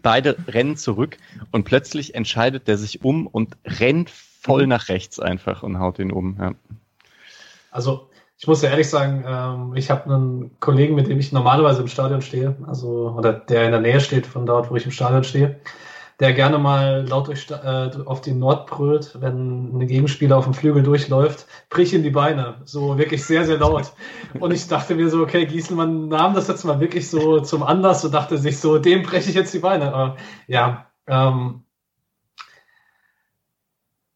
Beide 0.03 0.37
rennen 0.47 0.77
zurück 0.77 1.17
und 1.51 1.63
plötzlich 1.63 2.13
entscheidet 2.13 2.67
der 2.67 2.77
sich 2.77 3.03
um 3.03 3.25
und 3.25 3.57
rennt 3.65 4.11
voll 4.11 4.67
nach 4.67 4.89
rechts 4.89 5.19
einfach 5.19 5.63
und 5.63 5.79
haut 5.79 5.97
ihn 5.97 6.11
um. 6.11 6.37
Ja. 6.39 6.53
Also 7.71 8.09
ich 8.37 8.45
muss 8.45 8.61
ja 8.61 8.69
ehrlich 8.69 8.89
sagen, 8.89 9.23
ähm, 9.27 9.75
ich 9.75 9.89
habe 9.89 10.13
einen 10.13 10.51
Kollegen, 10.59 10.93
mit 10.93 11.07
dem 11.07 11.19
ich 11.19 11.31
normalerweise 11.31 11.81
im 11.81 11.87
Stadion 11.87 12.21
stehe, 12.21 12.55
also 12.67 13.15
oder 13.17 13.33
der 13.33 13.65
in 13.65 13.71
der 13.71 13.81
Nähe 13.81 14.01
steht 14.01 14.27
von 14.27 14.45
dort, 14.45 14.69
wo 14.69 14.75
ich 14.75 14.85
im 14.85 14.91
Stadion 14.91 15.23
stehe 15.23 15.59
der 16.19 16.33
gerne 16.33 16.57
mal 16.57 17.07
laut 17.07 17.27
durch, 17.27 17.49
äh, 17.49 17.91
auf 18.05 18.21
den 18.21 18.39
Nord 18.39 18.69
brüllt, 18.69 19.21
wenn 19.21 19.77
ein 19.77 19.87
Gegenspieler 19.87 20.37
auf 20.37 20.43
dem 20.43 20.53
Flügel 20.53 20.83
durchläuft, 20.83 21.45
brich 21.69 21.93
in 21.93 22.03
die 22.03 22.09
Beine. 22.09 22.61
So 22.65 22.97
wirklich 22.97 23.23
sehr, 23.23 23.45
sehr 23.45 23.57
laut. 23.57 23.93
Und 24.39 24.51
ich 24.51 24.67
dachte 24.67 24.95
mir 24.95 25.09
so, 25.09 25.21
okay, 25.21 25.45
Gieselmann 25.45 26.09
nahm 26.09 26.33
das 26.33 26.49
jetzt 26.49 26.65
mal 26.65 26.81
wirklich 26.81 27.09
so 27.09 27.39
zum 27.39 27.63
Anlass 27.63 28.03
und 28.03 28.13
dachte 28.13 28.37
sich 28.37 28.59
so, 28.59 28.79
dem 28.79 29.03
breche 29.03 29.29
ich 29.29 29.35
jetzt 29.35 29.53
die 29.53 29.59
Beine. 29.59 29.93
Aber, 29.93 30.17
ja, 30.47 30.87
ähm, 31.07 31.63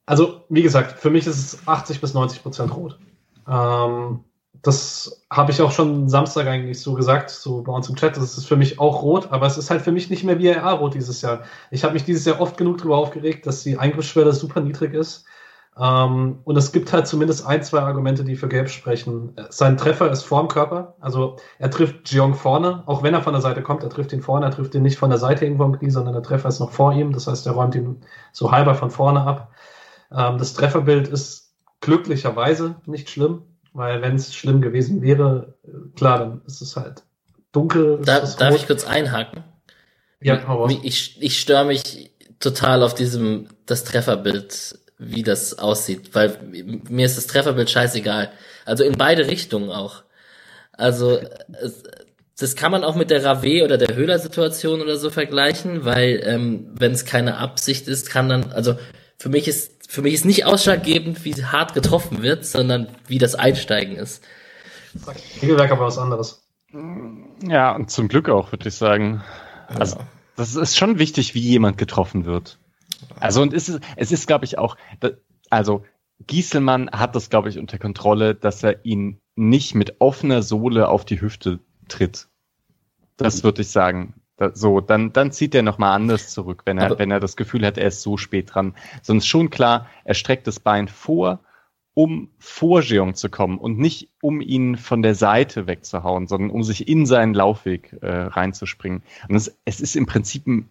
also 0.05 0.43
wie 0.49 0.61
gesagt, 0.61 0.99
für 0.99 1.09
mich 1.09 1.25
ist 1.25 1.37
es 1.37 1.67
80 1.67 2.01
bis 2.01 2.13
90 2.13 2.43
Prozent 2.43 2.75
rot. 2.75 2.99
Ähm, 3.47 4.25
das 4.61 5.25
habe 5.29 5.51
ich 5.51 5.61
auch 5.61 5.71
schon 5.71 6.07
Samstag 6.07 6.47
eigentlich 6.47 6.79
so 6.79 6.93
gesagt, 6.93 7.29
so 7.31 7.63
bei 7.63 7.73
uns 7.73 7.89
im 7.89 7.95
Chat. 7.95 8.15
Das 8.15 8.37
ist 8.37 8.45
für 8.45 8.55
mich 8.55 8.79
auch 8.79 9.01
rot, 9.01 9.31
aber 9.31 9.45
es 9.47 9.57
ist 9.57 9.69
halt 9.69 9.81
für 9.81 9.91
mich 9.91 10.09
nicht 10.09 10.23
mehr 10.23 10.39
VAR-rot 10.41 10.93
dieses 10.93 11.21
Jahr. 11.21 11.43
Ich 11.71 11.83
habe 11.83 11.93
mich 11.93 12.05
dieses 12.05 12.25
Jahr 12.25 12.39
oft 12.39 12.57
genug 12.57 12.77
darüber 12.77 12.97
aufgeregt, 12.97 13.45
dass 13.45 13.63
die 13.63 13.77
Eingriffsschwelle 13.77 14.31
super 14.31 14.61
niedrig 14.61 14.93
ist. 14.93 15.25
Ähm, 15.77 16.39
und 16.43 16.55
es 16.55 16.71
gibt 16.71 16.93
halt 16.93 17.07
zumindest 17.07 17.47
ein, 17.47 17.63
zwei 17.63 17.79
Argumente, 17.79 18.23
die 18.23 18.35
für 18.35 18.47
Gelb 18.47 18.69
sprechen. 18.69 19.35
Sein 19.49 19.75
Treffer 19.75 20.11
ist 20.11 20.23
vorm 20.23 20.47
Körper. 20.47 20.95
Also 20.99 21.37
er 21.57 21.71
trifft 21.71 22.11
Jeong 22.11 22.35
vorne, 22.35 22.83
auch 22.85 23.01
wenn 23.01 23.13
er 23.13 23.23
von 23.23 23.33
der 23.33 23.41
Seite 23.41 23.63
kommt. 23.63 23.83
Er 23.83 23.89
trifft 23.89 24.13
ihn 24.13 24.21
vorne, 24.21 24.45
er 24.45 24.51
trifft 24.51 24.75
ihn 24.75 24.83
nicht 24.83 24.99
von 24.99 25.09
der 25.09 25.19
Seite 25.19 25.45
irgendwo 25.45 25.63
am 25.63 25.77
Knie, 25.77 25.89
sondern 25.89 26.13
der 26.13 26.23
Treffer 26.23 26.49
ist 26.49 26.59
noch 26.59 26.71
vor 26.71 26.93
ihm. 26.93 27.11
Das 27.11 27.27
heißt, 27.27 27.47
er 27.47 27.53
räumt 27.53 27.75
ihn 27.75 28.01
so 28.31 28.51
halber 28.51 28.75
von 28.75 28.91
vorne 28.91 29.21
ab. 29.21 29.51
Ähm, 30.11 30.37
das 30.37 30.53
Trefferbild 30.53 31.07
ist 31.07 31.53
glücklicherweise 31.81 32.75
nicht 32.85 33.09
schlimm. 33.09 33.41
Weil 33.73 34.01
wenn 34.01 34.15
es 34.15 34.33
schlimm 34.33 34.61
gewesen 34.61 35.01
wäre, 35.01 35.55
klar, 35.95 36.19
dann 36.19 36.41
ist 36.45 36.61
es 36.61 36.75
halt 36.75 37.03
dunkel. 37.51 37.99
Da, 38.03 38.19
darf 38.19 38.55
ich 38.55 38.67
kurz 38.67 38.85
einhaken? 38.85 39.43
Ja, 40.21 40.47
hau 40.47 40.67
ich, 40.69 40.83
ich, 40.83 41.21
ich 41.21 41.39
störe 41.39 41.65
mich 41.65 42.11
total 42.39 42.83
auf 42.83 42.93
diesem, 42.93 43.47
das 43.65 43.83
Trefferbild, 43.83 44.79
wie 44.97 45.23
das 45.23 45.57
aussieht, 45.57 46.13
weil 46.13 46.37
mir 46.89 47.05
ist 47.05 47.17
das 47.17 47.27
Trefferbild 47.27 47.69
scheißegal. 47.69 48.31
Also 48.65 48.83
in 48.83 48.97
beide 48.97 49.27
Richtungen 49.27 49.69
auch. 49.69 50.03
Also 50.71 51.19
das 52.37 52.55
kann 52.55 52.71
man 52.71 52.83
auch 52.83 52.95
mit 52.95 53.09
der 53.09 53.23
Rave 53.23 53.63
oder 53.63 53.77
der 53.77 53.95
Höhler-Situation 53.95 54.81
oder 54.81 54.97
so 54.97 55.09
vergleichen, 55.09 55.85
weil 55.85 56.21
ähm, 56.25 56.71
wenn 56.77 56.91
es 56.91 57.05
keine 57.05 57.37
Absicht 57.37 57.87
ist, 57.87 58.09
kann 58.09 58.29
dann, 58.29 58.51
also 58.53 58.75
für 59.17 59.29
mich 59.29 59.47
ist 59.47 59.82
für 59.93 60.01
mich 60.01 60.15
ist 60.15 60.25
nicht 60.25 60.47
ausschlaggebend, 60.47 61.23
wie 61.23 61.35
hart 61.35 61.75
getroffen 61.75 62.23
wird, 62.23 62.47
sondern 62.47 62.87
wie 63.05 63.19
das 63.19 63.35
Einsteigen 63.35 63.95
ist. 63.95 64.23
Regelwerk 65.39 65.71
aber 65.71 65.85
was 65.85 65.99
anderes. 65.99 66.47
Ja, 67.47 67.75
und 67.75 67.91
zum 67.91 68.07
Glück 68.07 68.27
auch, 68.27 68.51
würde 68.51 68.69
ich 68.69 68.73
sagen. 68.73 69.23
Also, 69.67 69.97
das 70.35 70.55
ist 70.55 70.75
schon 70.75 70.97
wichtig, 70.97 71.35
wie 71.35 71.41
jemand 71.41 71.77
getroffen 71.77 72.25
wird. 72.25 72.57
Also, 73.19 73.43
und 73.43 73.53
es 73.53 73.69
ist, 73.69 73.81
es 73.95 74.11
ist, 74.11 74.25
glaube 74.25 74.45
ich, 74.45 74.57
auch, 74.57 74.77
also, 75.51 75.85
Gieselmann 76.25 76.89
hat 76.89 77.15
das, 77.15 77.29
glaube 77.29 77.49
ich, 77.49 77.59
unter 77.59 77.77
Kontrolle, 77.77 78.33
dass 78.33 78.63
er 78.63 78.83
ihn 78.83 79.21
nicht 79.35 79.75
mit 79.75 79.97
offener 80.01 80.41
Sohle 80.41 80.87
auf 80.87 81.05
die 81.05 81.21
Hüfte 81.21 81.59
tritt. 81.87 82.29
Das 83.15 83.43
würde 83.43 83.61
ich 83.61 83.69
sagen. 83.69 84.15
Da, 84.37 84.51
so, 84.55 84.81
dann, 84.81 85.13
dann 85.13 85.31
zieht 85.31 85.53
er 85.53 85.61
nochmal 85.61 85.95
anders 85.95 86.31
zurück, 86.31 86.63
wenn 86.65 86.77
er, 86.77 86.87
Aber 86.87 86.99
wenn 86.99 87.11
er 87.11 87.19
das 87.19 87.35
Gefühl 87.35 87.65
hat, 87.65 87.77
er 87.77 87.87
ist 87.87 88.01
so 88.01 88.17
spät 88.17 88.53
dran. 88.53 88.75
Sonst 89.01 89.27
schon 89.27 89.49
klar, 89.49 89.87
er 90.05 90.15
streckt 90.15 90.47
das 90.47 90.59
Bein 90.59 90.87
vor, 90.87 91.39
um 91.93 92.29
vor 92.39 92.81
Jeong 92.81 93.13
zu 93.13 93.29
kommen 93.29 93.59
und 93.59 93.77
nicht 93.77 94.09
um 94.21 94.41
ihn 94.41 94.77
von 94.77 95.03
der 95.03 95.13
Seite 95.13 95.67
wegzuhauen, 95.67 96.27
sondern 96.27 96.49
um 96.49 96.63
sich 96.63 96.87
in 96.87 97.05
seinen 97.05 97.35
Laufweg 97.35 97.95
äh, 98.01 98.09
reinzuspringen. 98.09 99.03
Und 99.29 99.35
es, 99.35 99.55
es 99.65 99.79
ist 99.79 99.95
im 99.95 100.07
Prinzip 100.07 100.47
ein, 100.47 100.69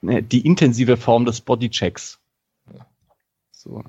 ne, 0.00 0.22
die 0.22 0.46
intensive 0.46 0.96
Form 0.96 1.26
des 1.26 1.42
Bodychecks. 1.42 2.20
So. 3.50 3.84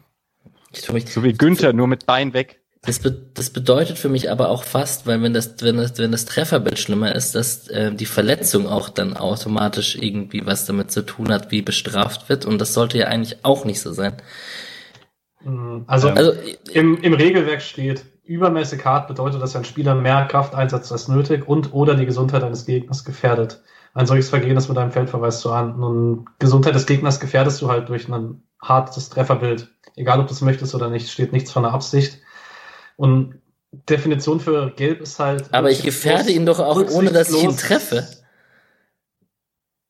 So 0.73 1.23
wie 1.23 1.33
Günther, 1.33 1.71
nur 1.71 1.87
mit 1.87 2.05
Bein 2.05 2.33
weg. 2.33 2.61
Das, 2.85 2.99
be 2.99 3.11
das 3.33 3.49
bedeutet 3.49 3.97
für 3.97 4.09
mich 4.09 4.29
aber 4.29 4.49
auch 4.49 4.63
fast, 4.63 5.07
weil 5.07 5.21
wenn 5.21 5.33
das, 5.33 5.55
wenn 5.61 5.77
das, 5.77 5.97
wenn 5.97 6.11
das 6.11 6.25
Trefferbild 6.25 6.77
schlimmer 6.77 7.15
ist, 7.15 7.33
dass 7.33 7.67
äh, 7.67 7.91
die 7.93 8.05
Verletzung 8.05 8.67
auch 8.67 8.89
dann 8.89 9.17
automatisch 9.17 9.95
irgendwie 9.95 10.45
was 10.45 10.65
damit 10.65 10.91
zu 10.91 11.03
tun 11.03 11.31
hat, 11.31 11.51
wie 11.51 11.61
bestraft 11.61 12.29
wird. 12.29 12.45
Und 12.45 12.59
das 12.59 12.73
sollte 12.73 12.97
ja 12.97 13.07
eigentlich 13.07 13.43
auch 13.43 13.65
nicht 13.65 13.81
so 13.81 13.91
sein. 13.91 14.17
Mhm. 15.43 15.85
Also, 15.87 16.09
also 16.09 16.33
im, 16.71 17.01
im 17.01 17.13
Regelwerk 17.13 17.61
steht, 17.61 18.05
übermäßig 18.23 18.83
hart 18.85 19.07
bedeutet, 19.07 19.41
dass 19.41 19.55
ein 19.55 19.65
Spieler 19.65 19.95
mehr 19.95 20.25
Kraft 20.25 20.55
einsetzt 20.55 20.91
als 20.91 21.07
nötig 21.07 21.47
und 21.47 21.73
oder 21.73 21.95
die 21.95 22.05
Gesundheit 22.05 22.43
eines 22.43 22.65
Gegners 22.65 23.05
gefährdet. 23.05 23.61
Ein 23.93 24.07
solches 24.07 24.29
Vergehen 24.29 24.57
ist 24.57 24.67
mit 24.67 24.77
einem 24.77 24.91
Feldverweis 24.91 25.39
zu 25.39 25.51
ahnden. 25.51 25.81
Und 25.81 26.25
Gesundheit 26.39 26.75
des 26.75 26.85
Gegners 26.85 27.19
gefährdest 27.19 27.61
du 27.61 27.69
halt 27.69 27.87
durch 27.87 28.09
ein 28.09 28.43
hartes 28.61 29.09
Trefferbild. 29.09 29.69
Egal, 29.95 30.19
ob 30.19 30.27
du 30.27 30.33
es 30.33 30.41
möchtest 30.41 30.75
oder 30.75 30.89
nicht, 30.89 31.09
steht 31.09 31.31
nichts 31.31 31.51
von 31.51 31.63
der 31.63 31.71
Absicht. 31.71 32.19
Und 32.95 33.41
Definition 33.89 34.39
für 34.39 34.71
gelb 34.71 35.01
ist 35.01 35.19
halt. 35.19 35.53
Aber 35.53 35.69
ich 35.69 35.83
gefährde 35.83 36.31
ihn 36.31 36.45
doch 36.45 36.59
auch, 36.59 36.89
ohne 36.91 37.11
dass 37.11 37.29
ich 37.29 37.43
ihn 37.43 37.57
treffe. 37.57 38.07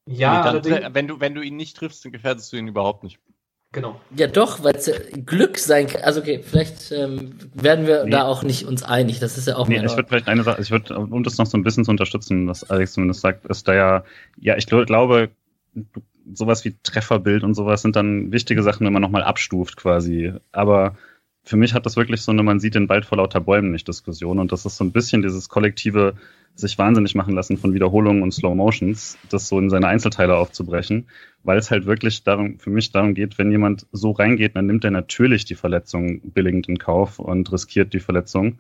Ja, 0.08 0.54
nee, 0.54 0.62
dann, 0.62 0.94
wenn 0.94 1.08
du, 1.08 1.20
wenn 1.20 1.34
du 1.34 1.42
ihn 1.42 1.56
nicht 1.56 1.78
triffst, 1.78 2.06
dann 2.06 2.12
gefährdest 2.12 2.54
du 2.54 2.58
ihn 2.58 2.68
überhaupt 2.68 3.04
nicht. 3.04 3.20
Genau. 3.72 4.00
Ja, 4.16 4.28
doch, 4.28 4.64
weil 4.64 4.76
es 4.76 4.86
ja 4.86 4.94
Glück 5.26 5.58
sein 5.58 5.88
kann. 5.88 6.02
Also 6.04 6.22
okay, 6.22 6.42
vielleicht 6.42 6.94
ähm, 6.94 7.38
werden 7.54 7.88
wir 7.88 8.06
nee. 8.06 8.12
da 8.12 8.24
auch 8.24 8.42
nicht 8.42 8.66
uns 8.66 8.84
einig. 8.84 9.20
Das 9.20 9.38
ist 9.38 9.48
ja 9.48 9.58
auch. 9.58 9.68
Nee, 9.68 9.84
ich 9.84 9.96
würde 9.96 10.08
vielleicht 10.08 10.30
eine 10.30 10.44
Sache, 10.44 10.62
ich 10.62 10.72
würde, 10.72 10.98
um 10.98 11.24
das 11.24 11.38
noch 11.38 11.46
so 11.46 11.58
ein 11.58 11.64
bisschen 11.64 11.84
zu 11.84 11.92
unterstützen, 11.92 12.48
was 12.48 12.70
Alex 12.70 12.94
zumindest 12.94 13.20
sagt, 13.20 13.46
ist 13.48 13.68
da 13.68 13.74
ja, 13.74 14.04
ja, 14.40 14.56
ich 14.56 14.68
glaube, 14.68 15.30
sowas 16.34 16.64
wie 16.64 16.76
Trefferbild 16.84 17.44
und 17.44 17.54
sowas 17.54 17.82
sind 17.82 17.98
dann 17.98 18.32
wichtige 18.32 18.64
Sachen, 18.64 18.86
wenn 18.86 18.94
man 18.94 19.02
nochmal 19.02 19.24
abstuft 19.24 19.76
quasi. 19.76 20.34
Aber 20.54 20.96
für 21.46 21.58
mich 21.58 21.74
hat 21.74 21.86
das 21.86 21.96
wirklich 21.96 22.22
so 22.22 22.32
eine, 22.32 22.44
man 22.44 22.60
sieht 22.60 22.76
den 22.76 22.90
Wald 22.90 23.06
vor 23.06 23.20
lauter 23.20 23.40
Bäumen 23.40 23.72
nicht 23.72 23.88
Diskussion. 23.88 24.40
Und 24.40 24.52
das 24.52 24.66
ist 24.66 24.78
so 24.78 24.84
ein 24.84 24.92
bisschen 24.92 25.22
dieses 25.22 25.48
kollektive 25.48 26.16
sich 26.56 26.78
wahnsinnig 26.78 27.16
machen 27.16 27.36
lassen 27.36 27.58
von 27.58 27.74
Wiederholungen 27.74 28.24
und 28.24 28.34
Slow 28.34 28.56
Motions, 28.56 29.18
das 29.30 29.48
so 29.48 29.60
in 29.60 29.70
seine 29.70 29.88
Einzelteile 29.88 30.38
aufzubrechen, 30.38 31.08
weil 31.44 31.58
es 31.58 31.70
halt 31.70 31.86
wirklich 31.86 32.24
darum, 32.24 32.60
für 32.60 32.70
mich 32.70 32.92
darum 32.92 33.14
geht, 33.14 33.38
wenn 33.38 33.52
jemand 33.52 33.86
so 33.92 34.12
reingeht, 34.12 34.56
dann 34.56 34.66
nimmt 34.66 34.86
er 34.86 34.92
natürlich 34.92 35.46
die 35.46 35.56
Verletzung 35.56 36.22
billigend 36.22 36.70
in 36.70 36.80
Kauf 36.80 37.20
und 37.20 37.52
riskiert 37.52 37.94
die 37.94 38.00
Verletzung, 38.00 38.60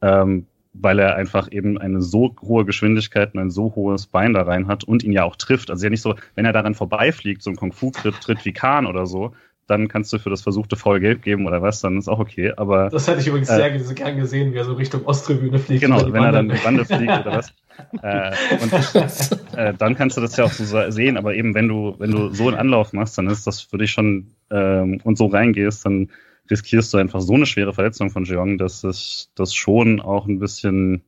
ähm, 0.00 0.46
weil 0.72 1.00
er 1.00 1.16
einfach 1.16 1.50
eben 1.50 1.78
eine 1.78 2.00
so 2.00 2.34
hohe 2.40 2.64
Geschwindigkeit 2.64 3.34
und 3.34 3.40
ein 3.40 3.50
so 3.50 3.74
hohes 3.74 4.06
Bein 4.06 4.32
da 4.32 4.42
rein 4.42 4.68
hat 4.68 4.84
und 4.84 5.02
ihn 5.02 5.12
ja 5.12 5.24
auch 5.24 5.36
trifft. 5.36 5.70
Also 5.70 5.84
ja 5.84 5.90
nicht 5.90 6.00
so, 6.00 6.14
wenn 6.36 6.46
er 6.46 6.52
daran 6.52 6.74
vorbeifliegt, 6.74 7.42
so 7.42 7.50
ein 7.50 7.56
Kung-Fu-Tritt 7.56 8.20
tritt 8.20 8.44
wie 8.44 8.52
Kahn 8.52 8.86
oder 8.86 9.04
so, 9.04 9.34
dann 9.66 9.88
kannst 9.88 10.12
du 10.12 10.18
für 10.18 10.30
das 10.30 10.42
versuchte 10.42 10.76
Foul 10.76 11.00
Gelb 11.00 11.22
geben 11.22 11.46
oder 11.46 11.62
was, 11.62 11.80
dann 11.80 11.98
ist 11.98 12.08
auch 12.08 12.18
okay. 12.18 12.52
Aber 12.56 12.90
das 12.90 13.06
hätte 13.06 13.20
ich 13.20 13.26
übrigens 13.26 13.48
äh, 13.48 13.78
sehr 13.78 13.94
gern 13.94 14.16
gesehen, 14.16 14.52
wie 14.52 14.58
er 14.58 14.64
so 14.64 14.74
Richtung 14.74 15.04
Osttribüne 15.06 15.58
fliegt. 15.58 15.82
Genau, 15.82 16.04
wenn 16.04 16.12
Bande. 16.12 16.26
er 16.26 16.32
dann 16.32 16.48
die 16.48 16.62
Bande 16.62 16.84
fliegt 16.84 17.02
oder 17.02 17.36
was. 17.36 17.52
äh, 18.02 18.32
und 18.62 19.56
äh, 19.56 19.74
dann 19.74 19.94
kannst 19.94 20.16
du 20.16 20.20
das 20.20 20.36
ja 20.36 20.44
auch 20.44 20.52
so 20.52 20.90
sehen, 20.90 21.16
aber 21.16 21.34
eben 21.34 21.54
wenn 21.54 21.68
du, 21.68 21.94
wenn 21.98 22.10
du 22.10 22.34
so 22.34 22.48
einen 22.48 22.56
Anlauf 22.56 22.92
machst, 22.92 23.16
dann 23.16 23.28
ist 23.28 23.46
das 23.46 23.62
für 23.62 23.78
dich 23.78 23.90
schon 23.90 24.28
ähm, 24.50 25.00
und 25.04 25.16
so 25.16 25.26
reingehst, 25.26 25.86
dann 25.86 26.10
riskierst 26.50 26.92
du 26.92 26.98
einfach 26.98 27.20
so 27.20 27.34
eine 27.34 27.46
schwere 27.46 27.72
Verletzung 27.72 28.10
von 28.10 28.24
Jeong, 28.24 28.58
dass 28.58 28.84
es 28.84 29.30
das 29.34 29.54
schon 29.54 30.00
auch 30.00 30.26
ein 30.26 30.38
bisschen, 30.38 31.02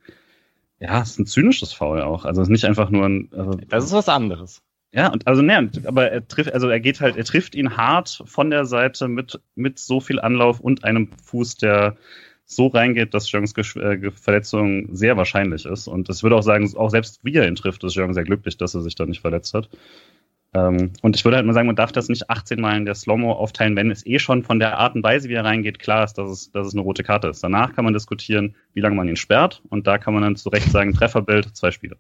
ja, 0.81 1.03
es 1.03 1.11
ist 1.11 1.19
ein 1.19 1.27
zynisches 1.27 1.73
Foul 1.73 2.01
auch. 2.01 2.25
Also 2.25 2.41
es 2.41 2.49
ist 2.49 2.53
nicht 2.53 2.65
einfach 2.65 2.91
nur 2.91 3.05
ein. 3.05 3.29
Also, 3.33 3.59
das 3.69 3.85
ist 3.85 3.93
was 3.93 4.09
anderes. 4.09 4.63
Ja, 4.95 5.09
und 5.09 5.27
also 5.27 5.43
ne, 5.43 5.71
aber 5.87 6.13
er 6.13 6.27
trifft, 6.29 6.55
also 6.55 6.69
er 6.69 6.79
geht 6.79 7.01
halt, 7.01 7.17
er 7.17 7.25
trifft 7.25 7.57
ihn 7.57 7.77
hart 7.77 8.23
von 8.27 8.51
der 8.51 8.65
Seite 8.65 9.09
mit, 9.09 9.41
mit 9.57 9.81
so 9.81 10.01
viel 10.01 10.21
Anlauf 10.21 10.61
und 10.61 10.85
einem 10.85 11.09
Fuß, 11.25 11.57
der 11.57 11.97
so 12.47 12.69
reingeht, 12.69 13.13
dass 13.13 13.31
Jongs 13.33 13.57
äh, 13.57 14.11
Verletzung 14.13 14.95
sehr 14.95 15.17
wahrscheinlich 15.17 15.67
ist. 15.67 15.89
Und 15.89 16.09
es 16.11 16.23
würde 16.23 16.37
auch 16.37 16.43
sagen, 16.43 16.71
auch 16.77 16.91
selbst 16.91 17.21
wie 17.25 17.35
er 17.35 17.49
ihn 17.49 17.57
trifft, 17.57 17.83
ist 17.83 17.97
Jong 17.97 18.15
sehr 18.15 18.23
glücklich, 18.23 18.57
dass 18.57 18.75
er 18.75 18.83
sich 18.83 18.95
da 18.95 19.05
nicht 19.05 19.21
verletzt 19.21 19.55
hat. 19.55 19.69
Ähm, 20.55 20.93
und 21.03 21.17
ich 21.17 21.25
würde 21.25 21.39
halt 21.39 21.47
mal 21.47 21.55
sagen, 21.55 21.67
man 21.67 21.75
darf 21.75 21.91
das 21.91 22.09
nicht 22.09 22.31
18 22.31 22.61
Mal 22.61 22.77
in 22.77 22.85
der 22.85 22.95
Slow-Mo 22.95 23.33
aufteilen, 23.33 23.75
wenn 23.75 23.91
es 23.91 24.07
eh 24.07 24.21
schon 24.21 24.45
von 24.45 24.61
der 24.61 24.79
Art 24.79 24.95
und 24.95 25.03
Weise, 25.03 25.29
wie 25.29 25.35
er 25.35 25.45
reingeht, 25.45 25.81
klar 25.81 26.05
ist, 26.05 26.15
dass 26.19 26.31
es, 26.31 26.53
dass 26.53 26.69
es 26.69 26.75
eine 26.75 26.83
rote 26.83 27.03
Karte 27.03 27.27
ist. 27.27 27.43
Danach 27.43 27.75
kann 27.75 27.85
man 27.85 27.95
diskutieren, 27.95 28.55
wie 28.75 28.81
lange 28.81 28.95
man 28.95 29.09
ihn 29.09 29.17
sperrt. 29.17 29.61
Und 29.71 29.89
da 29.89 29.99
kann 29.99 30.15
man 30.15 30.23
dann 30.23 30.37
zu 30.37 30.51
Recht 30.51 30.71
sagen, 30.71 30.95
Trefferbild, 30.95 31.57
zwei 31.57 31.73
Spiele. 31.73 31.97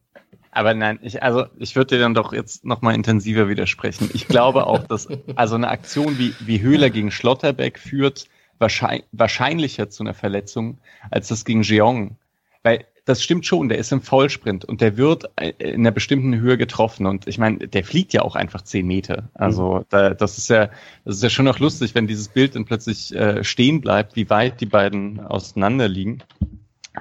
Aber 0.54 0.72
nein, 0.72 1.00
ich, 1.02 1.20
also 1.20 1.46
ich 1.58 1.74
würde 1.74 1.96
dir 1.96 2.02
dann 2.02 2.14
doch 2.14 2.32
jetzt 2.32 2.64
nochmal 2.64 2.94
intensiver 2.94 3.48
widersprechen. 3.48 4.08
Ich 4.14 4.28
glaube 4.28 4.68
auch, 4.68 4.84
dass 4.86 5.08
also 5.34 5.56
eine 5.56 5.68
Aktion 5.68 6.16
wie, 6.18 6.32
wie 6.38 6.62
Höhler 6.62 6.90
gegen 6.90 7.10
Schlotterbeck 7.10 7.78
führt 7.78 8.28
wahrscheinlich, 8.60 9.04
wahrscheinlicher 9.10 9.90
zu 9.90 10.04
einer 10.04 10.14
Verletzung 10.14 10.78
als 11.10 11.26
das 11.26 11.44
gegen 11.44 11.62
Jeong. 11.62 12.18
Weil 12.62 12.86
das 13.04 13.20
stimmt 13.20 13.44
schon, 13.44 13.68
der 13.68 13.78
ist 13.78 13.90
im 13.90 14.00
Vollsprint 14.00 14.64
und 14.64 14.80
der 14.80 14.96
wird 14.96 15.24
in 15.58 15.80
einer 15.80 15.90
bestimmten 15.90 16.36
Höhe 16.36 16.56
getroffen. 16.56 17.06
Und 17.06 17.26
ich 17.26 17.36
meine, 17.36 17.58
der 17.66 17.82
fliegt 17.82 18.12
ja 18.12 18.22
auch 18.22 18.36
einfach 18.36 18.62
zehn 18.62 18.86
Meter. 18.86 19.30
Also 19.34 19.80
mhm. 19.80 19.84
da, 19.88 20.14
das 20.14 20.38
ist 20.38 20.48
ja, 20.48 20.70
das 21.04 21.16
ist 21.16 21.22
ja 21.24 21.30
schon 21.30 21.46
noch 21.46 21.58
lustig, 21.58 21.96
wenn 21.96 22.06
dieses 22.06 22.28
Bild 22.28 22.54
dann 22.54 22.64
plötzlich 22.64 23.12
äh, 23.12 23.42
stehen 23.42 23.80
bleibt, 23.80 24.14
wie 24.14 24.30
weit 24.30 24.60
die 24.60 24.66
beiden 24.66 25.18
auseinander 25.18 25.88
liegen. 25.88 26.22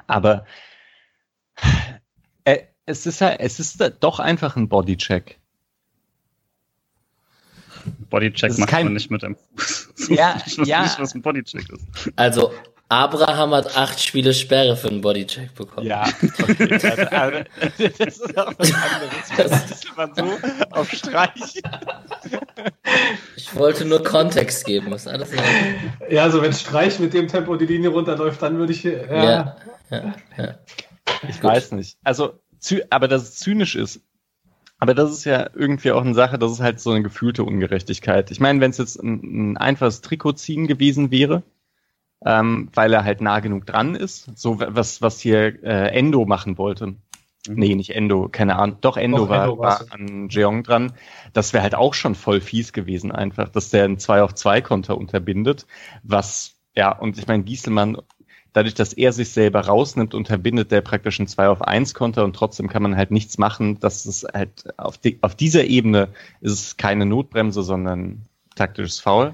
Aber 0.08 0.46
es 2.86 3.06
ist 3.06 3.22
ja, 3.22 3.30
es 3.32 3.60
ist 3.60 3.82
doch 4.00 4.20
einfach 4.20 4.56
ein 4.56 4.68
Bodycheck. 4.68 5.40
Bodycheck 8.10 8.58
macht 8.58 8.70
kein... 8.70 8.86
man 8.86 8.94
nicht 8.94 9.12
mit 9.12 9.24
dem 9.24 9.36
Fuß. 9.56 9.90
Ja, 10.10 10.38
ich 10.46 10.58
weiß 10.58 10.68
ja. 10.68 10.84
nicht, 10.84 11.00
was 11.00 11.16
ein 11.16 11.22
Bodycheck 11.22 11.70
ist. 11.70 12.12
Also, 12.16 12.52
Abraham 12.90 13.54
hat 13.54 13.76
acht 13.78 14.00
Spiele 14.00 14.34
Sperre 14.34 14.76
für 14.76 14.90
einen 14.90 15.02
Bodycheck 15.02 15.54
bekommen. 15.56 15.88
Ja, 15.88 16.06
okay. 16.42 16.74
also, 16.74 17.04
also, 17.04 17.44
das 17.98 18.18
ist 18.18 18.38
auch 18.38 18.54
was 18.58 18.74
anderes. 18.74 19.32
Das 19.38 19.72
ist 19.72 19.98
man 19.98 20.14
so 20.14 20.38
auf 20.72 20.92
Streich. 20.92 21.62
Ich 23.36 23.56
wollte 23.56 23.86
nur 23.86 24.04
Kontext 24.04 24.66
geben. 24.66 24.92
Ist 24.94 25.08
alles 25.08 25.32
ja, 26.10 26.24
also 26.24 26.42
wenn 26.42 26.54
Streich 26.54 27.00
mit 27.00 27.14
dem 27.14 27.28
Tempo 27.28 27.56
die 27.56 27.66
Linie 27.66 27.90
runterläuft, 27.90 28.42
dann 28.42 28.58
würde 28.58 28.74
ich. 28.74 28.84
Ja, 28.84 29.06
ja, 29.10 29.58
ja, 29.90 30.16
ja. 30.38 30.56
Ich 31.30 31.42
Gut. 31.42 31.52
weiß 31.52 31.72
nicht. 31.72 31.98
Also 32.04 32.43
aber 32.90 33.08
dass 33.08 33.24
es 33.24 33.36
zynisch 33.36 33.76
ist. 33.76 34.02
Aber 34.80 34.94
das 34.94 35.12
ist 35.12 35.24
ja 35.24 35.50
irgendwie 35.54 35.92
auch 35.92 36.04
eine 36.04 36.14
Sache, 36.14 36.38
das 36.38 36.52
ist 36.52 36.60
halt 36.60 36.80
so 36.80 36.92
eine 36.92 37.04
gefühlte 37.04 37.44
Ungerechtigkeit. 37.44 38.32
Ich 38.32 38.42
meine, 38.42 38.60
wenn 38.60 38.72
es 38.72 38.78
jetzt 38.78 39.02
ein, 39.02 39.52
ein 39.54 39.58
einfaches 39.58 40.02
Trikot 40.02 40.34
ziehen 40.34 40.68
gewesen 40.68 41.10
wäre, 41.10 41.44
ähm, 42.26 42.70
weil 42.74 42.94
er 42.94 43.06
halt 43.06 43.22
nah 43.22 43.40
genug 43.40 43.66
dran 43.66 43.96
ist, 43.96 44.30
so 44.38 44.60
was, 44.60 45.02
was 45.02 45.20
hier 45.20 45.64
äh, 45.64 45.98
Endo 45.98 46.26
machen 46.26 46.58
wollte. 46.58 46.96
Mhm. 47.48 47.56
Nee, 47.56 47.76
nicht 47.76 47.96
Endo, 47.96 48.30
keine 48.30 48.58
Ahnung. 48.58 48.78
Doch, 48.82 48.98
Endo, 48.98 49.20
Doch, 49.20 49.30
war, 49.30 49.44
Endo 49.46 49.58
war 49.60 49.86
an 49.92 50.30
Jeong 50.30 50.64
dran. 50.64 50.94
Das 51.34 51.54
wäre 51.54 51.64
halt 51.64 51.76
auch 51.76 51.94
schon 51.94 52.16
voll 52.16 52.42
fies 52.42 52.74
gewesen, 52.74 53.12
einfach, 53.12 53.50
dass 53.50 53.70
der 53.70 53.86
ein 53.86 54.00
2 54.00 54.24
auf 54.24 54.34
2 54.34 54.62
Konter 54.62 54.98
unterbindet. 54.98 55.66
Was, 56.04 56.56
ja, 56.76 56.92
und 56.92 57.18
ich 57.18 57.28
meine, 57.28 57.44
Gieselmann 57.44 57.98
dadurch, 58.54 58.76
dass 58.76 58.94
er 58.94 59.12
sich 59.12 59.30
selber 59.30 59.62
rausnimmt, 59.62 60.14
unterbindet 60.14 60.72
der 60.72 60.82
praktisch 60.82 61.20
ein 61.20 61.28
2 61.28 61.50
auf 61.50 61.62
1 61.62 61.94
Konter 61.94 62.24
und 62.24 62.36
trotzdem 62.36 62.70
kann 62.70 62.84
man 62.84 62.96
halt 62.96 63.12
nichts 63.12 63.38
machen. 63.38 63.80
Das 63.80 64.06
ist 64.06 64.26
halt 64.34 64.78
auf, 64.78 64.98
die, 64.98 65.18
auf 65.22 65.36
dieser 65.36 65.66
Ebene 65.66 66.10
ist 66.42 66.54
es 66.54 66.78
keine 66.78 67.06
Notbremse, 67.06 67.64
sondern 67.64 68.22
taktisches 68.56 69.00
Foul. 69.00 69.34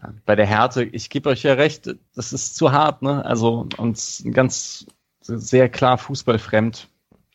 Ja, 0.00 0.12
bei 0.24 0.34
der 0.34 0.46
Härte, 0.46 0.82
ich 0.82 1.10
gebe 1.10 1.28
euch 1.28 1.42
ja 1.42 1.54
recht, 1.54 1.94
das 2.14 2.32
ist 2.32 2.56
zu 2.56 2.72
hart, 2.72 3.02
ne? 3.02 3.24
Also 3.24 3.66
und 3.76 4.24
ganz 4.32 4.86
sehr 5.20 5.68
klar 5.68 5.98
fußballfremd. 5.98 6.88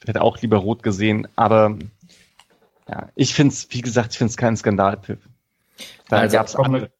Hätte 0.03 0.21
auch 0.21 0.41
lieber 0.41 0.57
rot 0.57 0.81
gesehen, 0.81 1.27
aber 1.35 1.77
ja, 2.89 3.09
ich 3.15 3.35
finde 3.35 3.53
es, 3.53 3.67
wie 3.69 3.81
gesagt, 3.81 4.13
ich 4.13 4.17
finde 4.17 4.31
es 4.31 4.37
keinen 4.37 4.57
Skandalpfiff. 4.57 5.19
Da 6.09 6.17
also, 6.17 6.37
gab 6.37 6.47
es 6.47 6.55
andere. 6.55 6.91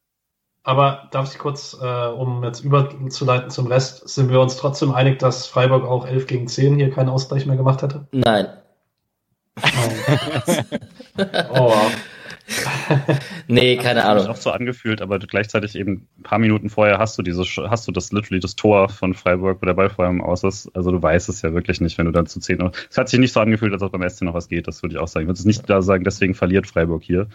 Aber 0.64 1.08
darf 1.10 1.32
ich 1.32 1.38
kurz, 1.38 1.76
äh, 1.80 2.06
um 2.06 2.44
jetzt 2.44 2.60
überzuleiten 2.60 3.50
zum 3.50 3.66
Rest, 3.66 4.08
sind 4.08 4.30
wir 4.30 4.40
uns 4.40 4.56
trotzdem 4.56 4.92
einig, 4.92 5.18
dass 5.18 5.46
Freiburg 5.46 5.84
auch 5.84 6.06
11 6.06 6.26
gegen 6.26 6.46
10 6.46 6.76
hier 6.76 6.90
keinen 6.90 7.08
Ausgleich 7.08 7.46
mehr 7.46 7.56
gemacht 7.56 7.82
hätte? 7.82 8.06
Nein. 8.12 8.46
Oh, 9.56 9.90
oh 11.52 11.66
wow. 11.68 11.92
nee, 13.48 13.76
keine 13.76 14.04
Ahnung. 14.04 14.26
auch 14.26 14.36
so 14.36 14.50
angefühlt, 14.50 15.00
aber 15.00 15.18
gleichzeitig 15.18 15.76
eben 15.76 16.08
ein 16.18 16.22
paar 16.22 16.38
Minuten 16.38 16.70
vorher 16.70 16.98
hast 16.98 17.18
du 17.18 17.22
dieses, 17.22 17.48
hast 17.56 17.86
du 17.86 17.92
das 17.92 18.12
literally 18.12 18.40
das 18.40 18.56
Tor 18.56 18.88
von 18.88 19.14
Freiburg, 19.14 19.58
wo 19.60 19.66
der 19.66 19.74
Ball 19.74 19.90
vor 19.90 20.04
allem 20.04 20.20
aus 20.20 20.42
ist. 20.44 20.70
Also 20.74 20.90
du 20.90 21.02
weißt 21.02 21.28
es 21.28 21.42
ja 21.42 21.54
wirklich 21.54 21.80
nicht, 21.80 21.98
wenn 21.98 22.06
du 22.06 22.12
dann 22.12 22.26
zu 22.26 22.40
10 22.40 22.70
Es 22.90 22.98
hat 22.98 23.08
sich 23.08 23.18
nicht 23.18 23.32
so 23.32 23.40
angefühlt, 23.40 23.72
als 23.72 23.82
ob 23.82 23.92
beim 23.92 24.08
SC 24.08 24.22
noch 24.22 24.34
was 24.34 24.48
geht, 24.48 24.68
das 24.68 24.82
würde 24.82 24.94
ich 24.94 25.00
auch 25.00 25.08
sagen. 25.08 25.24
Ich 25.24 25.28
würde 25.28 25.38
es 25.38 25.44
nicht 25.44 25.68
da 25.68 25.82
sagen, 25.82 26.04
deswegen 26.04 26.34
verliert 26.34 26.66
Freiburg 26.66 27.02
hier. 27.02 27.28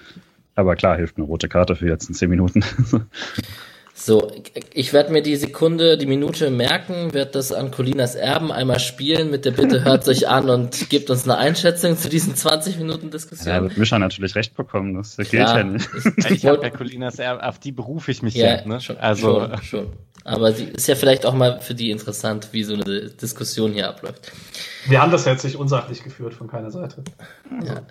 Aber 0.58 0.76
klar, 0.76 0.98
hilft 0.98 1.18
eine 1.18 1.26
rote 1.28 1.48
Karte 1.48 1.76
für 1.76 1.88
jetzt 1.88 2.10
in 2.10 2.16
zehn 2.16 2.32
Minuten. 2.32 2.64
so, 3.94 4.32
ich 4.74 4.92
werde 4.92 5.14
mir 5.14 5.22
die 5.22 5.36
Sekunde, 5.36 6.00
die 6.00 6.08
Minute 6.08 6.50
merken, 6.50 7.14
werde 7.14 7.30
das 7.30 7.52
an 7.52 7.70
Colinas 7.70 8.16
Erben 8.16 8.52
einmal 8.52 8.80
spielen 8.80 9.30
mit 9.30 9.46
der 9.46 9.52
Bitte, 9.52 9.86
hört 9.86 10.08
euch 10.08 10.28
an 10.28 10.50
und 10.50 10.90
gebt 10.90 11.12
uns 11.12 11.26
eine 11.26 11.38
Einschätzung 11.38 11.96
zu 11.96 12.10
diesen 12.10 12.36
20 12.36 12.80
Minuten 12.80 13.12
Diskussion. 13.12 13.54
Ja, 13.54 13.62
wird 13.62 13.78
Mischa 13.78 14.00
natürlich 14.00 14.34
recht 14.34 14.56
bekommen, 14.56 14.96
das 14.96 15.16
gilt 15.18 15.34
ja, 15.34 15.58
ja 15.60 15.64
nicht. 15.64 15.88
Ich, 16.18 16.26
ich 16.26 16.46
habe 16.48 16.64
ja 16.64 16.72
Colinas 16.72 17.20
Erben, 17.20 17.40
auf 17.40 17.60
die 17.60 17.72
berufe 17.72 18.10
ich 18.10 18.24
mich 18.24 18.34
ja, 18.34 18.56
ja 18.56 18.66
ne? 18.66 18.82
Schon, 18.82 18.98
also 18.98 19.42
schon, 19.42 19.62
schon. 19.62 19.88
Aber 20.28 20.52
sie 20.52 20.66
ist 20.66 20.88
ja 20.88 20.95
vielleicht 20.95 21.26
auch 21.26 21.34
mal 21.34 21.62
für 21.62 21.74
die 21.74 21.90
interessant, 21.90 22.49
wie 22.52 22.62
so 22.64 22.74
eine 22.74 22.84
Diskussion 23.12 23.72
hier 23.72 23.88
abläuft. 23.88 24.34
Wir 24.86 25.02
haben 25.02 25.10
das 25.10 25.24
jetzt 25.24 25.45
nicht 25.45 25.56
unsachlich 25.56 26.04
geführt 26.04 26.34
von 26.34 26.49
keiner 26.49 26.70
Seite. 26.70 27.02
Also. 27.49 27.74
Ja. 27.74 27.82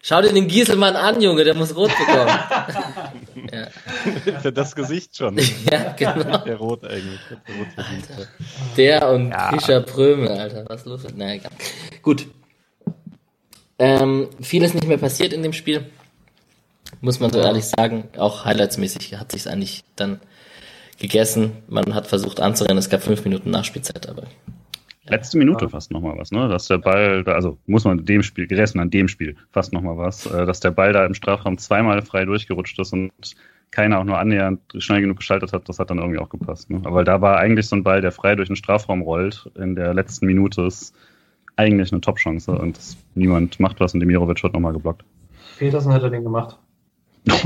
Schau 0.00 0.22
dir 0.22 0.32
den 0.32 0.48
Gieselmann 0.48 0.96
an, 0.96 1.20
Junge, 1.20 1.44
der 1.44 1.54
muss 1.54 1.76
rot 1.76 1.90
bekommen. 1.90 2.26
ja. 3.52 4.40
Für 4.40 4.50
das 4.50 4.74
Gesicht 4.74 5.14
schon. 5.14 5.36
ja, 5.70 5.92
genau. 5.92 6.38
Der 6.38 6.56
rot 6.56 6.84
eigentlich. 6.84 7.20
Der, 7.28 7.54
rot 7.54 7.68
Alter. 7.76 8.28
der 8.78 9.10
und 9.10 9.28
ja. 9.28 9.50
Fischer 9.50 9.80
Pröme, 9.82 10.30
Alter. 10.30 10.64
Was 10.68 10.80
ist 10.80 10.86
los? 10.86 11.02
Na 11.14 11.34
egal. 11.34 11.52
Gut. 12.00 12.28
Ähm, 13.78 14.30
vieles 14.40 14.72
nicht 14.72 14.88
mehr 14.88 14.96
passiert 14.96 15.34
in 15.34 15.42
dem 15.42 15.52
Spiel. 15.52 15.84
Muss 17.02 17.20
man 17.20 17.30
so 17.30 17.40
ehrlich 17.40 17.66
sagen. 17.66 18.08
Auch 18.16 18.46
highlightsmäßig 18.46 19.16
hat 19.18 19.32
sich 19.32 19.46
eigentlich 19.50 19.84
dann 19.96 20.18
gegessen. 20.98 21.52
Man 21.68 21.94
hat 21.94 22.06
versucht 22.06 22.40
anzurennen. 22.40 22.78
Es 22.78 22.90
gab 22.90 23.02
fünf 23.02 23.24
Minuten 23.24 23.50
Nachspielzeit, 23.50 24.08
aber 24.08 24.24
Letzte 25.06 25.36
Minute 25.36 25.68
fast 25.68 25.90
nochmal 25.90 26.16
was, 26.16 26.30
ne? 26.30 26.48
Dass 26.48 26.68
der 26.68 26.78
Ball, 26.78 27.24
da, 27.24 27.32
also 27.32 27.58
muss 27.66 27.84
man 27.84 27.98
in 27.98 28.04
dem 28.04 28.22
Spiel, 28.22 28.46
gegessen 28.46 28.78
an 28.78 28.90
dem 28.90 29.08
Spiel 29.08 29.36
fast 29.50 29.72
nochmal 29.72 29.98
was, 29.98 30.26
äh, 30.26 30.46
dass 30.46 30.60
der 30.60 30.70
Ball 30.70 30.92
da 30.92 31.04
im 31.04 31.14
Strafraum 31.14 31.58
zweimal 31.58 32.02
frei 32.02 32.24
durchgerutscht 32.24 32.78
ist 32.78 32.92
und 32.92 33.10
keiner 33.72 33.98
auch 33.98 34.04
nur 34.04 34.18
annähernd 34.18 34.60
schnell 34.78 35.00
genug 35.00 35.16
geschaltet 35.16 35.52
hat, 35.52 35.68
das 35.68 35.80
hat 35.80 35.90
dann 35.90 35.98
irgendwie 35.98 36.20
auch 36.20 36.28
gepasst. 36.28 36.70
Ne? 36.70 36.80
Aber 36.84 37.02
da 37.02 37.20
war 37.20 37.38
eigentlich 37.38 37.66
so 37.66 37.74
ein 37.74 37.82
Ball, 37.82 38.00
der 38.00 38.12
frei 38.12 38.36
durch 38.36 38.48
den 38.48 38.54
Strafraum 38.54 39.02
rollt, 39.02 39.50
in 39.56 39.74
der 39.74 39.92
letzten 39.92 40.26
Minute 40.26 40.62
ist 40.62 40.94
eigentlich 41.56 41.90
eine 41.90 42.00
Top-Chance 42.00 42.52
und 42.52 42.78
niemand 43.14 43.58
macht 43.58 43.80
was 43.80 43.94
und 43.94 44.00
Demirovic 44.00 44.42
wird 44.42 44.52
nochmal 44.52 44.72
geblockt. 44.72 45.04
Petersen 45.58 45.92
hätte 45.92 46.10
den 46.10 46.22
gemacht. 46.22 46.58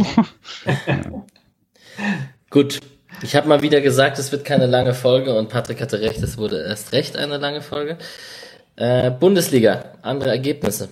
Gut, 2.50 2.80
Ich 3.22 3.34
habe 3.34 3.48
mal 3.48 3.62
wieder 3.62 3.80
gesagt, 3.80 4.18
es 4.18 4.30
wird 4.32 4.44
keine 4.44 4.66
lange 4.66 4.94
Folge 4.94 5.34
und 5.34 5.48
Patrick 5.48 5.80
hatte 5.80 6.00
recht, 6.00 6.22
es 6.22 6.36
wurde 6.36 6.62
erst 6.62 6.92
recht 6.92 7.16
eine 7.16 7.38
lange 7.38 7.62
Folge. 7.62 7.98
Äh, 8.76 9.10
Bundesliga, 9.10 9.84
andere 10.02 10.30
Ergebnisse. 10.30 10.88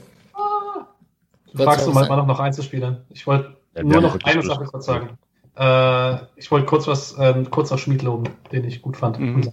Du 1.52 1.62
fragst 1.62 1.86
du 1.86 1.92
mal, 1.92 2.08
noch, 2.08 2.26
noch 2.26 2.40
Einzelspieler. 2.40 3.02
Ich 3.10 3.26
wollte 3.26 3.56
ja, 3.76 3.82
nur 3.82 4.00
noch 4.00 4.18
eine 4.24 4.42
Sache 4.42 4.64
kurz 4.64 4.86
sagen. 4.86 5.18
Äh, 5.56 6.16
ich 6.36 6.50
wollte 6.50 6.66
kurz 6.66 6.88
was, 6.88 7.16
äh, 7.16 7.44
kurz 7.50 7.70
auf 7.70 7.80
Schmied 7.80 8.02
loben, 8.02 8.24
den 8.50 8.64
ich 8.64 8.82
gut 8.82 8.96
fand 8.96 9.20
mhm. 9.20 9.52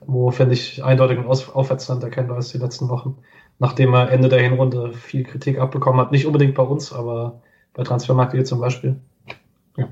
Wo, 0.00 0.30
finde 0.30 0.54
ich, 0.54 0.84
eindeutig 0.84 1.18
ein 1.18 1.26
Aufwärtstrend 1.26 2.02
erkennbar 2.02 2.38
ist 2.38 2.52
die 2.52 2.58
letzten 2.58 2.88
Wochen. 2.88 3.16
Nachdem 3.58 3.94
er 3.94 4.10
Ende 4.10 4.28
der 4.28 4.40
Hinrunde 4.40 4.92
viel 4.92 5.24
Kritik 5.24 5.58
abbekommen 5.58 6.00
hat. 6.00 6.12
Nicht 6.12 6.26
unbedingt 6.26 6.54
bei 6.54 6.62
uns, 6.62 6.92
aber 6.92 7.40
bei 7.72 7.82
Transfermarkt.de 7.82 8.44
zum 8.44 8.60
Beispiel. 8.60 8.96
Ja. 9.78 9.88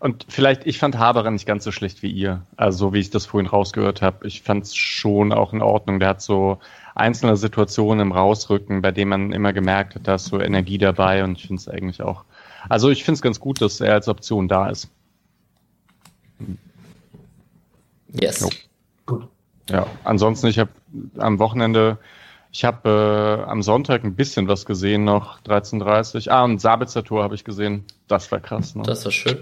Und 0.00 0.24
vielleicht, 0.28 0.66
ich 0.66 0.78
fand 0.78 0.98
Haberer 0.98 1.30
nicht 1.30 1.46
ganz 1.46 1.62
so 1.62 1.72
schlecht 1.72 2.02
wie 2.02 2.10
ihr. 2.10 2.42
Also 2.56 2.78
so 2.78 2.92
wie 2.94 3.00
ich 3.00 3.10
das 3.10 3.26
vorhin 3.26 3.46
rausgehört 3.46 4.00
habe. 4.00 4.26
Ich 4.26 4.40
fand 4.40 4.64
es 4.64 4.74
schon 4.74 5.30
auch 5.30 5.52
in 5.52 5.60
Ordnung. 5.60 6.00
Der 6.00 6.08
hat 6.08 6.22
so 6.22 6.58
einzelne 6.94 7.36
Situationen 7.36 8.00
im 8.00 8.12
Rausrücken, 8.12 8.80
bei 8.80 8.92
denen 8.92 9.10
man 9.10 9.32
immer 9.32 9.52
gemerkt 9.52 9.94
hat, 9.94 10.08
da 10.08 10.14
ist 10.14 10.24
so 10.24 10.40
Energie 10.40 10.78
dabei 10.78 11.22
und 11.22 11.38
ich 11.38 11.46
finde 11.46 11.60
es 11.60 11.68
eigentlich 11.68 12.02
auch. 12.02 12.24
Also 12.68 12.88
ich 12.88 13.04
finde 13.04 13.16
es 13.16 13.22
ganz 13.22 13.40
gut, 13.40 13.60
dass 13.60 13.80
er 13.80 13.92
als 13.92 14.08
Option 14.08 14.48
da 14.48 14.70
ist. 14.70 14.88
Yes. 18.08 18.40
Jo. 18.40 18.48
Gut. 19.04 19.28
Ja, 19.68 19.86
ansonsten, 20.04 20.46
ich 20.46 20.58
habe 20.58 20.70
am 21.18 21.38
Wochenende, 21.38 21.98
ich 22.52 22.64
habe 22.64 23.38
äh, 23.46 23.50
am 23.50 23.62
Sonntag 23.62 24.02
ein 24.02 24.14
bisschen 24.14 24.48
was 24.48 24.64
gesehen 24.64 25.04
noch, 25.04 25.40
13.30 25.42 26.30
Ah, 26.30 26.44
und 26.44 26.58
Sabitzer 26.58 27.04
Tor 27.04 27.22
habe 27.22 27.34
ich 27.34 27.44
gesehen. 27.44 27.84
Das 28.08 28.32
war 28.32 28.40
krass. 28.40 28.74
Ne? 28.74 28.82
Das 28.82 29.04
war 29.04 29.12
schön. 29.12 29.38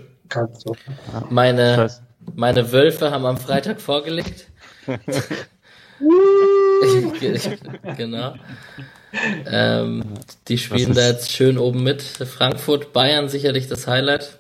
Meine, 1.31 1.91
meine 2.35 2.73
Wölfe 2.73 3.11
haben 3.11 3.27
am 3.27 3.37
Freitag 3.37 3.81
vorgelegt. 3.81 4.51
genau. 7.97 8.35
Ähm, 9.47 10.05
die 10.49 10.59
spielen 10.59 10.95
da 10.95 11.09
jetzt 11.09 11.33
schön 11.33 11.59
oben 11.59 11.83
mit. 11.83 12.03
Frankfurt, 12.03 12.93
Bayern 12.93 13.29
sicherlich 13.29 13.69
das 13.69 13.87
Highlight. 13.87 14.39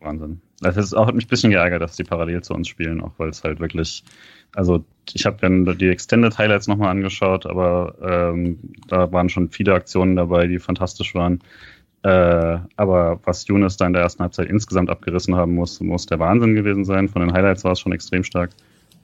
Wahnsinn. 0.00 0.40
Das 0.60 0.76
ist 0.76 0.94
auch 0.94 1.06
hat 1.06 1.14
mich 1.14 1.26
ein 1.26 1.28
bisschen 1.28 1.50
geärgert, 1.50 1.82
dass 1.82 1.96
die 1.96 2.04
parallel 2.04 2.42
zu 2.42 2.54
uns 2.54 2.68
spielen, 2.68 3.00
auch 3.00 3.12
weil 3.18 3.28
es 3.28 3.44
halt 3.44 3.60
wirklich, 3.60 4.02
also 4.54 4.84
ich 5.12 5.24
habe 5.24 5.38
dann 5.40 5.78
die 5.78 5.88
Extended 5.88 6.36
Highlights 6.36 6.66
nochmal 6.66 6.90
angeschaut, 6.90 7.46
aber 7.46 7.94
ähm, 8.02 8.58
da 8.88 9.10
waren 9.12 9.28
schon 9.28 9.50
viele 9.50 9.74
Aktionen 9.74 10.16
dabei, 10.16 10.46
die 10.46 10.58
fantastisch 10.58 11.14
waren. 11.14 11.40
Äh, 12.02 12.58
aber 12.76 13.20
was 13.24 13.46
Younes 13.48 13.76
da 13.76 13.86
in 13.86 13.92
der 13.92 14.02
ersten 14.02 14.22
Halbzeit 14.22 14.48
insgesamt 14.48 14.88
abgerissen 14.88 15.34
haben 15.34 15.54
muss, 15.54 15.80
muss 15.80 16.06
der 16.06 16.18
Wahnsinn 16.18 16.54
gewesen 16.54 16.84
sein. 16.84 17.08
Von 17.08 17.22
den 17.22 17.32
Highlights 17.32 17.64
war 17.64 17.72
es 17.72 17.80
schon 17.80 17.92
extrem 17.92 18.22
stark 18.24 18.50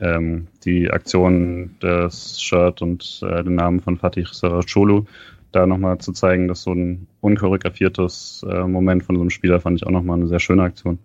ähm, 0.00 0.46
die 0.64 0.90
Aktion 0.90 1.76
des 1.82 2.40
Shirt 2.40 2.82
und 2.82 3.20
äh, 3.22 3.42
den 3.42 3.56
Namen 3.56 3.80
von 3.80 3.96
Fatih 3.96 4.26
Saracolu 4.30 5.04
da 5.52 5.66
nochmal 5.66 5.98
zu 5.98 6.12
zeigen, 6.12 6.48
dass 6.48 6.62
so 6.62 6.72
ein 6.72 7.06
unchoreografiertes 7.20 8.44
äh, 8.48 8.64
Moment 8.64 9.04
von 9.04 9.16
so 9.16 9.20
einem 9.20 9.30
Spieler 9.30 9.60
fand 9.60 9.80
ich 9.80 9.86
auch 9.86 9.92
nochmal 9.92 10.18
eine 10.18 10.26
sehr 10.26 10.40
schöne 10.40 10.62
Aktion. 10.62 10.98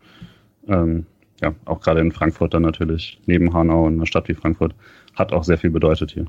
Ähm, 0.67 1.05
ja, 1.41 1.53
auch 1.65 1.81
gerade 1.81 2.01
in 2.01 2.11
Frankfurt 2.11 2.53
dann 2.53 2.63
natürlich, 2.63 3.19
neben 3.25 3.53
Hanau 3.53 3.87
in 3.87 3.95
einer 3.95 4.05
Stadt 4.05 4.27
wie 4.27 4.33
Frankfurt, 4.33 4.75
hat 5.15 5.31
auch 5.33 5.43
sehr 5.43 5.57
viel 5.57 5.69
bedeutet 5.69 6.11
hier. 6.11 6.25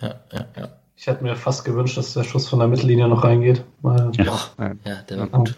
Ja, 0.00 0.14
ja, 0.32 0.46
ja. 0.56 0.68
Ich 0.96 1.06
hätte 1.06 1.22
mir 1.22 1.36
fast 1.36 1.64
gewünscht, 1.64 1.96
dass 1.96 2.14
der 2.14 2.24
Schuss 2.24 2.48
von 2.48 2.58
der 2.58 2.68
Mittellinie 2.68 3.06
noch 3.08 3.22
reingeht. 3.22 3.62
Weil, 3.82 4.10
ja. 4.14 4.38
ja, 4.84 4.94
der 5.08 5.18
war 5.18 5.26
gut. 5.26 5.54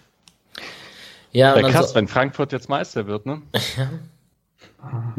Ja, 1.31 1.55
Wäre 1.55 1.71
krass, 1.71 1.91
so, 1.91 1.95
wenn 1.95 2.09
Frankfurt 2.09 2.53
jetzt 2.53 2.69
Meister 2.69 3.07
wird, 3.07 3.27
ne? 3.27 3.43
Ja. 3.77 5.13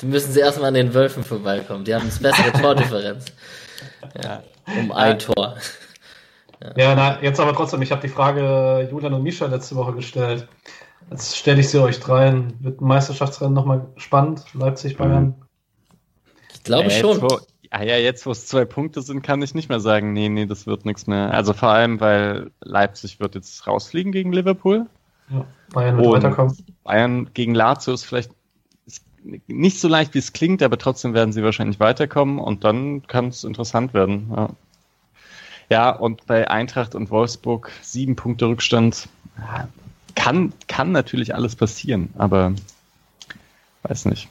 Die 0.00 0.06
müssen 0.06 0.32
sie 0.32 0.38
erstmal 0.38 0.68
an 0.68 0.74
den 0.74 0.94
Wölfen 0.94 1.24
vorbeikommen. 1.24 1.84
Die 1.84 1.92
haben 1.92 2.08
eine 2.08 2.20
bessere 2.20 2.52
Tordifferenz. 2.62 3.26
Ja, 4.22 4.44
um 4.66 4.92
ein 4.92 5.18
Tor. 5.18 5.56
Ja. 6.62 6.72
ja, 6.76 6.94
na, 6.94 7.22
jetzt 7.22 7.40
aber 7.40 7.52
trotzdem, 7.54 7.82
ich 7.82 7.90
habe 7.90 8.02
die 8.02 8.08
Frage 8.08 8.88
Julian 8.88 9.14
und 9.14 9.24
Misha 9.24 9.46
letzte 9.46 9.74
Woche 9.74 9.94
gestellt. 9.94 10.46
Jetzt 11.10 11.36
stelle 11.36 11.60
ich 11.60 11.68
sie 11.68 11.82
euch 11.82 11.98
dreien. 11.98 12.54
Wird 12.60 12.80
ein 12.80 12.86
Meisterschaftsrennen 12.86 13.54
nochmal 13.54 13.88
spannend? 13.96 14.44
Leipzig, 14.54 14.96
Bayern? 14.96 15.34
Ich 16.52 16.62
glaube 16.62 16.90
ja, 16.90 16.90
schon. 16.90 17.20
Wo, 17.20 17.40
ah 17.70 17.82
ja, 17.82 17.96
jetzt, 17.96 18.26
wo 18.26 18.32
es 18.32 18.46
zwei 18.46 18.64
Punkte 18.64 19.00
sind, 19.00 19.22
kann 19.22 19.42
ich 19.42 19.54
nicht 19.54 19.68
mehr 19.68 19.80
sagen, 19.80 20.12
nee, 20.12 20.28
nee, 20.28 20.46
das 20.46 20.66
wird 20.66 20.84
nichts 20.84 21.06
mehr. 21.06 21.32
Also 21.32 21.52
vor 21.52 21.70
allem, 21.70 22.00
weil 22.00 22.50
Leipzig 22.60 23.20
wird 23.20 23.36
jetzt 23.36 23.66
rausfliegen 23.66 24.12
gegen 24.12 24.32
Liverpool. 24.32 24.86
Ja, 25.30 25.46
Bayern 25.72 25.96
wird 25.96 26.08
weiterkommen. 26.08 26.56
Bayern 26.82 27.30
gegen 27.32 27.54
Lazio 27.54 27.94
ist 27.94 28.04
vielleicht 28.04 28.32
nicht 29.46 29.78
so 29.78 29.86
leicht, 29.86 30.14
wie 30.14 30.18
es 30.18 30.32
klingt, 30.32 30.62
aber 30.62 30.78
trotzdem 30.78 31.14
werden 31.14 31.32
sie 31.32 31.44
wahrscheinlich 31.44 31.78
weiterkommen 31.78 32.38
und 32.38 32.64
dann 32.64 33.06
kann 33.06 33.28
es 33.28 33.44
interessant 33.44 33.94
werden. 33.94 34.32
Ja. 34.34 34.48
ja, 35.68 35.90
und 35.90 36.26
bei 36.26 36.50
Eintracht 36.50 36.94
und 36.94 37.10
Wolfsburg 37.10 37.70
sieben 37.82 38.16
Punkte 38.16 38.46
Rückstand. 38.46 39.08
Kann, 40.16 40.52
kann 40.66 40.90
natürlich 40.92 41.34
alles 41.34 41.54
passieren, 41.54 42.10
aber 42.18 42.52
weiß 43.84 44.06
nicht. 44.06 44.28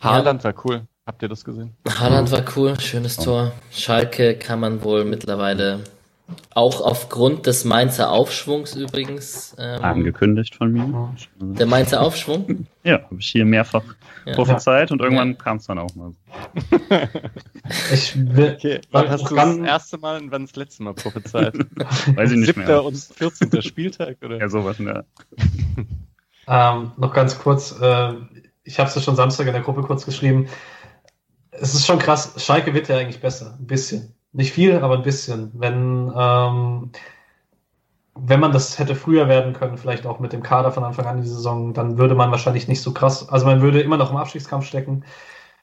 Haaland 0.00 0.44
ja. 0.44 0.54
war 0.54 0.64
cool. 0.64 0.86
Habt 1.06 1.22
ihr 1.22 1.28
das 1.28 1.44
gesehen? 1.44 1.72
Haaland 1.88 2.32
war 2.32 2.44
cool, 2.56 2.80
schönes 2.80 3.16
Tor. 3.16 3.52
Schalke 3.70 4.36
kann 4.36 4.58
man 4.58 4.82
wohl 4.82 5.04
mittlerweile 5.04 5.84
auch 6.52 6.80
aufgrund 6.80 7.46
des 7.46 7.64
Mainzer 7.64 8.10
Aufschwungs 8.10 8.74
übrigens. 8.74 9.54
Ähm, 9.56 9.84
Angekündigt 9.84 10.56
von 10.56 10.72
mir. 10.72 11.14
Der 11.38 11.66
Mainzer 11.66 12.00
Aufschwung? 12.00 12.66
ja, 12.82 13.04
habe 13.04 13.20
ich 13.20 13.28
hier 13.28 13.44
mehrfach 13.44 13.84
ja. 14.24 14.34
prophezeit 14.34 14.90
und 14.90 15.00
irgendwann 15.00 15.30
ja. 15.30 15.34
kam 15.34 15.58
es 15.58 15.66
dann 15.66 15.78
auch 15.78 15.94
mal. 15.94 16.10
ich 17.92 18.16
will, 18.34 18.56
okay, 18.56 18.80
wann 18.90 19.08
hast 19.08 19.30
du 19.30 19.36
das 19.36 19.56
erste 19.58 19.98
Mal 19.98 20.20
und 20.20 20.32
wann 20.32 20.46
das 20.46 20.56
letzte 20.56 20.82
Mal 20.82 20.94
prophezeit? 20.94 21.54
Weiß 22.16 22.32
ich 22.32 22.38
nicht 22.38 22.46
Siebter 22.46 22.66
mehr. 22.66 22.84
und 22.84 22.96
14. 22.96 23.62
Spieltag, 23.62 24.16
oder? 24.24 24.38
Ja, 24.38 24.48
sowas, 24.48 24.78
ja. 24.80 25.04
ähm, 26.48 26.90
noch 26.96 27.12
ganz 27.12 27.38
kurz, 27.38 27.78
äh, 27.80 28.14
ich 28.64 28.80
habe 28.80 28.88
es 28.88 28.96
ja 28.96 29.00
schon 29.00 29.14
Samstag 29.14 29.46
in 29.46 29.52
der 29.52 29.62
Gruppe 29.62 29.82
kurz 29.82 30.04
geschrieben. 30.04 30.48
Es 31.60 31.74
ist 31.74 31.86
schon 31.86 31.98
krass, 31.98 32.34
Schalke 32.36 32.74
wird 32.74 32.88
ja 32.88 32.96
eigentlich 32.96 33.20
besser, 33.20 33.56
ein 33.58 33.66
bisschen. 33.66 34.14
Nicht 34.32 34.52
viel, 34.52 34.78
aber 34.78 34.96
ein 34.96 35.02
bisschen. 35.02 35.50
Wenn, 35.54 36.12
ähm, 36.16 36.90
wenn 38.14 38.40
man 38.40 38.52
das 38.52 38.78
hätte 38.78 38.94
früher 38.94 39.28
werden 39.28 39.52
können, 39.52 39.78
vielleicht 39.78 40.06
auch 40.06 40.20
mit 40.20 40.32
dem 40.32 40.42
Kader 40.42 40.72
von 40.72 40.84
Anfang 40.84 41.06
an 41.06 41.20
die 41.20 41.28
Saison, 41.28 41.74
dann 41.74 41.98
würde 41.98 42.14
man 42.14 42.30
wahrscheinlich 42.30 42.68
nicht 42.68 42.82
so 42.82 42.92
krass, 42.92 43.28
also 43.28 43.46
man 43.46 43.60
würde 43.62 43.80
immer 43.80 43.96
noch 43.96 44.10
im 44.10 44.16
Abstiegskampf 44.16 44.66
stecken, 44.66 45.04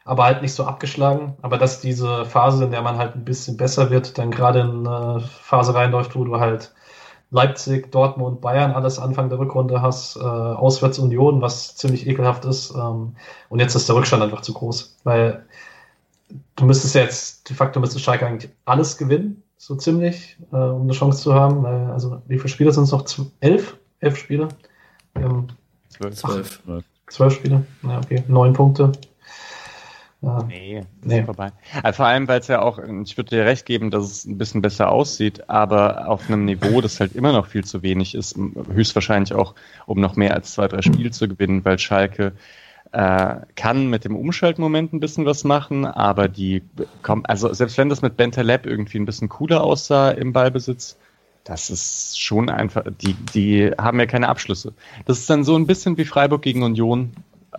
aber 0.06 0.26
halt 0.26 0.42
nicht 0.42 0.54
so 0.54 0.66
abgeschlagen. 0.66 1.36
Aber 1.42 1.58
dass 1.58 1.82
diese 1.82 2.26
Phase, 2.26 2.66
in 2.66 2.72
der 2.72 2.82
man 2.82 2.98
halt 2.98 3.16
ein 3.16 3.26
bisschen 3.26 3.58
besser 3.58 3.90
wird, 3.90 4.18
dann 4.18 4.32
gerade 4.32 4.62
in 4.62 4.88
eine 4.88 5.22
Phase 5.22 5.74
reinläuft, 5.76 6.16
wo 6.16 6.24
du 6.26 6.40
halt 6.40 6.74
Leipzig, 7.32 7.92
Dortmund, 7.92 8.42
Bayern 8.42 8.74
alles 8.74 9.00
Anfang 9.00 9.30
der 9.30 9.40
Rückrunde 9.40 9.82
hast, 9.82 10.18
äh, 10.18 10.20
auswärts 10.20 11.00
Union, 11.00 11.42
was 11.42 11.76
ziemlich 11.76 12.06
ekelhaft 12.08 12.46
ist. 12.46 12.76
Ähm, 12.76 13.16
und 13.50 13.60
jetzt 13.60 13.76
ist 13.76 13.90
der 13.90 13.96
Rückstand 13.96 14.22
einfach 14.22 14.42
zu 14.42 14.54
groß, 14.54 14.98
weil 15.04 15.46
du 16.56 16.66
müsstest 16.66 16.96
jetzt, 16.96 17.50
de 17.50 17.56
facto 17.56 17.80
müsste 17.80 18.00
Schalke 18.00 18.26
eigentlich 18.26 18.52
alles 18.66 18.98
gewinnen, 18.98 19.44
so 19.58 19.76
ziemlich, 19.76 20.38
äh, 20.52 20.56
um 20.56 20.84
eine 20.84 20.94
Chance 20.94 21.22
zu 21.22 21.34
haben. 21.34 21.66
Äh, 21.66 21.92
also 21.92 22.22
wie 22.28 22.38
viele 22.38 22.50
Spiele 22.50 22.72
sind 22.72 22.84
es 22.84 22.92
noch? 22.92 23.06
Elf? 23.40 23.78
Elf 24.00 24.18
Spiele? 24.18 24.50
Wir 25.16 25.24
haben 25.24 25.48
zwölf. 25.90 26.62
Ach, 26.68 26.82
zwölf 27.08 27.34
Spiele. 27.34 27.66
Ja, 27.84 28.00
okay. 28.00 28.24
Neun 28.28 28.54
Punkte. 28.54 28.92
Ja. 30.22 30.42
Nee, 30.48 30.82
nee. 31.02 31.24
vorbei. 31.24 31.52
Also 31.84 31.98
vor 31.98 32.06
allem, 32.06 32.30
weil 32.30 32.40
es 32.40 32.48
ja 32.48 32.62
auch, 32.62 32.80
ich 33.04 33.18
würde 33.18 33.36
dir 33.36 33.46
recht 33.46 33.66
geben, 33.66 33.92
dass 33.92 34.06
es 34.06 34.26
ein 34.26 34.38
bisschen 34.38 34.62
besser 34.62 34.90
aussieht, 34.90 35.50
aber 35.50 36.08
auf 36.08 36.30
einem 36.30 36.46
Niveau, 36.46 36.80
das 36.80 37.02
halt 37.02 37.14
immer 37.14 37.34
noch 37.34 37.48
viel 37.48 37.66
zu 37.66 37.84
wenig 37.84 38.16
ist, 38.16 38.38
höchstwahrscheinlich 38.72 39.34
auch, 39.34 39.54
um 39.86 40.00
noch 40.00 40.16
mehr 40.16 40.34
als 40.34 40.54
zwei, 40.54 40.70
drei 40.70 40.82
Spiele 40.82 41.12
zu 41.12 41.28
gewinnen, 41.28 41.66
weil 41.66 41.78
Schalke 41.78 42.32
äh, 42.94 43.38
kann 43.56 43.88
mit 43.88 44.06
dem 44.06 44.16
Umschaltmoment 44.16 44.94
ein 44.94 45.00
bisschen 45.00 45.26
was 45.26 45.44
machen, 45.44 45.86
aber 45.86 46.28
die 46.28 46.62
kommen, 47.02 47.26
also 47.26 47.52
selbst 47.52 47.78
wenn 47.80 47.90
das 47.90 48.04
mit 48.04 48.16
Bentaleb 48.18 48.68
irgendwie 48.68 49.00
ein 49.00 49.06
bisschen 49.06 49.30
cooler 49.30 49.64
aussah 49.64 50.12
im 50.12 50.32
Ballbesitz, 50.32 50.98
das 51.44 51.72
ist 51.72 52.22
schon 52.22 52.50
einfach, 52.50 52.84
die, 53.02 53.16
die 53.34 53.72
haben 53.78 54.00
ja 54.00 54.06
keine 54.06 54.30
Abschlüsse. 54.30 54.74
Das 55.06 55.18
ist 55.18 55.30
dann 55.30 55.44
so 55.44 55.56
ein 55.56 55.66
bisschen 55.66 55.98
wie 55.98 56.06
Freiburg 56.06 56.44
gegen 56.44 56.62
Union 56.62 57.12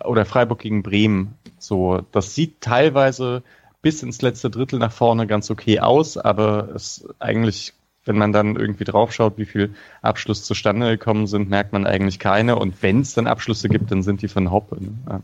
oder 0.05 0.25
Freiburg 0.25 0.61
gegen 0.61 0.85
Bremen. 0.85 1.35
So, 1.59 2.03
das 2.13 2.35
sieht 2.37 2.61
teilweise 2.61 3.43
bis 3.83 4.05
ins 4.05 4.23
letzte 4.23 4.51
Drittel 4.51 4.79
nach 4.79 4.93
vorne 4.93 5.27
ganz 5.27 5.51
okay 5.51 5.81
aus, 5.81 6.17
aber 6.17 6.71
es 6.77 7.07
eigentlich 7.19 7.75
wenn 8.05 8.17
man 8.17 8.33
dann 8.33 8.57
irgendwie 8.57 8.85
draufschaut, 8.85 9.39
wie 9.39 9.47
viel 9.47 9.75
Abschluss 10.03 10.45
zustande 10.45 10.91
gekommen 10.91 11.27
sind, 11.27 11.49
merkt 11.49 11.73
man 11.73 11.87
eigentlich 11.87 12.19
keine. 12.19 12.57
Und 12.57 12.83
wenn 12.83 13.01
es 13.01 13.15
dann 13.15 13.27
Abschlüsse 13.27 13.69
gibt, 13.69 13.91
dann 13.91 14.03
sind 14.03 14.23
die 14.23 14.29
von 14.29 14.51
Hoppe. 14.51 14.77
Ne? 14.81 15.23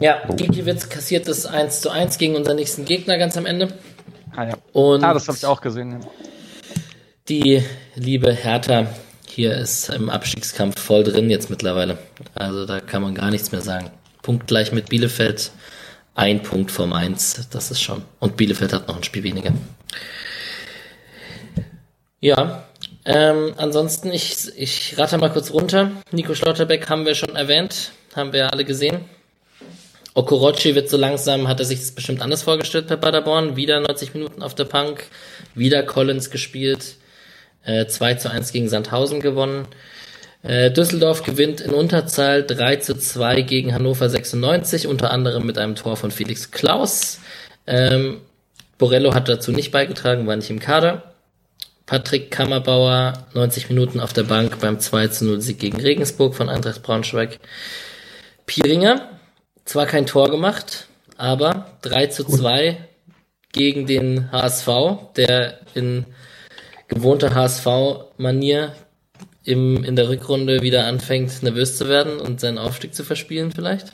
Ja, 0.00 0.22
oh. 0.28 0.34
Gikiewicz 0.34 0.88
kassiert 0.88 1.28
das 1.28 1.46
1 1.46 1.80
zu 1.80 1.90
1 1.90 2.18
gegen 2.18 2.36
unseren 2.36 2.56
nächsten 2.56 2.84
Gegner 2.84 3.18
ganz 3.18 3.36
am 3.36 3.46
Ende. 3.46 3.68
Ah, 4.34 4.44
ja. 4.44 4.56
Und 4.72 5.04
ah, 5.04 5.12
das 5.12 5.28
habe 5.28 5.36
ich 5.36 5.44
auch 5.44 5.60
gesehen. 5.60 5.92
Ja. 5.92 6.00
Die 7.28 7.62
liebe 7.94 8.32
Hertha 8.32 8.86
hier 9.26 9.54
ist 9.54 9.90
im 9.90 10.10
Abstiegskampf 10.10 10.80
voll 10.80 11.04
drin 11.04 11.30
jetzt 11.30 11.50
mittlerweile. 11.50 11.98
Also 12.34 12.66
da 12.66 12.80
kann 12.80 13.02
man 13.02 13.14
gar 13.14 13.30
nichts 13.30 13.52
mehr 13.52 13.60
sagen. 13.60 13.90
Punkt 14.22 14.46
gleich 14.46 14.72
mit 14.72 14.88
Bielefeld, 14.88 15.52
ein 16.14 16.42
Punkt 16.42 16.70
vor 16.70 16.86
Mainz, 16.86 17.48
das 17.50 17.70
ist 17.70 17.80
schon. 17.80 18.02
Und 18.18 18.36
Bielefeld 18.36 18.72
hat 18.72 18.88
noch 18.88 18.96
ein 18.96 19.04
Spiel 19.04 19.22
weniger. 19.22 19.52
Ja, 22.20 22.64
ähm, 23.04 23.54
ansonsten, 23.56 24.12
ich, 24.12 24.36
ich 24.56 24.98
rate 24.98 25.18
mal 25.18 25.30
kurz 25.30 25.52
runter. 25.52 25.90
Nico 26.12 26.34
Schlotterbeck 26.34 26.88
haben 26.88 27.06
wir 27.06 27.14
schon 27.14 27.34
erwähnt, 27.34 27.92
haben 28.14 28.32
wir 28.32 28.52
alle 28.52 28.64
gesehen. 28.64 29.00
Okorochi 30.14 30.74
wird 30.74 30.90
so 30.90 30.96
langsam, 30.96 31.48
hat 31.48 31.60
er 31.60 31.64
sich 31.64 31.78
das 31.78 31.92
bestimmt 31.92 32.20
anders 32.20 32.42
vorgestellt 32.42 32.88
bei 32.88 32.96
Paderborn. 32.96 33.56
Wieder 33.56 33.80
90 33.80 34.12
Minuten 34.12 34.42
auf 34.42 34.54
der 34.54 34.64
Punk, 34.64 35.04
wieder 35.54 35.82
Collins 35.82 36.30
gespielt, 36.30 36.96
äh, 37.64 37.86
2 37.86 38.14
zu 38.14 38.30
1 38.30 38.52
gegen 38.52 38.68
Sandhausen 38.68 39.20
gewonnen. 39.20 39.66
Äh, 40.42 40.70
Düsseldorf 40.70 41.22
gewinnt 41.22 41.60
in 41.60 41.72
Unterzahl 41.72 42.42
3 42.42 42.76
zu 42.76 42.96
2 42.96 43.42
gegen 43.42 43.72
Hannover 43.72 44.08
96, 44.08 44.86
unter 44.86 45.10
anderem 45.10 45.46
mit 45.46 45.58
einem 45.58 45.74
Tor 45.74 45.96
von 45.96 46.10
Felix 46.10 46.50
Klaus. 46.50 47.20
Ähm, 47.66 48.20
Borello 48.80 49.12
hat 49.14 49.28
dazu 49.28 49.52
nicht 49.52 49.72
beigetragen, 49.72 50.26
war 50.26 50.36
nicht 50.36 50.48
im 50.48 50.58
Kader. 50.58 51.12
Patrick 51.84 52.30
Kammerbauer 52.30 53.26
90 53.34 53.68
Minuten 53.68 54.00
auf 54.00 54.14
der 54.14 54.22
Bank 54.22 54.58
beim 54.58 54.80
2 54.80 55.08
zu 55.08 55.26
0 55.26 55.42
Sieg 55.42 55.58
gegen 55.58 55.78
Regensburg 55.78 56.34
von 56.34 56.48
Eintracht 56.48 56.82
Braunschweig. 56.82 57.38
Pieringer 58.46 59.10
zwar 59.66 59.84
kein 59.84 60.06
Tor 60.06 60.30
gemacht, 60.30 60.88
aber 61.18 61.66
3 61.82 62.06
zu 62.06 62.24
2 62.24 62.78
gegen 63.52 63.86
den 63.86 64.32
HSV, 64.32 64.68
der 65.14 65.58
in 65.74 66.06
gewohnter 66.88 67.34
HSV-Manier 67.34 68.72
im, 69.44 69.84
in 69.84 69.94
der 69.94 70.08
Rückrunde 70.08 70.62
wieder 70.62 70.86
anfängt, 70.86 71.42
nervös 71.42 71.76
zu 71.76 71.86
werden 71.86 72.18
und 72.18 72.40
seinen 72.40 72.56
Aufstieg 72.56 72.94
zu 72.94 73.04
verspielen 73.04 73.52
vielleicht? 73.52 73.92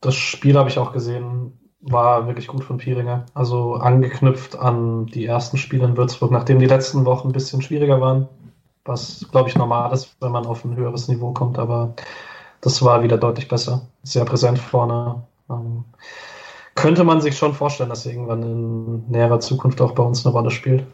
Das 0.00 0.16
Spiel 0.16 0.56
habe 0.56 0.68
ich 0.68 0.78
auch 0.78 0.92
gesehen, 0.92 1.52
war 1.86 2.26
wirklich 2.26 2.46
gut 2.46 2.64
von 2.64 2.78
Pieringer. 2.78 3.26
Also 3.34 3.74
angeknüpft 3.74 4.56
an 4.56 5.06
die 5.06 5.26
ersten 5.26 5.58
Spiele 5.58 5.84
in 5.84 5.96
Würzburg, 5.96 6.30
nachdem 6.30 6.58
die 6.58 6.66
letzten 6.66 7.04
Wochen 7.04 7.28
ein 7.28 7.32
bisschen 7.32 7.62
schwieriger 7.62 8.00
waren, 8.00 8.28
was, 8.84 9.26
glaube 9.30 9.48
ich, 9.48 9.56
normal 9.56 9.92
ist, 9.92 10.16
wenn 10.20 10.32
man 10.32 10.46
auf 10.46 10.64
ein 10.64 10.76
höheres 10.76 11.08
Niveau 11.08 11.32
kommt, 11.32 11.58
aber 11.58 11.94
das 12.60 12.82
war 12.82 13.02
wieder 13.02 13.18
deutlich 13.18 13.48
besser. 13.48 13.82
Sehr 14.02 14.24
präsent 14.24 14.58
vorne. 14.58 15.22
Ähm, 15.50 15.84
könnte 16.74 17.04
man 17.04 17.20
sich 17.20 17.36
schon 17.36 17.54
vorstellen, 17.54 17.90
dass 17.90 18.06
er 18.06 18.12
irgendwann 18.12 18.42
in 18.42 19.10
näherer 19.10 19.40
Zukunft 19.40 19.80
auch 19.80 19.92
bei 19.92 20.02
uns 20.02 20.24
eine 20.24 20.34
Rolle 20.34 20.50
spielt. 20.50 20.84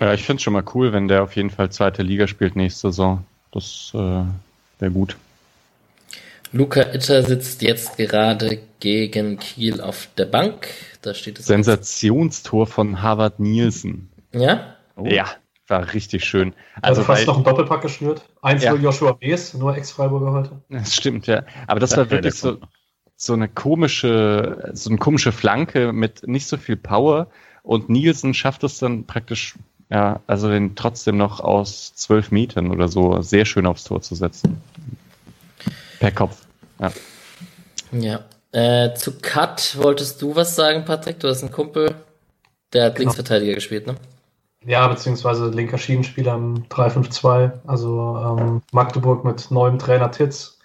Ja, 0.00 0.12
ich 0.14 0.24
finde 0.24 0.38
es 0.38 0.42
schon 0.42 0.54
mal 0.54 0.64
cool, 0.74 0.92
wenn 0.92 1.08
der 1.08 1.22
auf 1.22 1.36
jeden 1.36 1.50
Fall 1.50 1.70
zweite 1.70 2.02
Liga 2.02 2.26
spielt 2.26 2.56
nächste 2.56 2.88
Saison. 2.88 3.24
Das 3.52 3.92
äh, 3.94 4.24
wäre 4.78 4.90
gut. 4.90 5.16
Luca 6.52 6.82
Itter 6.92 7.22
sitzt 7.22 7.62
jetzt 7.62 7.96
gerade 7.96 8.60
gegen 8.78 9.38
Kiel 9.38 9.80
auf 9.80 10.08
der 10.18 10.26
Bank. 10.26 10.68
Da 11.00 11.14
steht 11.14 11.38
es. 11.38 11.46
Sensationstor 11.46 12.66
von 12.66 13.02
Harvard 13.02 13.40
Nielsen. 13.40 14.10
Ja? 14.34 14.76
Oh. 14.96 15.06
Ja, 15.06 15.26
war 15.66 15.94
richtig 15.94 16.24
schön. 16.24 16.54
Also, 16.82 17.00
also 17.00 17.02
fast 17.04 17.26
noch 17.26 17.38
ein 17.38 17.44
Doppelpack 17.44 17.80
geschnürt. 17.80 18.22
Eins 18.42 18.62
ja. 18.62 18.72
für 18.72 18.78
Joshua 18.80 19.12
Bees, 19.12 19.54
nur 19.54 19.76
Ex-Freiburger 19.76 20.32
heute. 20.32 20.50
Das 20.68 20.94
stimmt, 20.94 21.26
ja. 21.26 21.44
Aber 21.66 21.80
das, 21.80 21.90
das 21.90 21.98
war 21.98 22.10
wirklich 22.10 22.34
so, 22.34 22.58
so 23.16 23.32
eine 23.32 23.48
komische, 23.48 24.70
so 24.74 24.90
eine 24.90 24.98
komische 24.98 25.32
Flanke 25.32 25.92
mit 25.92 26.26
nicht 26.28 26.46
so 26.46 26.58
viel 26.58 26.76
Power. 26.76 27.28
Und 27.62 27.88
Nielsen 27.88 28.34
schafft 28.34 28.62
es 28.64 28.78
dann 28.78 29.06
praktisch, 29.06 29.54
ja, 29.88 30.20
also 30.26 30.48
den 30.50 30.74
trotzdem 30.74 31.16
noch 31.16 31.40
aus 31.40 31.94
zwölf 31.94 32.30
Metern 32.30 32.70
oder 32.70 32.88
so 32.88 33.22
sehr 33.22 33.46
schön 33.46 33.64
aufs 33.64 33.84
Tor 33.84 34.02
zu 34.02 34.14
setzen. 34.14 34.60
Per 36.02 36.10
Kopf. 36.10 36.36
Ja. 36.80 36.92
Ja. 37.92 38.20
Äh, 38.50 38.92
zu 38.94 39.20
Cut 39.20 39.78
wolltest 39.80 40.20
du 40.20 40.34
was 40.34 40.56
sagen, 40.56 40.84
Patrick? 40.84 41.20
Du 41.20 41.28
hast 41.28 41.44
einen 41.44 41.52
Kumpel, 41.52 41.94
der 42.72 42.86
hat 42.86 42.96
genau. 42.96 43.04
Linksverteidiger 43.04 43.54
gespielt, 43.54 43.86
ne? 43.86 43.94
Ja, 44.64 44.88
beziehungsweise 44.88 45.48
linker 45.50 45.78
Schienenspieler 45.78 46.34
im 46.34 46.64
3-5-2. 46.64 47.52
Also 47.68 48.36
ähm, 48.36 48.62
Magdeburg 48.72 49.24
mit 49.24 49.52
neuem 49.52 49.78
Trainer 49.78 50.10
Titz. 50.10 50.58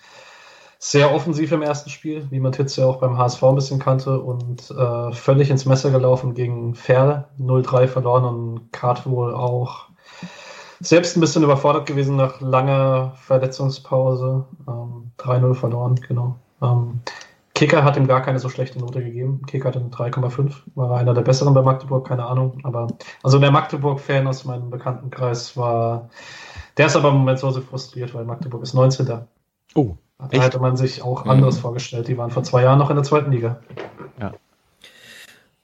Sehr 0.80 1.14
offensiv 1.14 1.52
im 1.52 1.62
ersten 1.62 1.92
Spiel, 1.92 2.26
wie 2.32 2.40
man 2.40 2.52
Titz 2.52 2.76
ja 2.76 2.88
auch 2.88 2.98
beim 2.98 3.20
HSV 3.20 3.44
ein 3.44 3.56
bisschen 3.56 3.80
kannte 3.80 4.20
und 4.20 4.72
äh, 4.72 5.12
völlig 5.12 5.52
ins 5.52 5.68
Messer 5.68 5.92
gelaufen 5.92 6.34
gegen 6.34 6.74
Ferl. 6.74 7.28
0-3 7.40 7.86
verloren 7.86 8.26
und 8.26 8.72
Kart 8.72 9.06
wohl 9.06 9.36
auch 9.36 9.90
selbst 10.80 11.18
ein 11.18 11.22
bisschen 11.22 11.44
überfordert 11.44 11.86
gewesen 11.86 12.16
nach 12.16 12.42
langer 12.42 13.14
Verletzungspause. 13.16 14.46
Ähm, 14.68 15.12
3-0 15.18 15.54
verloren, 15.56 15.96
genau. 16.08 16.36
Ähm, 16.62 17.02
Kicker 17.58 17.84
hat 17.84 17.98
ihm 17.98 18.08
gar 18.08 18.22
keine 18.22 18.38
so 18.38 18.50
schlechte 18.50 18.78
Note 18.80 19.04
gegeben. 19.04 19.42
Kicker 19.48 19.70
hat 19.70 19.76
ihm 19.76 19.90
3,5, 19.90 20.54
war 20.76 20.98
einer 20.98 21.16
der 21.16 21.24
besseren 21.24 21.56
bei 21.56 21.64
Magdeburg, 21.64 22.08
keine 22.08 22.26
Ahnung. 22.26 22.60
Aber 22.64 22.88
also 23.24 23.40
der 23.40 23.50
Magdeburg-Fan 23.50 24.28
aus 24.28 24.46
meinem 24.46 24.70
Bekanntenkreis 24.70 25.58
war, 25.58 26.10
der 26.78 26.86
ist 26.86 26.96
aber 26.96 27.10
im 27.10 27.16
Moment 27.16 27.40
so, 27.40 27.50
so 27.50 27.62
frustriert, 27.62 28.14
weil 28.14 28.26
Magdeburg 28.26 28.62
ist 28.62 28.76
19. 28.76 29.22
Oh. 29.74 29.96
Da 30.20 30.28
echt? 30.30 30.44
hätte 30.44 30.60
man 30.60 30.78
sich 30.78 31.02
auch 31.02 31.26
anderes 31.26 31.58
mhm. 31.58 31.62
vorgestellt. 31.62 32.08
Die 32.08 32.18
waren 32.18 32.30
vor 32.30 32.44
zwei 32.44 32.64
Jahren 32.64 32.78
noch 32.80 32.92
in 32.92 32.96
der 32.96 33.04
zweiten 33.04 33.32
Liga. 33.32 33.60
Ja. 34.20 34.34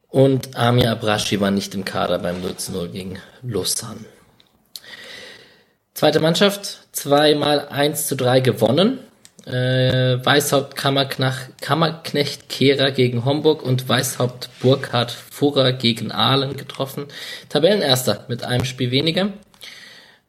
Und 0.09 0.55
Amir 0.55 0.91
Abrashi 0.91 1.39
war 1.41 1.51
nicht 1.51 1.73
im 1.75 1.85
Kader 1.85 2.19
beim 2.19 2.37
0-0 2.37 2.87
gegen 2.87 3.17
Lausanne. 3.43 4.05
Zweite 5.93 6.19
Mannschaft, 6.19 6.87
zweimal 6.91 7.67
1 7.69 8.07
zu 8.07 8.15
3 8.15 8.39
gewonnen 8.39 8.99
äh, 9.45 10.25
Weißhaupt 10.25 10.75
Kammerknecht, 10.75 12.49
Kehrer 12.49 12.91
gegen 12.91 13.25
Homburg 13.25 13.63
und 13.63 13.87
Weißhaupt 13.87 14.49
Burkhard 14.61 15.11
Furrer 15.11 15.73
gegen 15.73 16.11
Aalen 16.11 16.55
getroffen. 16.55 17.07
Tabellenerster 17.49 18.25
mit 18.29 18.43
einem 18.43 18.65
Spiel 18.65 18.91
weniger. 18.91 19.29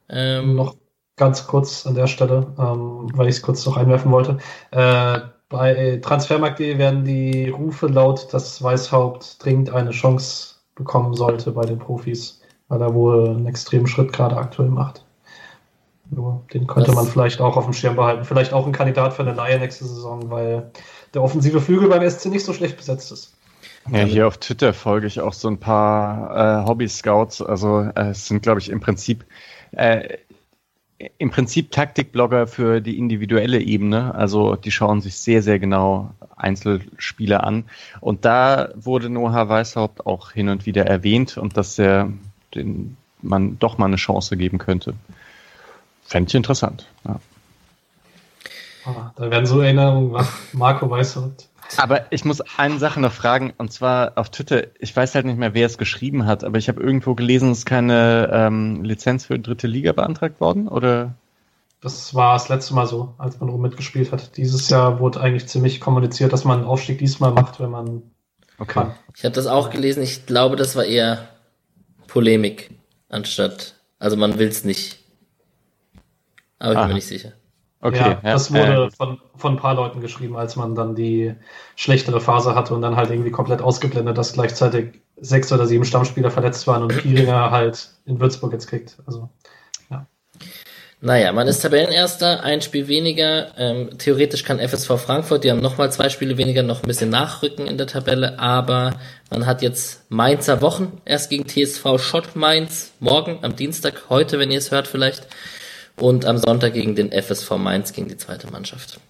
Ähm, 0.08 0.56
noch 0.56 0.76
ganz 1.16 1.46
kurz 1.46 1.86
an 1.86 1.94
der 1.94 2.06
Stelle, 2.08 2.54
ähm, 2.58 3.08
weil 3.14 3.28
ich 3.28 3.36
es 3.36 3.42
kurz 3.42 3.64
noch 3.66 3.76
einwerfen 3.76 4.10
wollte. 4.10 4.38
Äh, 4.70 5.20
bei 5.48 6.00
Transfermarkt.de 6.02 6.78
werden 6.78 7.04
die 7.04 7.48
Rufe 7.48 7.86
laut, 7.86 8.32
dass 8.32 8.60
Weißhaupt 8.60 9.44
dringend 9.44 9.70
eine 9.70 9.90
Chance 9.90 10.56
bekommen 10.74 11.14
sollte 11.14 11.52
bei 11.52 11.64
den 11.64 11.78
Profis, 11.78 12.40
weil 12.66 12.80
er 12.80 12.94
wohl 12.94 13.28
einen 13.28 13.46
extremen 13.46 13.86
Schritt 13.86 14.12
gerade 14.12 14.36
aktuell 14.36 14.70
macht. 14.70 15.03
Nur 16.14 16.44
den 16.52 16.66
könnte 16.66 16.88
das 16.88 16.96
man 16.96 17.06
vielleicht 17.06 17.40
auch 17.40 17.56
auf 17.56 17.64
dem 17.64 17.72
Schirm 17.72 17.96
behalten. 17.96 18.24
Vielleicht 18.24 18.52
auch 18.52 18.66
ein 18.66 18.72
Kandidat 18.72 19.14
für 19.14 19.22
eine 19.22 19.34
Laie 19.34 19.58
nächste 19.58 19.84
Saison, 19.84 20.30
weil 20.30 20.70
der 21.12 21.22
offensive 21.22 21.60
Flügel 21.60 21.88
beim 21.88 22.08
SC 22.08 22.26
nicht 22.26 22.44
so 22.44 22.52
schlecht 22.52 22.76
besetzt 22.76 23.12
ist. 23.12 23.34
Ja, 23.90 24.00
hier 24.00 24.26
auf 24.26 24.38
Twitter 24.38 24.72
folge 24.72 25.06
ich 25.06 25.20
auch 25.20 25.34
so 25.34 25.48
ein 25.48 25.58
paar 25.58 26.62
äh, 26.62 26.66
Hobby-Scouts. 26.66 27.42
Also 27.42 27.80
äh, 27.80 28.10
es 28.10 28.26
sind, 28.26 28.42
glaube 28.42 28.60
ich, 28.60 28.70
im 28.70 28.80
Prinzip 28.80 29.24
äh, 29.72 30.18
im 31.18 31.30
Prinzip 31.30 31.70
Taktikblogger 31.70 32.46
für 32.46 32.80
die 32.80 32.98
individuelle 32.98 33.60
Ebene. 33.60 34.14
Also 34.14 34.56
die 34.56 34.70
schauen 34.70 35.00
sich 35.00 35.16
sehr, 35.16 35.42
sehr 35.42 35.58
genau 35.58 36.10
Einzelspieler 36.36 37.44
an. 37.44 37.64
Und 38.00 38.24
da 38.24 38.70
wurde 38.74 39.10
Noah 39.10 39.48
Weishaupt 39.48 40.06
auch 40.06 40.30
hin 40.30 40.48
und 40.48 40.66
wieder 40.66 40.86
erwähnt 40.86 41.36
und 41.36 41.56
dass 41.56 41.78
er 41.78 42.10
den 42.54 42.96
man 43.24 43.58
doch 43.58 43.78
mal 43.78 43.86
eine 43.86 43.96
Chance 43.96 44.36
geben 44.36 44.58
könnte. 44.58 44.94
Fände 46.04 46.28
ich 46.28 46.34
interessant. 46.34 46.86
Ja. 47.06 47.20
Ah, 48.86 49.12
da 49.16 49.30
werden 49.30 49.46
so 49.46 49.60
Erinnerungen 49.60 50.12
wach. 50.12 50.30
Marco 50.52 50.88
weiß 50.88 51.16
halt. 51.16 51.48
Aber 51.78 52.12
ich 52.12 52.24
muss 52.24 52.42
eine 52.58 52.78
Sache 52.78 53.00
noch 53.00 53.12
fragen, 53.12 53.52
und 53.56 53.72
zwar 53.72 54.12
auf 54.16 54.30
Twitter, 54.30 54.64
ich 54.78 54.94
weiß 54.94 55.14
halt 55.14 55.24
nicht 55.24 55.38
mehr, 55.38 55.54
wer 55.54 55.66
es 55.66 55.78
geschrieben 55.78 56.26
hat, 56.26 56.44
aber 56.44 56.58
ich 56.58 56.68
habe 56.68 56.82
irgendwo 56.82 57.14
gelesen, 57.14 57.50
es 57.50 57.58
ist 57.58 57.66
keine 57.66 58.30
ähm, 58.32 58.84
Lizenz 58.84 59.26
für 59.26 59.38
dritte 59.38 59.66
Liga 59.66 59.92
beantragt 59.92 60.40
worden, 60.40 60.68
oder? 60.68 61.14
Das 61.80 62.14
war 62.14 62.34
das 62.34 62.48
letzte 62.48 62.74
Mal 62.74 62.86
so, 62.86 63.14
als 63.18 63.40
man 63.40 63.48
rum 63.48 63.62
mitgespielt 63.62 64.12
hat. 64.12 64.36
Dieses 64.36 64.68
Jahr 64.68 65.00
wurde 65.00 65.20
eigentlich 65.20 65.46
ziemlich 65.48 65.80
kommuniziert, 65.80 66.32
dass 66.32 66.44
man 66.44 66.58
einen 66.58 66.66
Aufstieg 66.66 66.98
diesmal 66.98 67.32
macht, 67.32 67.60
wenn 67.60 67.70
man 67.70 68.02
okay. 68.58 68.72
kann. 68.72 68.94
Ich 69.16 69.24
habe 69.24 69.34
das 69.34 69.46
auch 69.46 69.70
gelesen, 69.70 70.02
ich 70.02 70.26
glaube, 70.26 70.56
das 70.56 70.76
war 70.76 70.84
eher 70.84 71.28
Polemik, 72.06 72.70
anstatt, 73.08 73.74
also 73.98 74.16
man 74.16 74.38
will 74.38 74.48
es 74.48 74.64
nicht 74.64 74.98
aber 76.58 76.72
ich 76.72 76.78
bin 76.78 76.88
mir 76.88 76.94
nicht 76.94 77.06
sicher. 77.06 77.32
Okay, 77.84 77.98
ja, 77.98 78.08
ja, 78.24 78.32
das 78.32 78.50
wurde 78.50 78.86
äh, 78.86 78.90
von, 78.90 79.20
von 79.36 79.52
ein 79.52 79.58
paar 79.58 79.74
Leuten 79.74 80.00
geschrieben, 80.00 80.38
als 80.38 80.56
man 80.56 80.74
dann 80.74 80.94
die 80.94 81.34
schlechtere 81.76 82.18
Phase 82.18 82.54
hatte 82.54 82.72
und 82.72 82.80
dann 82.80 82.96
halt 82.96 83.10
irgendwie 83.10 83.30
komplett 83.30 83.60
ausgeblendet, 83.60 84.16
dass 84.16 84.32
gleichzeitig 84.32 85.02
sechs 85.18 85.52
oder 85.52 85.66
sieben 85.66 85.84
Stammspieler 85.84 86.30
verletzt 86.30 86.66
waren 86.66 86.82
und 86.82 86.96
Pieringer 87.02 87.50
halt 87.50 87.90
in 88.06 88.20
Würzburg 88.20 88.54
jetzt 88.54 88.68
kriegt. 88.68 88.96
Also, 89.04 89.28
ja. 89.90 90.06
Naja, 91.02 91.30
man 91.32 91.46
ist 91.46 91.60
Tabellenerster, 91.60 92.42
ein 92.42 92.62
Spiel 92.62 92.88
weniger. 92.88 93.48
Ähm, 93.58 93.98
theoretisch 93.98 94.44
kann 94.44 94.60
FSV 94.60 94.98
Frankfurt, 94.98 95.44
die 95.44 95.50
haben 95.50 95.60
nochmal 95.60 95.92
zwei 95.92 96.08
Spiele 96.08 96.38
weniger, 96.38 96.62
noch 96.62 96.82
ein 96.82 96.88
bisschen 96.88 97.10
nachrücken 97.10 97.66
in 97.66 97.76
der 97.76 97.86
Tabelle, 97.86 98.38
aber 98.38 98.94
man 99.30 99.44
hat 99.44 99.60
jetzt 99.60 100.10
Mainzer 100.10 100.62
Wochen, 100.62 101.02
erst 101.04 101.28
gegen 101.28 101.46
TSV 101.46 101.98
Schott 101.98 102.34
Mainz, 102.34 102.92
morgen 102.98 103.40
am 103.42 103.56
Dienstag, 103.56 104.04
heute, 104.08 104.38
wenn 104.38 104.50
ihr 104.50 104.56
es 104.56 104.70
hört 104.70 104.88
vielleicht 104.88 105.28
und 105.96 106.24
am 106.24 106.38
Sonntag 106.38 106.74
gegen 106.74 106.94
den 106.94 107.12
FSV 107.12 107.52
Mainz 107.58 107.92
gegen 107.92 108.08
die 108.08 108.16
zweite 108.16 108.50
Mannschaft. 108.50 109.00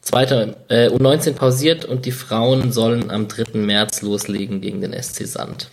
Zweiter, 0.00 0.56
äh, 0.68 0.88
U19 0.88 1.32
pausiert 1.32 1.84
und 1.84 2.06
die 2.06 2.12
Frauen 2.12 2.70
sollen 2.70 3.10
am 3.10 3.26
3. 3.26 3.58
März 3.58 4.02
loslegen 4.02 4.60
gegen 4.60 4.80
den 4.80 4.92
SC 4.92 5.26
Sand. 5.26 5.68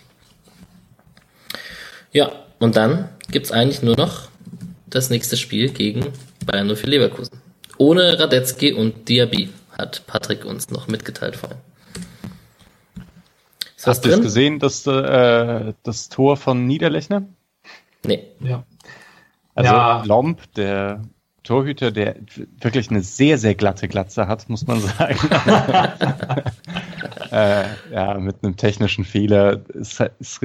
Ja, 2.12 2.32
und 2.58 2.76
dann 2.76 3.08
gibt's 3.30 3.52
eigentlich 3.52 3.82
nur 3.82 3.96
noch 3.96 4.28
das 4.86 5.10
nächste 5.10 5.36
Spiel 5.36 5.70
gegen 5.70 6.06
Bayern 6.46 6.74
04 6.74 6.88
Leverkusen. 6.88 7.40
Ohne 7.78 8.18
Radetzky 8.18 8.72
und 8.72 9.08
Diaby, 9.08 9.50
hat 9.76 10.06
Patrick 10.06 10.44
uns 10.44 10.70
noch 10.70 10.88
mitgeteilt 10.88 11.36
vorhin. 11.36 11.58
Ist 13.76 13.86
Hast 13.86 14.04
du 14.04 14.10
es 14.10 14.20
gesehen, 14.20 14.58
das, 14.58 14.86
äh, 14.86 15.74
das 15.82 16.08
Tor 16.08 16.36
von 16.36 16.66
Niederlechner? 16.66 17.26
Nee. 18.04 18.24
Ja. 18.40 18.64
Also 19.54 19.72
ja. 19.72 20.02
Lomb, 20.04 20.40
der 20.54 21.02
Torhüter, 21.44 21.90
der 21.90 22.16
wirklich 22.60 22.90
eine 22.90 23.02
sehr, 23.02 23.38
sehr 23.38 23.54
glatte 23.54 23.86
Glatze 23.86 24.26
hat, 24.26 24.48
muss 24.48 24.66
man 24.66 24.80
sagen. 24.80 25.18
äh, 27.30 27.64
ja, 27.92 28.14
mit 28.18 28.36
einem 28.42 28.56
technischen 28.56 29.04
Fehler. 29.04 29.60
Es, 29.78 30.00
es 30.18 30.40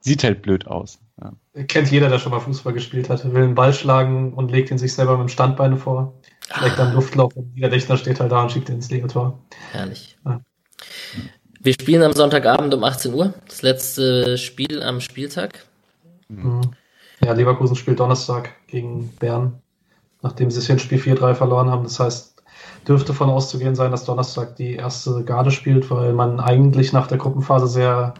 sieht 0.00 0.24
halt 0.24 0.42
blöd 0.42 0.66
aus. 0.66 0.98
Ja. 1.20 1.32
Kennt 1.64 1.90
jeder, 1.90 2.08
der 2.08 2.18
schon 2.18 2.32
mal 2.32 2.40
Fußball 2.40 2.72
gespielt 2.72 3.08
hat. 3.08 3.24
Will 3.32 3.44
einen 3.44 3.54
Ball 3.54 3.72
schlagen 3.72 4.32
und 4.32 4.50
legt 4.50 4.70
ihn 4.70 4.78
sich 4.78 4.92
selber 4.92 5.16
mit 5.16 5.28
dem 5.28 5.30
Standbein 5.30 5.78
vor. 5.78 6.14
Schlägt 6.52 6.78
dann 6.78 6.94
Luftlauf 6.94 7.36
und 7.36 7.52
jeder 7.54 7.68
Dichter 7.68 7.96
steht 7.96 8.20
halt 8.20 8.32
da 8.32 8.42
und 8.42 8.50
schiebt 8.50 8.68
ihn 8.68 8.76
ins 8.76 8.90
leere 8.90 9.06
Tor. 9.06 9.38
Herrlich. 9.72 10.16
Ja. 10.24 10.40
Wir 11.60 11.72
spielen 11.74 12.02
am 12.02 12.12
Sonntagabend 12.12 12.72
um 12.74 12.82
18 12.84 13.14
Uhr. 13.14 13.34
Das 13.46 13.62
letzte 13.62 14.38
Spiel 14.38 14.82
am 14.82 15.00
Spieltag. 15.00 15.64
Mhm. 16.28 16.72
Ja, 17.24 17.32
Leverkusen 17.32 17.76
spielt 17.76 18.00
Donnerstag 18.00 18.50
gegen 18.66 19.08
Bern, 19.18 19.60
nachdem 20.22 20.50
sie 20.50 20.58
es 20.58 20.66
hier 20.66 20.74
in 20.74 20.78
Spiel 20.78 20.98
4-3 20.98 21.34
verloren 21.34 21.70
haben. 21.70 21.84
Das 21.84 21.98
heißt, 21.98 22.42
dürfte 22.86 23.12
von 23.12 23.30
auszugehen 23.30 23.74
sein, 23.74 23.90
dass 23.90 24.04
Donnerstag 24.04 24.56
die 24.56 24.74
erste 24.74 25.24
Garde 25.24 25.50
spielt, 25.50 25.90
weil 25.90 26.12
man 26.12 26.40
eigentlich 26.40 26.92
nach 26.92 27.06
der 27.06 27.18
Gruppenphase 27.18 27.66
sehr 27.66 28.14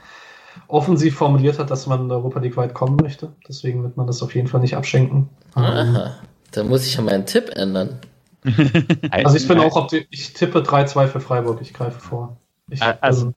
offensiv 0.66 1.16
formuliert 1.16 1.59
hat, 1.59 1.70
dass 1.70 1.87
man 1.87 2.03
in 2.03 2.09
der 2.09 2.19
Europa 2.19 2.41
League 2.41 2.57
weit 2.57 2.75
kommen 2.75 2.97
möchte. 3.01 3.33
Deswegen 3.49 3.83
wird 3.83 3.97
man 3.97 4.07
das 4.07 4.23
auf 4.23 4.35
jeden 4.35 4.49
Fall 4.49 4.61
nicht 4.61 4.77
abschenken. 4.77 5.29
Aha, 5.55 6.16
da 6.51 6.65
muss 6.65 6.87
ich 6.87 6.97
ja 6.97 7.03
meinen 7.03 7.27
Tipp 7.27 7.51
ändern. 7.55 8.01
also 9.11 9.37
ich 9.37 9.49
bin 9.49 9.59
auch, 9.59 9.93
ich 10.11 10.33
tippe 10.33 10.61
3-2 10.61 11.07
für 11.07 11.20
Freiburg, 11.20 11.61
ich 11.61 11.75
greife 11.75 12.01
vor. 12.01 12.37
Ich, 12.70 12.83
also. 12.83 13.33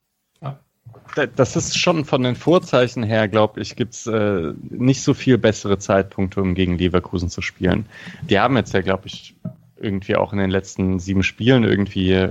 Das 1.35 1.55
ist 1.55 1.77
schon 1.77 2.05
von 2.05 2.23
den 2.23 2.35
Vorzeichen 2.35 3.03
her, 3.03 3.27
glaube 3.27 3.61
ich, 3.61 3.75
gibt 3.75 3.93
es 3.93 4.07
äh, 4.07 4.53
nicht 4.61 5.01
so 5.01 5.13
viel 5.13 5.37
bessere 5.37 5.77
Zeitpunkte, 5.77 6.41
um 6.41 6.55
gegen 6.55 6.77
Leverkusen 6.77 7.29
zu 7.29 7.41
spielen. 7.41 7.85
Die 8.21 8.39
haben 8.39 8.55
jetzt 8.55 8.73
ja, 8.73 8.81
glaube 8.81 9.07
ich, 9.07 9.35
irgendwie 9.77 10.15
auch 10.15 10.31
in 10.31 10.39
den 10.39 10.49
letzten 10.49 10.99
sieben 10.99 11.23
Spielen 11.23 11.63
irgendwie 11.63 12.29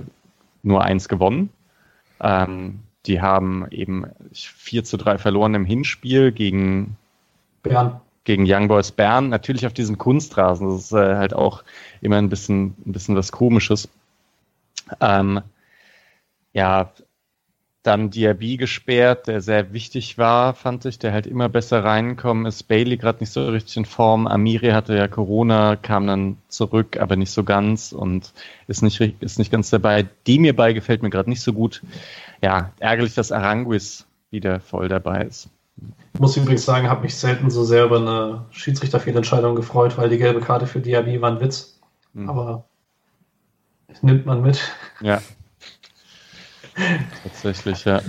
nur 0.62 0.82
eins 0.82 1.09
gewonnen. 1.09 1.51
Ähm, 2.20 2.81
die 3.07 3.20
haben 3.20 3.66
eben 3.70 4.07
4 4.32 4.85
zu 4.85 4.97
3 4.97 5.19
verloren 5.19 5.55
im 5.55 5.65
Hinspiel 5.65 6.32
gegen 6.32 6.97
Bern. 7.62 8.01
Gegen 8.24 8.44
Young 8.47 8.69
Boys 8.69 8.93
Bern, 8.93 9.31
natürlich 9.31 9.66
auf 9.66 9.73
diesem 9.73 9.97
Kunstrasen. 9.97 10.69
Das 10.69 10.85
ist 10.85 10.93
äh, 10.93 11.16
halt 11.16 11.35
auch 11.35 11.65
immer 12.01 12.16
ein 12.16 12.28
bisschen, 12.28 12.74
ein 12.86 12.93
bisschen 12.93 13.16
was 13.16 13.32
Komisches. 13.32 13.89
Ähm, 15.01 15.40
ja, 16.52 16.93
dann 17.82 18.11
Diaby 18.11 18.59
gesperrt, 18.59 19.27
der 19.27 19.40
sehr 19.40 19.73
wichtig 19.73 20.19
war, 20.19 20.55
fand 20.55 20.85
ich, 20.85 20.98
der 20.98 21.12
halt 21.12 21.27
immer 21.27 21.48
besser 21.48 21.82
reinkommen 21.82 22.44
ist. 22.44 22.65
Bailey 22.65 22.98
gerade 22.98 23.20
nicht 23.20 23.32
so 23.32 23.48
richtig 23.48 23.77
in 23.78 23.85
Form. 23.86 24.27
Amiri 24.27 24.70
hatte 24.70 24.94
ja 24.94 25.09
Corona, 25.09 25.77
kam 25.77 26.07
dann 26.07 26.36
zurück, 26.48 26.98
aber 27.01 27.16
nicht 27.16 27.31
so 27.31 27.43
ganz 27.43 27.93
und 27.93 28.35
ist 28.66 28.82
nicht, 28.82 29.01
ist 29.01 29.39
nicht 29.39 29.51
ganz 29.51 29.70
dabei. 29.70 30.07
Die 30.27 30.39
mir 30.39 30.55
bei 30.55 30.74
gefällt 30.74 31.02
mir 31.02 31.09
gerade 31.09 31.31
nicht 31.31 31.40
so 31.40 31.55
gut. 31.55 31.82
Ja, 32.43 32.73
ärgerlich, 32.81 33.15
dass 33.15 33.32
Aranguis 33.32 34.07
wieder 34.31 34.61
voll 34.61 34.89
dabei 34.89 35.23
ist. 35.24 35.48
Ich 36.12 36.20
muss 36.20 36.36
übrigens 36.36 36.66
sagen, 36.66 36.90
habe 36.90 37.02
mich 37.02 37.16
selten 37.16 37.48
so 37.48 37.65
sehr 37.65 37.86
über 37.86 37.97
eine 37.97 38.44
Schiedsrichterfehlentscheidung 38.51 39.57
gefreut, 39.57 39.97
weil 39.97 40.11
die 40.11 40.19
gelbe 40.19 40.40
Karte 40.40 40.66
für 40.66 40.81
Diaby 40.81 41.23
war 41.23 41.31
ein 41.31 41.40
Witz. 41.40 41.81
Mhm. 42.12 42.28
Aber 42.28 42.65
nimmt 44.02 44.27
man 44.27 44.43
mit. 44.43 44.61
Ja, 45.01 45.23
Tatsächlich, 47.23 47.85
ja. 47.85 48.01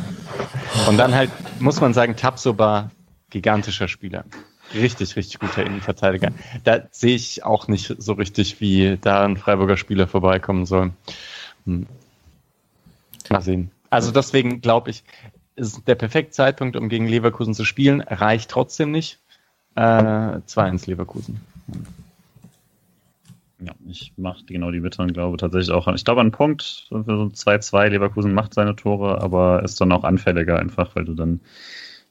Und 0.87 0.97
dann 0.97 1.13
halt, 1.13 1.31
muss 1.59 1.81
man 1.81 1.93
sagen, 1.93 2.15
Tabsoba, 2.15 2.91
gigantischer 3.29 3.87
Spieler. 3.87 4.25
Richtig, 4.73 5.15
richtig 5.15 5.39
guter 5.39 5.65
Innenverteidiger. 5.65 6.29
Da 6.63 6.83
sehe 6.91 7.15
ich 7.15 7.43
auch 7.43 7.67
nicht 7.67 7.93
so 7.97 8.13
richtig, 8.13 8.61
wie 8.61 8.97
da 9.01 9.25
ein 9.25 9.37
Freiburger 9.37 9.77
Spieler 9.77 10.07
vorbeikommen 10.07 10.65
soll. 10.65 10.91
Hm. 11.65 11.87
Mal 13.29 13.41
sehen. 13.41 13.71
Also 13.89 14.11
deswegen 14.11 14.61
glaube 14.61 14.89
ich, 14.89 15.03
ist 15.55 15.87
der 15.87 15.95
perfekte 15.95 16.31
Zeitpunkt, 16.31 16.75
um 16.75 16.89
gegen 16.89 17.07
Leverkusen 17.07 17.53
zu 17.53 17.65
spielen. 17.65 18.01
Reicht 18.01 18.49
trotzdem 18.49 18.91
nicht. 18.91 19.19
Äh, 19.75 19.81
2-1 19.81 20.87
Leverkusen. 20.87 21.41
Ja, 23.63 23.73
ich 23.87 24.13
mache 24.17 24.43
genau 24.45 24.71
die 24.71 24.79
Mitte 24.79 25.03
und 25.03 25.13
glaube 25.13 25.37
tatsächlich 25.37 25.71
auch, 25.71 25.87
ich 25.93 26.03
glaube 26.03 26.21
an 26.21 26.31
Punkt, 26.31 26.87
so 26.89 26.95
2-2, 26.95 27.89
Leverkusen 27.89 28.33
macht 28.33 28.55
seine 28.55 28.75
Tore, 28.75 29.21
aber 29.21 29.61
ist 29.63 29.79
dann 29.79 29.91
auch 29.91 30.03
anfälliger 30.03 30.57
einfach, 30.57 30.95
weil 30.95 31.05
du 31.05 31.13
dann, 31.13 31.41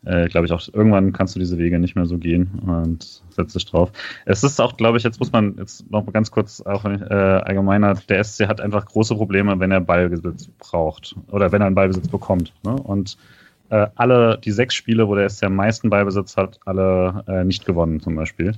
äh, 0.04 0.28
glaube 0.28 0.46
ich 0.46 0.52
auch, 0.52 0.62
irgendwann 0.72 1.12
kannst 1.12 1.34
du 1.34 1.40
diese 1.40 1.58
Wege 1.58 1.80
nicht 1.80 1.96
mehr 1.96 2.06
so 2.06 2.18
gehen 2.18 2.60
und 2.64 3.22
setzt 3.30 3.56
dich 3.56 3.66
drauf. 3.66 3.90
Es 4.26 4.44
ist 4.44 4.60
auch, 4.60 4.76
glaube 4.76 4.98
ich, 4.98 5.02
jetzt 5.02 5.18
muss 5.18 5.32
man 5.32 5.56
jetzt 5.56 5.90
noch 5.90 6.06
mal 6.06 6.12
ganz 6.12 6.30
kurz 6.30 6.60
auch 6.60 6.84
äh, 6.84 6.88
allgemeiner, 6.88 7.94
der 7.94 8.22
SC 8.22 8.46
hat 8.46 8.60
einfach 8.60 8.86
große 8.86 9.16
Probleme, 9.16 9.58
wenn 9.58 9.72
er 9.72 9.80
Ballbesitz 9.80 10.48
braucht 10.58 11.16
oder 11.32 11.50
wenn 11.50 11.62
er 11.62 11.66
einen 11.66 11.74
Ballbesitz 11.74 12.06
bekommt. 12.06 12.52
Ne? 12.62 12.74
Und 12.74 13.18
äh, 13.70 13.88
alle, 13.96 14.38
die 14.38 14.52
sechs 14.52 14.76
Spiele, 14.76 15.08
wo 15.08 15.16
der 15.16 15.28
SC 15.28 15.44
am 15.44 15.56
meisten 15.56 15.90
Ballbesitz 15.90 16.36
hat, 16.36 16.60
alle 16.64 17.24
äh, 17.26 17.44
nicht 17.44 17.66
gewonnen 17.66 17.98
zum 17.98 18.14
Beispiel. 18.14 18.54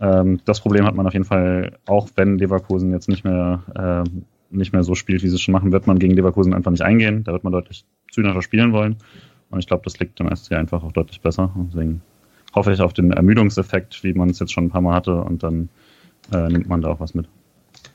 Ähm, 0.00 0.40
das 0.44 0.60
Problem 0.60 0.84
hat 0.86 0.94
man 0.94 1.06
auf 1.06 1.12
jeden 1.12 1.24
Fall, 1.24 1.78
auch 1.86 2.08
wenn 2.16 2.38
Leverkusen 2.38 2.92
jetzt 2.92 3.08
nicht 3.08 3.24
mehr, 3.24 3.62
äh, 3.74 4.10
nicht 4.50 4.72
mehr 4.72 4.82
so 4.82 4.94
spielt, 4.94 5.22
wie 5.22 5.28
sie 5.28 5.36
es 5.36 5.40
schon 5.40 5.52
machen, 5.52 5.72
wird 5.72 5.86
man 5.86 5.98
gegen 5.98 6.14
Leverkusen 6.14 6.54
einfach 6.54 6.70
nicht 6.70 6.82
eingehen. 6.82 7.24
Da 7.24 7.32
wird 7.32 7.44
man 7.44 7.52
deutlich 7.52 7.84
zügiger 8.10 8.42
spielen 8.42 8.72
wollen. 8.72 8.96
Und 9.50 9.58
ich 9.58 9.66
glaube, 9.66 9.82
das 9.84 9.98
liegt 9.98 10.18
dem 10.18 10.34
SC 10.34 10.52
einfach 10.52 10.82
auch 10.82 10.92
deutlich 10.92 11.20
besser. 11.20 11.54
Deswegen 11.68 12.02
hoffe 12.54 12.72
ich 12.72 12.80
auf 12.80 12.92
den 12.92 13.12
Ermüdungseffekt, 13.12 14.02
wie 14.04 14.14
man 14.14 14.30
es 14.30 14.38
jetzt 14.38 14.52
schon 14.52 14.64
ein 14.64 14.70
paar 14.70 14.80
Mal 14.80 14.94
hatte, 14.94 15.16
und 15.16 15.42
dann 15.42 15.68
äh, 16.32 16.48
nimmt 16.48 16.68
man 16.68 16.80
da 16.80 16.88
auch 16.88 17.00
was 17.00 17.14
mit. 17.14 17.28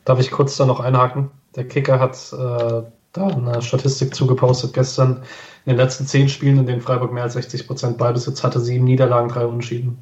Darf 0.05 0.19
ich 0.19 0.31
kurz 0.31 0.57
da 0.57 0.65
noch 0.65 0.79
einhaken? 0.79 1.31
Der 1.55 1.67
Kicker 1.67 1.99
hat 1.99 2.15
äh, 2.33 2.83
da 3.13 3.27
eine 3.27 3.61
Statistik 3.61 4.13
zugepostet 4.13 4.73
gestern. 4.73 5.23
In 5.65 5.73
den 5.73 5.77
letzten 5.77 6.05
zehn 6.05 6.29
Spielen, 6.29 6.57
in 6.57 6.65
denen 6.65 6.81
Freiburg 6.81 7.11
mehr 7.13 7.23
als 7.23 7.33
60 7.33 7.67
Prozent 7.67 7.97
Beibesitz 7.97 8.43
hatte, 8.43 8.59
sieben 8.59 8.85
Niederlagen, 8.85 9.29
drei 9.29 9.45
Unschieden. 9.45 9.97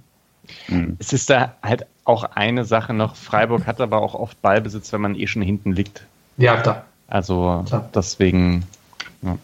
Mhm. 0.68 0.98
Es 1.00 1.14
ist 1.14 1.30
da 1.30 1.56
halt 1.62 1.86
auch 2.06 2.24
eine 2.24 2.66
Sache 2.66 2.94
noch. 2.94 3.16
Freiburg 3.16 3.66
hat 3.66 3.82
aber 3.82 4.02
auch 4.02 4.14
oft 4.16 4.42
Ballbesitz, 4.42 4.94
wenn 4.94 5.02
man 5.02 5.16
eh 5.16 5.28
schon 5.28 5.42
hinten 5.42 5.74
liegt. 5.74 6.04
Ja, 6.38 6.58
klar. 6.58 6.86
Also 7.08 7.64
klar. 7.68 7.90
deswegen. 7.94 8.64
Ja. 9.22 9.38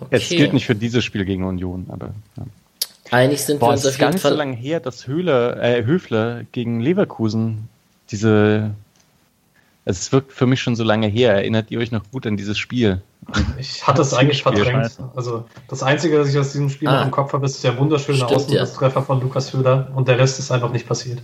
Okay. 0.00 0.16
Es 0.16 0.28
gilt 0.28 0.52
nicht 0.52 0.66
für 0.66 0.74
dieses 0.74 1.04
Spiel 1.04 1.24
gegen 1.24 1.44
Union, 1.44 1.86
aber. 1.88 2.10
Ja. 2.36 2.44
Einig 3.10 3.42
sind 3.42 3.60
Boah, 3.60 3.68
wir 3.68 3.72
uns 3.72 3.84
es 3.84 3.92
ist 3.92 3.98
gar 3.98 4.10
nicht 4.10 4.20
Fall 4.20 4.32
so 4.32 4.38
lange 4.38 4.56
her, 4.56 4.80
dass 4.80 5.06
Höhle, 5.06 5.60
äh, 5.62 5.84
Höfler 5.84 6.42
gegen 6.50 6.80
Leverkusen 6.80 7.68
diese 8.10 8.72
es 9.86 10.10
wirkt 10.12 10.32
für 10.32 10.46
mich 10.46 10.60
schon 10.60 10.76
so 10.76 10.82
lange 10.82 11.06
her. 11.06 11.34
Erinnert 11.34 11.70
ihr 11.70 11.78
euch 11.78 11.92
noch 11.92 12.02
gut 12.10 12.26
an 12.26 12.36
dieses 12.36 12.58
Spiel? 12.58 13.00
Ich 13.58 13.86
hatte 13.86 14.02
es 14.02 14.12
eigentlich 14.12 14.42
verdrängt. 14.42 14.98
Also 15.14 15.44
das 15.68 15.82
Einzige, 15.82 16.18
was 16.18 16.28
ich 16.28 16.38
aus 16.38 16.52
diesem 16.52 16.68
Spiel 16.68 16.88
ah. 16.88 16.98
noch 16.98 17.04
im 17.06 17.10
Kopf 17.12 17.32
habe, 17.32 17.46
ist 17.46 17.62
der 17.62 17.78
wunderschöne 17.78 18.26
Außentreffer 18.26 19.00
ja. 19.00 19.02
von 19.02 19.20
Lukas 19.20 19.52
Höhler 19.52 19.90
und 19.94 20.08
der 20.08 20.18
Rest 20.18 20.40
ist 20.40 20.50
einfach 20.50 20.72
nicht 20.72 20.88
passiert. 20.88 21.22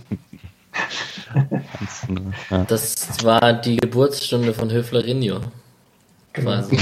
das 2.67 3.23
war 3.23 3.53
die 3.53 3.75
Geburtsstunde 3.77 4.53
von 4.53 4.71
Höflerinho. 4.71 5.41
Quasi. 6.31 6.79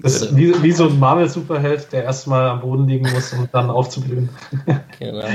Das 0.00 0.22
ist 0.22 0.36
wie, 0.36 0.62
wie 0.62 0.72
so 0.72 0.88
ein 0.88 0.98
Marvel-Superheld, 0.98 1.92
der 1.92 2.04
erstmal 2.04 2.48
am 2.48 2.60
Boden 2.60 2.88
liegen 2.88 3.10
muss, 3.12 3.32
um 3.32 3.48
dann 3.52 3.70
aufzublühen. 3.70 4.28
Genau. 4.98 5.26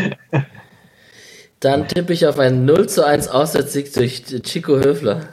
Dann 1.59 1.87
tippe 1.89 2.13
ich 2.13 2.25
auf 2.25 2.39
einen 2.39 2.63
0 2.63 2.87
zu 2.87 3.05
1 3.05 3.27
Auswärtssieg 3.27 3.93
durch 3.93 4.23
Chico 4.43 4.77
Höfler. 4.77 5.27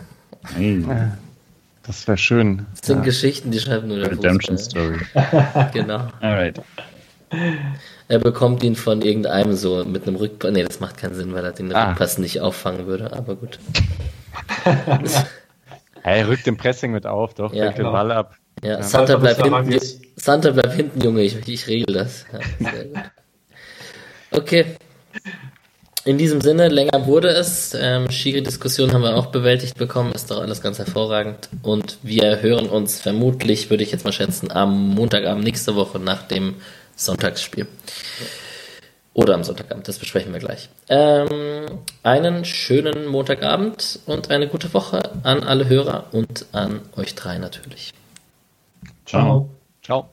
Hey. 0.54 0.84
Das 1.86 2.06
wäre 2.08 2.18
schön. 2.18 2.66
Das 2.78 2.86
sind 2.86 2.98
ja. 2.98 3.04
Geschichten, 3.04 3.50
die 3.50 3.60
schreiben 3.60 3.88
nur 3.88 3.98
der 3.98 4.10
Redemption 4.10 4.58
Fußball. 4.58 4.98
Story. 5.10 5.70
genau. 5.72 6.08
Alright. 6.20 6.60
Er 8.08 8.18
bekommt 8.18 8.62
ihn 8.62 8.76
von 8.76 9.02
irgendeinem 9.02 9.54
so 9.54 9.84
mit 9.84 10.06
einem 10.06 10.16
Rückpass. 10.16 10.52
Nee, 10.52 10.64
das 10.64 10.80
macht 10.80 10.96
keinen 10.96 11.14
Sinn, 11.14 11.32
weil 11.32 11.44
er 11.44 11.52
den 11.52 11.72
ah. 11.72 11.90
Rückpass 11.90 12.18
nicht 12.18 12.40
auffangen 12.40 12.86
würde, 12.86 13.12
aber 13.12 13.36
gut. 13.36 13.58
er 16.02 16.28
rückt 16.28 16.46
im 16.46 16.56
Pressing 16.56 16.92
mit 16.92 17.06
auf, 17.06 17.34
doch, 17.34 17.52
ja, 17.52 17.70
genau. 17.70 17.90
den 17.90 17.92
Ball 17.92 18.12
ab. 18.12 18.36
Ja, 18.62 18.70
ja. 18.70 18.82
Santa, 18.82 19.16
bleibt 19.16 19.42
hinten, 19.42 19.80
Santa 20.16 20.50
bleibt 20.50 20.74
hinten, 20.74 21.00
Junge, 21.00 21.22
ich, 21.22 21.46
ich 21.46 21.66
regel 21.66 21.94
das. 21.94 22.24
Ja, 22.58 22.70
okay. 24.30 24.76
In 26.06 26.18
diesem 26.18 26.40
Sinne, 26.40 26.68
länger 26.68 27.06
wurde 27.06 27.30
es. 27.30 27.76
Ähm, 27.76 28.08
schiere 28.12 28.40
Diskussionen 28.40 28.92
haben 28.92 29.02
wir 29.02 29.16
auch 29.16 29.26
bewältigt 29.26 29.76
bekommen. 29.76 30.12
Ist 30.12 30.30
doch 30.30 30.40
alles 30.40 30.62
ganz 30.62 30.78
hervorragend. 30.78 31.48
Und 31.62 31.98
wir 32.04 32.42
hören 32.42 32.66
uns 32.66 33.00
vermutlich, 33.00 33.70
würde 33.70 33.82
ich 33.82 33.90
jetzt 33.90 34.04
mal 34.04 34.12
schätzen, 34.12 34.52
am 34.52 34.94
Montagabend 34.94 35.42
nächste 35.42 35.74
Woche 35.74 35.98
nach 35.98 36.22
dem 36.22 36.54
Sonntagsspiel. 36.94 37.66
Oder 39.14 39.34
am 39.34 39.42
Sonntagabend, 39.42 39.88
das 39.88 39.98
besprechen 39.98 40.32
wir 40.32 40.38
gleich. 40.38 40.68
Ähm, 40.88 41.80
einen 42.04 42.44
schönen 42.44 43.06
Montagabend 43.06 43.98
und 44.06 44.30
eine 44.30 44.46
gute 44.46 44.72
Woche 44.74 45.10
an 45.24 45.42
alle 45.42 45.68
Hörer 45.68 46.04
und 46.12 46.46
an 46.52 46.82
euch 46.96 47.16
drei 47.16 47.38
natürlich. 47.38 47.92
Ciao. 49.06 49.50
Ciao. 49.82 50.10